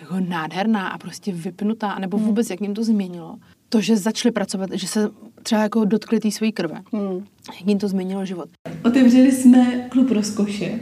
jako 0.00 0.14
nádherná 0.20 0.88
a 0.88 0.98
prostě 0.98 1.32
vypnutá, 1.32 1.98
nebo 1.98 2.16
Hmm. 2.16 2.26
vůbec 2.26 2.50
jak 2.50 2.60
jim 2.60 2.74
to 2.74 2.84
změnilo. 2.84 3.36
To, 3.68 3.80
že 3.80 3.96
začali 3.96 4.32
pracovat, 4.32 4.70
že 4.72 4.86
se 4.88 5.10
třeba 5.42 5.62
jako 5.62 5.84
dotkli 5.84 6.20
té 6.20 6.30
své 6.30 6.52
krve, 6.52 6.80
hmm. 6.92 7.24
jak 7.60 7.68
jim 7.68 7.78
to 7.78 7.88
změnilo 7.88 8.24
život. 8.26 8.48
Otevřeli 8.84 9.32
jsme 9.32 9.86
klub 9.90 10.10
rozkoše, 10.10 10.80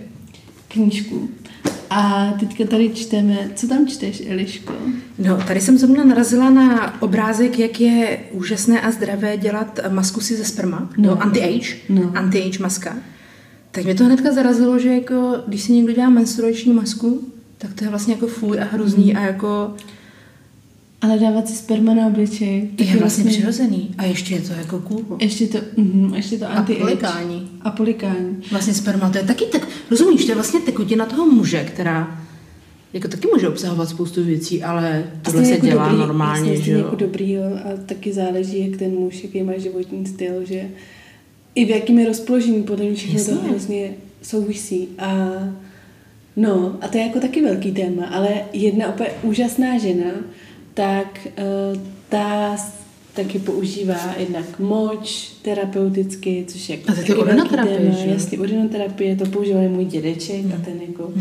knížku. 0.69 1.29
A 1.91 2.33
teďka 2.41 2.65
tady 2.65 2.91
čteme, 2.91 3.51
co 3.55 3.69
tam 3.69 3.87
čteš, 3.87 4.23
Eliško? 4.29 4.73
No, 5.19 5.37
tady 5.37 5.61
jsem 5.61 5.79
zrovna 5.79 6.05
narazila 6.05 6.51
na 6.51 7.03
obrázek, 7.03 7.59
jak 7.59 7.81
je 7.81 8.19
úžasné 8.33 8.81
a 8.81 8.91
zdravé 8.91 9.37
dělat 9.37 9.81
masku 9.89 10.21
si 10.21 10.37
ze 10.37 10.45
sperma, 10.45 10.91
No. 10.97 11.11
no. 11.11 11.23
anti-age, 11.23 11.77
No. 11.89 12.03
anti-age 12.15 12.63
maska. 12.63 12.97
Tak 13.71 13.85
mě 13.85 13.95
to 13.95 14.05
hnedka 14.05 14.33
zarazilo, 14.33 14.79
že 14.79 14.89
jako, 14.95 15.37
když 15.47 15.63
si 15.63 15.73
někdo 15.73 15.93
dělá 15.93 16.09
menstruační 16.11 16.73
masku, 16.73 17.21
tak 17.59 17.75
to 17.75 17.85
je 17.85 17.91
vlastně 17.91 18.15
jako 18.15 18.27
fuj 18.27 18.61
a 18.61 18.65
hrozný 18.65 19.17
a 19.17 19.21
jako 19.21 19.75
Ale 21.01 21.19
dávat 21.19 21.49
si 21.49 21.57
sperma 21.57 21.95
na 21.95 22.07
obličej. 22.07 22.71
je 22.79 22.97
vlastně 22.97 23.25
přirozený. 23.25 23.95
A 23.99 24.05
ještě 24.05 24.35
je 24.35 24.41
to 24.41 24.53
jako 24.53 24.79
cool. 24.79 25.05
Ještě 25.21 25.47
to, 25.47 25.59
mhm, 25.77 26.15
ještě 26.15 26.39
to 26.39 26.51
anti 26.51 26.75
polikání. 26.75 27.51
A 27.61 27.71
polikání. 27.71 28.37
Vlastně 28.51 28.75
sperma, 28.75 29.11
to 29.11 29.19
je 29.19 29.25
taky 29.25 29.45
tak, 29.45 29.69
rozumíš, 29.91 30.25
to 30.25 30.31
je 30.31 30.35
vlastně 30.35 30.61
tekutina 30.61 31.07
toho 31.07 31.27
muže, 31.27 31.65
která 31.65 32.25
jako 32.93 33.09
taky 33.09 33.29
může 33.35 33.49
obsahovat 33.49 33.89
spoustu 33.89 34.25
věcí, 34.25 34.63
ale 34.63 35.05
tohle 35.23 35.45
se 35.45 35.51
jako 35.51 35.67
dělá 35.67 35.89
dobrý, 35.89 35.99
normálně, 35.99 36.51
vlastně 36.51 36.65
že 36.65 36.73
jako 36.73 36.89
jo. 36.91 36.97
dobrý, 36.97 37.33
jo. 37.33 37.43
A 37.65 37.69
taky 37.87 38.13
záleží, 38.13 38.71
jak 38.71 38.79
ten 38.79 38.91
muž, 38.91 39.25
jaký 39.25 39.43
má 39.43 39.59
životní 39.59 40.07
styl, 40.07 40.45
že 40.45 40.69
i 41.55 41.65
v 41.65 41.69
jakým 41.71 41.99
je 41.99 42.07
rozpoložení, 42.07 42.63
podle 42.63 42.85
mě 42.85 42.95
všechno 42.95 43.25
to 43.25 43.43
hrozně 43.49 43.91
souvisí. 44.23 44.89
A 44.99 45.29
no, 46.37 46.79
a 46.81 46.89
to 46.89 46.99
je 46.99 47.05
jako 47.05 47.21
taky 47.21 47.43
velký 47.43 47.73
téma, 47.73 48.07
ale 48.07 48.29
jedna 48.53 48.89
úplně 48.89 49.09
úžasná 49.23 49.79
žena, 49.79 50.11
tak 50.79 51.27
uh, 51.27 51.81
ta 52.09 52.57
taky 53.15 53.39
používá 53.39 54.15
jednak 54.19 54.59
moč 54.59 55.33
terapeuticky, 55.43 56.45
což 56.49 56.69
je 56.69 56.77
jako 56.77 56.93
A 56.93 56.95
to 56.95 57.13
je 57.13 57.17
urinoterapie, 57.17 57.93
že 57.93 58.07
jasně, 58.07 58.39
urinoterapie, 58.39 59.17
to 59.17 59.27
používal 59.27 59.63
i 59.63 59.69
můj 59.69 59.85
dědeček 59.85 60.45
a 60.55 60.65
ten 60.65 60.81
jako, 60.89 61.13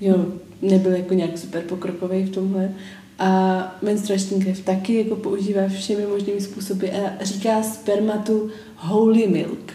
jo, 0.00 0.26
nebyl 0.62 0.92
jako 0.92 1.14
nějak 1.14 1.38
super 1.38 1.62
pokrokový 1.62 2.22
v 2.22 2.30
tomhle. 2.30 2.74
A 3.18 3.78
menstruační 3.82 4.42
krev 4.42 4.60
taky 4.60 4.94
jako 4.94 5.16
používá 5.16 5.68
všemi 5.68 6.06
možnými 6.06 6.40
způsoby 6.40 6.86
a 6.86 7.24
říká 7.24 7.62
spermatu 7.62 8.50
holy 8.76 9.28
milk. 9.28 9.72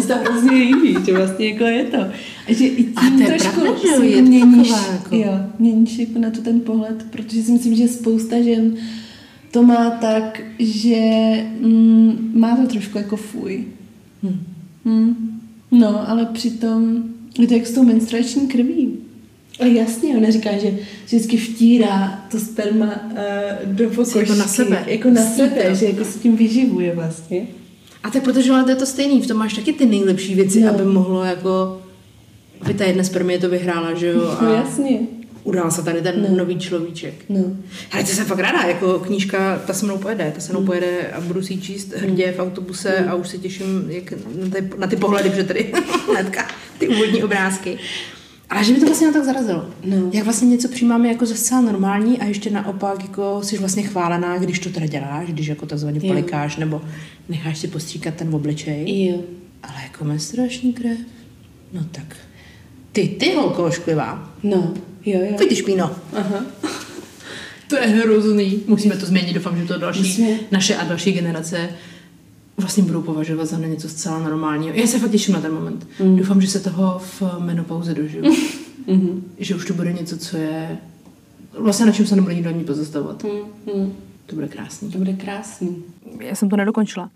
Se 0.00 0.08
to 0.08 0.14
hrozně 0.14 0.50
líbí, 0.50 0.96
že 1.06 1.12
vlastně 1.16 1.48
jako 1.48 1.64
je 1.64 1.84
to. 1.84 1.98
A 2.48 2.52
že 2.52 2.66
i 2.66 2.84
tím 2.84 2.92
A 2.96 3.10
to 3.10 3.22
je 3.22 3.26
trošku 3.26 3.60
pravda, 3.60 3.80
si 3.96 4.22
měníš, 4.22 4.68
jako- 4.92 5.16
jo, 5.16 5.32
měníš 5.58 5.98
jako 5.98 6.18
na 6.18 6.30
to 6.30 6.40
ten 6.40 6.60
pohled, 6.60 7.06
protože 7.10 7.42
si 7.42 7.52
myslím, 7.52 7.74
že 7.74 7.88
spousta 7.88 8.42
žen 8.42 8.76
to 9.50 9.62
má 9.62 9.90
tak, 9.90 10.40
že 10.58 11.00
mm, 11.60 12.30
má 12.34 12.56
to 12.56 12.66
trošku 12.66 12.98
jako 12.98 13.16
fuj. 13.16 13.64
Hm. 14.22 14.40
Hmm. 14.84 15.40
No, 15.70 16.10
ale 16.10 16.26
přitom 16.26 17.02
je 17.38 17.46
to 17.46 17.54
jak 17.54 17.66
s 17.66 17.72
tou 17.72 17.82
menstruační 17.84 18.48
krví. 18.48 18.96
A 19.60 19.64
jasně, 19.64 20.16
ona 20.16 20.30
říká, 20.30 20.50
že 20.58 20.78
vždycky 21.06 21.36
vtírá 21.36 22.24
to 22.30 22.40
sperma 22.40 22.86
uh, 22.86 23.72
do 23.74 23.90
pokožky. 23.90 24.18
jako 24.18 24.34
na 24.34 24.48
sebe. 24.48 24.84
Jako 24.86 25.10
na 25.10 25.22
sebe, 25.22 25.74
že 25.74 25.86
jako 25.86 26.04
se 26.04 26.18
tím 26.18 26.36
vyživuje 26.36 26.94
vlastně. 26.94 27.46
A 28.02 28.10
tak 28.10 28.22
protože 28.22 28.50
ale 28.52 28.64
to 28.64 28.70
je 28.70 28.76
to 28.76 28.86
stejný, 28.86 29.22
v 29.22 29.26
tom 29.26 29.36
máš 29.36 29.54
taky 29.54 29.72
ty 29.72 29.86
nejlepší 29.86 30.34
věci, 30.34 30.60
No. 30.60 30.66
no. 30.66 30.74
aby 30.74 30.84
mohlo 30.84 31.24
jako, 31.24 31.82
aby 32.60 32.74
ta 32.74 32.84
jedna 32.84 33.04
spermie 33.04 33.38
to 33.38 33.48
vyhrála, 33.48 33.94
že 33.94 34.06
jo, 34.06 34.36
No 34.42 34.48
a 34.48 34.52
jasně. 34.56 34.98
udál 35.44 35.70
se 35.70 35.82
tady 35.82 36.02
ten 36.02 36.22
No. 36.22 36.28
no. 36.30 36.36
nový 36.36 36.58
človíček. 36.58 37.14
No. 37.28 37.40
Ale 37.92 38.04
to 38.04 38.08
jsem 38.10 38.24
fakt 38.26 38.38
ráda, 38.38 38.62
jako 38.62 38.98
knížka, 38.98 39.58
ta 39.66 39.72
se 39.72 39.84
mnou 39.86 39.98
pojede, 39.98 40.32
ta 40.34 40.40
se 40.40 40.52
mnou 40.52 40.64
pojede 40.64 41.10
a 41.12 41.20
budu 41.20 41.42
si 41.42 41.52
ji 41.52 41.60
číst 41.60 41.92
hrdě 41.96 42.32
v 42.36 42.40
autobuse 42.40 42.96
a 42.98 43.14
už 43.14 43.28
se 43.28 43.38
těším 43.38 43.84
jak 43.88 44.10
na, 44.12 44.50
ty, 44.60 44.70
na 44.78 44.86
ty 44.86 44.96
pohledy, 44.96 45.30
protože 45.30 45.44
tady 45.44 45.72
hnedka 46.10 46.46
ty 46.78 46.88
úvodní 46.88 47.22
obrázky. 47.24 47.78
Ale 48.50 48.64
že 48.64 48.72
mi 48.72 48.80
to 48.80 48.86
vlastně 48.86 49.12
tak 49.12 49.24
zarazilo. 49.24 49.66
No. 49.84 50.10
Jak 50.12 50.24
vlastně 50.24 50.48
něco 50.48 50.68
přijímáme 50.68 51.08
jako 51.08 51.26
ze 51.26 51.36
zcela 51.36 51.60
normální 51.60 52.18
a 52.18 52.24
ještě 52.24 52.50
naopak 52.50 53.02
jako 53.02 53.40
jsi 53.42 53.58
vlastně 53.58 53.82
chválená, 53.82 54.38
když 54.38 54.58
to 54.58 54.70
teda 54.70 54.86
děláš, 54.86 55.28
když 55.28 55.46
jako 55.46 55.66
takzvaně 55.66 56.00
polikáš 56.00 56.56
nebo 56.56 56.82
necháš 57.28 57.58
si 57.58 57.68
postříkat 57.68 58.14
ten 58.14 58.34
obličej. 58.34 59.06
Jo. 59.06 59.16
Ale 59.62 59.74
jako 59.82 60.04
menstruační 60.04 60.72
krev? 60.72 60.98
No 61.72 61.84
tak. 61.92 62.16
Ty, 62.92 63.08
ty 63.08 63.34
holko 63.34 63.64
ošklivá. 63.64 64.32
No, 64.42 64.74
jo, 65.06 65.20
jo. 65.20 65.36
Pojď 65.36 65.48
ty 65.48 65.56
špíno. 65.56 65.96
Aha. 66.12 66.44
To 67.68 67.76
je 67.76 67.86
hrozný. 67.86 68.62
Musíme 68.66 68.96
to 68.96 69.06
změnit, 69.06 69.32
doufám, 69.32 69.58
že 69.58 69.66
to 69.66 69.78
další, 69.78 70.00
Musíme. 70.00 70.38
naše 70.50 70.76
a 70.76 70.84
další 70.84 71.12
generace 71.12 71.68
vlastně 72.60 72.82
budou 72.82 73.02
považovat 73.02 73.44
za 73.44 73.58
něco 73.58 73.88
zcela 73.88 74.18
normálního. 74.18 74.74
Já 74.74 74.86
se 74.86 74.98
fakt 74.98 75.10
těším 75.10 75.34
na 75.34 75.40
ten 75.40 75.54
moment. 75.54 75.88
Mm. 76.00 76.16
Doufám, 76.16 76.40
že 76.40 76.48
se 76.48 76.60
toho 76.60 76.98
v 76.98 77.22
menopauze 77.38 77.94
dožiju. 77.94 78.24
Mhm. 78.86 79.24
že 79.38 79.54
už 79.54 79.66
to 79.66 79.74
bude 79.74 79.92
něco, 79.92 80.18
co 80.18 80.36
je 80.36 80.78
vlastně 81.58 81.86
na 81.86 81.92
čem 81.92 82.06
se 82.06 82.16
nebude 82.16 82.34
nikdo 82.34 82.50
ani 82.50 82.64
pozastavovat. 82.64 83.24
Mm, 83.24 83.30
mm. 83.80 83.92
To 84.26 84.34
bude 84.34 84.48
krásný. 84.48 84.90
To 84.92 84.98
bude 84.98 85.12
krásný. 85.12 85.82
já 86.20 86.34
jsem 86.34 86.48
to 86.50 86.56
nedokončila. 86.56 87.10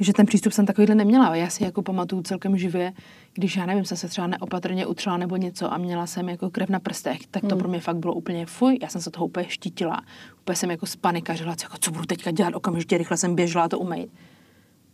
že 0.00 0.12
ten 0.12 0.26
přístup 0.26 0.52
jsem 0.52 0.66
takovýhle 0.66 0.94
neměla. 0.94 1.36
Já 1.36 1.48
si 1.50 1.64
jako 1.64 1.82
pamatuju 1.82 2.22
celkem 2.22 2.56
živě, 2.58 2.92
když 3.34 3.56
já 3.56 3.66
nevím, 3.66 3.84
jsem 3.84 3.96
se 3.96 4.08
třeba 4.08 4.26
neopatrně 4.26 4.86
utřela 4.86 5.16
nebo 5.16 5.36
něco 5.36 5.72
a 5.72 5.78
měla 5.78 6.06
jsem 6.06 6.28
jako 6.28 6.50
krev 6.50 6.68
na 6.68 6.80
prstech, 6.80 7.18
tak 7.30 7.40
to 7.42 7.48
Hmm. 7.48 7.58
pro 7.58 7.68
mě 7.68 7.80
fakt 7.80 7.96
bylo 7.96 8.14
úplně 8.14 8.46
fuj. 8.46 8.78
Já 8.82 8.88
jsem 8.88 9.00
se 9.00 9.10
toho 9.10 9.26
úplně 9.26 9.46
štítila. 9.48 10.00
Úplně 10.40 10.56
jsem 10.56 10.70
jako 10.70 10.86
spanikařila, 10.86 11.56
jako 11.62 11.76
co 11.80 11.90
budu 11.90 12.04
teďka 12.04 12.30
dělat, 12.30 12.54
okamžitě 12.54 12.98
rychle 12.98 13.16
jsem 13.16 13.34
běžela 13.34 13.68
to 13.68 13.78
umýt. 13.78 14.10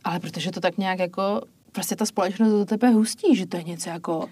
Ale 0.08 0.20
protože 0.20 0.50
to 0.50 0.60
tak 0.60 0.78
nějak 0.78 0.98
jako, 0.98 1.40
prostě 1.72 1.96
ta 1.96 2.06
společnost 2.06 2.52
do 2.52 2.64
tebe 2.64 2.90
hustí, 2.90 3.36
že 3.36 3.46
to 3.46 3.56
je 3.56 3.62
něco 3.62 3.90
jako, 3.90 4.28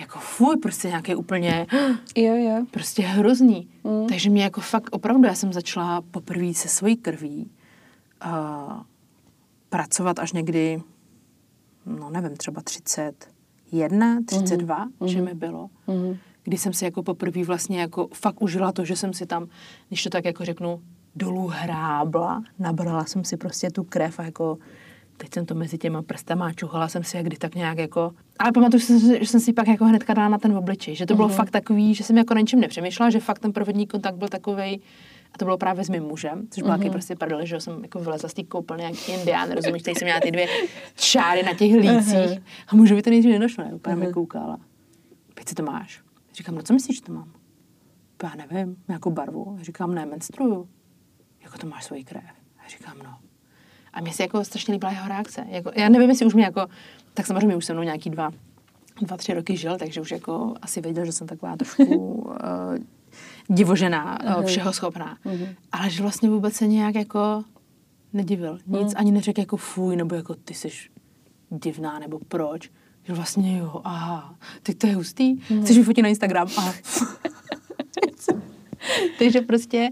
jako 0.00 0.18
fuj, 0.18 0.56
prostě 0.56 0.88
nějaké 0.88 1.16
úplně, 1.16 1.66
Jo, 2.16 2.34
jo. 2.34 2.66
prostě 2.70 3.02
hrozný. 3.02 3.68
Mm. 3.84 4.06
Takže 4.06 4.30
mě 4.30 4.42
jako 4.42 4.60
fakt 4.60 4.88
opravdu, 4.90 5.26
já 5.26 5.34
jsem 5.34 5.52
začala 5.52 6.00
poprvé 6.00 6.54
se 6.54 6.68
svojí 6.68 6.96
krví 6.96 7.50
uh, 8.26 8.32
pracovat 9.68 10.18
až 10.18 10.32
někdy, 10.32 10.82
no 11.86 12.10
nevím, 12.10 12.36
třeba 12.36 12.62
31, 12.62 14.22
32, 14.26 14.84
mm. 15.00 15.08
že 15.08 15.22
mi 15.22 15.34
bylo. 15.34 15.70
Mhm. 15.86 16.16
Kdy 16.42 16.58
jsem 16.58 16.72
si 16.72 16.84
jako 16.84 17.02
poprvé 17.02 17.44
vlastně 17.44 17.80
jako 17.80 18.08
fakt 18.14 18.42
užila 18.42 18.72
to, 18.72 18.84
že 18.84 18.96
jsem 18.96 19.12
si 19.12 19.26
tam, 19.26 19.48
když 19.88 20.02
to 20.02 20.10
tak 20.10 20.24
jako 20.24 20.44
řeknu, 20.44 20.82
dolů 21.16 21.46
hrábla, 21.46 22.42
nabrala 22.58 23.04
jsem 23.04 23.24
si 23.24 23.36
prostě 23.36 23.70
tu 23.70 23.84
krev 23.84 24.18
a 24.18 24.22
jako 24.22 24.58
teď 25.16 25.34
jsem 25.34 25.46
to 25.46 25.54
mezi 25.54 25.78
těma 25.78 26.02
prstama 26.02 26.46
a 26.46 26.52
čuchala 26.52 26.88
jsem 26.88 27.04
si 27.04 27.16
jak 27.16 27.26
kdy 27.26 27.36
tak 27.36 27.54
nějak 27.54 27.78
jako... 27.78 28.12
Ale 28.38 28.52
pamatuju, 28.52 28.80
že 28.80 28.86
jsem, 28.86 29.00
si- 29.00 29.18
že 29.20 29.26
jsem 29.26 29.40
si 29.40 29.52
pak 29.52 29.68
jako 29.68 29.84
hnedka 29.84 30.14
dala 30.14 30.28
na 30.28 30.38
ten 30.38 30.56
obličej, 30.56 30.94
že 30.94 31.06
to 31.06 31.14
bylo 31.14 31.28
fakt 31.28 31.50
takový, 31.50 31.94
že 31.94 32.04
jsem 32.04 32.18
jako 32.18 32.34
na 32.34 32.40
ničem 32.40 32.60
nepřemýšlela, 32.60 33.10
že 33.10 33.20
fakt 33.20 33.38
ten 33.38 33.52
první 33.52 33.86
kontakt 33.86 34.16
byl 34.16 34.28
takovej, 34.28 34.80
a 35.32 35.38
to 35.38 35.44
bylo 35.44 35.58
právě 35.58 35.84
s 35.84 35.88
mým 35.88 36.02
mužem, 36.02 36.46
což 36.50 36.62
byl 36.62 36.72
mm-hmm. 36.72 36.90
prostě 36.90 37.16
prdel, 37.16 37.46
že 37.46 37.60
jsem 37.60 37.82
jako 37.82 37.98
vylezla 37.98 38.28
z 38.28 38.34
té 38.34 38.42
koupelny 38.42 38.84
jak 38.84 39.08
indián, 39.08 39.50
rozumíš, 39.52 39.82
tady 39.82 39.94
jsem 39.94 40.06
měla 40.06 40.20
ty 40.20 40.30
dvě 40.30 40.46
čáry 40.94 41.42
na 41.42 41.54
těch 41.54 41.72
lících 41.74 42.42
a 42.68 42.76
mužovi 42.76 43.02
to 43.02 43.10
nejdřív 43.10 43.32
nedošlo, 43.32 43.64
ne? 43.64 43.74
úplně 43.74 43.96
mi 43.96 44.12
koukala. 44.12 44.58
Teď 45.34 45.48
si 45.48 45.54
to 45.54 45.62
máš. 45.62 46.02
Říkám, 46.34 46.54
no 46.54 46.62
co 46.62 46.74
myslíš, 46.74 46.96
že 46.96 47.02
to 47.02 47.12
mám? 47.12 47.32
Já 48.22 48.32
nevím, 48.34 48.76
nějakou 48.88 49.10
barvu. 49.10 49.58
Říkám, 49.60 49.94
ne, 49.94 50.06
menstruju. 50.06 50.68
Jako 51.42 51.58
to 51.58 51.66
máš 51.66 51.84
svoji 51.84 52.04
krev. 52.04 52.24
Říkám, 52.68 52.98
no. 52.98 53.18
A 53.94 54.00
mně 54.00 54.12
se 54.12 54.22
jako 54.22 54.44
strašně 54.44 54.72
líbila 54.72 54.92
jeho 54.92 55.08
reakce. 55.08 55.44
Jako, 55.48 55.70
já 55.76 55.88
nevím, 55.88 56.10
jestli 56.10 56.26
už 56.26 56.34
mě 56.34 56.44
jako, 56.44 56.66
tak 57.14 57.26
samozřejmě 57.26 57.56
už 57.56 57.64
se 57.64 57.72
mnou 57.72 57.82
nějaký 57.82 58.10
dva, 58.10 58.30
dva, 59.00 59.16
tři 59.16 59.34
roky 59.34 59.56
žil, 59.56 59.78
takže 59.78 60.00
už 60.00 60.10
jako 60.10 60.54
asi 60.62 60.80
věděl, 60.80 61.04
že 61.04 61.12
jsem 61.12 61.26
taková 61.26 61.56
trošku 61.56 61.84
uh, 61.84 62.34
divožená, 63.48 64.18
uh, 64.38 64.44
všeho 64.44 64.72
schopná. 64.72 65.18
Ale 65.72 65.90
že 65.90 66.02
vlastně 66.02 66.30
vůbec 66.30 66.54
se 66.54 66.66
nějak 66.66 66.94
jako 66.94 67.44
nedivil. 68.12 68.58
Nic 68.66 68.94
ani 68.96 69.12
neřekl 69.12 69.40
jako 69.40 69.56
fuj, 69.56 69.96
nebo 69.96 70.14
jako 70.14 70.34
ty 70.34 70.54
jsi 70.54 70.68
divná, 71.50 71.98
nebo 71.98 72.18
proč. 72.28 72.70
Že 73.04 73.12
vlastně 73.12 73.58
jo, 73.58 73.80
aha, 73.84 74.34
teď 74.62 74.78
to 74.78 74.86
je 74.86 74.94
hustý. 74.94 75.40
Chceš 75.40 75.78
vyfotit 75.78 76.02
na 76.02 76.08
Instagram? 76.08 76.48
Aha. 76.56 76.74
Takže 79.18 79.40
prostě 79.40 79.90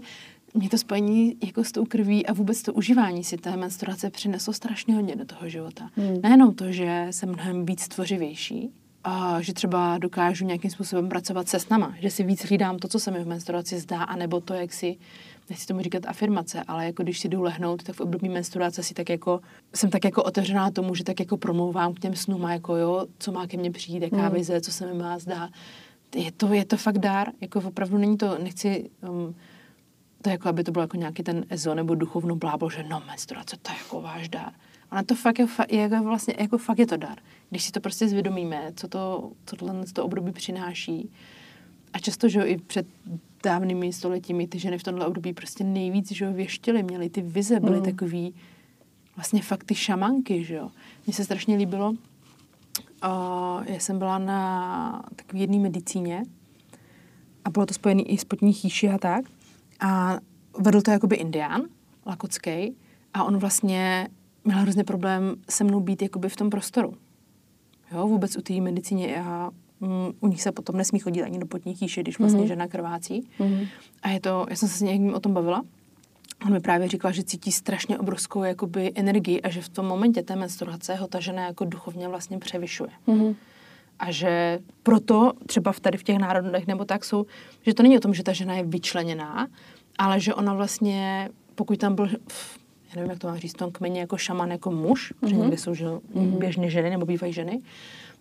mě 0.53 0.69
to 0.69 0.77
spojení 0.77 1.35
jako 1.45 1.63
s 1.63 1.71
tou 1.71 1.85
krví 1.85 2.25
a 2.25 2.33
vůbec 2.33 2.61
to 2.61 2.73
užívání 2.73 3.23
si 3.23 3.37
té 3.37 3.57
menstruace 3.57 4.09
přineslo 4.09 4.53
strašně 4.53 4.95
hodně 4.95 5.15
do 5.15 5.25
toho 5.25 5.49
života. 5.49 5.89
Hmm. 5.95 6.21
Nejenom 6.23 6.55
to, 6.55 6.71
že 6.71 7.07
jsem 7.11 7.29
mnohem 7.29 7.65
víc 7.65 7.87
tvořivější, 7.87 8.69
a 9.03 9.41
že 9.41 9.53
třeba 9.53 9.97
dokážu 9.97 10.45
nějakým 10.45 10.71
způsobem 10.71 11.09
pracovat 11.09 11.47
se 11.47 11.59
snama, 11.59 11.95
že 11.99 12.09
si 12.11 12.23
víc 12.23 12.45
hlídám 12.45 12.77
to, 12.77 12.87
co 12.87 12.99
se 12.99 13.11
mi 13.11 13.23
v 13.23 13.27
menstruaci 13.27 13.79
zdá, 13.79 14.03
anebo 14.03 14.41
to, 14.41 14.53
jak 14.53 14.73
si, 14.73 14.97
nechci 15.49 15.67
tomu 15.67 15.81
říkat 15.81 16.03
afirmace, 16.07 16.63
ale 16.67 16.85
jako 16.85 17.03
když 17.03 17.19
si 17.19 17.29
jdu 17.29 17.41
lehnout, 17.41 17.83
tak 17.83 17.95
v 17.95 18.01
období 18.01 18.29
menstruace 18.29 18.83
si 18.83 18.93
tak 18.93 19.09
jako, 19.09 19.39
jsem 19.75 19.89
tak 19.89 20.03
jako 20.03 20.23
otevřená 20.23 20.71
tomu, 20.71 20.95
že 20.95 21.03
tak 21.03 21.19
jako 21.19 21.37
promlouvám 21.37 21.93
k 21.93 21.99
těm 21.99 22.15
snům 22.15 22.45
a 22.45 22.53
jako 22.53 22.75
jo, 22.75 23.05
co 23.19 23.31
má 23.31 23.47
ke 23.47 23.57
mně 23.57 23.71
přijít, 23.71 24.03
jaká 24.03 24.21
Hmm. 24.21 24.33
vize, 24.33 24.61
co 24.61 24.71
se 24.71 24.85
mi 24.85 24.93
má 24.93 25.19
zdát. 25.19 25.49
Je 26.15 26.31
to, 26.31 26.53
je 26.53 26.65
to 26.65 26.77
fakt 26.77 26.97
dár, 26.97 27.31
jako 27.41 27.59
opravdu 27.59 27.97
není 27.97 28.17
to, 28.17 28.37
nechci 28.43 28.89
um, 29.09 29.35
to 30.23 30.29
jako, 30.29 30.49
aby 30.49 30.63
to 30.63 30.71
bylo 30.71 30.83
jako 30.83 30.97
nějaký 30.97 31.23
ten 31.23 31.45
ezo 31.49 31.75
nebo 31.75 31.95
duchovno 31.95 32.35
blábol, 32.35 32.69
že 32.69 32.83
no, 32.83 33.03
menstruace, 33.07 33.57
to 33.61 33.71
je 33.71 33.77
jako 33.77 34.01
váš 34.01 34.29
dár. 34.29 34.53
Ale 34.91 35.03
to 35.03 35.15
fakt 35.15 35.39
je, 35.39 35.47
je 35.69 35.81
jako 35.81 36.03
vlastně, 36.03 36.35
jako 36.39 36.57
fakt 36.57 36.79
je 36.79 36.87
to 36.87 36.97
dar. 36.97 37.17
Když 37.49 37.63
si 37.63 37.71
to 37.71 37.79
prostě 37.79 38.07
zvědomíme, 38.07 38.71
co 38.75 38.87
to, 38.87 39.31
co 39.45 39.55
tohle 39.55 39.85
to 39.93 40.05
období 40.05 40.31
přináší. 40.31 41.09
A 41.93 41.99
často, 41.99 42.29
že 42.29 42.39
jo, 42.39 42.45
i 42.45 42.57
před 42.57 42.87
dávnými 43.43 43.93
stoletími 43.93 44.47
ty 44.47 44.59
ženy 44.59 44.77
v 44.77 44.83
tomhle 44.83 45.05
období 45.05 45.33
prostě 45.33 45.63
nejvíc, 45.63 46.11
že 46.11 46.25
jo, 46.25 46.33
věštily, 46.33 46.83
měly 46.83 47.09
ty 47.09 47.21
vize, 47.21 47.59
byly 47.59 47.77
mm. 47.77 47.83
takový 47.83 48.35
vlastně 49.15 49.41
fakt 49.41 49.63
ty 49.63 49.75
šamanky, 49.75 50.43
že 50.43 50.55
jo. 50.55 50.71
Mně 51.07 51.13
se 51.13 51.23
strašně 51.23 51.57
líbilo, 51.57 51.89
uh, 51.89 51.97
já 53.65 53.79
jsem 53.79 53.99
byla 53.99 54.17
na 54.17 55.03
takové 55.15 55.39
jedné 55.39 55.59
medicíně 55.59 56.23
a 57.45 57.49
bylo 57.49 57.65
to 57.65 57.73
spojené 57.73 58.01
i 58.01 58.17
s 58.17 58.23
potní 58.23 58.53
chýši 58.53 58.89
a 58.89 58.97
tak. 58.97 59.25
A 59.83 60.19
vedl 60.59 60.81
to 60.81 60.91
jakoby 60.91 61.15
indián, 61.15 61.61
lakotský, 62.05 62.75
a 63.13 63.23
on 63.23 63.37
vlastně 63.37 64.07
měl 64.43 64.57
hrozně 64.57 64.83
problém 64.83 65.35
se 65.49 65.63
mnou 65.63 65.79
být 65.79 66.01
jakoby 66.01 66.29
v 66.29 66.35
tom 66.35 66.49
prostoru. 66.49 66.93
Jo, 67.91 68.07
vůbec 68.07 68.37
u 68.37 68.41
té 68.41 68.53
medicíně 68.53 69.23
a 69.23 69.51
mm, 69.79 69.89
u 70.19 70.27
nich 70.27 70.41
se 70.41 70.51
potom 70.51 70.77
nesmí 70.77 70.99
chodit 70.99 71.23
ani 71.23 71.39
do 71.39 71.45
potní 71.45 71.75
chýše, 71.75 72.01
když 72.01 72.19
vlastně 72.19 72.41
mm-hmm. 72.41 72.47
žena 72.47 72.67
krvácí. 72.67 73.27
Mm-hmm. 73.39 73.67
A 74.01 74.09
je 74.09 74.19
to, 74.19 74.45
já 74.49 74.55
jsem 74.55 74.69
se 74.69 74.77
s 74.77 74.81
někým 74.81 75.13
o 75.13 75.19
tom 75.19 75.33
bavila, 75.33 75.63
On 76.45 76.53
mi 76.53 76.59
právě 76.59 76.87
říkal, 76.87 77.11
že 77.11 77.23
cítí 77.23 77.51
strašně 77.51 77.99
obrovskou 77.99 78.43
jakoby, 78.43 78.91
energii 78.95 79.41
a 79.41 79.49
že 79.49 79.61
v 79.61 79.69
tom 79.69 79.85
momentě 79.85 80.23
té 80.23 80.35
menstruace 80.35 80.95
ho 80.95 81.07
ta 81.07 81.19
žena 81.19 81.45
jako 81.45 81.65
duchovně 81.65 82.07
vlastně 82.07 82.39
převyšuje. 82.39 82.89
Mm-hmm. 83.07 83.35
A 83.99 84.11
že 84.11 84.59
proto 84.83 85.33
třeba 85.45 85.71
v 85.71 85.79
tady 85.79 85.97
v 85.97 86.03
těch 86.03 86.17
národech 86.17 86.67
nebo 86.67 86.85
tak 86.85 87.05
jsou, 87.05 87.25
že 87.61 87.73
to 87.73 87.83
není 87.83 87.97
o 87.97 87.99
tom, 87.99 88.13
že 88.13 88.23
ta 88.23 88.33
žena 88.33 88.53
je 88.53 88.63
vyčleněná, 88.63 89.47
ale 89.97 90.19
že 90.19 90.33
ona 90.33 90.53
vlastně, 90.53 91.29
pokud 91.55 91.79
tam 91.79 91.95
byl, 91.95 92.07
já 92.07 92.95
nevím, 92.95 93.09
jak 93.09 93.19
to 93.19 93.27
mám 93.27 93.37
říct, 93.37 93.53
v 93.53 93.57
tom 93.57 93.71
kmeni 93.71 93.99
jako 93.99 94.17
šaman, 94.17 94.51
jako 94.51 94.71
muž, 94.71 95.11
mm-hmm. 95.11 95.19
protože 95.19 95.35
někde 95.35 95.57
jsou 95.57 95.73
že, 95.73 95.85
mm-hmm. 95.85 96.37
běžně 96.37 96.69
ženy 96.69 96.89
nebo 96.89 97.05
bývají 97.05 97.33
ženy, 97.33 97.61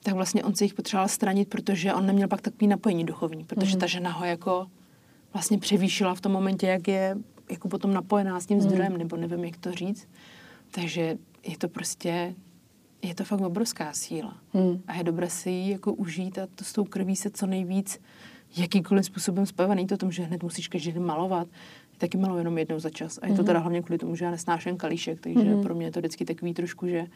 tak 0.03 0.15
vlastně 0.15 0.45
on 0.45 0.55
se 0.55 0.65
jich 0.65 0.75
potřeboval 0.75 1.09
stranit, 1.09 1.49
protože 1.49 1.95
on 1.95 2.07
neměl 2.07 2.29
pak 2.29 2.41
takový 2.41 2.67
napojení 2.67 3.05
duchovní, 3.05 3.45
protože 3.45 3.77
mm-hmm. 3.77 3.81
ta 3.81 3.87
žena 3.87 4.11
ho 4.11 4.25
jako 4.25 4.67
vlastně 5.33 5.59
převýšila 5.59 6.15
v 6.15 6.21
tom 6.21 6.33
momentě, 6.33 6.67
jak 6.67 6.89
je 6.89 7.17
jako 7.51 7.69
potom 7.69 7.95
napojená 7.95 8.41
s 8.41 8.47
tím 8.47 8.61
zdrojem, 8.61 8.97
nebo 8.97 9.17
nevím, 9.17 9.45
jak 9.45 9.57
to 9.57 9.73
říct. 9.73 10.09
Takže 10.71 11.19
je 11.47 11.59
to 11.59 11.69
prostě, 11.69 12.35
je 13.03 13.15
to 13.15 13.25
fakt 13.25 13.41
obrovská 13.41 13.93
síla. 13.93 14.37
Hmm. 14.53 14.83
A 14.87 14.95
je 14.95 15.05
dobré 15.05 15.31
si 15.31 15.51
ji 15.51 15.73
jako 15.73 15.93
užít 15.93 16.39
a 16.39 16.47
to 16.55 16.65
s 16.65 16.73
tou 16.73 16.85
krví 16.85 17.17
se 17.17 17.31
co 17.31 17.47
nejvíc 17.47 18.01
jakýkoliv 18.57 19.07
způsobem 19.07 19.47
spojovat. 19.47 19.75
Není 19.75 19.87
to 19.87 19.97
tom, 19.97 20.13
že 20.13 20.23
hned 20.23 20.43
musíš 20.43 20.69
každý 20.69 20.93
den 20.93 21.05
malovat. 21.05 21.49
Taky 21.99 22.19
maluji 22.19 22.39
jenom 22.39 22.59
jednou 22.59 22.79
za 22.79 22.91
čas. 22.91 23.19
A 23.23 23.27
je 23.27 23.35
to 23.35 23.45
teda 23.45 23.59
hlavně 23.59 23.83
kvůli 23.83 23.99
tomu, 23.99 24.17
že 24.17 24.25
já 24.25 24.31
nesnáším 24.31 24.77
kalíšek, 24.77 25.21
takže 25.21 25.57
pro 25.63 25.75
mě 25.75 25.87
je 25.87 25.91
to 25.91 26.01
vždycky 26.01 26.25
takový 26.25 26.55
trošku, 26.55 26.87
že 26.87 27.07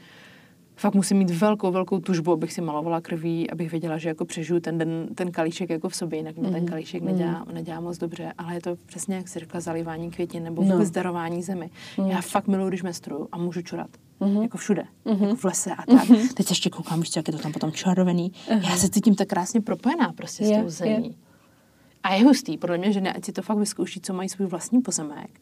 fakt 0.76 0.94
musím 0.94 1.16
mít 1.16 1.30
velkou, 1.30 1.70
velkou 1.70 2.00
tužbu, 2.00 2.32
abych 2.32 2.52
si 2.52 2.60
malovala 2.60 3.00
krví, 3.00 3.50
abych 3.50 3.70
věděla, 3.70 3.98
že 3.98 4.08
jako 4.08 4.24
přežiju 4.24 4.60
ten 4.60 4.78
den, 4.78 5.08
ten 5.14 5.32
kalíšek 5.32 5.70
jako 5.70 5.88
v 5.88 5.96
sobě, 5.96 6.18
jinak 6.18 6.36
mě 6.36 6.50
ten 6.50 6.66
kalíšek 6.66 7.02
nedělá, 7.02 7.46
nedělá 7.52 7.80
moc 7.80 7.98
dobře, 7.98 8.32
ale 8.38 8.54
je 8.54 8.60
to 8.60 8.76
přesně, 8.86 9.16
jak 9.16 9.28
jsi 9.28 9.38
řekla, 9.38 9.60
zalivání 9.60 10.10
květin 10.10 10.42
nebo 10.42 10.62
vůbec 10.62 10.90
darování 10.90 11.42
zemi. 11.42 11.70
Já 12.06 12.20
fakt 12.20 12.48
miluji, 12.48 12.68
když 12.68 12.82
menstruju 12.82 13.28
a 13.32 13.38
můžu 13.38 13.62
čurat. 13.62 13.90
Jako 14.42 14.58
všude, 14.58 14.84
jako 15.04 15.34
v 15.36 15.44
lese 15.44 15.70
a 15.74 15.86
tak. 15.86 16.08
Teď 16.34 16.46
se 16.46 16.52
ještě 16.52 16.70
koukám, 16.70 17.00
víš, 17.00 17.10
co, 17.10 17.18
jak 17.18 17.28
je 17.28 17.32
to 17.34 17.38
tam 17.42 17.52
potom 17.52 17.72
červený. 17.72 18.32
Já 18.48 18.76
se 18.76 18.88
cítím 18.88 19.14
tak 19.14 19.28
krásně 19.28 19.60
propojená 19.60 20.12
prostě 20.12 20.44
s 20.44 20.50
Je, 20.50 20.62
tou 20.62 20.68
zemí. 20.68 21.16
A 22.06 22.14
je 22.14 22.24
hustý, 22.24 22.58
podle 22.58 22.78
mě, 22.78 22.92
že 22.92 23.00
ne, 23.00 23.12
ať 23.12 23.24
si 23.24 23.32
to 23.32 23.42
fakt 23.42 23.58
vyzkouší, 23.58 24.00
co 24.00 24.12
mají 24.12 24.28
svůj 24.28 24.48
vlastní 24.48 24.80
pozemek. 24.80 25.40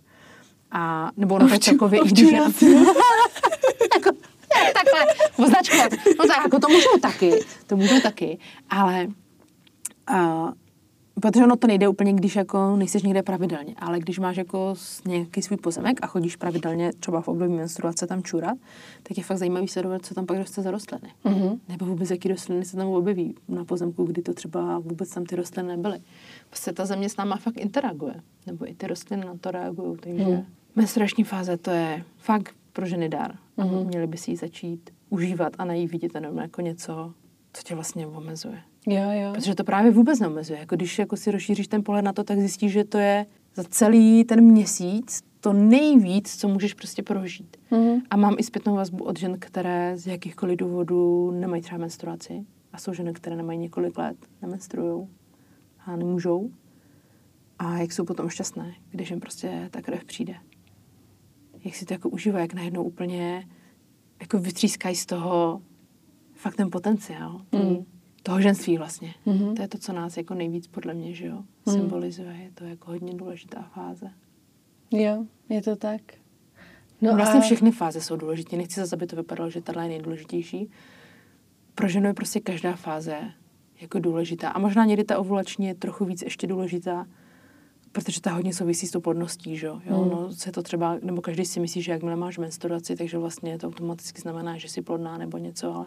A, 0.71 1.11
nebo 1.17 1.35
ono 1.35 1.49
tak 1.49 1.61
celkově, 1.61 2.01
i 2.01 2.09
když 2.09 2.33
jako, 2.33 4.11
takhle 4.51 5.07
označovat. 5.37 5.93
No 6.19 6.27
tak 6.27 6.37
jako 6.45 6.59
to 6.59 6.69
můžu 6.69 6.89
taky, 7.03 7.45
to 7.67 7.77
můžu 7.77 8.01
taky, 8.01 8.39
ale 8.71 9.07
uh, 10.11 10.51
protože 11.21 11.45
ono 11.45 11.57
to 11.57 11.67
nejde 11.67 11.89
úplně, 11.89 12.13
když 12.13 12.37
jako 12.37 12.77
nejsiš 12.77 13.03
někde 13.03 13.23
pravidelně, 13.23 13.75
ale 13.79 13.99
když 13.99 14.19
máš 14.19 14.37
jako 14.37 14.75
nějaký 15.07 15.43
svůj 15.43 15.57
pozemek 15.57 15.99
a 16.03 16.07
chodíš 16.07 16.37
pravidelně 16.37 16.93
třeba 16.93 17.21
v 17.21 17.29
období 17.29 17.55
menstruace 17.55 18.07
tam 18.07 18.23
čurat, 18.23 18.59
tak 19.03 19.19
je 19.19 19.25
fakt 19.25 19.39
zajímavý 19.39 19.69
sledovat, 19.69 20.07
co 20.07 20.15
tam 20.15 20.27
pak 20.27 20.39
roste 20.39 20.63
za 20.63 20.71
rostliny. 20.71 21.09
Mm-hmm. 21.25 21.59
Nebo 21.69 21.87
vůbec 21.87 22.11
jaký 22.11 22.29
rostliny 22.29 22.65
se 22.65 22.77
tam 22.77 22.89
objeví 22.89 23.35
na 23.49 23.65
pozemku, 23.65 24.05
kdy 24.05 24.23
to 24.23 24.35
třeba 24.35 24.79
vůbec 24.79 25.11
tam 25.11 25.25
ty 25.25 25.37
rostliny 25.37 25.69
nebyly. 25.69 26.01
Prostě 26.49 26.73
ta 26.73 26.87
země 26.87 27.09
s 27.09 27.17
náma 27.17 27.37
fakt 27.37 27.61
interaguje. 27.61 28.15
Nebo 28.47 28.71
i 28.71 28.75
ty 28.75 28.87
rostliny 28.87 29.25
na 29.27 29.37
to 29.41 29.51
reagují. 29.51 29.97
Takže 30.01 30.25
mm. 30.25 30.45
menstruační 30.77 31.25
fáze 31.25 31.57
to 31.57 31.71
je 31.71 32.05
fakt 32.19 32.55
pro 32.73 32.87
ženy 32.87 33.09
dar. 33.09 33.35
Mm-hmm. 33.59 33.87
Měli 33.87 34.07
by 34.07 34.17
si 34.17 34.31
ji 34.31 34.37
začít 34.37 34.91
užívat 35.11 35.53
a 35.59 35.65
na 35.65 35.75
jí 35.75 35.87
vidět 35.87 36.15
jenom 36.15 36.39
jako 36.39 36.61
něco, 36.61 37.13
co 37.53 37.63
tě 37.63 37.75
vlastně 37.75 38.07
omezuje. 38.07 38.63
Jo, 38.87 39.11
jo. 39.11 39.33
Protože 39.35 39.55
to 39.55 39.65
právě 39.65 39.91
vůbec 39.91 40.21
neomezuje. 40.21 40.59
Jako 40.59 40.77
když 40.77 40.99
jako 40.99 41.17
si 41.17 41.31
rozšíříš 41.31 41.69
ten 41.69 41.85
pohled 41.85 42.05
na 42.05 42.13
to, 42.13 42.25
tak 42.25 42.39
zjistíš, 42.39 42.73
že 42.73 42.85
to 42.85 42.99
je 42.99 43.27
za 43.55 43.65
celý 43.65 44.25
ten 44.25 44.41
měsíc 44.41 45.23
to 45.41 45.53
nejvíc, 45.53 46.37
co 46.37 46.49
můžeš 46.49 46.75
prostě 46.75 47.03
prožít. 47.03 47.57
Mhm. 47.71 48.03
A 48.11 48.17
mám 48.17 48.37
i 48.39 48.43
zpětnou 48.43 48.75
vazbu 48.75 49.05
od 49.05 49.19
žen, 49.19 49.37
které 49.39 49.99
z 49.99 50.07
jakýchkoliv 50.07 50.59
důvodů 50.59 51.31
nemají 51.31 51.63
třeba 51.63 51.79
menstruaci. 51.79 52.45
A 52.73 52.79
jsou 52.79 52.93
ženy, 52.93 53.13
které 53.13 53.37
nemají 53.37 53.59
několik 53.59 53.99
let, 53.99 54.17
nemenstruují 54.43 55.09
a 55.87 55.97
nemůžou. 55.97 56.51
A 57.59 57.79
jak 57.79 57.93
jsou 57.93 58.05
potom 58.05 58.29
šťastné, 58.29 58.75
když 58.91 59.11
jim 59.11 59.21
prostě 59.21 59.69
ta 59.71 59.83
krev 59.83 60.05
přijde. 60.05 60.35
Jak 61.65 61.75
si 61.75 61.85
to 61.85 61.95
jako 61.95 62.09
užívají, 62.09 62.43
jak 62.43 62.55
najednou 62.55 62.83
úplně 62.83 63.49
jako 64.21 64.39
vytřískají 64.39 64.97
z 64.97 65.07
toho 65.07 65.63
fakt 66.33 66.57
ten 66.57 66.71
potenciál. 66.71 67.41
Mm. 67.53 67.85
Toho 68.27 68.41
ženství 68.41 68.79
vlastně. 68.79 69.15
Mhm. 69.27 69.55
To 69.55 69.63
je 69.63 69.69
to, 69.69 69.79
co 69.79 69.93
nás 69.93 70.17
jako 70.17 70.35
nejvíc 70.35 70.67
podle 70.67 70.95
mě, 70.95 71.15
že 71.15 71.27
jo, 71.27 71.43
Mm. 71.67 71.73
symbolizuje. 71.73 72.35
Je 72.43 72.51
to 72.55 72.65
jako 72.65 72.91
hodně 72.91 73.15
důležitá 73.15 73.63
fáze. 73.75 74.11
Jo, 74.91 75.25
je 75.49 75.63
to 75.63 75.77
tak. 75.77 76.01
No 77.01 77.15
vlastně 77.17 77.41
všechny 77.41 77.73
fáze 77.73 78.01
jsou 78.01 78.17
důležité. 78.17 78.57
Nechci 78.57 78.81
zase, 78.81 78.97
aby 78.97 79.07
to 79.07 79.17
vypadalo, 79.17 79.51
že 79.51 79.61
tahle 79.61 79.85
je 79.85 79.89
nejdůležitější. 79.89 80.71
Pro 81.75 81.89
ženu 81.89 82.07
je 82.07 82.15
prostě 82.15 82.41
každá 82.41 82.73
fáze 82.77 83.19
jako 83.81 83.99
důležitá. 83.99 84.49
A 84.49 84.59
možná 84.59 84.85
někdy 84.85 85.05
ta 85.05 85.19
ovulační 85.19 85.67
je 85.67 85.75
trochu 85.75 86.05
víc 86.05 86.23
ještě 86.23 86.47
důležitá, 86.47 87.07
protože 87.93 88.21
ta 88.21 88.33
hodně 88.33 88.55
souvisí 88.55 88.87
s 88.87 88.91
tou 88.91 89.01
plodností, 89.01 89.57
že 89.57 89.67
jo? 89.67 89.75
Hmm. 89.75 90.11
No, 90.11 90.33
se 90.33 90.53
to 90.53 90.63
třeba, 90.63 90.99
nebo 91.03 91.23
každý 91.23 91.45
si 91.45 91.61
myslí, 91.61 91.83
že 91.83 91.93
jakmile 91.93 92.17
máš 92.17 92.39
menstruaci, 92.39 92.97
takže 92.97 93.19
vlastně 93.19 93.59
to 93.59 93.67
automaticky 93.67 94.21
znamená, 94.21 94.57
že 94.59 94.69
jsi 94.69 94.83
plodná 94.83 95.19
nebo 95.19 95.39
něco, 95.39 95.75
ale 95.75 95.87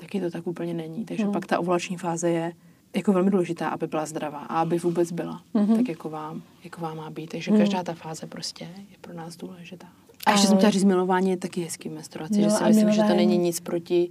taky 0.00 0.20
to 0.20 0.30
tak 0.30 0.46
úplně 0.46 0.74
není. 0.74 1.04
Takže 1.04 1.22
Hmm. 1.24 1.32
pak 1.32 1.46
ta 1.46 1.58
ovulační 1.58 1.96
fáze 1.96 2.30
je 2.30 2.52
jako 2.96 3.12
velmi 3.12 3.30
důležitá, 3.30 3.68
aby 3.68 3.86
byla 3.86 4.06
zdravá 4.06 4.38
a 4.38 4.60
aby 4.60 4.78
vůbec 4.78 5.12
byla, 5.12 5.42
Mhm. 5.54 5.76
tak 5.76 5.88
jako 5.88 6.10
vám, 6.10 6.42
jako 6.64 6.80
vám 6.80 6.96
má 6.96 7.10
být. 7.10 7.30
Takže 7.30 7.50
Hmm. 7.50 7.60
každá 7.60 7.82
ta 7.82 7.94
fáze 7.94 8.26
prostě 8.26 8.64
je 8.64 8.96
pro 9.00 9.12
nás 9.14 9.36
důležitá. 9.36 9.86
A 10.26 10.30
ještě 10.32 10.46
jsem 10.46 10.56
chtěla 10.56 10.70
říct, 10.70 10.84
milování 10.84 11.30
je 11.30 11.36
taky 11.36 11.62
hezký 11.64 11.88
v 11.88 11.92
menstruaci, 11.92 12.34
No 12.42 12.42
že 12.42 12.50
si 12.50 12.64
myslím, 12.64 12.90
že 12.90 12.96
to 12.96 13.02
milování- 13.02 13.26
není 13.26 13.38
nic 13.38 13.60
proti 13.60 14.10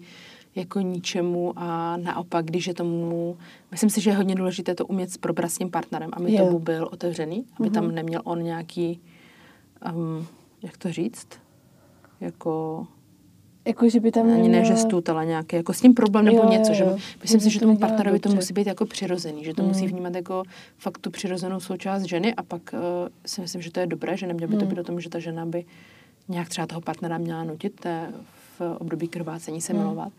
jako 0.56 0.80
ničemu 0.80 1.54
a 1.56 1.98
naopak, 1.98 2.46
když 2.46 2.68
je 2.68 2.74
tomu, 2.74 3.38
myslím 3.72 3.90
si, 3.90 4.02
že 4.02 4.10
je 4.10 4.16
hodně 4.16 4.36
důležité 4.36 4.76
to 4.76 4.86
umět 4.86 5.12
s 5.12 5.58
tím 5.58 5.72
partnerem, 5.72 6.10
aby 6.14 6.34
Jo. 6.34 6.46
tomu 6.46 6.60
byl 6.60 6.90
otevřený, 6.92 7.46
aby 7.60 7.70
Mhm. 7.70 7.74
tam 7.74 7.92
neměl 7.96 8.22
on 8.24 8.44
nějaký, 8.44 9.00
um, 9.96 10.28
jak 10.64 10.78
to 10.78 10.92
říct, 10.92 11.28
jako 12.22 12.88
Jako, 13.68 13.90
že 13.90 14.00
by 14.00 14.12
tam 14.12 14.32
ani 14.34 14.50
ne, 14.50 14.66
že 14.66 14.76
stůd, 14.76 15.10
ale 15.10 15.26
nějaký, 15.26 15.56
jako 15.56 15.74
s 15.74 15.82
tím 15.82 15.94
problém 15.94 16.26
nebo 16.26 16.38
Jo, 16.38 16.44
jo, 16.44 16.50
něco, 16.50 16.74
že 16.74 16.84
jo. 16.84 16.98
myslím 17.22 17.40
si, 17.42 17.50
že 17.50 17.60
to 17.60 17.66
tomu 17.66 17.78
partnerovi 17.78 18.20
to 18.20 18.30
musí 18.30 18.54
být 18.54 18.68
jako 18.68 18.86
přirozený, 18.86 19.44
že 19.46 19.54
to 19.54 19.64
musí 19.64 19.82
Mm. 19.86 19.92
vnímat 19.92 20.16
jako 20.16 20.44
fakt 20.78 20.98
tu 20.98 21.12
přirozenou 21.12 21.60
součást 21.60 22.04
ženy 22.04 22.34
a 22.36 22.44
pak 22.44 22.62
uh, 22.74 22.80
si 23.26 23.42
myslím, 23.42 23.62
že 23.62 23.72
to 23.72 23.80
je 23.80 23.88
dobré, 23.88 24.18
že 24.18 24.28
nemělo 24.28 24.50
by 24.52 24.58
to 24.58 24.66
Mm. 24.66 24.70
být 24.72 24.80
o 24.80 24.84
tom, 24.84 25.00
že 25.02 25.10
ta 25.10 25.20
žena 25.20 25.46
by 25.46 25.66
nějak 26.30 26.50
třeba 26.50 26.68
toho 26.68 26.82
partnera 26.82 27.18
měla 27.18 27.44
nutit 27.44 27.86
eh, 27.86 28.08
v 28.60 28.76
období 28.80 29.08
krvácení 29.08 29.62
se 29.62 29.74
Mm. 29.74 29.80
milovat, 29.80 30.14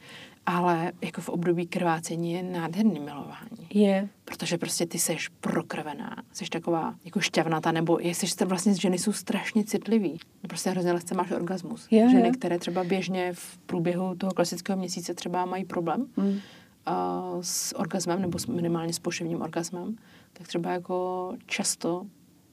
ale 0.47 0.93
jako 1.03 1.21
v 1.21 1.29
období 1.29 1.67
krvácení 1.67 2.33
je 2.33 2.43
nádherný 2.43 3.01
milování. 3.01 3.67
Je. 3.75 4.09
Protože 4.25 4.59
prostě 4.59 4.87
ty 4.87 4.99
seš 4.99 5.29
prokrvená, 5.29 6.17
seš 6.33 6.51
taková 6.51 6.95
jako 7.05 7.21
šťavnatá, 7.21 7.73
nebo 7.73 7.99
jestli 8.01 8.47
vlastně 8.47 8.75
ženy 8.75 8.99
jsou 8.99 9.13
strašně 9.13 9.65
citlivý. 9.65 10.21
Prostě 10.49 10.71
hrozně 10.71 10.93
lehce 10.93 11.15
máš 11.15 11.31
orgasmus. 11.31 11.89
Jo, 11.91 12.09
ženy, 12.11 12.29
jo. 12.29 12.35
které 12.39 12.59
třeba 12.59 12.85
běžně 12.85 13.33
v 13.33 13.59
průběhu 13.59 14.15
toho 14.15 14.33
klasického 14.33 14.79
měsíce 14.79 15.15
třeba 15.15 15.45
mají 15.45 15.65
problém 15.65 16.07
Mm. 16.17 16.39
a 16.87 17.23
s 17.41 17.77
orgasmem, 17.79 18.21
nebo 18.23 18.39
s, 18.39 18.47
minimálně 18.47 18.93
s 18.93 18.99
poševním 18.99 19.43
orgasmem, 19.43 19.97
tak 20.33 20.49
třeba 20.49 20.71
jako 20.73 21.33
často 21.47 22.07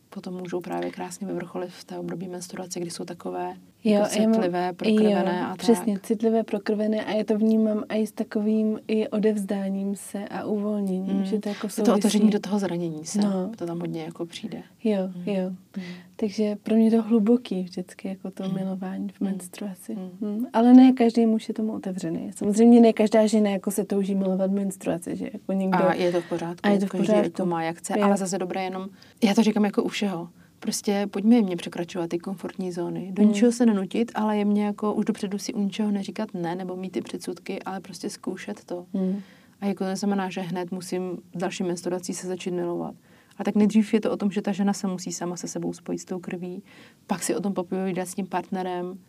potom 0.09 0.33
můžou 0.33 0.61
právě 0.61 0.91
krásně 0.91 1.27
vyvrcholit 1.27 1.69
v 1.69 1.83
té 1.83 1.99
období 1.99 2.27
menstruace, 2.27 2.79
kdy 2.79 2.89
jsou 2.89 3.05
takové 3.05 3.53
Jo, 3.83 3.93
jako 3.93 4.07
já 4.15 4.21
mám- 4.23 4.33
citlivé, 4.33 4.73
prokrvené 4.73 5.11
jo, 5.39 5.45
a 5.45 5.49
tak. 5.49 5.57
přesně, 5.57 5.99
citlivé, 6.03 6.43
prokrvené 6.43 7.05
a 7.05 7.11
já 7.11 7.23
to 7.23 7.37
vnímám 7.37 7.83
i 7.89 8.07
s 8.07 8.11
takovým 8.11 8.79
i 8.87 9.07
odevzdáním 9.07 9.95
se 9.95 10.27
a 10.27 10.43
uvolněním, 10.45 11.17
Mm. 11.17 11.25
že 11.25 11.39
to 11.39 11.49
jako 11.49 11.67
Je 11.67 11.69
to 11.69 11.75
souvisí. 11.75 11.91
otevření 11.91 12.29
do 12.29 12.39
toho 12.39 12.59
zranění 12.59 13.05
se. 13.05 13.21
No. 13.21 13.51
To 13.57 13.65
tam 13.65 13.79
hodně 13.79 14.03
jako 14.03 14.25
přijde. 14.25 14.63
Jo, 14.83 14.97
Mm. 15.15 15.23
jo. 15.35 15.49
Mm. 15.77 15.83
Takže 16.15 16.55
pro 16.63 16.75
mě 16.75 16.91
to 16.91 17.01
hluboký 17.01 17.63
vždycky, 17.63 18.07
jako 18.07 18.31
to 18.31 18.43
Mm. 18.43 18.53
milování 18.55 19.09
v 19.09 19.21
Mm. 19.21 19.27
menstruaci. 19.27 19.95
Mm. 19.95 20.29
Mm. 20.29 20.45
Ale 20.53 20.73
ne 20.73 20.91
každý 20.91 21.25
muž 21.25 21.47
je 21.47 21.53
tomu 21.53 21.73
otevřený. 21.73 22.31
Samozřejmě 22.35 22.79
ne 22.81 22.93
každá 22.93 23.27
žena 23.27 23.49
jako 23.49 23.71
se 23.71 23.85
touží 23.85 24.15
milovat 24.15 24.51
menstruaci, 24.51 25.15
že 25.15 25.29
jako 25.33 25.51
někdo... 25.53 25.83
A 25.89 25.93
je 25.93 26.11
to 26.11 26.21
v 26.21 26.29
pořádku. 26.29 26.59
A 26.63 26.69
je 26.69 26.79
to 26.79 26.85
v 26.85 26.89
Každý 26.89 27.07
pořádku. 27.07 27.25
ať 27.25 27.33
to 27.33 27.45
má, 27.45 27.63
jak 27.63 27.77
chce. 27.77 27.93
Jo. 27.99 28.05
Ale 28.05 28.17
zase 28.17 28.37
dobré 28.37 28.63
jenom, 28.63 28.87
já 29.23 29.33
to 29.33 29.43
říkám 29.43 29.65
jako 29.65 29.83
u 29.83 29.87
všeho. 29.87 30.29
Prostě 30.59 31.07
pojďme 31.11 31.41
mě 31.41 31.55
překračovat 31.55 32.09
ty 32.09 32.19
komfortní 32.19 32.71
zóny. 32.71 33.11
Do 33.13 33.23
Mm. 33.23 33.29
ničeho 33.29 33.51
se 33.51 33.65
nenutit, 33.65 34.11
ale 34.15 34.37
je 34.37 34.45
mě 34.45 34.65
jako 34.65 34.93
už 34.93 35.05
dopředu 35.05 35.37
si 35.37 35.53
u 35.53 35.61
ničeho 35.63 35.91
neříkat 35.91 36.33
ne, 36.33 36.55
nebo 36.55 36.75
mít 36.75 36.89
ty 36.89 37.01
předsudky, 37.01 37.63
ale 37.63 37.79
prostě 37.79 38.09
zkoušet 38.09 38.63
to. 38.65 38.85
Mm. 38.93 39.19
A 39.61 39.65
jako 39.65 39.83
to 39.83 39.87
neznamená, 39.89 40.29
že 40.29 40.41
hned 40.41 40.71
musím 40.71 41.17
další 41.35 41.63
menstruací 41.63 42.13
se 42.13 42.27
začít 42.27 42.51
milovat. 42.51 42.95
A 43.37 43.43
tak 43.43 43.55
nejdřív 43.55 43.93
je 43.93 44.01
to 44.01 44.11
o 44.11 44.17
tom, 44.17 44.31
že 44.31 44.41
ta 44.41 44.51
žena 44.51 44.73
se 44.73 44.87
musí 44.87 45.11
sama 45.13 45.37
se 45.37 45.47
sebou 45.47 45.73
spojit 45.73 45.99
s 45.99 46.05
tou 46.05 46.19
krví, 46.19 46.63
pak 47.07 47.23
si 47.23 47.35
o 47.35 47.41
tom 47.41 47.53
popovídat 47.53 48.07
s 48.07 48.15
tím 48.15 48.27
partnerem, 48.27 48.99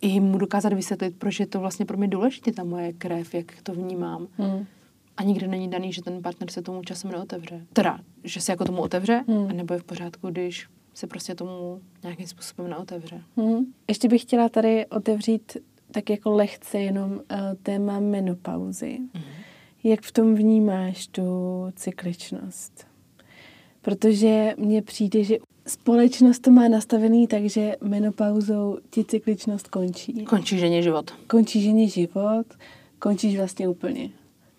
i 0.00 0.20
mu 0.20 0.38
dokázat 0.38 0.72
vysvětlit, 0.72 1.14
proč 1.18 1.40
je 1.40 1.46
to 1.46 1.60
vlastně 1.60 1.84
pro 1.86 1.96
mě 1.98 2.08
důležité, 2.08 2.52
ta 2.52 2.64
moje 2.64 2.92
krev, 2.92 3.34
jak 3.34 3.46
to 3.62 3.72
vnímám. 3.72 4.26
Mm. 4.38 4.66
A 5.22 5.24
nikdy 5.24 5.48
není 5.48 5.68
daný, 5.70 5.92
že 5.92 6.02
ten 6.02 6.22
partner 6.22 6.50
se 6.50 6.62
tomu 6.62 6.82
časem 6.82 7.10
neotevře. 7.10 7.66
Teda, 7.72 8.00
že 8.24 8.40
se 8.40 8.52
jako 8.52 8.64
tomu 8.64 8.82
otevře, 8.82 9.24
Hmm. 9.28 9.46
a 9.50 9.52
nebo 9.52 9.74
je 9.74 9.80
v 9.80 9.84
pořádku, 9.84 10.30
když 10.30 10.66
se 10.94 11.06
prostě 11.06 11.34
tomu 11.34 11.80
nějakým 12.02 12.26
způsobem 12.26 12.70
neotevře. 12.70 13.22
Mm. 13.36 13.64
Ještě 13.88 14.08
bych 14.08 14.22
chtěla 14.22 14.48
tady 14.48 14.86
otevřít 14.86 15.56
tak 15.90 16.10
jako 16.10 16.30
lehce 16.30 16.78
jenom 16.78 17.12
uh, 17.12 17.18
téma 17.62 18.00
menopauzy. 18.00 18.98
Mhm. 19.14 19.24
Jak 19.84 20.00
v 20.02 20.12
tom 20.12 20.34
vnímáš 20.34 21.06
tu 21.06 21.22
cykličnost? 21.76 22.86
Protože 23.82 24.54
mně 24.58 24.82
přijde, 24.82 25.24
že 25.24 25.36
společnost 25.66 26.38
to 26.38 26.50
má 26.50 26.68
nastavený 26.68 27.26
tak, 27.26 27.44
že 27.44 27.76
menopauzou 27.80 28.78
ti 28.90 29.04
cykličnost 29.04 29.68
končí. 29.68 30.24
Končí 30.24 30.58
ženě 30.58 30.82
život. 30.82 31.10
Končí 31.26 31.62
ženě 31.62 31.88
život, 31.88 32.46
končíš 32.98 33.36
vlastně 33.36 33.68
úplně. 33.68 34.10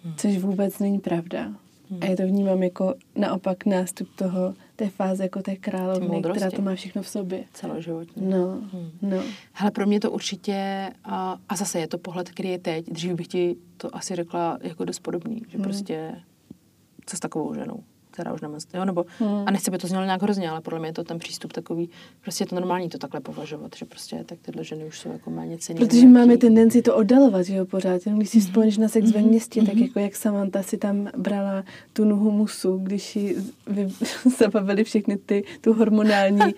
Hmm. 0.04 0.14
Což 0.18 0.38
vůbec 0.38 0.80
není 0.80 1.00
pravda. 1.00 1.42
Hmm. 1.90 2.00
A 2.02 2.06
já 2.06 2.16
to 2.16 2.24
vnímám 2.28 2.64
jako 2.64 2.94
naopak 3.16 3.66
nástup 3.66 4.08
toho, 4.16 4.54
té 4.76 4.90
fáze 4.90 5.24
jako 5.24 5.42
té 5.42 5.56
královny, 5.56 6.22
která 6.32 6.52
to 6.52 6.62
má 6.62 6.76
všechno 6.76 7.02
v 7.02 7.08
sobě. 7.08 7.44
Celoživotní. 7.54 8.30
No, 8.30 8.48
Hmm. 8.72 8.90
no. 9.02 9.18
Hele, 9.54 9.72
pro 9.72 9.86
mě 9.86 10.00
to 10.00 10.12
určitě, 10.12 10.90
a, 11.04 11.38
a 11.50 11.56
zase 11.56 11.80
je 11.80 11.88
to 11.88 11.98
pohled, 11.98 12.30
který 12.30 12.50
je 12.50 12.60
teď, 12.60 12.86
dřív 12.90 13.14
bych 13.14 13.28
ti 13.28 13.56
to 13.78 13.96
asi 13.96 14.16
řekla 14.16 14.58
jako 14.62 14.86
dost 14.86 15.00
podobný, 15.00 15.42
že 15.48 15.58
Hmm. 15.58 15.64
prostě 15.64 16.16
co 17.06 17.18
s 17.18 17.20
takovou 17.20 17.54
ženou, 17.54 17.84
která 18.14 18.34
už 18.34 18.42
nemenstruje, 18.42 18.80
jo, 18.80 18.86
nebo, 18.86 19.06
Hmm. 19.20 19.44
a 19.46 19.52
nechci, 19.52 19.72
by 19.72 19.78
to 19.78 19.88
znělo 19.88 20.04
nějak 20.06 20.22
hrozně, 20.22 20.50
ale 20.50 20.62
podle 20.62 20.80
mě 20.80 20.90
je 20.90 20.94
to 20.94 21.04
ten 21.04 21.20
přístup 21.20 21.54
takový, 21.54 21.90
prostě 22.22 22.42
je 22.44 22.48
to 22.48 22.56
normální 22.56 22.90
to 22.90 22.98
takhle 22.98 23.20
považovat, 23.22 23.72
že 23.78 23.86
prostě 23.86 24.24
tak 24.26 24.40
tyhle 24.42 24.64
ženy 24.64 24.86
už 24.86 25.00
jsou 25.00 25.12
jako 25.12 25.30
méně 25.30 25.58
cenné. 25.58 25.80
Protože 25.80 26.08
máme 26.08 26.38
tendenci 26.38 26.82
to 26.82 26.96
oddalovat, 26.96 27.46
že 27.46 27.56
jo, 27.56 27.66
pořád. 27.66 28.06
Jenom 28.06 28.20
když 28.20 28.30
si 28.30 28.40
vzpomeneš 28.40 28.78
na 28.78 28.88
sex 28.88 29.12
ve 29.12 29.20
Mhm. 29.20 29.30
městě, 29.30 29.62
tak 29.62 29.74
Mhm. 29.76 29.84
jako 29.84 30.00
jak 30.00 30.16
Samantha 30.16 30.64
si 30.64 30.78
tam 30.78 31.08
brala 31.18 31.64
tu 31.94 32.06
nuhu 32.06 32.32
musu, 32.32 32.78
když 32.78 33.16
ji 33.16 33.38
vy, 33.68 33.88
zabavili 34.38 34.84
všechny 34.84 35.18
ty, 35.18 35.44
tu 35.62 35.74
hormonální 35.74 36.40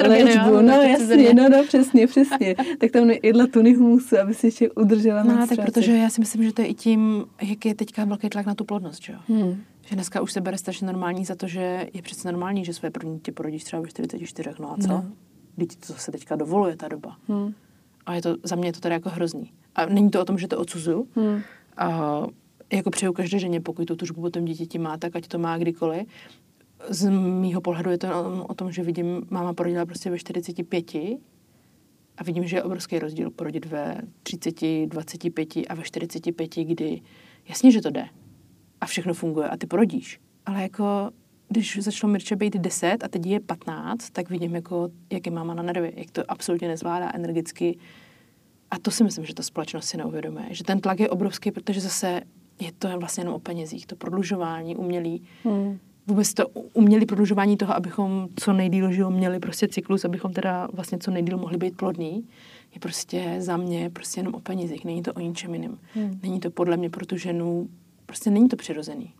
uh, 0.00 0.08
léčbu. 0.08 0.60
No 0.60 0.78
chci 0.78 0.88
jasně, 0.90 1.34
no, 1.34 1.48
no, 1.48 1.64
přesně, 1.66 2.06
přesně. 2.06 2.54
tak 2.78 2.90
tam 2.90 3.10
jedla 3.22 3.46
tu 3.46 3.62
nuhu 3.62 3.88
musu, 3.88 4.18
aby 4.18 4.34
si 4.34 4.46
ještě 4.46 4.70
udržela 4.70 5.22
No, 5.22 5.46
tak 5.46 5.58
protože 5.66 5.96
já 5.96 6.10
si 6.10 6.20
myslím, 6.20 6.42
že 6.44 6.52
to 6.52 6.62
je 6.62 6.68
i 6.68 6.74
tím, 6.74 7.24
jak 7.42 7.66
je 7.66 7.74
teďka 7.74 8.04
velký 8.04 8.28
tlak 8.28 8.46
na 8.46 8.54
tu 8.54 8.64
plodnost, 8.64 9.02
že 9.02 9.12
jo. 9.12 9.18
Hmm. 9.28 9.62
Že 9.88 9.94
dneska 9.94 10.20
už 10.20 10.32
se 10.32 10.40
bere 10.40 10.58
strašně 10.58 10.86
normální 10.86 11.24
za 11.24 11.34
to, 11.34 11.48
že 11.48 11.86
je 11.92 12.02
přece 12.02 12.32
normální, 12.32 12.64
že 12.64 12.74
své 12.74 12.90
první 12.90 13.14
dítě 13.14 13.32
porodíš 13.32 13.64
třeba 13.64 13.82
ve 13.82 13.88
44, 13.88 14.50
no 14.60 14.72
a 14.72 14.76
co? 14.76 14.88
No. 14.88 15.04
Teď 15.58 15.76
to 15.86 15.92
se 15.92 16.12
teďka 16.12 16.36
dovoluje 16.36 16.76
ta 16.76 16.88
doba. 16.88 17.16
Hmm. 17.28 17.54
A 18.06 18.14
je 18.14 18.22
to, 18.22 18.36
za 18.42 18.56
mě 18.56 18.68
je 18.68 18.72
to 18.72 18.80
teda 18.80 18.94
jako 18.94 19.08
hrozný. 19.10 19.52
A 19.74 19.86
není 19.86 20.10
to 20.10 20.20
o 20.20 20.24
tom, 20.24 20.38
že 20.38 20.48
to 20.48 20.58
odsuzuju. 20.58 21.08
Hmm. 21.16 21.40
A 21.76 22.22
jako 22.72 22.90
přeju 22.90 23.12
každé 23.12 23.38
ženě, 23.38 23.60
pokud 23.60 23.84
tu 23.84 23.96
tužbu 23.96 24.20
po 24.20 24.30
tom 24.30 24.44
dítěti 24.44 24.78
má, 24.78 24.96
tak 24.98 25.16
ať 25.16 25.28
to 25.28 25.38
má 25.38 25.58
kdykoliv. 25.58 26.06
Z 26.88 27.10
mýho 27.40 27.60
pohledu 27.60 27.90
je 27.90 27.98
to 27.98 28.08
o- 28.08 28.44
o 28.46 28.54
tom, 28.54 28.72
že 28.72 28.82
vidím, 28.82 29.26
máma 29.30 29.52
porodila 29.54 29.86
prostě 29.86 30.10
ve 30.10 30.18
45 30.18 31.18
a 32.16 32.24
vidím, 32.24 32.44
že 32.46 32.56
je 32.56 32.62
obrovský 32.62 32.98
rozdíl 32.98 33.30
porodit 33.30 33.66
ve 33.66 34.00
30, 34.22 34.86
25 34.86 35.48
a 35.68 35.74
ve 35.74 35.82
45, 35.82 36.64
kdy 36.64 37.00
jasně, 37.48 37.70
že 37.70 37.80
to 37.82 37.90
jde 37.90 38.04
a 38.80 38.86
všechno 38.86 39.14
funguje 39.14 39.48
a 39.48 39.56
ty 39.56 39.66
porodíš. 39.66 40.20
Ale 40.46 40.62
jako 40.62 41.10
když 41.48 41.78
začalo 41.80 42.12
Mirče 42.12 42.36
být 42.36 42.56
10 42.56 43.04
a 43.04 43.08
teď 43.08 43.26
je 43.26 43.40
15, 43.40 44.10
tak 44.10 44.30
vidím, 44.30 44.54
jako, 44.54 44.88
jak 45.12 45.26
je 45.26 45.32
máma 45.32 45.54
na 45.54 45.62
nervy, 45.62 45.92
jak 45.96 46.10
to 46.10 46.22
absolutně 46.28 46.68
nezvládá 46.68 47.10
energicky. 47.14 47.78
A 48.70 48.78
to 48.78 48.90
si 48.90 49.04
myslím, 49.04 49.24
že 49.24 49.34
ta 49.34 49.42
společnost 49.42 49.84
si 49.84 49.96
neuvědomuje. 49.96 50.46
Že 50.50 50.64
ten 50.64 50.80
tlak 50.80 51.00
je 51.00 51.10
obrovský, 51.10 51.50
protože 51.50 51.80
zase 51.80 52.20
je 52.60 52.72
to 52.78 52.98
vlastně 52.98 53.20
jenom 53.20 53.34
o 53.34 53.38
penězích. 53.38 53.86
To 53.86 53.96
prodlužování 53.96 54.76
umělý 54.76 55.22
Hmm. 55.44 55.78
vůbec 56.06 56.34
to 56.34 56.48
uměli 56.74 57.06
prodlužování 57.06 57.56
toho, 57.56 57.76
abychom 57.76 58.28
co 58.36 58.52
nejdíl 58.52 58.92
žil, 58.92 59.10
měli 59.10 59.40
prostě 59.40 59.68
cyklus, 59.68 60.04
abychom 60.04 60.32
teda 60.32 60.68
vlastně 60.72 60.98
co 60.98 61.10
nejdíl 61.10 61.38
mohli 61.38 61.58
být 61.58 61.76
plodní, 61.76 62.28
je 62.74 62.80
prostě 62.80 63.36
za 63.38 63.56
mě 63.56 63.90
prostě 63.90 64.20
jenom 64.20 64.34
o 64.34 64.40
penězích, 64.40 64.84
není 64.84 65.02
to 65.02 65.12
o 65.12 65.20
ničem 65.20 65.54
jiném. 65.54 65.78
Hmm. 65.94 66.20
Není 66.22 66.40
to 66.40 66.50
podle 66.50 66.76
mě 66.76 66.90
pro 66.90 67.06
tu 67.06 67.16
ženu, 67.16 67.68
prostě 68.08 68.30
není 68.30 68.48
to 68.48 68.56
přirozený. 68.56 69.14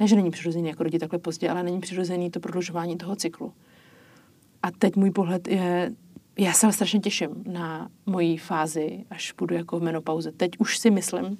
Ne, 0.00 0.06
že 0.08 0.16
není 0.16 0.30
přirozený 0.30 0.68
jako 0.68 0.82
rodit 0.82 0.98
takhle 0.98 1.18
pozdě, 1.18 1.50
ale 1.50 1.62
není 1.62 1.80
přirozený 1.80 2.30
to 2.30 2.40
prodlužování 2.40 2.96
toho 2.96 3.16
cyklu. 3.16 3.52
A 4.62 4.70
teď 4.70 4.96
můj 4.96 5.10
pohled 5.10 5.48
je, 5.48 5.92
já 6.38 6.52
se 6.52 6.72
strašně 6.72 7.00
těším 7.00 7.44
na 7.46 7.90
moji 8.06 8.36
fázi, 8.36 9.04
až 9.10 9.34
budu 9.38 9.54
jako 9.54 9.78
v 9.78 9.82
menopauze. 9.82 10.32
Teď 10.32 10.50
už 10.58 10.78
si 10.78 10.90
myslím, 10.90 11.38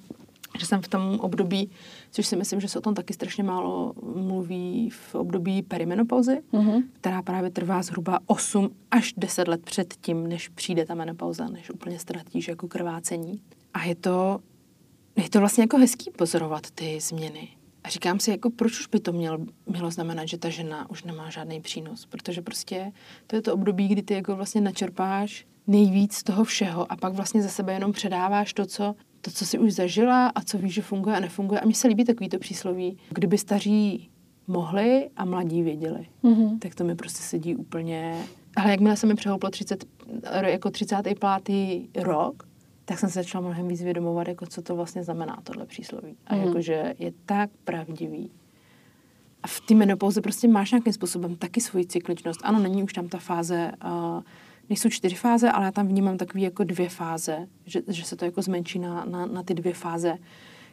že 0.58 0.66
jsem 0.66 0.82
v 0.82 0.88
tom 0.88 1.20
období, 1.20 1.70
což 2.10 2.26
si 2.26 2.36
myslím, 2.36 2.60
že 2.60 2.68
se 2.68 2.78
o 2.78 2.82
tom 2.82 2.94
taky 2.94 3.14
strašně 3.14 3.44
málo 3.44 3.92
mluví 4.14 4.90
v 4.90 5.14
období 5.14 5.62
perimenopauzy, 5.62 6.42
mm-hmm. 6.52 6.82
která 6.92 7.22
právě 7.22 7.50
trvá 7.50 7.82
zhruba 7.82 8.18
8 8.26 8.70
až 8.90 9.14
10 9.16 9.48
let 9.48 9.62
před 9.64 9.94
tím, 10.00 10.26
než 10.26 10.48
přijde 10.48 10.86
ta 10.86 10.94
menopauza, 10.94 11.48
než 11.48 11.70
úplně 11.70 11.98
ztratíš 11.98 12.48
jako 12.48 12.68
krvácení. 12.68 13.40
A 13.74 13.84
je 13.84 13.94
to, 13.94 14.40
je 15.16 15.30
to 15.30 15.40
vlastně 15.40 15.62
jako 15.62 15.78
hezký 15.78 16.10
pozorovat 16.10 16.70
ty 16.70 17.00
změny. 17.00 17.48
A 17.84 17.88
říkám 17.88 18.20
si, 18.20 18.30
jako 18.30 18.50
proč 18.50 18.80
už 18.80 18.86
by 18.86 19.00
to 19.00 19.12
měl, 19.12 19.38
mělo 19.66 19.90
znamenat, 19.90 20.28
že 20.28 20.38
ta 20.38 20.48
žena 20.48 20.90
už 20.90 21.04
nemá 21.04 21.30
žádný 21.30 21.60
přínos, 21.60 22.06
protože 22.06 22.42
prostě 22.42 22.92
to 23.26 23.36
je 23.36 23.42
to 23.42 23.54
období, 23.54 23.88
kdy 23.88 24.02
ty 24.02 24.14
jako 24.14 24.36
vlastně 24.36 24.60
načerpáš 24.60 25.46
nejvíc 25.66 26.22
toho 26.22 26.44
všeho 26.44 26.92
a 26.92 26.96
pak 26.96 27.12
vlastně 27.12 27.42
za 27.42 27.48
sebe 27.48 27.72
jenom 27.72 27.92
předáváš 27.92 28.52
to, 28.52 28.66
co 28.66 28.94
to, 29.20 29.30
co 29.30 29.46
si 29.46 29.58
už 29.58 29.72
zažila 29.72 30.28
a 30.28 30.42
co 30.42 30.58
víš, 30.58 30.74
že 30.74 30.82
funguje 30.82 31.16
a 31.16 31.20
nefunguje. 31.20 31.60
A 31.60 31.64
mně 31.64 31.74
se 31.74 31.88
líbí 31.88 32.04
takovýto 32.04 32.38
přísloví. 32.38 32.98
Kdyby 33.10 33.38
staří 33.38 34.10
mohli 34.46 35.10
a 35.16 35.24
mladí 35.24 35.62
věděli, 35.62 36.06
mm-hmm. 36.24 36.58
tak 36.58 36.74
to 36.74 36.84
mi 36.84 36.94
prostě 36.94 37.22
sedí 37.22 37.56
úplně... 37.56 38.22
Ale 38.56 38.70
jakmile 38.70 38.96
se 38.96 39.06
mi 39.06 39.14
přehouplo 39.14 39.50
30, 39.50 39.84
jako 40.46 40.70
35. 40.70 41.18
rok, 41.96 42.48
tak 42.88 42.98
jsem 42.98 43.10
se 43.10 43.22
začala 43.22 43.42
mnohem 43.42 43.68
víc 43.68 43.82
vědomovat, 43.82 44.28
jako 44.28 44.46
co 44.46 44.62
to 44.62 44.76
vlastně 44.76 45.04
znamená, 45.04 45.38
tohle 45.42 45.66
přísloví. 45.66 46.16
A 46.26 46.34
mm. 46.34 46.42
jakože 46.42 46.94
je 46.98 47.12
tak 47.26 47.50
pravdivý. 47.64 48.30
A 49.42 49.46
v 49.46 49.60
té 49.60 49.74
menopauze 49.74 50.20
prostě 50.20 50.48
máš 50.48 50.70
nějakým 50.70 50.92
způsobem 50.92 51.36
taky 51.36 51.60
svoji 51.60 51.86
cykličnost. 51.86 52.40
Ano, 52.44 52.58
není 52.58 52.82
už 52.82 52.92
tam 52.92 53.08
ta 53.08 53.18
fáze 53.18 53.72
uh, 53.84 54.22
nejsou 54.68 54.88
čtyři 54.88 55.14
fáze, 55.14 55.50
ale 55.50 55.64
já 55.64 55.72
tam 55.72 55.88
vnímám 55.88 56.16
takový 56.16 56.42
jako 56.42 56.64
dvě 56.64 56.88
fáze, 56.88 57.46
že, 57.66 57.82
že 57.88 58.04
se 58.04 58.16
to 58.16 58.24
jako 58.24 58.42
zmenší 58.42 58.78
na, 58.78 59.04
na, 59.04 59.26
na 59.26 59.42
ty 59.42 59.54
dvě 59.54 59.74
fáze, 59.74 60.18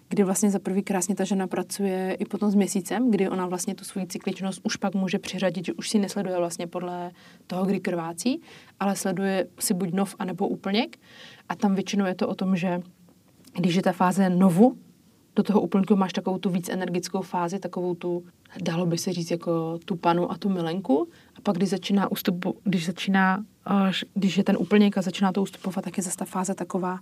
kdy 0.09 0.23
vlastně 0.23 0.51
za 0.51 0.59
prvý 0.59 0.83
krásně 0.83 1.15
ta 1.15 1.23
žena 1.23 1.47
pracuje 1.47 2.17
i 2.19 2.25
potom 2.25 2.51
s 2.51 2.55
měsícem, 2.55 3.11
kdy 3.11 3.29
ona 3.29 3.47
vlastně 3.47 3.75
tu 3.75 3.83
svou 3.83 4.05
cykličnost 4.05 4.61
už 4.63 4.75
pak 4.75 4.95
může 4.95 5.19
přiřadit, 5.19 5.65
že 5.65 5.73
už 5.73 5.89
si 5.89 5.99
nesleduje 5.99 6.37
vlastně 6.37 6.67
podle 6.67 7.11
toho, 7.47 7.65
kdy 7.65 7.79
krvácí, 7.79 8.41
ale 8.79 8.95
sleduje 8.95 9.47
si 9.59 9.73
buď 9.73 9.91
nov, 9.93 10.15
anebo 10.19 10.47
úplněk. 10.47 10.97
A 11.49 11.55
tam 11.55 11.75
většinou 11.75 12.05
je 12.05 12.15
to 12.15 12.27
o 12.27 12.35
tom, 12.35 12.55
že 12.55 12.81
když 13.55 13.75
je 13.75 13.81
ta 13.81 13.91
fáze 13.91 14.29
novu, 14.29 14.77
do 15.35 15.43
toho 15.43 15.61
úplňku 15.61 15.95
máš 15.95 16.13
takovou 16.13 16.37
tu 16.37 16.49
víc 16.49 16.69
energickou 16.69 17.21
fázi, 17.21 17.59
takovou 17.59 17.95
tu, 17.95 18.23
dalo 18.61 18.85
by 18.85 18.97
se 18.97 19.13
říct, 19.13 19.31
jako 19.31 19.79
tu 19.85 19.95
panu 19.95 20.31
a 20.31 20.37
tu 20.37 20.49
milenku. 20.49 21.07
A 21.35 21.41
pak, 21.41 21.55
když 21.55 21.69
začíná, 21.69 22.11
ustupu, 22.11 22.55
když 22.63 22.85
začíná 22.85 23.43
když 24.13 24.37
je 24.37 24.43
ten 24.43 24.57
úplněk 24.59 24.97
a 24.97 25.01
začíná 25.01 25.31
to 25.31 25.41
ustupovat, 25.41 25.85
tak 25.85 25.97
je 25.97 26.03
zase 26.03 26.17
ta 26.17 26.25
fáze 26.25 26.55
taková 26.55 26.99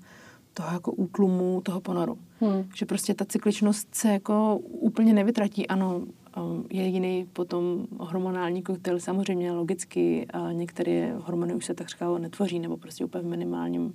toho 0.54 0.74
jako 0.74 0.92
útlumu, 0.92 1.62
toho 1.62 1.82
ponoru. 1.82 2.18
Hmm. 2.40 2.70
Že 2.76 2.86
prostě 2.86 3.14
ta 3.14 3.26
cykličnost 3.26 3.96
se 3.96 4.14
jako 4.14 4.58
úplně 4.64 5.14
nevytratí. 5.14 5.68
Ano, 5.68 5.98
um, 5.98 6.66
je 6.70 6.88
jiný 6.88 7.28
potom 7.34 7.88
hormonální 8.00 8.64
koktejl, 8.64 9.00
samozřejmě 9.00 9.52
logicky, 9.52 10.28
a 10.34 10.52
některé 10.52 11.14
hormony 11.18 11.54
už 11.54 11.66
se 11.66 11.74
tak 11.74 11.90
říkalo 11.90 12.20
netvoří, 12.20 12.60
nebo 12.60 12.78
prostě 12.78 13.06
úplně 13.06 13.24
v 13.24 13.28
minimálním 13.28 13.94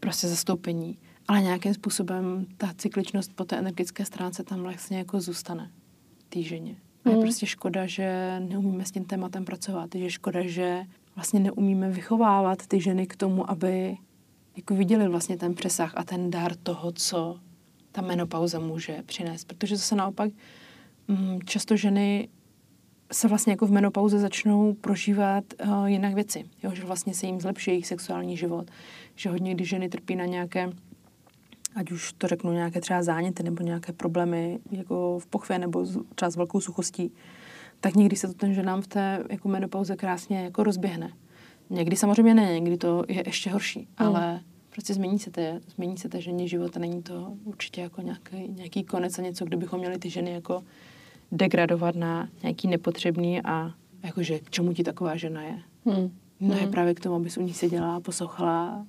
prostě 0.00 0.28
zastoupení. 0.28 0.98
Ale 1.28 1.40
nějakým 1.40 1.74
způsobem 1.74 2.46
ta 2.56 2.74
cykličnost 2.78 3.32
po 3.32 3.44
té 3.44 3.56
energetické 3.58 4.04
stránce 4.04 4.44
tam 4.44 4.60
vlastně 4.60 4.98
jako 4.98 5.20
zůstane 5.20 5.70
té 6.28 6.42
ženě. 6.42 6.76
A 7.04 7.08
je 7.08 7.14
hmm. 7.14 7.22
prostě 7.22 7.46
škoda, 7.46 7.86
že 7.86 8.36
neumíme 8.40 8.84
s 8.84 8.90
tím 8.90 9.04
tématem 9.04 9.44
pracovat. 9.44 9.94
Je 9.94 10.10
škoda, 10.10 10.40
že 10.46 10.82
vlastně 11.14 11.40
neumíme 11.40 11.90
vychovávat 11.90 12.66
ty 12.66 12.80
ženy 12.80 13.06
k 13.06 13.16
tomu, 13.16 13.50
aby 13.50 13.96
jako 14.56 14.74
viděli 14.74 15.08
vlastně 15.08 15.36
ten 15.36 15.54
přesah 15.54 15.92
a 15.96 16.04
ten 16.04 16.30
dar 16.30 16.54
toho, 16.54 16.92
co 16.92 17.38
ta 17.92 18.02
menopauza 18.02 18.58
může 18.58 19.02
přinést. 19.06 19.44
Protože 19.44 19.76
zase 19.76 19.96
naopak 19.96 20.30
mm, 21.08 21.38
často 21.44 21.76
ženy 21.76 22.28
se 23.12 23.28
vlastně 23.28 23.52
jako 23.52 23.66
v 23.66 23.70
menopauze 23.72 24.18
začnou 24.18 24.74
prožívat 24.74 25.44
uh, 25.64 25.86
jinak 25.86 26.14
věci. 26.14 26.44
Jo, 26.62 26.70
že 26.74 26.84
vlastně 26.84 27.14
se 27.14 27.26
jim 27.26 27.40
zlepší 27.40 27.70
jejich 27.70 27.86
sexuální 27.86 28.36
život. 28.36 28.70
Že 29.14 29.30
hodně, 29.30 29.54
když 29.54 29.68
ženy 29.68 29.88
trpí 29.88 30.16
na 30.16 30.24
nějaké, 30.24 30.70
ať 31.74 31.90
už 31.90 32.12
to 32.12 32.26
řeknu, 32.26 32.52
nějaké 32.52 32.80
třeba 32.80 33.02
záněty 33.02 33.42
nebo 33.42 33.62
nějaké 33.62 33.92
problémy 33.92 34.58
jako 34.70 35.18
v 35.18 35.26
pochvě 35.26 35.58
nebo 35.58 35.86
třeba 36.14 36.30
s 36.30 36.36
velkou 36.36 36.60
suchostí, 36.60 37.12
tak 37.80 37.94
někdy 37.94 38.16
se 38.16 38.26
to 38.26 38.34
ten 38.34 38.54
ženám 38.54 38.82
v 38.82 38.86
té 38.86 39.24
jako 39.30 39.48
menopauze 39.48 39.96
krásně 39.96 40.44
jako 40.44 40.62
rozběhne. 40.62 41.12
Někdy 41.70 41.96
samozřejmě 41.96 42.34
ne, 42.34 42.54
někdy 42.54 42.76
to 42.76 43.04
je 43.08 43.22
ještě 43.26 43.50
horší, 43.50 43.80
mm. 43.80 44.06
ale 44.06 44.40
prostě 44.70 44.94
změní 44.94 45.18
se, 45.18 45.30
te, 45.30 45.60
změní 45.74 45.98
se 45.98 46.08
té 46.08 46.20
ženě 46.20 46.48
život 46.48 46.76
a 46.76 46.80
není 46.80 47.02
to 47.02 47.32
určitě 47.44 47.80
jako 47.80 48.02
nějaký, 48.02 48.48
nějaký 48.48 48.84
konec 48.84 49.18
a 49.18 49.22
něco, 49.22 49.44
kdybychom 49.44 49.80
měli 49.80 49.98
ty 49.98 50.10
ženy 50.10 50.30
jako 50.30 50.62
degradovat 51.32 51.94
na 51.94 52.28
nějaký 52.42 52.68
nepotřebný 52.68 53.42
a 53.42 53.74
jakože 54.02 54.38
k 54.38 54.50
čemu 54.50 54.74
ti 54.74 54.82
taková 54.84 55.16
žena 55.16 55.42
je. 55.42 55.58
Mm. 55.84 56.10
No 56.40 56.54
je 56.54 56.60
hmm. 56.60 56.70
právě 56.70 56.94
k 56.94 57.00
tomu, 57.00 57.14
abys 57.14 57.36
u 57.36 57.42
ní 57.42 57.52
seděla 57.54 57.96
a 57.96 58.00
poslouchala, 58.00 58.86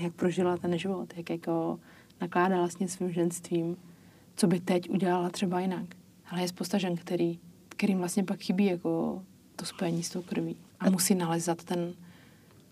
jak 0.00 0.12
prožila 0.12 0.56
ten 0.56 0.78
život, 0.78 1.16
jak 1.16 1.30
jako 1.30 1.78
nakládala 2.20 2.60
vlastně 2.60 2.88
svým 2.88 3.12
ženstvím, 3.12 3.76
co 4.36 4.46
by 4.46 4.60
teď 4.60 4.90
udělala 4.90 5.30
třeba 5.30 5.60
jinak. 5.60 5.86
Ale 6.30 6.40
je 6.40 6.48
spousta 6.48 6.78
žen, 6.78 6.96
který 6.96 7.38
kterým 7.76 7.98
vlastně 7.98 8.24
pak 8.24 8.40
chybí 8.40 8.64
jako 8.64 9.22
to 9.56 9.64
spojení 9.64 10.02
s 10.02 10.10
tou 10.10 10.22
krví. 10.22 10.56
A 10.80 10.90
musí 10.90 11.14
nalezat 11.14 11.64
ten, 11.64 11.94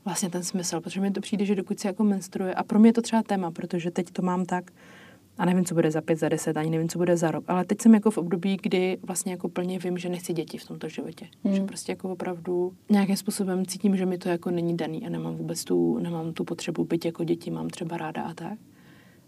vlastně 0.05 0.31
ten 0.31 0.43
smysl, 0.43 0.81
protože 0.81 1.01
mi 1.01 1.11
to 1.11 1.21
přijde, 1.21 1.45
že 1.45 1.55
dokud 1.55 1.81
se 1.81 1.89
jako 1.89 2.05
menstruuje, 2.05 2.55
a 2.55 2.63
pro 2.63 2.79
mě 2.79 2.89
je 2.89 2.93
to 2.93 3.03
třeba 3.03 3.23
téma, 3.23 3.51
protože 3.51 3.91
teď 3.91 4.11
to 4.11 4.23
mám 4.23 4.45
tak, 4.45 4.73
a 5.39 5.45
nevím, 5.45 5.65
co 5.65 5.75
bude 5.75 5.91
za 5.91 6.01
pět, 6.01 6.19
za 6.19 6.29
deset, 6.29 6.57
ani 6.57 6.71
nevím, 6.71 6.89
co 6.89 6.99
bude 6.99 7.17
za 7.17 7.31
rok, 7.31 7.45
ale 7.49 7.65
teď 7.65 7.81
jsem 7.81 7.95
jako 7.95 8.11
v 8.11 8.19
období, 8.19 8.59
kdy 8.63 8.99
vlastně 9.03 9.33
jako 9.33 9.49
plně 9.49 9.79
vím, 9.79 9.99
že 9.99 10.09
nechci 10.09 10.33
děti 10.33 10.59
v 10.59 10.67
tomto 10.67 10.89
životě. 10.89 11.27
Hmm. 11.45 11.55
Že 11.55 11.63
prostě 11.63 11.93
jako 11.93 12.13
opravdu 12.13 12.73
nějakým 12.91 13.17
způsobem 13.17 13.67
cítím, 13.67 13.97
že 13.97 14.07
mi 14.07 14.19
to 14.19 14.29
jako 14.29 14.51
není 14.51 14.77
daný 14.77 15.07
a 15.07 15.09
nemám 15.09 15.37
vůbec 15.37 15.65
tu, 15.65 15.99
nemám 15.99 16.33
tu 16.33 16.45
potřebu 16.45 16.85
být 16.85 17.05
jako 17.05 17.25
děti, 17.25 17.51
mám 17.51 17.69
třeba 17.69 17.97
ráda 17.97 18.23
a 18.23 18.35
tak. 18.35 18.59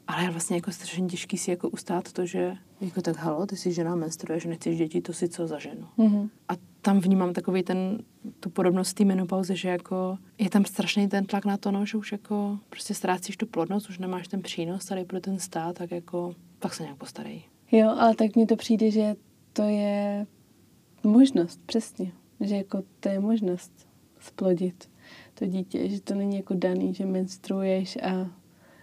Ale 0.07 0.25
je 0.25 0.31
vlastně 0.31 0.57
jako 0.57 0.73
strašně 0.73 1.09
těžký 1.09 1.39
si 1.39 1.51
jako 1.51 1.69
ustát 1.69 2.13
to, 2.13 2.27
že 2.27 2.57
jako 2.81 3.03
tak 3.03 3.17
halo, 3.17 3.47
ty 3.47 3.57
jsi 3.57 3.73
žena, 3.73 3.95
menstruuješ, 3.95 4.45
nechceš 4.45 4.79
děti, 4.79 5.01
to 5.01 5.13
si 5.13 5.29
co 5.29 5.47
za 5.47 5.59
ženu. 5.59 5.87
Mm-hmm. 5.99 6.29
A 6.49 6.53
tam 6.81 7.01
vnímám 7.01 7.33
takový 7.33 7.63
ten, 7.63 7.99
tu 8.41 8.51
podobnost 8.51 8.95
té 8.95 9.05
menopauzy, 9.05 9.57
že 9.57 9.69
jako 9.69 10.19
je 10.39 10.51
tam 10.51 10.65
strašný 10.65 11.09
ten 11.09 11.27
tlak 11.27 11.45
na 11.45 11.57
to, 11.57 11.71
no, 11.71 11.87
že 11.87 11.99
už 11.99 12.13
jako 12.13 12.59
prostě 12.69 12.95
ztrácíš 12.95 13.37
tu 13.37 13.47
plodnost, 13.47 13.89
už 13.89 13.99
nemáš 13.99 14.29
ten 14.29 14.43
přínos 14.43 14.85
tady 14.85 15.05
pro 15.05 15.21
ten 15.21 15.39
stát, 15.39 15.77
tak 15.79 15.91
jako 15.91 16.35
pak 16.59 16.75
se 16.75 16.83
nějak 16.83 16.99
postarej. 16.99 17.43
Jo, 17.73 17.95
ale 17.99 18.15
tak 18.15 18.37
mně 18.37 18.47
to 18.47 18.57
přijde, 18.57 18.91
že 18.91 19.17
to 19.53 19.63
je 19.63 20.27
možnost, 21.03 21.61
přesně. 21.67 22.13
Že 22.41 22.57
jako 22.57 22.83
to 23.01 23.09
je 23.09 23.21
možnost 23.21 23.87
splodit 24.21 24.91
to 25.35 25.47
dítě, 25.47 25.89
že 25.89 26.01
to 26.01 26.15
není 26.15 26.37
jako 26.37 26.55
daný, 26.55 26.95
že 26.95 27.07
menstruuješ 27.07 27.97
a 27.97 28.31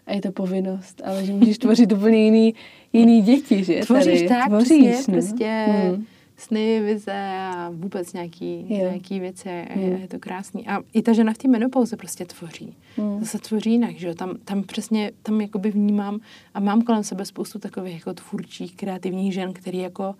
a 0.07 0.13
je 0.13 0.21
to 0.21 0.31
povinnost, 0.31 1.01
ale 1.05 1.25
že 1.25 1.33
můžeš 1.33 1.57
tvořit 1.57 1.91
úplně 1.91 2.25
jiný, 2.25 2.53
jiný 2.93 3.21
děti, 3.21 3.63
že? 3.63 3.79
Tvoříš 3.79 4.05
tady. 4.05 4.27
tak, 4.27 4.47
Tvoříš, 4.47 4.91
přesně, 4.91 5.13
no? 5.13 5.21
prostě 5.21 5.65
hmm. 5.67 6.05
sny, 6.37 6.81
vize 6.81 7.35
a 7.37 7.69
vůbec 7.73 8.13
nějaký, 8.13 8.65
nějaký 8.69 9.19
věci 9.19 9.49
a 9.49 9.73
hmm. 9.73 9.95
je 10.01 10.07
to 10.07 10.19
krásný. 10.19 10.67
A 10.67 10.79
i 10.93 11.01
ta 11.01 11.13
žena 11.13 11.33
v 11.33 11.37
té 11.37 11.47
menopauze 11.47 11.97
prostě 11.97 12.25
tvoří. 12.25 12.75
Hmm. 12.97 13.19
Zase 13.19 13.39
tvoří 13.39 13.71
jinak, 13.71 13.95
že 13.95 14.07
jo? 14.07 14.13
Tam, 14.13 14.37
tam 14.45 14.63
přesně, 14.63 15.11
tam 15.23 15.41
jakoby 15.41 15.71
vnímám 15.71 16.19
a 16.53 16.59
mám 16.59 16.81
kolem 16.81 17.03
sebe 17.03 17.25
spoustu 17.25 17.59
takových 17.59 17.93
jako 17.93 18.13
tvůrčích, 18.13 18.75
kreativních 18.75 19.33
žen, 19.33 19.53
který 19.53 19.77
jako 19.77 20.15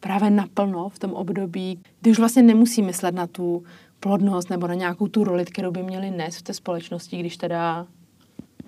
právě 0.00 0.30
naplno 0.30 0.88
v 0.88 0.98
tom 0.98 1.12
období, 1.12 1.80
kdy 2.00 2.10
už 2.10 2.18
vlastně 2.18 2.42
nemusí 2.42 2.82
myslet 2.82 3.14
na 3.14 3.26
tu 3.26 3.62
plodnost 4.00 4.50
nebo 4.50 4.66
na 4.66 4.74
nějakou 4.74 5.08
tu 5.08 5.24
roli, 5.24 5.44
kterou 5.44 5.70
by 5.70 5.82
měli 5.82 6.10
nést 6.10 6.36
v 6.36 6.42
té 6.42 6.54
společnosti, 6.54 7.18
když 7.18 7.36
teda 7.36 7.86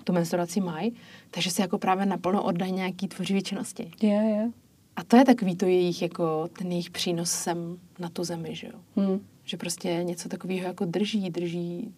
tu 0.03 0.13
menstruaci 0.13 0.61
mají, 0.61 0.93
takže 1.31 1.51
se 1.51 1.61
jako 1.61 1.77
právě 1.77 2.05
naplno 2.05 2.43
oddají 2.43 2.71
nějaký 2.71 3.07
tvořivý 3.07 3.41
činnosti. 3.43 3.91
Yeah, 4.01 4.25
yeah. 4.25 4.51
A 4.95 5.03
to 5.03 5.17
je 5.17 5.25
takový 5.25 5.55
to 5.55 5.65
jejich, 5.65 6.01
jako 6.01 6.49
ten 6.57 6.71
jejich 6.71 6.89
přínos 6.89 7.31
sem 7.31 7.77
na 7.99 8.09
tu 8.09 8.23
zemi, 8.23 8.55
že 8.55 8.67
jo. 8.67 8.73
Hmm. 8.95 9.19
Že 9.43 9.57
prostě 9.57 9.99
něco 10.03 10.29
takového 10.29 10.67
jako 10.67 10.85
drží, 10.85 11.29
drží, 11.29 11.93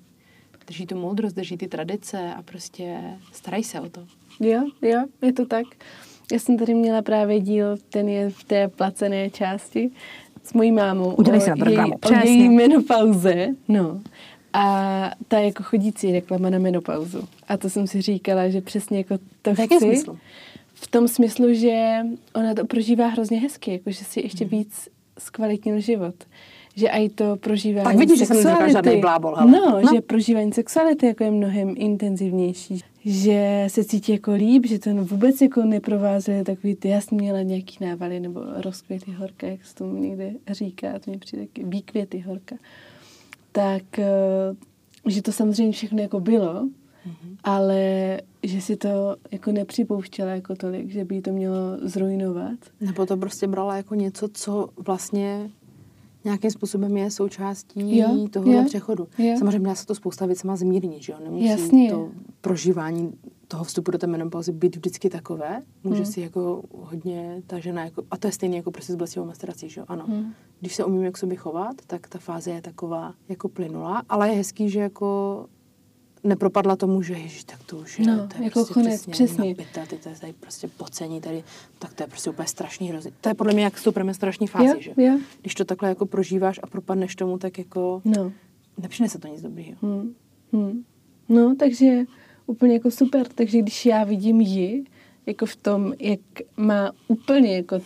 drží 0.68 0.86
tu 0.86 0.96
moudrost, 0.96 1.36
drží 1.36 1.58
ty 1.58 1.68
tradice 1.68 2.34
a 2.34 2.42
prostě 2.42 3.00
starají 3.32 3.64
se 3.64 3.82
o 3.82 3.90
to. 3.90 4.06
Jo, 4.40 4.64
jo, 4.82 5.04
je 5.22 5.34
to 5.34 5.46
tak. 5.46 5.66
Já 6.32 6.40
jsem 6.40 6.58
tady 6.58 6.74
měla 6.74 7.02
právě 7.02 7.40
díl, 7.40 7.78
ten 7.90 8.10
je 8.10 8.30
v 8.30 8.44
té 8.44 8.68
placené 8.68 9.30
části 9.30 9.92
s 10.44 10.54
mojí 10.54 10.72
mámou. 10.72 11.16
Udělej 11.16 11.42
si 11.42 11.50
na 11.50 11.56
to 11.56 11.70
její, 11.70 11.94
o 12.24 12.26
její 12.26 12.50
menopauze. 12.50 13.48
No. 13.68 14.02
A 14.54 15.12
ta 15.28 15.40
jako 15.40 15.64
chodící 15.64 16.12
reklama 16.12 16.50
na 16.50 16.60
menopauzu. 16.60 17.28
A 17.48 17.58
to 17.58 17.70
jsem 17.70 17.88
si 17.88 18.02
říkala, 18.02 18.50
že 18.50 18.62
přesně 18.62 18.98
jako 18.98 19.18
to 19.42 19.54
V 19.54 19.60
chci. 19.66 19.78
smyslu? 19.78 20.18
V 20.74 20.88
tom 20.88 21.08
smyslu, 21.08 21.54
že 21.54 21.98
ona 22.36 22.54
to 22.54 22.66
prožívá 22.66 23.08
hrozně 23.08 23.40
hezky, 23.40 23.72
jako 23.72 23.92
že 23.92 24.04
si 24.06 24.20
Mhm. 24.20 24.26
ještě 24.26 24.46
víc 24.46 24.90
zkvalitnil 25.20 25.80
život. 25.80 26.16
Že 26.76 26.88
i 26.88 27.10
to 27.10 27.36
prožívání 27.36 27.84
Tak 27.86 27.96
vidíš, 27.96 28.20
že 28.20 28.26
jsem 28.26 28.70
žádnej 28.72 29.02
blábol, 29.02 29.36
hele. 29.36 29.52
No, 29.52 29.82
No. 29.82 29.94
že 29.96 30.02
prožívání 30.02 30.54
sexuality 30.54 31.06
jako 31.06 31.24
je 31.24 31.32
mnohem 31.32 31.74
intenzivnější. 31.78 32.80
Že 33.06 33.66
se 33.68 33.84
cítí 33.84 34.12
jako 34.12 34.32
líp, 34.34 34.66
že 34.66 34.80
to 34.80 34.90
vůbec 34.96 35.42
jako 35.42 35.64
neprovázuje 35.64 36.44
takový 36.44 36.76
ty, 36.76 36.88
já 36.90 37.02
jsem 37.02 37.18
měla 37.18 37.42
nějaký 37.42 37.78
návaly 37.86 38.20
nebo 38.20 38.42
rozkvěty 38.56 39.12
horka, 39.12 39.48
jak 39.48 39.66
se 39.66 39.76
tomu 39.76 39.96
někde 39.98 40.32
říká, 40.52 41.00
to 41.00 41.12
mi 41.12 41.18
přijde 41.18 41.46
taky 41.46 41.64
výkvěty 41.64 42.20
horka. 42.20 42.56
Tak, 43.54 44.00
eh, 44.00 44.08
že 45.08 45.22
to 45.22 45.32
samozřejmě 45.32 45.72
všechno 45.74 46.02
jako 46.02 46.20
bylo, 46.20 46.70
Mhm. 47.06 47.38
ale 47.44 47.82
že 48.44 48.62
si 48.62 48.76
to 48.76 49.16
jako 49.32 49.52
nepřipouštěla 49.52 50.30
jako 50.32 50.56
tolik, 50.56 50.90
že 50.92 51.06
by 51.06 51.22
to 51.22 51.32
mělo 51.32 51.58
zrujnovat. 51.82 52.60
Nebo 52.82 53.06
to 53.06 53.18
prostě 53.18 53.48
brala 53.48 53.78
jako 53.78 53.96
něco, 53.96 54.28
co 54.34 54.70
vlastně 54.78 55.50
nějakým 56.26 56.52
způsobem 56.52 56.98
je 56.98 57.12
součástí 57.12 57.98
Jo, 57.98 58.28
tohohle 58.32 58.56
jo, 58.56 58.64
přechodu. 58.66 59.08
jo. 59.18 59.36
Samozřejmě 59.40 59.68
dá 59.68 59.76
se 59.76 59.86
to 59.86 59.96
spousta 59.96 60.26
věcma 60.26 60.56
zmírnit, 60.56 61.04
že 61.04 61.12
jo? 61.14 61.18
Nemusí 61.24 61.46
Jasně. 61.46 61.90
to 61.92 62.10
prožívání 62.42 63.14
toho 63.54 63.64
vstupu 63.64 63.92
do 63.92 63.98
té 63.98 64.08
menopauzy 64.08 64.52
být 64.52 64.76
vždycky 64.76 65.10
takové. 65.10 65.62
Může 65.84 66.04
Hmm. 66.04 66.12
si 66.12 66.22
jako 66.22 66.64
hodně 66.72 67.42
ta 67.48 67.60
žena, 67.60 67.84
jako, 67.86 68.04
a 68.12 68.18
to 68.18 68.28
je 68.28 68.32
stejně 68.32 68.58
jako 68.58 68.72
prostě 68.72 68.94
s 68.94 68.96
bolestivou 68.96 69.26
menstruací, 69.26 69.70
že 69.70 69.80
jo? 69.82 69.86
Ano. 69.90 70.06
Hmm. 70.08 70.34
Když 70.60 70.76
se 70.76 70.84
umíme 70.86 71.12
k 71.12 71.18
sobě 71.18 71.38
chovat, 71.38 71.76
tak 71.88 72.08
ta 72.08 72.20
fáze 72.20 72.52
je 72.52 72.62
taková 72.62 73.14
jako 73.30 73.50
plynulá, 73.50 74.04
ale 74.10 74.30
je 74.30 74.36
hezký, 74.36 74.70
že 74.70 74.80
jako 74.80 75.46
nepropadla 76.24 76.76
tomu, 76.76 77.02
že 77.02 77.14
ježiš, 77.14 77.44
tak 77.44 77.64
to 77.64 77.78
už 77.78 78.00
je, 78.00 78.06
No, 78.08 78.28
to 78.28 78.38
je 78.38 78.44
jako 78.44 78.60
prostě 78.60 78.74
konec, 78.74 79.02
přesně, 79.06 79.12
přesně. 79.26 79.50
napita, 79.50 79.86
ty 79.86 79.98
to 79.98 80.10
je 80.10 80.16
tady 80.16 80.34
prostě 80.34 80.68
pocení 80.68 81.22
tady, 81.22 81.44
tak 81.80 81.94
to 81.94 82.04
je 82.04 82.08
prostě 82.08 82.30
úplně 82.30 82.48
strašný 82.48 82.90
hrozný. 82.90 83.12
To 83.22 83.30
je 83.30 83.36
podle 83.36 83.54
mě 83.54 83.64
jak 83.64 83.78
s 83.78 83.84
tou 83.84 83.92
premenstruační 83.92 84.48
fázi, 84.48 84.66
Jo, 84.68 84.76
že? 84.80 84.92
jo. 84.98 85.20
Když 85.42 85.56
to 85.56 85.66
takhle 85.66 85.90
jako 85.90 86.06
prožíváš 86.06 86.60
a 86.64 86.68
propadneš 86.68 87.16
tomu, 87.16 87.38
tak 87.38 87.58
jako 87.58 88.02
No. 88.06 88.32
nepřinese 88.78 89.20
to 89.20 89.28
nic 89.28 89.42
dobrýho. 89.42 89.78
Hmm. 89.82 90.14
Hmm. 90.54 90.84
No, 91.30 91.56
takže 91.60 92.04
úplně 92.48 92.74
jako 92.74 92.92
super. 92.92 93.28
Takže 93.28 93.60
když 93.60 93.86
já 93.86 94.04
vidím 94.04 94.42
ji, 94.42 94.84
jako 95.26 95.46
v 95.46 95.56
tom, 95.56 95.94
jak 96.00 96.20
má 96.58 96.92
úplně 97.08 97.56
jako 97.56 97.80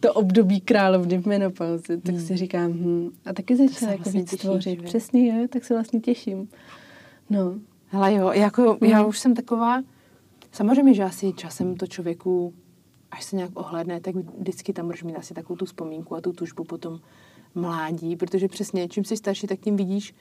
to 0.00 0.12
období 0.12 0.60
královny 0.60 1.18
v 1.18 1.26
menopauze, 1.26 1.96
tak 1.96 2.20
si 2.20 2.36
říkám, 2.36 2.72
hm, 2.72 3.10
a 3.24 3.32
taky 3.32 3.56
se 3.56 3.68
začala 3.68 3.92
jako 3.92 4.02
vlastně 4.02 4.20
víc 4.20 4.36
tvořit. 4.36 4.80
že? 4.80 4.86
Přesně, 4.86 5.40
jo, 5.42 5.48
tak 5.48 5.64
se 5.64 5.74
vlastně 5.74 6.00
těším. 6.00 6.48
No, 7.30 7.54
Hele 7.86 8.14
jo, 8.14 8.32
jako 8.32 8.78
já 8.84 8.98
Mhm. 9.00 9.08
už 9.08 9.18
jsem 9.18 9.34
taková, 9.34 9.82
samozřejmě, 10.52 10.94
že 10.94 11.02
asi 11.04 11.32
časem 11.32 11.76
to 11.76 11.86
člověku, 11.86 12.54
až 13.10 13.24
se 13.24 13.36
nějak 13.36 13.50
ohledne, 13.54 14.00
tak 14.00 14.14
vždycky 14.14 14.72
tam 14.72 14.86
budeš 14.86 15.02
mít 15.02 15.16
asi 15.16 15.34
takovou 15.34 15.56
tu 15.56 15.64
vzpomínku 15.64 16.14
a 16.16 16.20
tu 16.20 16.32
tužbu 16.32 16.64
potom 16.64 16.98
mládí, 17.54 18.16
protože 18.16 18.48
přesně, 18.48 18.88
čím 18.88 19.04
jsi 19.04 19.16
starší, 19.16 19.46
tak 19.46 19.60
tím 19.60 19.76
vidíš, 19.76 20.14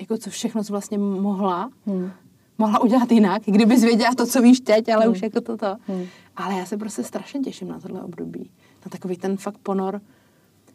jako 0.00 0.18
co 0.18 0.30
všechno 0.30 0.64
jsi 0.64 0.72
vlastně 0.72 0.98
mohla, 0.98 1.70
hm. 1.86 2.10
Mohla 2.58 2.80
udělat 2.80 3.12
jinak, 3.12 3.48
i 3.48 3.50
kdybys 3.50 3.82
věděla 3.82 4.14
to, 4.14 4.26
co 4.26 4.42
víš 4.42 4.60
teď, 4.60 4.88
ale 4.88 5.04
Hmm. 5.04 5.12
už 5.12 5.22
jako 5.22 5.40
toto. 5.40 5.76
Hmm. 5.86 6.06
Ale 6.36 6.54
já 6.58 6.66
se 6.66 6.76
prostě 6.76 7.02
strašně 7.02 7.40
těším 7.40 7.68
na 7.68 7.80
tohle 7.80 8.02
období. 8.02 8.50
Na 8.86 8.90
takový 8.90 9.16
ten 9.16 9.36
fakt 9.36 9.58
ponor. 9.58 10.00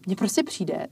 Mně 0.05 0.15
prostě 0.15 0.43
přijde, 0.43 0.87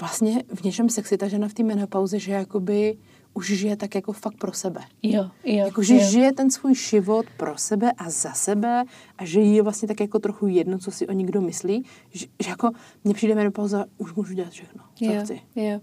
vlastně 0.00 0.42
v 0.54 0.62
něčem 0.64 0.88
sexy 0.88 1.16
ta 1.18 1.28
žena 1.28 1.48
v 1.48 1.54
té 1.54 1.62
menopauze, 1.62 2.18
že 2.18 2.32
jakoby 2.32 2.96
už 3.34 3.46
žije 3.46 3.76
tak 3.76 3.94
jako 3.94 4.12
fakt 4.12 4.36
pro 4.38 4.52
sebe. 4.52 4.80
jo, 5.02 5.22
jo. 5.44 5.56
Jakože 5.66 5.94
jo. 5.94 6.00
žije 6.10 6.32
ten 6.32 6.50
svůj 6.50 6.74
život 6.74 7.26
pro 7.36 7.58
sebe 7.58 7.92
a 7.92 8.10
za 8.10 8.32
sebe 8.32 8.84
a 9.18 9.24
že 9.24 9.40
jí 9.40 9.56
je 9.56 9.62
vlastně 9.62 9.88
tak 9.88 10.00
jako 10.00 10.18
trochu 10.18 10.46
jedno, 10.46 10.78
co 10.78 10.90
si 10.90 11.06
o 11.06 11.12
ní 11.12 11.26
kdo 11.26 11.40
myslí. 11.40 11.84
Že, 12.10 12.26
že 12.42 12.50
jako 12.50 12.70
mně 13.04 13.14
přijde 13.14 13.34
menopauza, 13.34 13.84
už 13.98 14.14
můžu 14.14 14.34
dělat 14.34 14.50
všechno, 14.50 14.82
co 14.94 15.04
jo, 15.04 15.20
chci, 15.24 15.40
jo. 15.56 15.80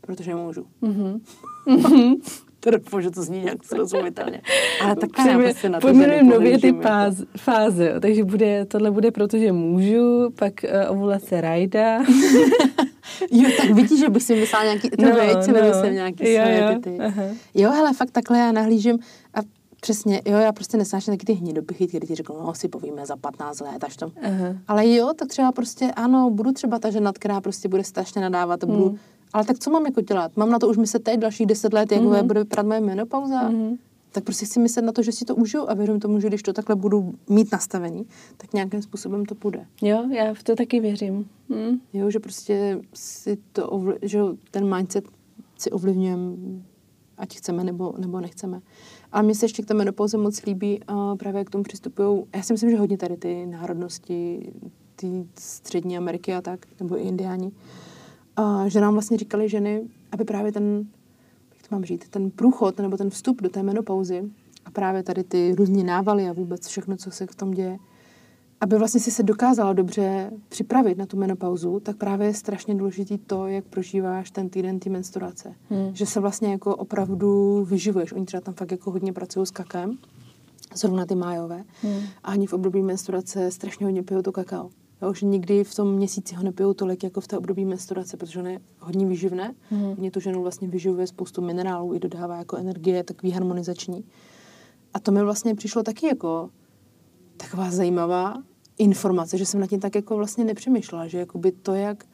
protože 0.00 0.34
můžu. 0.34 0.66
Mhm. 0.80 1.20
Teda 2.66 2.78
bože, 2.90 3.10
to 3.10 3.22
zní 3.22 3.40
nějak 3.40 3.64
srozumitelně. 3.64 4.40
Ale 4.84 4.96
tak 4.96 5.10
já 5.18 5.24
Přejme- 5.24 5.44
prostě 5.44 5.68
na 5.68 5.80
to 5.80 5.92
nově 6.22 6.58
ty 6.58 6.66
jako- 6.66 6.82
fáze, 7.36 8.00
takže 8.00 8.24
bude, 8.24 8.64
tohle 8.66 8.90
bude 8.90 9.10
proto, 9.10 9.38
že 9.38 9.52
můžu, 9.52 10.30
pak 10.38 10.52
uh, 10.64 10.92
ovulace 10.92 11.40
rajda. 11.40 12.02
Jo, 13.30 13.50
tak 13.56 13.70
vidíš, 13.70 14.00
že 14.00 14.08
bych 14.08 14.22
si 14.22 14.34
myslela 14.36 14.64
nějaký, 14.64 14.90
to 14.90 15.02
No, 15.02 15.08
no, 15.08 15.14
věci, 15.16 15.52
no. 15.52 15.60
nemyslím 15.60 15.94
nějaký 15.94 16.32
Jo, 16.32 16.40
svoje 16.42 16.60
jo, 16.72 16.80
ty, 16.82 16.98
aha. 16.98 17.22
Jo, 17.54 17.70
hele, 17.70 17.92
fakt 17.94 18.10
takhle 18.10 18.38
já 18.38 18.52
nahlížím 18.52 18.98
a 19.34 19.38
přesně, 19.80 20.22
jo, 20.24 20.38
já 20.38 20.52
prostě 20.52 20.76
nesnáším 20.76 21.14
taky 21.14 21.26
ty 21.26 21.32
hnidopichy, 21.32 21.86
který 21.86 22.06
ti 22.06 22.14
řeknou, 22.14 22.36
no 22.46 22.54
si 22.54 22.68
povíme 22.68 23.06
za 23.06 23.16
15 23.16 23.60
let, 23.60 23.84
až 23.84 23.96
to. 23.96 24.10
Aha. 24.22 24.54
Ale 24.68 24.88
jo, 24.94 25.10
tak 25.16 25.28
třeba 25.28 25.52
prostě, 25.52 25.86
ano, 25.96 26.30
budu 26.30 26.52
třeba 26.52 26.78
ta 26.78 26.90
žena, 26.90 27.12
která 27.12 27.40
prostě 27.40 27.68
bude 27.68 27.84
strašně 27.84 28.20
nadávat 28.20 28.64
a 28.64 28.66
budu, 28.66 28.90
Mm. 28.90 28.98
Ale 29.36 29.44
tak 29.44 29.58
co 29.58 29.70
mám 29.70 29.86
jako 29.86 30.00
dělat? 30.00 30.36
Mám 30.36 30.50
na 30.50 30.58
to 30.58 30.68
už 30.68 30.76
myslet 30.76 31.02
teď 31.02 31.20
dalších 31.20 31.46
10 31.46 31.72
let, 31.72 31.92
jak 31.92 32.02
Mhm. 32.02 32.26
bude 32.26 32.40
vypadat 32.40 32.66
moje 32.66 32.80
menopauza? 32.80 33.48
Mhm. 33.48 33.76
Tak 34.12 34.24
prostě 34.24 34.46
chci 34.46 34.60
myslet 34.60 34.82
na 34.82 34.92
to, 34.92 35.02
že 35.02 35.12
si 35.12 35.24
to 35.24 35.34
užiju 35.34 35.64
a 35.68 35.74
věřím 35.74 36.00
tomu, 36.00 36.20
že 36.20 36.28
když 36.28 36.42
to 36.42 36.52
takhle 36.52 36.76
budu 36.76 37.14
mít 37.28 37.52
nastavený, 37.52 38.06
tak 38.36 38.52
nějakým 38.52 38.82
způsobem 38.82 39.24
to 39.26 39.34
půjde. 39.34 39.66
Jo, 39.82 40.04
já 40.10 40.34
v 40.34 40.42
to 40.42 40.54
taky 40.56 40.80
věřím. 40.80 41.28
Hm. 41.50 41.78
Jo, 41.92 42.10
že 42.10 42.18
prostě 42.20 42.80
si 42.94 43.38
to, 43.52 43.66
ovli- 43.68 43.98
že 44.02 44.20
ten 44.50 44.74
mindset 44.76 45.04
si 45.58 45.70
ovlivňujeme, 45.70 46.36
ať 47.18 47.36
chceme 47.36 47.64
nebo, 47.64 47.94
nebo 47.98 48.20
nechceme. 48.20 48.60
Ale 49.12 49.22
mně 49.22 49.34
se 49.34 49.44
ještě 49.44 49.62
k 49.62 49.66
té 49.66 49.74
menopauze 49.74 50.16
moc 50.18 50.42
líbí 50.46 50.80
a 50.88 51.16
právě 51.16 51.38
jak 51.38 51.46
k 51.46 51.50
tomu 51.50 51.64
přistupují, 51.64 52.24
já 52.36 52.42
si 52.42 52.52
myslím, 52.52 52.70
že 52.70 52.76
hodně 52.78 52.98
tady 52.98 53.16
ty 53.16 53.46
národnosti, 53.46 54.52
ty 54.96 55.26
střední 55.38 55.98
Ameriky 55.98 56.34
a 56.34 56.40
tak, 56.40 56.66
nebo 56.80 56.98
i 56.98 57.02
indiáni, 57.02 57.52
a 58.36 58.68
že 58.68 58.80
nám 58.80 58.92
vlastně 58.92 59.18
říkali 59.18 59.48
ženy, 59.48 59.88
aby 60.12 60.24
právě 60.24 60.52
ten, 60.52 60.86
jak 61.54 61.68
to 61.68 61.74
mám 61.74 61.84
říct, 61.84 62.08
ten 62.08 62.30
průchod 62.30 62.78
nebo 62.78 62.96
ten 62.96 63.10
vstup 63.10 63.42
do 63.42 63.48
té 63.48 63.62
menopauzy 63.62 64.30
a 64.64 64.70
právě 64.70 65.02
tady 65.02 65.24
ty 65.24 65.54
různé 65.54 65.84
návaly 65.84 66.28
a 66.28 66.32
vůbec 66.32 66.66
všechno, 66.66 66.96
co 66.96 67.10
se 67.10 67.26
v 67.26 67.34
tom 67.34 67.50
děje, 67.50 67.78
aby 68.60 68.78
vlastně 68.78 69.00
si 69.00 69.10
se 69.10 69.22
dokázala 69.22 69.72
dobře 69.72 70.30
připravit 70.48 70.98
na 70.98 71.06
tu 71.06 71.16
menopauzu, 71.16 71.80
tak 71.80 71.96
právě 71.96 72.26
je 72.26 72.34
strašně 72.34 72.74
důležitý 72.74 73.18
to, 73.18 73.46
jak 73.46 73.64
prožíváš 73.64 74.30
ten 74.30 74.48
týden 74.48 74.80
té 74.80 74.90
menstruace. 74.90 75.54
Hmm. 75.70 75.94
Že 75.94 76.06
se 76.06 76.20
vlastně 76.20 76.52
jako 76.52 76.76
opravdu 76.76 77.64
vyživuješ. 77.64 78.12
Oni 78.12 78.26
třeba 78.26 78.40
tam 78.40 78.54
fakt 78.54 78.70
jako 78.70 78.90
hodně 78.90 79.12
pracují 79.12 79.46
s 79.46 79.50
kakem, 79.50 79.98
zrovna 80.74 81.06
ty 81.06 81.14
májové. 81.14 81.64
Hmm. 81.82 82.00
A 82.24 82.30
ani 82.30 82.46
v 82.46 82.52
období 82.52 82.82
menstruace 82.82 83.50
strašně 83.50 83.86
hodně 83.86 84.02
pijou 84.02 84.22
to 84.22 84.32
kakao. 84.32 84.70
Jo, 85.02 85.14
že 85.14 85.26
nikdy 85.26 85.64
v 85.64 85.74
tom 85.74 85.92
měsíci 85.92 86.34
ho 86.34 86.42
nepijou 86.42 86.72
tolik 86.72 87.04
jako 87.04 87.20
v 87.20 87.26
té 87.26 87.38
období 87.38 87.64
menstruace, 87.64 88.16
protože 88.16 88.38
on 88.40 88.46
je 88.46 88.60
hodně 88.80 89.06
výživné. 89.06 89.54
Mhm. 89.70 89.94
Mě 89.98 90.10
tu 90.10 90.20
ženu 90.20 90.42
vlastně 90.42 90.68
vyživuje 90.68 91.06
spoustu 91.06 91.42
minerálů 91.42 91.94
i 91.94 91.98
dodává 91.98 92.36
jako 92.36 92.56
energie, 92.56 93.04
takový 93.04 93.32
harmonizační. 93.32 94.04
A 94.94 94.98
to 94.98 95.12
mi 95.12 95.22
vlastně 95.22 95.54
přišlo 95.54 95.82
taky 95.82 96.06
jako 96.06 96.50
taková 97.36 97.70
zajímavá 97.70 98.42
informace, 98.78 99.38
že 99.38 99.46
jsem 99.46 99.60
nad 99.60 99.66
tím 99.66 99.80
tak 99.80 99.94
jako 99.94 100.16
vlastně 100.16 100.44
nepřemýšlela, 100.44 101.06
že 101.06 101.18
jakoby 101.18 101.52
to, 101.52 101.74
jak 101.74 102.04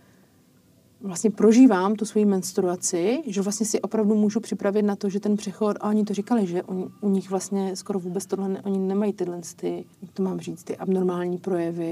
vlastně 1.02 1.30
prožívám 1.30 1.94
tu 1.94 2.04
svoji 2.04 2.24
menstruaci, 2.26 3.22
že 3.26 3.42
vlastně 3.42 3.66
si 3.66 3.80
opravdu 3.80 4.14
můžu 4.14 4.40
připravit 4.40 4.82
na 4.82 4.96
to, 4.96 5.08
že 5.08 5.20
ten 5.20 5.36
přechod, 5.36 5.76
a 5.80 5.88
oni 5.88 6.04
to 6.04 6.14
říkali, 6.14 6.46
že 6.46 6.62
u, 6.62 6.90
u 7.00 7.08
nich 7.08 7.30
vlastně 7.30 7.76
skoro 7.76 7.98
vůbec 7.98 8.26
tohle, 8.26 8.48
ne, 8.48 8.62
oni 8.62 8.78
nemají 8.78 9.12
tyhle 9.12 9.40
ty, 9.56 9.84
jak 10.02 10.10
to 10.12 10.22
mám 10.22 10.40
říct, 10.40 10.64
ty 10.64 10.76
abnormální 10.76 11.38
projevy 11.38 11.90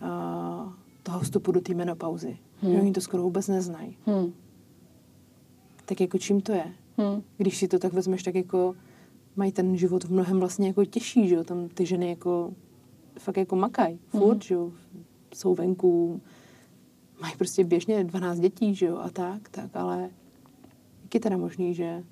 Hmm. 0.00 0.10
a 0.10 0.74
toho 1.02 1.20
vstupu 1.20 1.52
do 1.52 1.60
té 1.60 1.74
menopauzy. 1.74 2.36
Hmm. 2.62 2.72
Že 2.72 2.80
oni 2.80 2.92
to 2.92 3.00
skoro 3.00 3.22
vůbec 3.22 3.48
neznají. 3.48 3.96
Hm. 4.06 4.32
Tak 5.86 6.00
jako 6.00 6.18
čím 6.18 6.40
to 6.40 6.52
je? 6.52 6.64
Hm. 7.00 7.22
Když 7.36 7.58
si 7.58 7.68
to 7.68 7.78
tak 7.78 7.92
vezmeš, 7.92 8.22
tak 8.22 8.34
jako 8.34 8.74
mají 9.36 9.52
ten 9.52 9.76
život 9.76 10.04
v 10.04 10.12
mnohem 10.12 10.38
vlastně 10.40 10.66
jako 10.66 10.84
těžší, 10.84 11.28
že 11.28 11.34
jo? 11.34 11.44
Tam 11.44 11.68
ty 11.68 11.86
ženy 11.86 12.08
jako 12.08 12.52
fakt 13.18 13.36
jako 13.36 13.56
makají, 13.56 13.98
furt, 14.08 14.26
Mhm. 14.34 14.40
že 14.40 14.54
jo? 14.54 14.72
Jsou 15.34 15.54
venku, 15.54 16.20
mají 17.22 17.34
prostě 17.38 17.64
běžně 17.64 18.04
12 18.04 18.38
dětí, 18.38 18.74
že 18.74 18.86
jo? 18.86 18.96
A 18.98 19.08
tak, 19.10 19.48
tak, 19.48 19.70
ale 19.74 20.10
jak 21.02 21.14
je 21.14 21.20
teda 21.20 21.36
možný, 21.36 21.74
že 21.74 22.02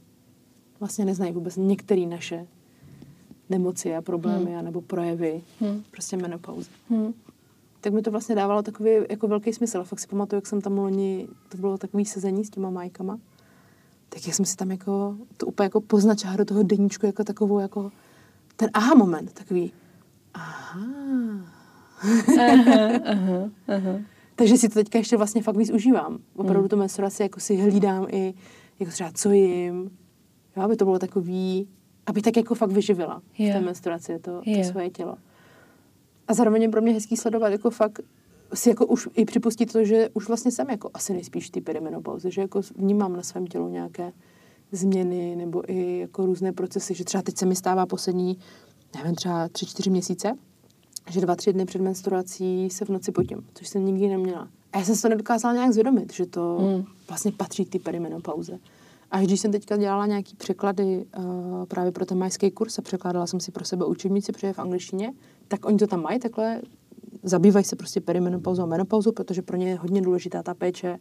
vlastně 0.80 1.04
neznají 1.04 1.32
vůbec 1.32 1.56
některé 1.56 2.06
naše 2.06 2.46
nemoci 3.50 3.94
a 3.96 4.02
problémy, 4.02 4.50
Hmm. 4.54 4.64
nebo 4.64 4.80
projevy, 4.80 5.42
Hm. 5.60 5.82
prostě 5.90 6.16
menopauzy. 6.16 6.70
Hm. 6.90 7.12
Tak 7.80 7.92
mi 7.92 8.02
to 8.02 8.10
vlastně 8.10 8.34
dávalo 8.34 8.62
takový 8.62 8.90
jako 9.10 9.28
velký 9.28 9.52
smysl. 9.52 9.78
A 9.80 9.84
fakt 9.84 10.00
si 10.00 10.06
pamatuju, 10.06 10.36
jak 10.38 10.46
jsem 10.46 10.60
tam 10.60 10.78
loni, 10.78 11.28
to 11.48 11.58
bylo 11.58 11.78
takový 11.78 12.04
sezení 12.04 12.44
s 12.44 12.50
těma 12.50 12.70
majkama, 12.70 13.18
tak 14.08 14.26
jak 14.26 14.34
jsem 14.34 14.44
si 14.44 14.56
tam 14.56 14.70
jako, 14.70 15.16
to 15.36 15.46
úplně 15.46 15.64
jako 15.64 15.80
poznačila 15.80 16.36
do 16.36 16.44
toho 16.44 16.62
deníčku 16.62 17.06
jako 17.06 17.24
takovou 17.24 17.58
jako 17.58 17.92
ten 18.56 18.70
aha 18.74 18.94
moment, 18.94 19.32
takový, 19.32 19.72
aha. 20.34 20.80
Aha, 22.02 22.88
aha, 23.04 23.50
aha. 23.68 23.98
Takže 24.40 24.56
si 24.56 24.68
to 24.68 24.74
teďka 24.74 24.98
ještě 24.98 25.16
vlastně 25.16 25.42
fakt 25.42 25.56
víc 25.56 25.70
užívám. 25.70 26.18
Opravdu 26.36 26.68
tu 26.68 26.76
menstruaci 26.76 27.22
jako 27.22 27.40
si 27.40 27.56
hlídám 27.56 28.06
i 28.10 28.34
jako 28.78 28.92
třeba 28.92 29.10
co 29.14 29.30
jim, 29.30 29.90
jo, 30.56 30.62
aby 30.62 30.76
to 30.76 30.84
bylo 30.84 30.98
takový, 30.98 31.68
aby 32.06 32.22
tak 32.22 32.36
jako 32.36 32.54
fakt 32.54 32.70
vyživila 32.72 33.22
v 33.32 33.40
Jo. 33.40 33.52
té 33.52 33.60
menstruaci 33.60 34.18
to, 34.18 34.40
to 34.40 34.50
Jo. 34.50 34.64
svoje 34.64 34.90
tělo. 34.90 35.16
A 36.28 36.34
zároveň 36.34 36.62
je 36.62 36.68
pro 36.68 36.82
mě 36.82 36.92
hezký 36.92 37.16
sledovat 37.16 37.48
jako 37.48 37.70
fakt 37.70 38.00
si 38.54 38.68
jako 38.68 38.86
už 38.86 39.08
i 39.14 39.24
připustit 39.24 39.72
to, 39.72 39.84
že 39.84 40.08
už 40.14 40.28
vlastně 40.28 40.50
jsem 40.50 40.70
jako 40.70 40.90
asi 40.94 41.12
nejspíš 41.12 41.46
v 41.46 41.50
té 41.50 41.60
perimenopauze, 41.60 42.30
že 42.30 42.40
jako 42.40 42.60
vnímám 42.76 43.16
na 43.16 43.22
svém 43.22 43.46
tělu 43.46 43.68
nějaké 43.68 44.12
změny 44.72 45.36
nebo 45.36 45.72
i 45.72 45.98
jako 45.98 46.26
různé 46.26 46.52
procesy, 46.52 46.94
že 46.94 47.04
třeba 47.04 47.22
teď 47.22 47.36
se 47.36 47.46
mi 47.46 47.56
stává 47.56 47.86
poslední, 47.86 48.38
nevím, 48.96 49.14
třeba 49.14 49.48
tři, 49.48 49.66
čtyři 49.66 49.90
měsíce, 49.90 50.32
že 51.10 51.20
dva, 51.20 51.36
tři 51.36 51.52
dny 51.52 51.64
před 51.64 51.80
menstruací 51.82 52.70
se 52.70 52.84
v 52.84 52.88
noci 52.88 53.12
potím, 53.12 53.46
což 53.54 53.68
jsem 53.68 53.86
nikdy 53.86 54.08
neměla. 54.08 54.48
A 54.72 54.78
já 54.78 54.84
jsem 54.84 54.96
si 54.96 55.02
to 55.02 55.08
nedokázala 55.08 55.54
nějak 55.54 55.72
zvědomit, 55.72 56.12
že 56.12 56.26
to 56.26 56.58
Hmm. 56.60 56.84
vlastně 57.08 57.32
patří 57.32 57.64
k 57.64 57.68
té 57.68 57.78
perimenopauze. 57.78 58.58
Až 59.10 59.26
když 59.26 59.40
jsem 59.40 59.52
teďka 59.52 59.76
dělala 59.76 60.06
nějaký 60.06 60.36
překlady 60.36 61.06
uh, 61.18 61.24
právě 61.64 61.92
pro 61.92 62.06
ten 62.06 62.18
majský 62.18 62.50
kurz 62.50 62.78
a 62.78 62.82
překládala 62.82 63.26
jsem 63.26 63.40
si 63.40 63.52
pro 63.52 63.64
sebe 63.64 63.84
učebnici, 63.84 64.32
protože 64.32 64.52
v 64.52 64.58
angličtině, 64.58 65.12
tak 65.48 65.66
oni 65.66 65.78
to 65.78 65.86
tam 65.86 66.02
mají 66.02 66.18
takhle, 66.18 66.60
zabývají 67.22 67.64
se 67.64 67.76
prostě 67.76 68.00
perimenopauzou 68.00 68.62
a 68.62 68.66
menopauzou, 68.66 69.12
protože 69.12 69.42
pro 69.42 69.56
ně 69.56 69.68
je 69.68 69.76
hodně 69.76 70.02
důležitá 70.02 70.42
ta 70.42 70.54
péče 70.54 70.98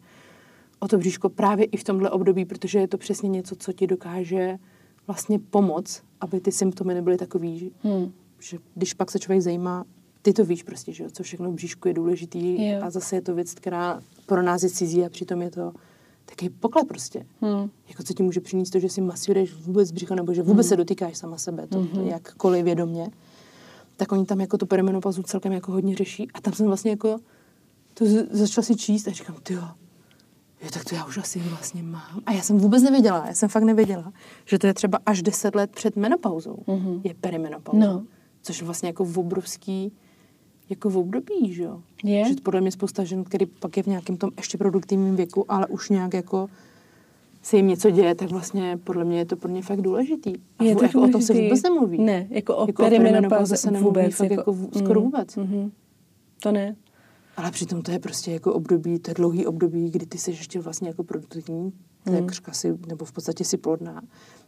o 0.80 0.88
to 0.88 0.98
bříško 0.98 1.28
právě 1.28 1.64
i 1.64 1.76
v 1.76 1.84
tomhle 1.84 2.10
období, 2.10 2.44
protože 2.44 2.78
je 2.78 2.88
to 2.88 2.98
přesně 2.98 3.28
něco, 3.28 3.56
co 3.56 3.72
ti 3.72 3.86
dokáže 3.86 4.58
vlastně 5.06 5.38
pomoct, 5.38 6.02
aby 6.20 6.40
ty 6.40 6.52
symptomy 6.52 6.94
nebyly 6.94 7.16
takový, 7.16 7.58
že 7.58 7.66
Hmm. 7.82 8.12
že 8.38 8.58
když 8.74 8.94
pak 8.94 9.10
se 9.10 9.18
člověk 9.18 9.42
zajímá, 9.42 9.84
ty 10.22 10.32
to 10.32 10.44
víš 10.44 10.62
prostě, 10.62 10.92
že 10.92 11.04
jo, 11.04 11.10
co 11.12 11.22
všechno 11.22 11.50
v 11.50 11.54
bříšku 11.54 11.88
je 11.88 11.94
důležitý 11.94 12.66
Jo. 12.70 12.80
a 12.82 12.90
zase 12.90 13.16
je 13.16 13.22
to 13.22 13.34
věc, 13.34 13.54
která 13.54 14.00
pro 14.26 14.42
nás 14.42 14.62
je 14.62 14.70
cizí 14.70 15.04
a 15.04 15.08
přitom 15.08 15.42
je 15.42 15.50
to 15.50 15.72
takový 16.24 16.48
poklad 16.50 16.88
prostě. 16.88 17.26
Hmm. 17.40 17.70
Jako 17.88 18.02
co 18.02 18.14
ti 18.14 18.22
může 18.22 18.40
přinést 18.40 18.70
to, 18.70 18.78
že 18.78 18.88
si 18.88 19.00
masíruješ 19.00 19.54
vůbec 19.54 19.90
břicho 19.90 20.14
nebo 20.14 20.34
že 20.34 20.42
vůbec 20.42 20.66
se 20.68 20.76
dotýkáš 20.76 21.16
sama 21.16 21.38
sebe, 21.38 21.66
to, 21.66 21.86
to 21.86 22.00
jakkoliv 22.00 22.64
vědomě. 22.64 23.10
Tak 23.96 24.12
oni 24.12 24.24
tam 24.26 24.40
jako 24.40 24.58
tu 24.58 24.66
perimenopauzu 24.66 25.22
celkem 25.22 25.52
jako 25.52 25.72
hodně 25.72 25.96
řeší 25.96 26.28
a 26.34 26.40
tam 26.40 26.52
jsem 26.52 26.66
vlastně 26.66 26.90
jako 26.90 27.18
to 27.94 28.04
začala 28.30 28.64
si 28.64 28.76
číst 28.76 29.08
a 29.08 29.10
říkám, 29.10 29.36
ty 29.42 29.52
jo, 29.54 29.62
tak 30.72 30.84
to 30.84 30.94
já 30.94 31.04
už 31.06 31.18
asi 31.18 31.38
vlastně 31.38 31.82
mám. 31.82 32.20
A 32.26 32.32
já 32.32 32.42
jsem 32.42 32.58
vůbec 32.58 32.82
nevěděla, 32.82 33.24
já 33.26 33.34
jsem 33.34 33.48
fakt 33.48 33.62
nevěděla, 33.62 34.12
že 34.44 34.58
to 34.58 34.66
je 34.66 34.74
třeba 34.74 34.98
až 35.06 35.22
10 35.22 35.54
let 35.54 35.70
před 35.70 35.96
menopauzou, 35.96 36.56
Mhm. 36.66 37.00
je 37.04 37.14
perimenopauza. 37.14 37.86
No. 37.86 38.04
Což 38.42 38.58
je 38.60 38.64
vlastně 38.66 38.88
jako 38.88 39.04
v 39.04 39.18
obrovský 39.18 39.92
jako 40.70 40.90
v 40.90 40.96
období, 40.98 41.54
že 41.54 41.62
jo? 41.62 41.80
Je. 42.04 42.24
Že 42.28 42.34
podle 42.42 42.60
mě 42.60 42.70
spousta 42.72 43.04
žen, 43.04 43.24
který 43.24 43.46
pak 43.46 43.76
je 43.76 43.82
v 43.82 43.86
nějakém 43.86 44.16
tom 44.16 44.30
ještě 44.36 44.58
produktivním 44.58 45.16
věku, 45.16 45.44
ale 45.48 45.66
už 45.66 45.90
nějak 45.90 46.14
jako 46.14 46.48
se 47.42 47.56
jim 47.56 47.66
něco 47.68 47.90
děje, 47.90 48.14
tak 48.14 48.30
vlastně 48.30 48.78
podle 48.84 49.04
mě 49.04 49.18
je 49.18 49.24
to 49.24 49.36
pro 49.36 49.50
ně 49.50 49.62
fakt 49.62 49.80
důležitý. 49.82 50.32
A 50.58 50.64
Je 50.64 50.76
to 50.76 50.84
jako 50.84 51.00
o 51.02 51.08
tom 51.08 51.22
se 51.22 51.32
důležitý. 51.32 51.48
vůbec 51.48 51.62
nemluví. 51.62 51.98
Ne, 51.98 52.26
jako 52.30 52.56
o 52.56 52.66
jako 52.66 52.82
perimenopauze 52.82 53.56
se 53.56 53.70
nemluví 53.70 54.00
vůbec, 54.00 54.14
fakt 54.14 54.30
jako, 54.30 54.52
v- 54.52 54.68
skoro 54.78 55.00
vůbec. 55.00 55.36
Mhm. 55.36 55.72
To 56.42 56.52
ne. 56.52 56.76
Ale 57.36 57.50
přitom 57.50 57.82
to 57.82 57.90
je 57.90 57.98
prostě 57.98 58.32
jako 58.32 58.52
období, 58.54 58.98
to 58.98 59.10
je 59.10 59.14
dlouhý 59.14 59.46
období, 59.46 59.90
kdy 59.90 60.06
ty 60.06 60.18
jsi 60.18 60.30
ještě 60.30 60.60
vlastně 60.60 60.88
jako 60.88 61.04
produktivní, 61.04 61.72
Hmm. 62.06 62.16
takřka 62.18 62.52
si, 62.52 62.78
nebo 62.88 63.04
v 63.04 63.12
podstatě 63.12 63.44
si 63.44 63.56
plodná, 63.56 64.02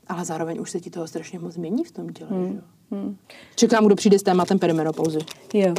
ale 0.07 0.25
zároveň 0.25 0.61
už 0.61 0.71
se 0.71 0.81
ti 0.81 0.91
toho 0.91 1.07
strašně 1.07 1.39
moc 1.39 1.57
mění 1.57 1.85
v 1.85 1.93
tom 1.93 2.09
těle, 2.09 2.31
že 2.49 2.55
jo? 2.55 2.61
Hmm. 2.91 3.17
Čekám, 3.57 3.87
kdo 3.87 3.95
přijde 3.97 4.19
s 4.19 4.23
tématem 4.23 4.59
perimenopauzy. 4.59 5.19
Jo, 5.55 5.75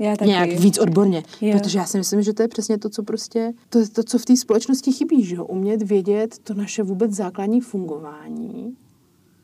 já 0.00 0.16
taky. 0.16 0.30
Nějak 0.30 0.50
víc 0.50 0.78
odborně. 0.78 1.22
Jo. 1.40 1.58
Protože 1.58 1.78
já 1.78 1.86
si 1.86 1.98
myslím, 1.98 2.22
že 2.22 2.32
to 2.32 2.42
je 2.42 2.48
přesně 2.48 2.78
to, 2.78 2.88
co 2.88 3.02
prostě, 3.02 3.52
to, 3.68 3.88
to 3.88 4.02
co 4.02 4.18
v 4.18 4.24
té 4.24 4.36
společnosti 4.36 4.92
chybí, 4.92 5.24
že 5.24 5.36
jo? 5.36 5.44
Umět 5.44 5.82
vědět 5.82 6.38
to 6.38 6.54
naše 6.54 6.82
vůbec 6.82 7.12
základní 7.12 7.60
fungování 7.60 8.76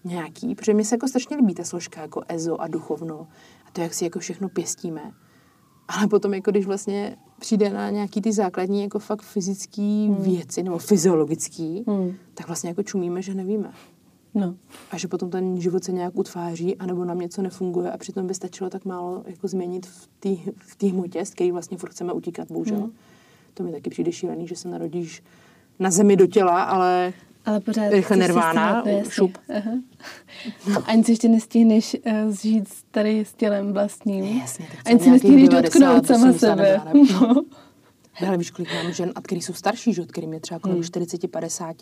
nějaký, 0.05 0.55
protože 0.55 0.75
mi 0.75 0.85
se 0.85 0.95
jako 0.95 1.09
strašně 1.09 1.37
líbí 1.37 1.55
ta 1.55 1.65
složka 1.65 2.01
jako 2.01 2.23
EZO 2.29 2.61
a 2.61 2.69
duchovno 2.69 3.27
a 3.67 3.71
to, 3.73 3.81
jak 3.81 3.95
si 3.95 4.05
jako 4.05 4.19
všechno 4.19 4.49
pěstíme. 4.49 5.13
Ale 5.89 6.07
potom, 6.07 6.35
jako 6.35 6.51
když 6.51 6.67
vlastně 6.67 7.17
přijde 7.41 7.71
na 7.71 7.91
nějaký 7.91 8.21
ty 8.21 8.33
základní 8.33 8.83
jako 8.83 8.99
fakt 8.99 9.23
fyzické 9.23 9.83
hmm. 9.83 10.17
věci, 10.23 10.63
nebo 10.63 10.79
fyziologický, 10.79 11.85
Hmm. 11.87 12.15
tak 12.35 12.47
vlastně 12.47 12.69
jako 12.69 12.83
čumíme, 12.83 13.23
že 13.23 13.35
nevíme. 13.35 13.73
No, 14.35 14.55
A 14.91 14.99
že 14.99 15.09
potom 15.09 15.31
ten 15.31 15.61
život 15.61 15.85
se 15.85 15.93
nějak 15.93 16.19
utváří, 16.19 16.77
anebo 16.77 17.05
nám 17.05 17.19
něco 17.19 17.43
nefunguje 17.43 17.93
a 17.93 17.99
přitom 17.99 18.27
by 18.27 18.35
stačilo 18.35 18.71
tak 18.71 18.85
málo 18.85 19.23
jako 19.27 19.49
změnit 19.49 19.87
v 19.87 20.09
té 20.21 20.53
v 20.59 20.91
hmotě, 20.91 21.25
z 21.25 21.31
které 21.31 21.53
vlastně 21.53 21.79
furt 21.79 21.91
chceme 21.91 22.13
utíkat, 22.13 22.51
bohužel. 22.51 22.79
Hmm. 22.79 22.93
To 23.55 23.63
mi 23.63 23.73
taky 23.73 23.91
přijde 23.91 24.13
šílený, 24.13 24.47
že 24.49 24.57
se 24.57 24.69
narodíš 24.69 25.23
na 25.79 25.91
zemi 25.91 26.17
do 26.17 26.27
těla, 26.27 26.63
ale 26.63 27.13
ale 27.47 27.61
pořád... 27.61 27.89
Rychle 27.89 28.17
no, 28.17 28.23
jasně. 28.87 29.05
šup. 29.11 29.39
Aha. 29.57 30.83
Ani 30.87 31.05
si 31.05 31.13
ještě 31.13 31.29
nestihneš 31.29 31.97
uh, 32.07 32.31
zžít 32.31 32.69
tady 32.91 33.21
s 33.25 33.35
tělem 33.35 33.73
vlastním. 33.73 34.25
Jasně, 34.25 34.67
tak 34.71 34.79
Ani 34.87 35.01
si 35.01 35.11
nestihneš 35.11 35.49
nějakých 35.49 35.49
90, 35.49 35.79
dotknout 35.79 36.07
sama 36.07 36.31
80 36.31 36.49
sebe. 36.49 36.81
nevím. 36.85 37.09
No. 37.13 37.43
hele, 38.13 38.39
víš, 38.39 38.51
kolik 38.51 38.75
mám 38.75 38.93
žen, 38.93 39.13
a 39.15 39.21
který 39.21 39.41
jsou 39.41 39.53
starší, 39.53 39.93
že, 39.95 40.03
od 40.03 40.13
kterým 40.13 40.33
je 40.33 40.41
třeba 40.41 40.61
Hmm. 40.65 40.73
kolem 40.73 40.85
40, 40.85 41.31
50 41.31 41.77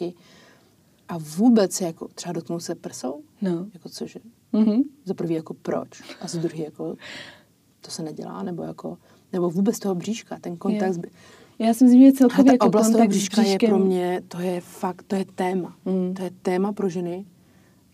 a 1.12 1.18
vůbec 1.36 1.80
jako 1.80 2.09
třeba 2.14 2.32
dotknou 2.32 2.60
se 2.60 2.74
prsou, 2.74 3.22
no. 3.43 3.66
jako 3.74 3.89
cože? 3.89 4.20
Mhm. 4.52 4.82
Za 5.05 5.14
prvý 5.14 5.34
jako 5.34 5.55
proč 5.55 6.02
a 6.20 6.28
za 6.28 6.39
druhý 6.39 6.60
jako 6.62 6.97
to 7.80 7.90
se 7.90 8.02
nedělá, 8.02 8.43
nebo 8.43 8.62
jako, 8.62 8.98
nebo 9.32 9.51
vůbec 9.51 9.78
toho 9.78 9.94
bříška, 9.94 10.39
ten 10.40 10.56
kontakt 10.56 10.89
Jo. 10.97 11.02
bři- 11.02 11.10
Já 11.59 11.74
si 11.74 11.84
myslím, 11.84 12.02
že 12.02 12.12
celkově 12.12 12.44
ta 12.44 12.52
jako 12.52 12.66
oblast 12.66 12.90
toho 12.93 13.06
bříška 13.09 13.43
je 13.43 13.59
pro 13.66 13.78
mě, 13.78 14.22
to 14.28 14.40
je 14.40 14.60
fakt, 14.60 15.02
to 15.06 15.16
je 15.16 15.24
téma. 15.34 15.76
Mm. 15.84 16.14
To 16.14 16.22
je 16.22 16.30
téma 16.43 16.72
pro 16.72 16.89
ženy. 16.89 17.26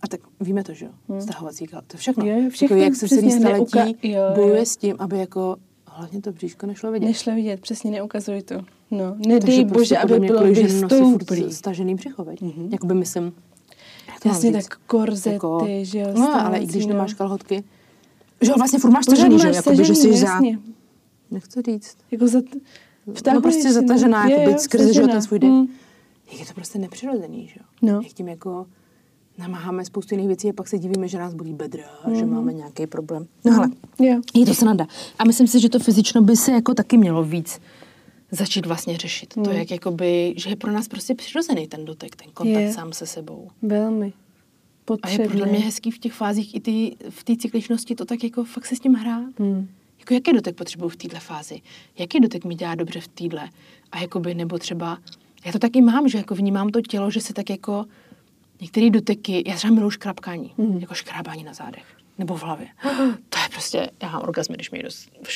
A 0.02 0.08
tak 0.08 0.20
víme 0.40 0.64
to, 0.64 0.72
že 0.74 0.84
jo? 0.86 0.92
Mm. 1.08 1.20
Stahovací 1.20 1.66
to 1.66 1.76
je 1.76 1.82
všechno. 1.98 2.26
Jo, 2.26 2.40
jo, 2.42 2.50
všechno, 2.50 2.76
jako 2.76 2.84
jak 2.84 2.96
se 2.96 3.08
celý 3.08 3.20
přesně, 3.28 3.40
staletí 3.40 3.64
neuka- 3.78 3.94
jo, 4.02 4.20
jo. 4.22 4.34
bojuje 4.34 4.66
s 4.66 4.76
tím, 4.76 4.96
aby 4.98 5.18
jako 5.18 5.56
hlavně 5.98 6.20
to 6.22 6.32
bříško 6.32 6.66
nešlo 6.66 6.92
vidět. 6.92 7.06
Nešlo 7.06 7.34
vidět, 7.34 7.60
přesně 7.60 7.90
neukazuj 7.90 8.42
to. 8.42 8.54
No, 8.90 9.10
Takže 9.12 9.28
nedej 9.28 9.64
prostě 9.64 9.78
bože, 9.78 9.96
podle 10.00 10.16
aby 10.16 10.26
bylo 10.26 10.42
vystouplý. 10.44 11.52
stažený 11.52 11.94
břicho, 11.94 12.24
veď? 12.24 12.42
Mm-hmm. 12.42 12.68
Jakoby 12.72 12.94
myslím, 12.94 13.32
Jasně, 14.24 14.52
tak 14.52 14.76
korzety, 14.86 15.84
že 15.84 15.98
jo, 15.98 16.06
No, 16.14 16.34
ale 16.34 16.40
i 16.40 16.40
stávací, 16.40 16.66
když 16.66 16.86
no. 16.86 16.92
nemáš 16.92 17.14
kalhotky, 17.14 17.64
že 18.40 18.50
jo, 18.50 18.54
vlastně 18.58 18.78
furt 18.78 18.90
máš 18.90 19.04
stažený, 19.04 19.38
že 19.38 19.48
jo? 19.48 19.54
Jakoby, 19.54 19.84
že 19.84 19.94
jsi 19.94 20.16
za... 20.16 20.40
Nechci 21.30 21.62
říct. 21.62 21.96
Jako 22.10 22.28
za... 22.28 22.38
Vtahuješ 23.14 23.34
no 23.34 23.40
prostě 23.40 23.72
zatažená, 23.72 24.24
no. 24.24 24.30
jako 24.30 24.42
Jo, 24.42 24.48
být 24.48 24.52
jo, 24.52 24.58
skrze 24.58 24.94
že 24.94 25.00
jo, 25.00 25.08
ten 25.08 25.22
svůj 25.22 25.38
dech. 25.38 25.50
Mm. 25.50 25.66
Jak 26.30 26.40
je 26.40 26.46
to 26.46 26.54
prostě 26.54 26.78
nepřirozený, 26.78 27.46
že 27.46 27.60
jo? 27.60 27.66
No. 27.92 28.00
Jak 28.02 28.12
tím 28.12 28.28
jako 28.28 28.66
namáháme 29.38 29.84
spoustu 29.84 30.14
jiných 30.14 30.26
věcí 30.26 30.50
a 30.50 30.52
pak 30.52 30.68
se 30.68 30.78
divíme, 30.78 31.08
že 31.08 31.18
nás 31.18 31.34
bolí 31.34 31.54
bedra, 31.54 31.84
mm-hmm. 31.84 32.18
že 32.18 32.26
máme 32.26 32.52
nějaký 32.52 32.86
problém. 32.86 33.26
No 33.44 33.56
ale 33.56 33.68
Jo. 33.98 34.20
je 34.34 34.46
to 34.46 34.54
snada. 34.54 34.86
A 35.18 35.24
myslím 35.24 35.46
si, 35.46 35.60
že 35.60 35.68
to 35.68 35.78
fyzično 35.78 36.22
by 36.22 36.36
se 36.36 36.52
jako 36.52 36.74
taky 36.74 36.96
mělo 36.96 37.24
víc 37.24 37.60
začít 38.30 38.66
vlastně 38.66 38.96
řešit. 38.96 39.34
To, 39.44 39.50
jak 39.50 39.70
jakoby, 39.70 40.34
že 40.36 40.50
je 40.50 40.56
pro 40.56 40.72
nás 40.72 40.88
prostě 40.88 41.14
přirozený 41.14 41.66
ten 41.66 41.84
dotek, 41.84 42.16
ten 42.16 42.30
kontakt 42.34 42.62
Je. 42.62 42.72
sám 42.72 42.92
se 42.92 43.06
sebou. 43.06 43.48
Velmi. 43.62 44.12
A 45.02 45.08
je 45.08 45.18
podle 45.18 45.46
mě 45.46 45.58
hezký 45.58 45.90
v 45.90 45.98
těch 45.98 46.12
fázích 46.12 46.54
i 46.54 46.60
ty, 46.60 46.96
v 47.10 47.24
té 47.24 47.36
cykličnosti 47.36 47.94
to 47.94 48.04
tak 48.04 48.24
jako 48.24 48.44
fakt 48.44 48.66
se 48.66 48.76
s 48.76 48.80
tím 48.80 48.94
hrát. 48.94 49.38
Hmm. 49.38 49.68
Jako 49.98 50.14
jaký 50.14 50.32
dotek 50.32 50.56
potřebuju 50.56 50.88
v 50.88 50.96
této 50.96 51.16
fázi? 51.20 51.60
Jaký 51.98 52.20
dotek 52.20 52.44
mi 52.44 52.54
dělá 52.54 52.74
dobře 52.74 53.00
v 53.00 53.08
téhle? 53.08 53.48
A 53.92 54.00
jakoby, 54.00 54.34
nebo 54.34 54.58
třeba, 54.58 54.98
já 55.44 55.52
to 55.52 55.58
taky 55.58 55.80
mám, 55.82 56.08
že 56.08 56.18
jako 56.18 56.34
vnímám 56.34 56.68
to 56.68 56.80
tělo, 56.80 57.10
že 57.10 57.20
se 57.20 57.32
tak 57.32 57.50
jako 57.50 57.84
některé 58.60 58.90
doteky, 58.90 59.44
já 59.46 59.56
třeba 59.56 59.74
miluji 59.74 59.90
škrapkání, 59.90 60.54
mm. 60.56 60.78
jako 60.78 60.94
škrábání 60.94 61.44
na 61.44 61.54
zádech. 61.54 61.84
Nebo 62.18 62.36
v 62.36 62.42
hlavě. 62.42 62.68
To 63.28 63.38
je 63.38 63.48
prostě, 63.52 63.90
já 64.02 64.10
mám 64.10 64.22
orgasmy, 64.22 64.54
když 64.54 64.70
mi 64.70 64.78
jde 64.78 64.88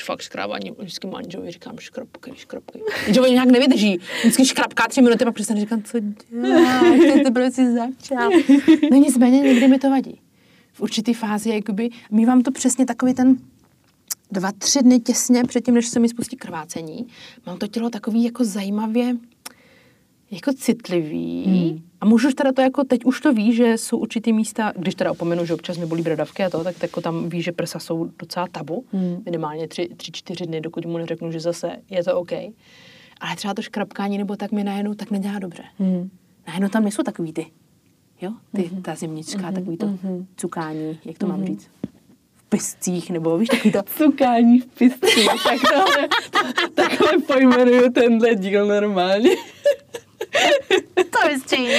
fakt 0.05 0.21
škrábání, 0.21 0.71
vždycky 0.79 1.07
manželovi 1.07 1.51
říkám 1.51 1.79
škrapkej, 1.79 2.35
škrapkej. 2.37 2.83
Jenže 3.05 3.21
oni 3.21 3.33
nějak 3.33 3.49
nevydrží. 3.49 3.99
Vždycky 4.21 4.47
škrapká 4.47 4.89
tři 4.89 5.03
minuty, 5.03 5.25
pak 5.25 5.35
přestane 5.35 5.61
říkám, 5.61 5.83
co 5.83 5.99
děláš, 6.31 7.23
teprve 7.25 7.51
si 7.51 7.73
začal. 7.73 8.31
No 8.91 8.97
nicméně 8.97 9.41
někdy 9.41 9.69
mi 9.69 9.79
to 9.79 9.91
vadí. 9.91 10.21
V 10.73 10.81
určitý 10.81 11.15
fázi, 11.15 11.51
jakoby, 11.51 11.91
mývám 12.11 12.43
to 12.43 12.53
přesně 12.53 12.87
takový 12.87 13.15
ten 13.15 13.37
dva, 14.31 14.53
tři 14.53 14.83
dny 14.83 15.01
těsně 15.01 15.45
předtím, 15.45 15.75
než 15.75 15.89
se 15.89 16.01
mi 16.01 16.09
spustí 16.09 16.37
krvácení, 16.37 17.07
mám 17.47 17.59
to 17.59 17.67
tělo 17.67 17.91
takový 17.91 18.25
jako 18.25 18.45
zajímavě 18.45 19.17
jako 20.31 20.53
citlivý. 20.53 21.45
Hmm. 21.47 21.92
A 22.03 22.05
můžu 22.05 22.29
už 22.29 22.35
teda 22.35 22.53
to 22.53 22.61
jako, 22.61 22.85
teď 22.85 23.05
už 23.05 23.21
to 23.21 23.33
ví, 23.33 23.55
že 23.55 23.79
jsou 23.79 23.99
určitý 23.99 24.33
místa, 24.33 24.73
když 24.77 24.95
teda 24.95 25.11
opomenu, 25.11 25.45
že 25.45 25.55
občas 25.55 25.79
mi 25.79 25.87
bolí 25.87 26.03
bradavky 26.03 26.45
a 26.45 26.51
to, 26.51 26.65
tak 26.65 26.83
jako 26.83 27.01
tam 27.01 27.29
ví, 27.29 27.43
že 27.43 27.53
prsa 27.53 27.79
jsou 27.79 28.11
docela 28.19 28.47
tabu. 28.47 28.85
Hmm. 28.93 29.23
Minimálně 29.25 29.69
tři, 29.69 29.89
tři, 29.97 30.13
čtyři 30.13 30.47
dny, 30.47 30.61
dokud 30.61 30.87
mu 30.87 30.99
neřeknu, 30.99 31.33
že 31.33 31.41
zase 31.41 31.77
je 31.91 32.05
to 32.05 32.21
OK. 32.21 32.33
Ale 33.21 33.37
třeba 33.37 33.55
to 33.55 33.63
škrapkání 33.63 34.19
nebo 34.19 34.37
tak 34.37 34.53
mi 34.53 34.65
najednou 34.65 34.95
tak 34.95 35.11
nedělá 35.11 35.39
dobře. 35.39 35.63
Hmm. 35.79 36.11
Najednou 36.47 36.69
tam 36.69 36.83
nejsou 36.83 37.03
takový 37.03 37.33
ty, 37.33 37.47
jo, 38.21 38.33
ty, 38.57 38.71
ta 38.83 38.95
zimnička, 38.95 39.53
takový 39.53 39.77
to 39.77 39.99
cukání, 40.37 40.99
jak 41.05 41.19
to 41.19 41.27
mám 41.27 41.45
říct? 41.45 41.69
piscích, 42.49 43.11
nebo 43.11 43.39
víš, 43.39 43.49
takový 43.49 43.73
to... 43.73 43.83
Cukání 43.83 44.61
v 44.61 44.67
pistích. 44.67 45.29
Tak 45.45 45.61
tohle, 45.73 46.09
takhle 46.75 47.19
pojmenuju 47.27 47.93
tenhle 47.93 48.35
díl 48.35 48.67
normálně. 48.67 49.31
To 51.11 51.29
vystřílí. 51.29 51.75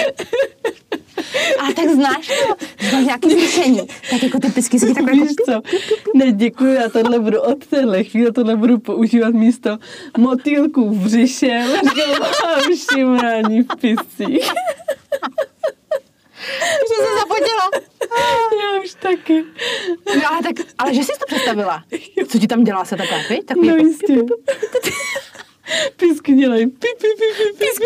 A 1.60 1.74
tak 1.76 1.90
znáš 1.90 2.28
to? 2.28 2.56
Znáš 2.90 3.06
nějaký 3.06 3.30
slyšení. 3.32 3.88
Tak 4.10 4.24
jako 4.24 4.40
ty 4.40 4.50
pisky 4.52 4.80
si 4.80 4.94
takhle 4.94 5.14
Víš 5.14 5.32
co? 5.46 5.62
Ne, 6.16 6.32
děkuji, 6.32 6.74
já 6.74 6.90
tohle 6.90 7.20
budu 7.20 7.42
od 7.42 7.66
téhle 7.66 8.04
chvíle, 8.04 8.32
tohle 8.32 8.56
budu 8.56 8.78
používat 8.80 9.34
místo 9.34 9.78
motýlků 10.18 10.90
v 10.90 10.98
břiše, 11.04 11.66
ležová 11.68 12.32
šimrání 12.92 13.62
v 13.62 13.68
piscích. 13.82 14.46
Jsem 16.88 16.98
se 17.06 17.20
zapotila. 17.20 17.70
Já 18.64 18.82
už 18.84 18.94
taky. 19.00 19.44
No, 20.16 20.32
ale, 20.32 20.44
tak, 20.44 20.68
ale 20.78 20.94
že 20.94 21.04
jsi 21.04 21.12
to 21.20 21.26
představila? 21.28 21.84
Co 22.30 22.40
ti 22.40 22.48
tam 22.48 22.64
dělá 22.64 22.86
se 22.86 22.98
takhle? 22.98 23.20
Takový 23.46 23.68
No 23.68 23.76
jako- 23.76 23.88
jistě. 23.88 24.14
Pisky 25.98 26.34
dělají 26.34 26.68
pi, 26.68 26.88
pi, 27.02 27.08
pi, 27.18 27.58
pi, 27.58 27.66
pi. 27.78 27.86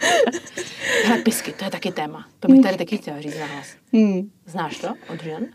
Hele, 1.04 1.22
pisky, 1.22 1.52
to 1.52 1.64
je 1.64 1.70
taky 1.70 1.92
téma. 1.92 2.26
To 2.40 2.48
bych 2.48 2.62
tady 2.62 2.76
taky 2.76 2.96
chtěla 2.96 3.20
říct 3.20 3.38
nahlas. 3.38 3.66
Hmm. 3.92 4.30
Znáš 4.46 4.78
to 4.78 4.88
od 5.12 5.22
žen? 5.22 5.46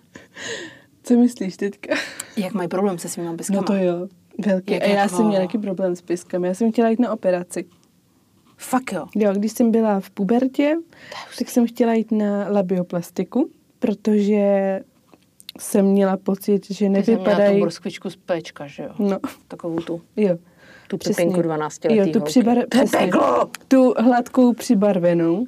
Co 1.03 1.13
myslíš 1.13 1.57
teďka? 1.57 1.95
Jak 2.37 2.53
mají 2.53 2.69
problém 2.69 2.99
se 2.99 3.09
svýma 3.09 3.37
piskama? 3.37 3.61
No 3.61 3.67
to 3.67 3.73
jo. 3.73 4.07
Velký. 4.45 4.73
Jak 4.73 4.83
A 4.83 4.87
já 4.87 5.07
jsem 5.07 5.27
měla 5.27 5.45
taky 5.45 5.57
problém 5.57 5.95
s 5.95 6.01
piskami. 6.01 6.47
Já 6.47 6.53
jsem 6.53 6.71
chtěla 6.71 6.89
jít 6.89 6.99
na 6.99 7.13
operaci. 7.13 7.65
Fakt 8.57 8.91
jo. 8.91 9.05
Jo, 9.15 9.33
když 9.33 9.51
jsem 9.51 9.71
byla 9.71 9.99
v 9.99 10.09
pubertě, 10.09 10.75
tak 11.39 11.49
jsem 11.49 11.67
chtěla 11.67 11.93
jít 11.93 12.11
na 12.11 12.49
labioplastiku, 12.49 13.49
protože 13.79 14.79
jsem 15.59 15.85
měla 15.85 16.17
pocit, 16.17 16.65
že 16.65 16.67
Ty 16.69 16.73
jsi 16.75 16.89
měla 16.89 17.03
tu 17.03 17.11
nevypadají... 17.11 17.61
broskvičku 17.61 18.09
z 18.09 18.15
péčka, 18.15 18.67
že 18.67 18.83
jo? 18.83 18.89
No, 18.99 19.19
Takovou 19.47 19.79
tu. 19.79 20.01
jo. 20.17 20.37
Tu 20.87 20.97
Přesně. 20.97 21.23
pepinku 21.25 21.41
12 21.41 21.85
Jo, 21.89 22.05
tu, 22.13 22.21
přibar... 22.21 22.57
přesně. 22.69 23.11
tu 23.67 23.93
hladkou 23.97 24.53
přibarvenou. 24.53 25.45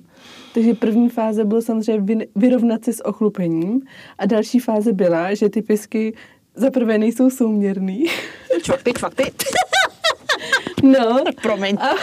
Takže 0.54 0.74
první 0.74 1.10
fáze 1.10 1.46
bylo 1.46 1.62
samozřejmě 1.62 2.16
vy- 2.16 2.28
vyrovnat 2.36 2.86
se 2.86 2.94
s 2.94 3.06
ochlupením 3.06 3.82
a 4.18 4.26
další 4.26 4.60
fáze 4.60 4.94
byla, 4.94 5.34
že 5.34 5.50
ty 5.50 5.62
pisky 5.62 6.14
za 6.56 6.72
prvé 6.72 6.98
nejsou 6.98 7.30
souměrný. 7.30 8.06
Čvakty, 8.64 8.94
čvakty. 8.94 9.24
No, 10.84 11.24
Promiň. 11.42 11.78
A- 11.80 11.96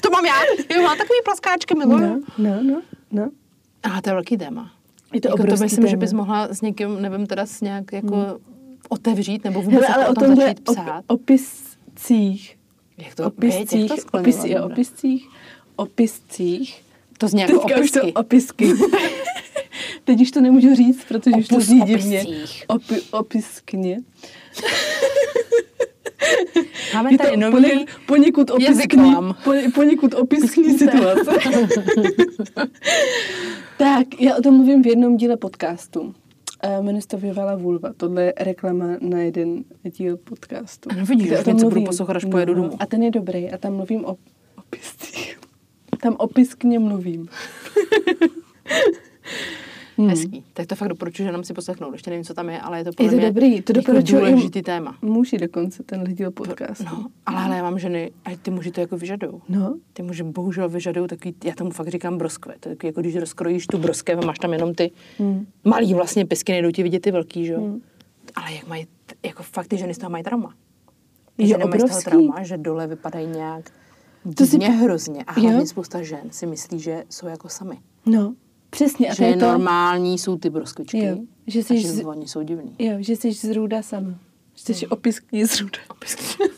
To 0.00 0.10
mám 0.10 0.24
já. 0.24 0.34
Jo, 0.76 0.82
mám 0.82 0.98
takový 0.98 1.18
plaskáčky, 1.24 1.74
miluju. 1.74 2.00
no, 2.06 2.20
no, 2.38 2.62
no, 2.62 2.82
no. 3.10 3.30
Ale 3.82 4.02
to 4.02 4.10
je 4.10 4.14
velký 4.14 4.36
téma. 4.38 4.70
Je 5.12 5.20
to 5.20 5.28
jako 5.28 5.46
to 5.46 5.56
myslím, 5.56 5.86
že 5.86 5.96
bys 5.96 6.12
mohla 6.12 6.48
s 6.48 6.60
někým, 6.60 7.02
nevím, 7.02 7.26
teda 7.26 7.46
s 7.46 7.60
nějak 7.60 7.92
jako 7.92 8.38
otevřít, 8.88 9.44
nebo 9.44 9.62
vůbec 9.62 9.80
Hele, 9.84 9.94
ale 9.94 10.08
o 10.08 10.10
o 10.10 10.14
tom 10.14 10.36
začít 10.36 10.60
psát. 10.60 10.98
op, 11.06 11.20
opiscích, 11.20 12.58
jak 12.98 13.14
to, 13.14 13.24
opiscích, 13.26 13.90
jak 13.90 14.10
to 14.10 14.18
opis, 14.18 14.36
dobré. 14.36 14.60
opiscích, 14.62 15.28
opiscích. 15.76 16.82
To 17.18 17.28
zní 17.28 17.40
jako 17.40 17.58
Teďka 17.58 17.80
už 17.80 17.90
to 17.90 18.00
opisky. 18.00 18.12
opisky. 18.14 18.72
Teď 20.04 20.20
už 20.20 20.30
to 20.30 20.40
nemůžu 20.40 20.74
říct, 20.74 21.04
protože 21.08 21.36
už 21.36 21.48
to 21.48 21.54
Opus 21.54 21.66
zní 21.66 21.80
divně. 21.80 22.24
Opi, 22.66 23.00
opiskně. 23.10 23.98
Máme 26.94 27.12
Je 27.12 27.18
tady 27.18 27.36
nový... 27.36 27.52
poně, 27.52 27.84
poněkud 28.06 28.50
opiskní, 28.50 28.74
jazyklam. 28.76 29.36
poně, 29.44 29.70
poněkud 29.74 30.14
opiskní 30.14 30.78
situace. 30.78 31.30
tak, 33.82 34.20
já 34.20 34.36
o 34.36 34.42
tom 34.42 34.54
mluvím 34.54 34.82
v 34.82 34.86
jednom 34.86 35.16
díle 35.16 35.36
podcastu. 35.36 36.14
Jmenuje 36.80 37.02
se 37.02 37.32
vulva. 37.56 37.92
Tohle 37.96 38.22
je 38.22 38.34
reklama 38.40 38.86
na 39.00 39.18
jeden 39.18 39.64
díl 39.84 40.16
podcastu. 40.16 40.88
Ano, 40.92 41.06
vidíš, 41.06 41.32
už 41.32 41.38
o 41.38 41.44
tom 41.44 41.54
něco 41.54 41.68
budu 41.68 41.84
poslouchat, 41.84 42.16
až 42.16 42.24
pojedu 42.24 42.54
domů. 42.54 42.76
A 42.78 42.86
ten 42.86 43.02
je 43.02 43.10
dobrý 43.10 43.50
a 43.50 43.58
tam 43.58 43.76
mluvím 43.76 44.04
o 44.04 44.16
opiscích. 44.58 45.40
Tam 46.02 46.16
opiskně 46.18 46.78
mluvím. 46.78 47.28
Hmm. 50.02 50.10
Hezký. 50.10 50.44
Tak 50.52 50.66
to 50.66 50.74
fakt 50.74 50.88
doporučuji, 50.88 51.22
že 51.24 51.32
nám 51.32 51.44
si 51.44 51.54
poslechnout. 51.54 51.92
Ještě 51.92 52.10
nevím, 52.10 52.24
co 52.24 52.34
tam 52.34 52.48
je, 52.50 52.60
ale 52.60 52.78
je 52.78 52.84
to 52.84 52.90
podle 52.92 53.06
Je 53.06 53.10
to 53.10 53.16
mě 53.16 53.26
dobrý, 53.26 53.62
to 53.62 53.72
jako 53.76 53.80
doporučuji 53.92 54.16
důležitý 54.16 54.58
i 54.58 54.62
téma. 54.62 54.98
muži 55.02 55.38
dokonce, 55.38 55.82
tenhle 55.82 56.12
díl 56.14 56.30
podcastu. 56.30 56.84
No, 56.84 57.06
ale, 57.26 57.44
ale 57.44 57.56
já 57.56 57.62
mám 57.62 57.78
ženy, 57.78 58.10
a 58.24 58.36
ty 58.36 58.50
muži 58.50 58.70
to 58.70 58.80
jako 58.80 58.96
vyžadují. 58.96 59.32
No. 59.48 59.74
Ty 59.92 60.02
muži 60.02 60.22
bohužel 60.22 60.68
vyžadují 60.68 61.08
takový, 61.08 61.34
já 61.44 61.54
tomu 61.54 61.70
fakt 61.70 61.88
říkám 61.88 62.18
broskve. 62.18 62.54
To 62.60 62.68
je 62.68 62.74
takový, 62.76 62.88
jako 62.88 63.00
když 63.00 63.16
rozkrojíš 63.16 63.66
tu 63.66 63.78
broskev 63.78 64.18
a 64.22 64.26
máš 64.26 64.38
tam 64.38 64.52
jenom 64.52 64.74
ty 64.74 64.90
Hmm. 65.18 65.46
malý 65.64 65.94
vlastně 65.94 66.26
pisky, 66.26 66.52
nejdou 66.52 66.70
ti 66.70 66.82
vidět 66.82 67.00
ty 67.00 67.10
velký, 67.10 67.46
že 67.46 67.52
jo? 67.52 67.76
Ale 68.34 68.52
jak 68.54 68.66
mají, 68.66 68.86
jako 69.26 69.42
fakt 69.42 69.66
ty 69.68 69.78
ženy 69.78 69.94
z 69.94 69.98
toho 69.98 70.10
mají 70.10 70.24
trauma. 70.24 70.54
Ty 71.36 71.46
ženy 71.46 71.64
mají 71.64 71.80
z 71.80 71.84
toho 71.84 72.00
trauma, 72.02 72.42
že 72.42 72.56
dole 72.58 72.86
vypadají 72.86 73.26
nějak 73.26 73.70
To 74.36 74.46
si 74.46 74.58
hrozně. 74.58 75.24
A 75.24 75.32
hlavně 75.32 75.58
Jo. 75.60 75.66
spousta 75.66 76.02
žen 76.02 76.20
si 76.30 76.46
myslí, 76.46 76.78
že 76.80 77.04
jsou 77.10 77.26
jako 77.26 77.48
sami. 77.48 77.78
No, 78.06 78.34
přesně. 78.72 79.08
A 79.08 79.14
že 79.14 79.24
je 79.24 79.36
to, 79.36 79.40
normální 79.46 80.18
jsou 80.18 80.36
ty 80.36 80.50
broskvičky. 80.50 81.04
Jo, 81.04 81.16
že 81.46 81.60
a 81.60 81.62
jsi 81.62 81.80
že 81.80 81.88
z- 81.88 82.04
oni 82.04 82.28
jsou 82.28 82.42
divní. 82.42 82.74
jo, 82.78 82.92
že 83.00 83.16
jsi 83.16 83.32
zrůda 83.32 83.82
sama. 83.82 84.14
Že 84.66 84.74
jsi 84.74 84.86
opiskní 84.86 85.44
zrůda. 85.44 85.78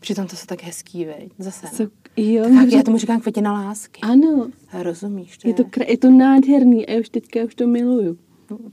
Přitom 0.00 0.26
to 0.26 0.36
jsou 0.36 0.46
tak 0.46 0.62
hezký, 0.62 1.04
veď? 1.04 1.28
Zase. 1.38 1.66
Co, 1.72 1.82
jo, 2.16 2.42
Tak 2.44 2.52
může- 2.52 2.76
já 2.76 2.82
tomu 2.82 2.98
říkám 2.98 3.20
květina 3.20 3.52
lásky. 3.52 4.00
Ano, 4.00 4.50
Rozumíš? 4.82 5.38
To 5.38 5.48
je 5.48 5.54
to, 5.54 5.62
kra- 5.62 5.84
je 5.90 5.98
to 5.98 6.10
nádherný 6.10 6.86
a 6.86 6.92
já 6.92 7.00
už 7.00 7.08
teďka 7.08 7.40
už 7.44 7.54
to 7.54 7.66
miluju. 7.66 8.18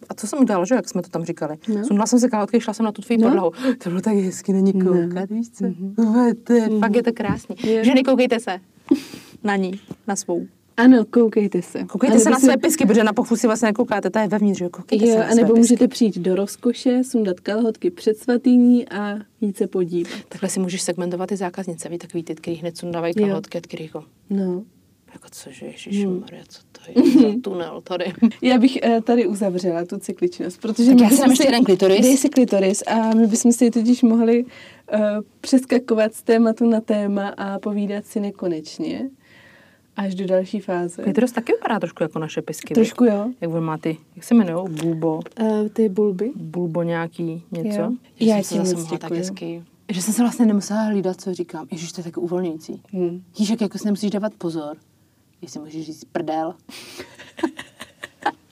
A 0.10 0.14
co 0.14 0.27
jsem 0.27 0.39
udělala, 0.39 0.65
že 0.65 0.76
jak 0.76 0.89
jsme 0.89 1.02
to 1.02 1.10
tam 1.10 1.26
říkali? 1.26 1.57
No. 1.69 1.76
No. 1.77 1.85
Sundala 1.85 2.06
jsem 2.07 2.19
se 2.19 2.30
kalhotky, 2.30 2.61
šla 2.61 2.73
jsem 2.73 2.84
na 2.85 2.91
tu 2.91 3.02
tvoji 3.02 3.18
No. 3.18 3.27
podlahu. 3.27 3.52
To 3.84 3.89
bylo 3.89 4.02
tak 4.02 4.15
hezky 4.15 4.53
na 4.53 4.60
ní 4.60 4.73
koukat, 4.73 5.30
víš 5.30 5.49
co? 5.49 5.64
Mm-hmm. 5.65 6.35
To 6.44 6.53
je, 6.53 6.69
fakt 6.80 6.95
je 6.95 7.03
to 7.03 7.14
krásný. 7.14 7.56
Je. 7.64 7.84
Ženy, 7.85 8.03
koukejte 8.03 8.39
se 8.39 8.60
na 9.44 9.56
ní, 9.56 9.80
na 10.07 10.15
svou. 10.15 10.48
Ano, 10.78 11.06
koukejte 11.06 11.62
se. 11.62 11.84
Koukejte 11.84 12.16
A 12.16 12.20
se 12.20 12.30
na 12.30 12.40
si- 12.40 12.45
své 12.45 12.58
pisky, 12.58 12.86
protože 12.86 13.04
na 13.04 13.14
pochvu 13.14 13.36
si 13.36 13.48
vlastně 13.48 13.68
nekoukáte, 13.68 14.10
ta 14.10 14.22
je 14.22 14.28
vevnitř, 14.28 14.62
jo? 14.62 14.70
Koukejte 14.70 15.06
se 15.06 15.12
Jo, 15.12 15.18
na 15.20 15.26
a 15.26 15.34
nebo 15.34 15.56
můžete 15.56 15.88
přijít 15.88 16.18
do 16.18 16.36
rozkoše, 16.36 17.04
sundat 17.04 17.40
kalhotky 17.40 17.90
před 17.91 18.18
svatýní 18.18 18.90
a 18.90 19.16
jít 19.41 19.58
se 19.58 19.68
podívat. 19.68 20.12
Takhle 20.30 20.49
si 20.49 20.60
můžeš 20.60 20.82
segmentovat 20.82 21.30
ty 21.30 21.36
zákaznice, 21.36 21.90
víš, 21.90 21.99
takový 21.99 22.24
ty, 22.24 22.36
který 22.36 22.56
hned 22.58 22.78
sundávají 22.78 23.14
kalhotky, 23.14 23.58
a 23.58 23.62
který 23.62 23.84
jako, 23.84 24.04
No. 24.30 24.64
jako 25.14 25.28
cože, 25.32 25.66
ježišmarja, 25.66 26.44
co 26.48 26.60
to 26.72 26.82
je 27.02 27.22
za 27.22 27.28
tunel 27.44 27.82
tady. 27.84 28.06
Já 28.41 28.58
bych 28.58 28.78
eh, 28.84 29.02
tady 29.02 29.28
uzavřela 29.28 29.86
tu 29.86 29.98
cykličnost, 29.98 30.62
protože... 30.62 30.91
Tak 30.91 30.99
já 31.02 31.10
si 31.10 31.18
dám 31.22 31.30
ještě 31.30 31.48
jeden 31.48 31.64
klitoris. 31.64 32.02
Dej 32.02 32.18
si 32.18 32.30
klitoris 32.30 32.84
a 32.88 33.16
my 33.16 33.28
bychom 33.28 33.52
si 33.52 33.72
totiž 33.72 34.02
mohli 34.04 34.44
uh, 34.44 34.99
přeskakovat 35.41 36.14
z 36.14 36.24
tématu 36.24 36.70
na 36.70 36.82
téma 36.82 37.28
a 37.38 37.60
povídat 37.60 38.06
si 38.06 38.20
nekonečně 38.20 39.10
až 39.98 40.15
do 40.15 40.26
další 40.28 40.60
fáze. 40.60 41.03
Klitoris 41.03 41.32
taky 41.32 41.52
vypadá 41.53 41.80
trošku 41.80 42.03
jako 42.03 42.19
naše 42.19 42.41
pisky. 42.41 42.74
Trošku 42.74 43.06
jo. 43.06 43.28
Jak 43.41 43.52
on 43.53 43.64
má 43.64 43.78
ty, 43.78 43.98
jak 44.15 44.26
se 44.26 44.34
jmenují, 44.36 44.68
bulbo, 44.69 45.19
Uh, 45.41 45.68
ty 45.69 45.90
bulby. 45.90 46.32
bulbo 46.36 46.84
nějaký 46.84 47.44
něco. 47.52 47.80
Jo. 47.82 47.91
Že 48.19 48.26
Já 48.26 48.36
jsem 48.36 48.44
se 48.44 48.53
ti 48.53 48.57
zase 48.60 48.76
moc 48.76 48.84
mohla 48.84 48.98
tak 48.98 49.11
hezky. 49.11 49.64
Že 49.91 50.02
jsem 50.02 50.14
se 50.14 50.22
vlastně 50.22 50.45
nemusela 50.45 50.82
hlídat, 50.82 51.22
co 51.22 51.34
říkám. 51.34 51.68
Ježiš, 51.72 51.91
to 51.91 52.02
je 52.02 52.06
tak 52.06 52.18
uvolňující. 52.18 52.82
Hmm. 52.94 53.22
Jak 53.49 53.61
jako 53.61 53.78
si 53.78 53.86
nemusíš 53.86 54.11
dávat 54.11 54.34
pozor. 54.38 54.78
Jestli 55.41 55.60
můžeš 55.60 55.86
říct 55.86 56.03
prdel. 56.06 56.53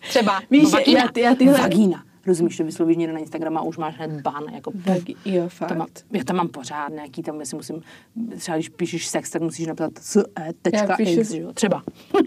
Třeba. 0.09 0.41
Víš, 0.51 0.63
no, 0.63 0.69
vagína. 0.69 1.01
já 1.01 1.07
ty- 1.07 1.21
já 1.21 1.35
tyhle- 1.35 1.61
Vagína. 1.61 2.04
Rozumíš, 2.27 2.57
to 2.57 2.63
vyslovíš 2.63 2.97
někde 2.97 3.13
na 3.13 3.19
Instagramu 3.19 3.57
a 3.57 3.61
už 3.61 3.77
máš 3.77 3.95
hned 3.97 4.21
ban. 4.21 4.43
Jako 4.53 4.71
Vagi- 4.71 5.15
jo, 5.25 5.43
fakt. 5.49 5.69
to 5.69 5.75
mám, 5.75 5.87
já 6.11 6.23
tam 6.23 6.35
mám 6.35 6.47
pořád 6.47 6.89
nějaký, 6.89 7.23
tam 7.23 7.45
si 7.45 7.55
musím, 7.55 7.81
třeba 8.37 8.57
když 8.57 8.69
píšeš 8.69 9.07
sex, 9.07 9.29
tak 9.29 9.41
musíš 9.41 9.67
napsat 9.67 9.91
s, 10.01 10.15
e, 10.39 10.53
tečka, 10.61 10.85
Já 10.89 10.95
píšu- 10.97 11.19
x, 11.19 11.31
že 11.31 11.41
jo? 11.41 11.53
Třeba. 11.53 11.83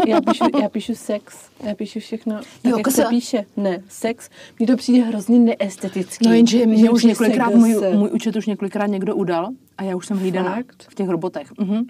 Já 0.08 0.20
píšu, 0.20 0.44
já 0.62 0.68
píšu 0.68 0.94
sex, 0.94 1.36
já 1.64 1.74
píšu 1.74 2.00
všechno, 2.00 2.34
tak 2.34 2.44
Jo, 2.64 2.76
jak 2.78 2.90
se 2.90 2.96
kasa. 3.02 3.08
píše. 3.08 3.44
Ne, 3.56 3.82
sex, 3.88 4.30
mně 4.58 4.66
to 4.66 4.76
přijde 4.76 5.04
hrozně 5.04 5.38
neestetický. 5.38 6.28
No 6.28 6.34
jenže 6.34 6.66
mě 6.66 6.76
Že 6.76 6.90
už 6.90 7.04
několikrát, 7.04 7.54
můj, 7.54 7.74
se. 7.74 7.90
můj 7.96 8.10
účet 8.12 8.36
už 8.36 8.46
několikrát 8.46 8.86
někdo 8.86 9.16
udal 9.16 9.48
a 9.78 9.82
já 9.82 9.96
už 9.96 10.06
jsem 10.06 10.18
hlídaná 10.18 10.54
Fakt? 10.54 10.86
v 10.90 10.94
těch 10.94 11.08
robotech. 11.08 11.52
Mhm. 11.58 11.84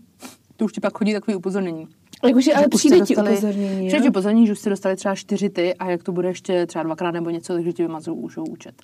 To 0.56 0.64
už 0.64 0.72
ti 0.72 0.80
pak 0.80 0.98
chodí 0.98 1.12
takový 1.12 1.34
upozornění. 1.36 1.86
Jakože, 2.26 2.54
ale 2.54 2.62
Že 2.62 2.68
přijde 2.68 3.00
ti 3.00 3.16
upozornění, 3.16 3.88
Přijde 3.88 4.02
ti 4.02 4.08
upozornění, 4.08 4.46
že 4.46 4.52
už 4.52 4.58
jste 4.58 4.70
dostali 4.70 4.96
třeba 4.96 5.14
čtyři 5.14 5.50
ty 5.50 5.74
a 5.74 5.90
jak 5.90 6.02
to 6.02 6.12
bude 6.12 6.28
ještě 6.28 6.66
třeba 6.66 6.82
dvakrát 6.82 7.10
nebo 7.10 7.30
něco, 7.30 7.52
takže 7.52 7.72
ti 7.72 7.82
vymazují 7.82 8.18
už 8.18 8.36
účet. 8.36 8.82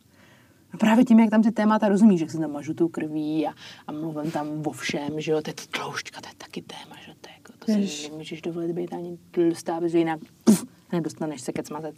A 0.72 0.76
právě 0.76 1.04
tím, 1.04 1.20
jak 1.20 1.30
tam 1.30 1.42
ty 1.42 1.52
témata 1.52 1.88
rozumíš, 1.88 2.20
jak 2.20 2.30
se 2.30 2.38
tam 2.38 2.52
mažu 2.52 2.74
tou 2.74 2.88
krví 2.88 3.46
a, 3.46 3.52
a 3.86 3.92
mluvím 3.92 4.30
tam 4.30 4.46
o 4.66 4.72
všem, 4.72 5.20
že 5.20 5.32
jo, 5.32 5.42
to 5.42 5.50
je 5.50 5.54
to 5.54 5.62
tloušťka, 5.70 6.20
to 6.20 6.28
je 6.28 6.34
taky 6.38 6.62
téma, 6.62 6.96
že 7.06 7.12
to 7.20 7.28
je 7.28 7.34
jako, 7.36 7.52
to 7.64 7.72
Jež. 7.72 7.92
si 7.92 8.10
nemůžeš 8.10 8.42
dovolit 8.42 8.72
být 8.72 8.92
ani 8.92 9.18
tlustá, 9.30 9.80
protože 9.80 9.98
jinak 9.98 10.20
puf, 10.44 10.64
nedostaneš 10.92 11.40
se 11.40 11.52
kec 11.52 11.70
mazec. 11.70 11.96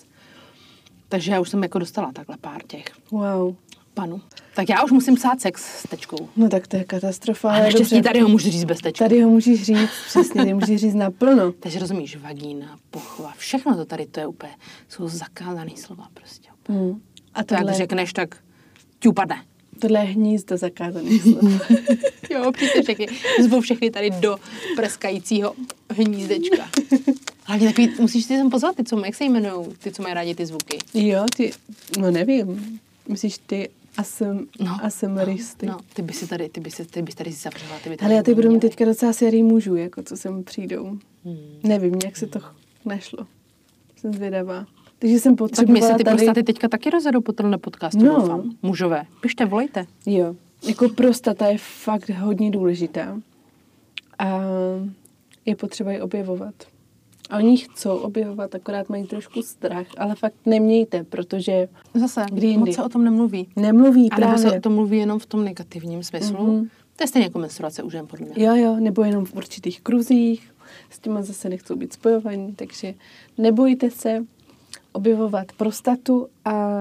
Takže 1.08 1.32
já 1.32 1.40
už 1.40 1.48
jsem 1.48 1.62
jako 1.62 1.78
dostala 1.78 2.12
takhle 2.12 2.36
pár 2.36 2.62
těch 2.62 2.84
Wow. 3.10 3.54
Panů. 3.96 4.20
Tak 4.54 4.68
já 4.68 4.84
už 4.84 4.90
musím 4.92 5.14
psát 5.14 5.40
sex 5.40 5.62
s 5.80 5.88
tečkou. 5.88 6.28
No 6.36 6.48
tak 6.48 6.66
to 6.66 6.76
je 6.76 6.84
katastrofa. 6.84 7.50
Ale 7.54 7.72
dobře. 7.72 8.02
tady 8.02 8.20
ho 8.20 8.28
můžu 8.28 8.50
říct 8.50 8.64
bez 8.64 8.78
tečky. 8.80 8.98
Tady 8.98 9.22
ho 9.22 9.30
můžeš 9.30 9.62
říct, 9.62 9.90
přesně, 10.06 10.44
ty 10.44 10.54
můžeš 10.54 10.80
říct 10.80 10.94
naplno. 10.94 11.52
Takže 11.60 11.78
rozumíš, 11.78 12.16
vagína, 12.16 12.78
pochva, 12.90 13.32
všechno 13.36 13.76
to 13.76 13.84
tady, 13.84 14.06
to 14.06 14.20
je 14.20 14.26
úplně, 14.26 14.52
jsou 14.88 15.08
zakázané 15.08 15.70
slova 15.76 16.08
prostě. 16.14 16.48
Hmm. 16.68 17.00
A 17.34 17.44
Tak 17.44 17.58
tohle, 17.58 17.74
řekneš, 17.74 18.12
tak 18.12 18.36
ti 18.98 19.08
upadne. 19.08 19.36
tohle 19.78 20.00
je 20.00 20.04
hnízdo 20.06 20.56
zakázaných 20.56 21.22
slov. 21.22 21.62
Jo, 22.30 22.52
přijďte 22.52 22.82
všechny, 22.82 23.06
zvu 23.42 23.60
všechny 23.60 23.90
tady 23.90 24.10
do 24.10 24.36
preskajícího 24.76 25.54
hnízdečka. 25.90 26.68
Hlavně 27.44 27.66
takový, 27.68 27.90
musíš 27.98 28.24
si 28.24 28.36
tam 28.38 28.50
pozvat 28.50 28.76
ty, 28.76 28.84
co, 28.84 29.04
jak 29.04 29.14
se 29.14 29.24
jmenují, 29.24 29.66
ty, 29.78 29.92
co 29.92 30.02
mají 30.02 30.14
rádi 30.14 30.34
ty 30.34 30.46
zvuky. 30.46 30.78
jo, 30.94 31.24
ty, 31.36 31.52
no 31.98 32.10
nevím. 32.10 32.78
Myslíš 33.08 33.38
ty 33.46 33.68
asem, 33.98 34.46
No, 34.60 34.76
ASMRisty? 34.82 35.66
No, 35.66 35.76
ty 35.94 36.02
by 36.02 36.12
si 36.12 36.26
tady, 36.26 36.48
ty 36.48 36.60
by 36.60 36.70
si, 36.70 36.84
ty 36.84 37.02
bys 37.02 37.14
tady 37.14 37.32
si 37.32 37.42
zavřela, 37.42 37.78
ty 37.84 37.88
by 37.90 37.96
tady 37.96 38.06
Ale 38.06 38.14
já 38.16 38.22
teď 38.22 38.34
budu 38.34 38.50
mít 38.50 38.60
teďka 38.60 38.84
docela 38.84 39.12
sérii 39.12 39.42
mužů, 39.42 39.76
jako 39.76 40.02
co 40.02 40.16
sem 40.16 40.44
přijdou. 40.44 40.84
Hmm. 41.24 41.36
Nevím, 41.62 41.94
jak 42.04 42.16
se 42.16 42.26
to 42.26 42.38
nešlo. 42.84 43.26
Jsem 43.96 44.12
zvědavá. 44.14 44.66
Takže 44.98 45.18
jsem 45.18 45.36
Tak 45.36 45.40
mě 45.40 45.48
potřebovala 45.48 45.88
se 45.92 45.98
ty 45.98 46.04
tady... 46.04 46.16
prostaty 46.16 46.42
teďka 46.42 46.68
taky 46.68 46.90
rozjedou 46.90 47.20
po 47.20 47.32
tomhle 47.32 47.58
podcastu, 47.58 48.04
No. 48.04 48.20
doufám. 48.20 48.50
Mužové, 48.62 49.04
pište, 49.20 49.44
volejte. 49.44 49.86
Jo, 50.06 50.36
jako 50.68 50.88
prostata 50.88 51.46
je 51.46 51.58
fakt 51.58 52.10
hodně 52.10 52.50
důležitá. 52.50 53.20
A 54.18 54.40
je 55.46 55.56
potřeba 55.56 55.92
ji 55.92 56.00
objevovat. 56.00 56.54
A 57.30 57.36
oni 57.36 57.56
chcou 57.56 57.96
objevovat, 57.96 58.54
akorát 58.54 58.88
mají 58.88 59.06
trošku 59.06 59.42
strach, 59.42 59.86
ale 59.98 60.14
fakt 60.14 60.34
nemějte, 60.46 61.04
protože 61.04 61.68
Zase, 61.94 62.24
Kdy 62.32 62.46
jindy? 62.46 62.58
moc 62.70 62.74
se 62.76 62.82
o 62.84 62.88
tom 62.88 63.04
nemluví. 63.04 63.48
nemluví 63.56 64.10
A 64.10 64.16
právě. 64.16 64.38
se 64.38 64.52
o 64.52 64.60
tom 64.60 64.74
mluví 64.74 64.98
jenom 64.98 65.18
v 65.18 65.26
tom 65.26 65.44
negativním 65.44 66.02
smyslu. 66.02 66.46
Mhm. 66.46 66.68
To 66.96 67.02
je 67.04 67.08
stejně 67.08 67.26
jako 67.26 67.38
menstruace 67.38 67.82
u 67.82 67.90
žen, 67.90 68.06
podle 68.06 68.26
mě. 68.26 68.44
Jo, 68.44 68.54
jo, 68.56 68.76
nebo 68.80 69.02
jenom 69.04 69.24
v 69.24 69.34
určitých 69.34 69.80
kruzích, 69.80 70.50
s 70.90 70.98
těma 70.98 71.22
zase 71.22 71.48
nechcou 71.48 71.76
být 71.76 71.92
spojovaní, 71.92 72.52
takže 72.56 72.94
nebojte 73.38 73.90
se 73.90 74.24
objevovat 74.92 75.46
prostatu 75.56 76.28
a 76.44 76.72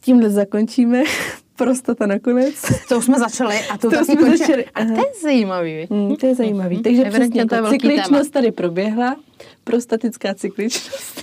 tímhle 0.00 0.30
zakončíme. 0.30 1.02
Prostata 1.56 2.06
nakonec. 2.06 2.54
To 2.88 2.98
už 2.98 3.04
jsme 3.04 3.18
začali 3.18 3.54
a 3.70 3.78
to, 3.78 3.90
To 3.90 3.96
taky 3.96 4.04
jsme 4.04 4.16
končí. 4.16 4.36
začali, 4.38 4.64
A 4.64 4.84
to 4.84 4.90
je 4.92 5.12
zajímavý. 5.22 5.86
Hmm, 5.90 6.16
to 6.16 6.26
je 6.26 6.34
zajímavý. 6.34 6.82
Takže 6.82 7.02
Evidentně 7.04 7.26
přesně, 7.26 7.46
to 7.46 7.54
je 7.54 7.62
ta 7.62 7.70
cykličnost 7.70 8.30
tady 8.32 8.52
proběhla, 8.52 9.16
prostatická 9.66 10.34
cykličnost. 10.34 11.22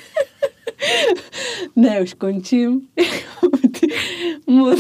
ne, 1.75 2.01
už 2.01 2.13
končím. 2.13 2.81
moc, 4.47 4.79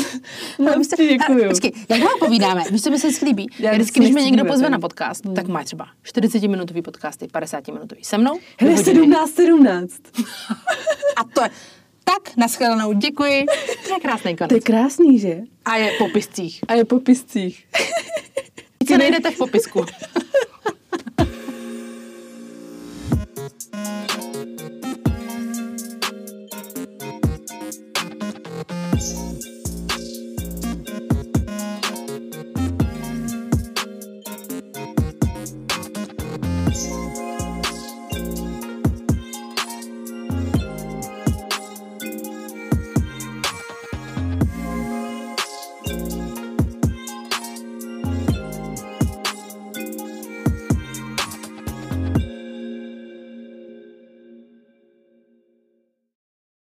moc 0.59 0.87
ti 0.87 1.07
děkuju. 1.07 1.45
A, 1.45 1.49
Počkej, 1.49 1.71
jak 1.89 1.99
dlouho 1.99 2.17
povídáme? 2.17 2.63
Víš, 2.71 2.81
co 2.81 2.89
mi 2.91 2.99
se 2.99 3.07
vždycky 3.07 3.25
líbí? 3.25 3.47
Já 3.59 3.69
Já 3.69 3.73
vždycky, 3.77 3.99
když 3.99 4.11
mě 4.11 4.23
někdo 4.23 4.45
pozve 4.45 4.69
na 4.69 4.79
podcast, 4.79 5.23
tak 5.35 5.47
má 5.47 5.63
třeba 5.63 5.87
40-minutový 6.05 6.81
podcasty, 6.81 7.25
50-minutový 7.25 8.01
se 8.01 8.17
mnou. 8.17 8.39
Hele, 8.59 8.73
hodiny. 8.75 8.99
17, 8.99 9.35
17. 9.35 9.91
A 11.15 11.23
to 11.23 11.43
je 11.43 11.49
tak, 12.03 12.37
naschledanou, 12.37 12.93
děkuji. 12.93 13.45
To 13.87 13.93
je 13.93 13.99
krásný 14.01 14.35
To 14.35 14.43
je 14.43 14.47
konec. 14.47 14.63
krásný, 14.63 15.19
že? 15.19 15.37
A 15.65 15.75
je 15.77 15.91
po 15.97 16.07
piscích. 16.09 16.59
A 16.67 16.73
je 16.73 16.85
po 16.85 16.99
piscích. 16.99 17.65
Co 18.87 18.97
najdete 18.97 19.31
v 19.31 19.37
popisku. 19.37 19.85
Thank 23.71 24.63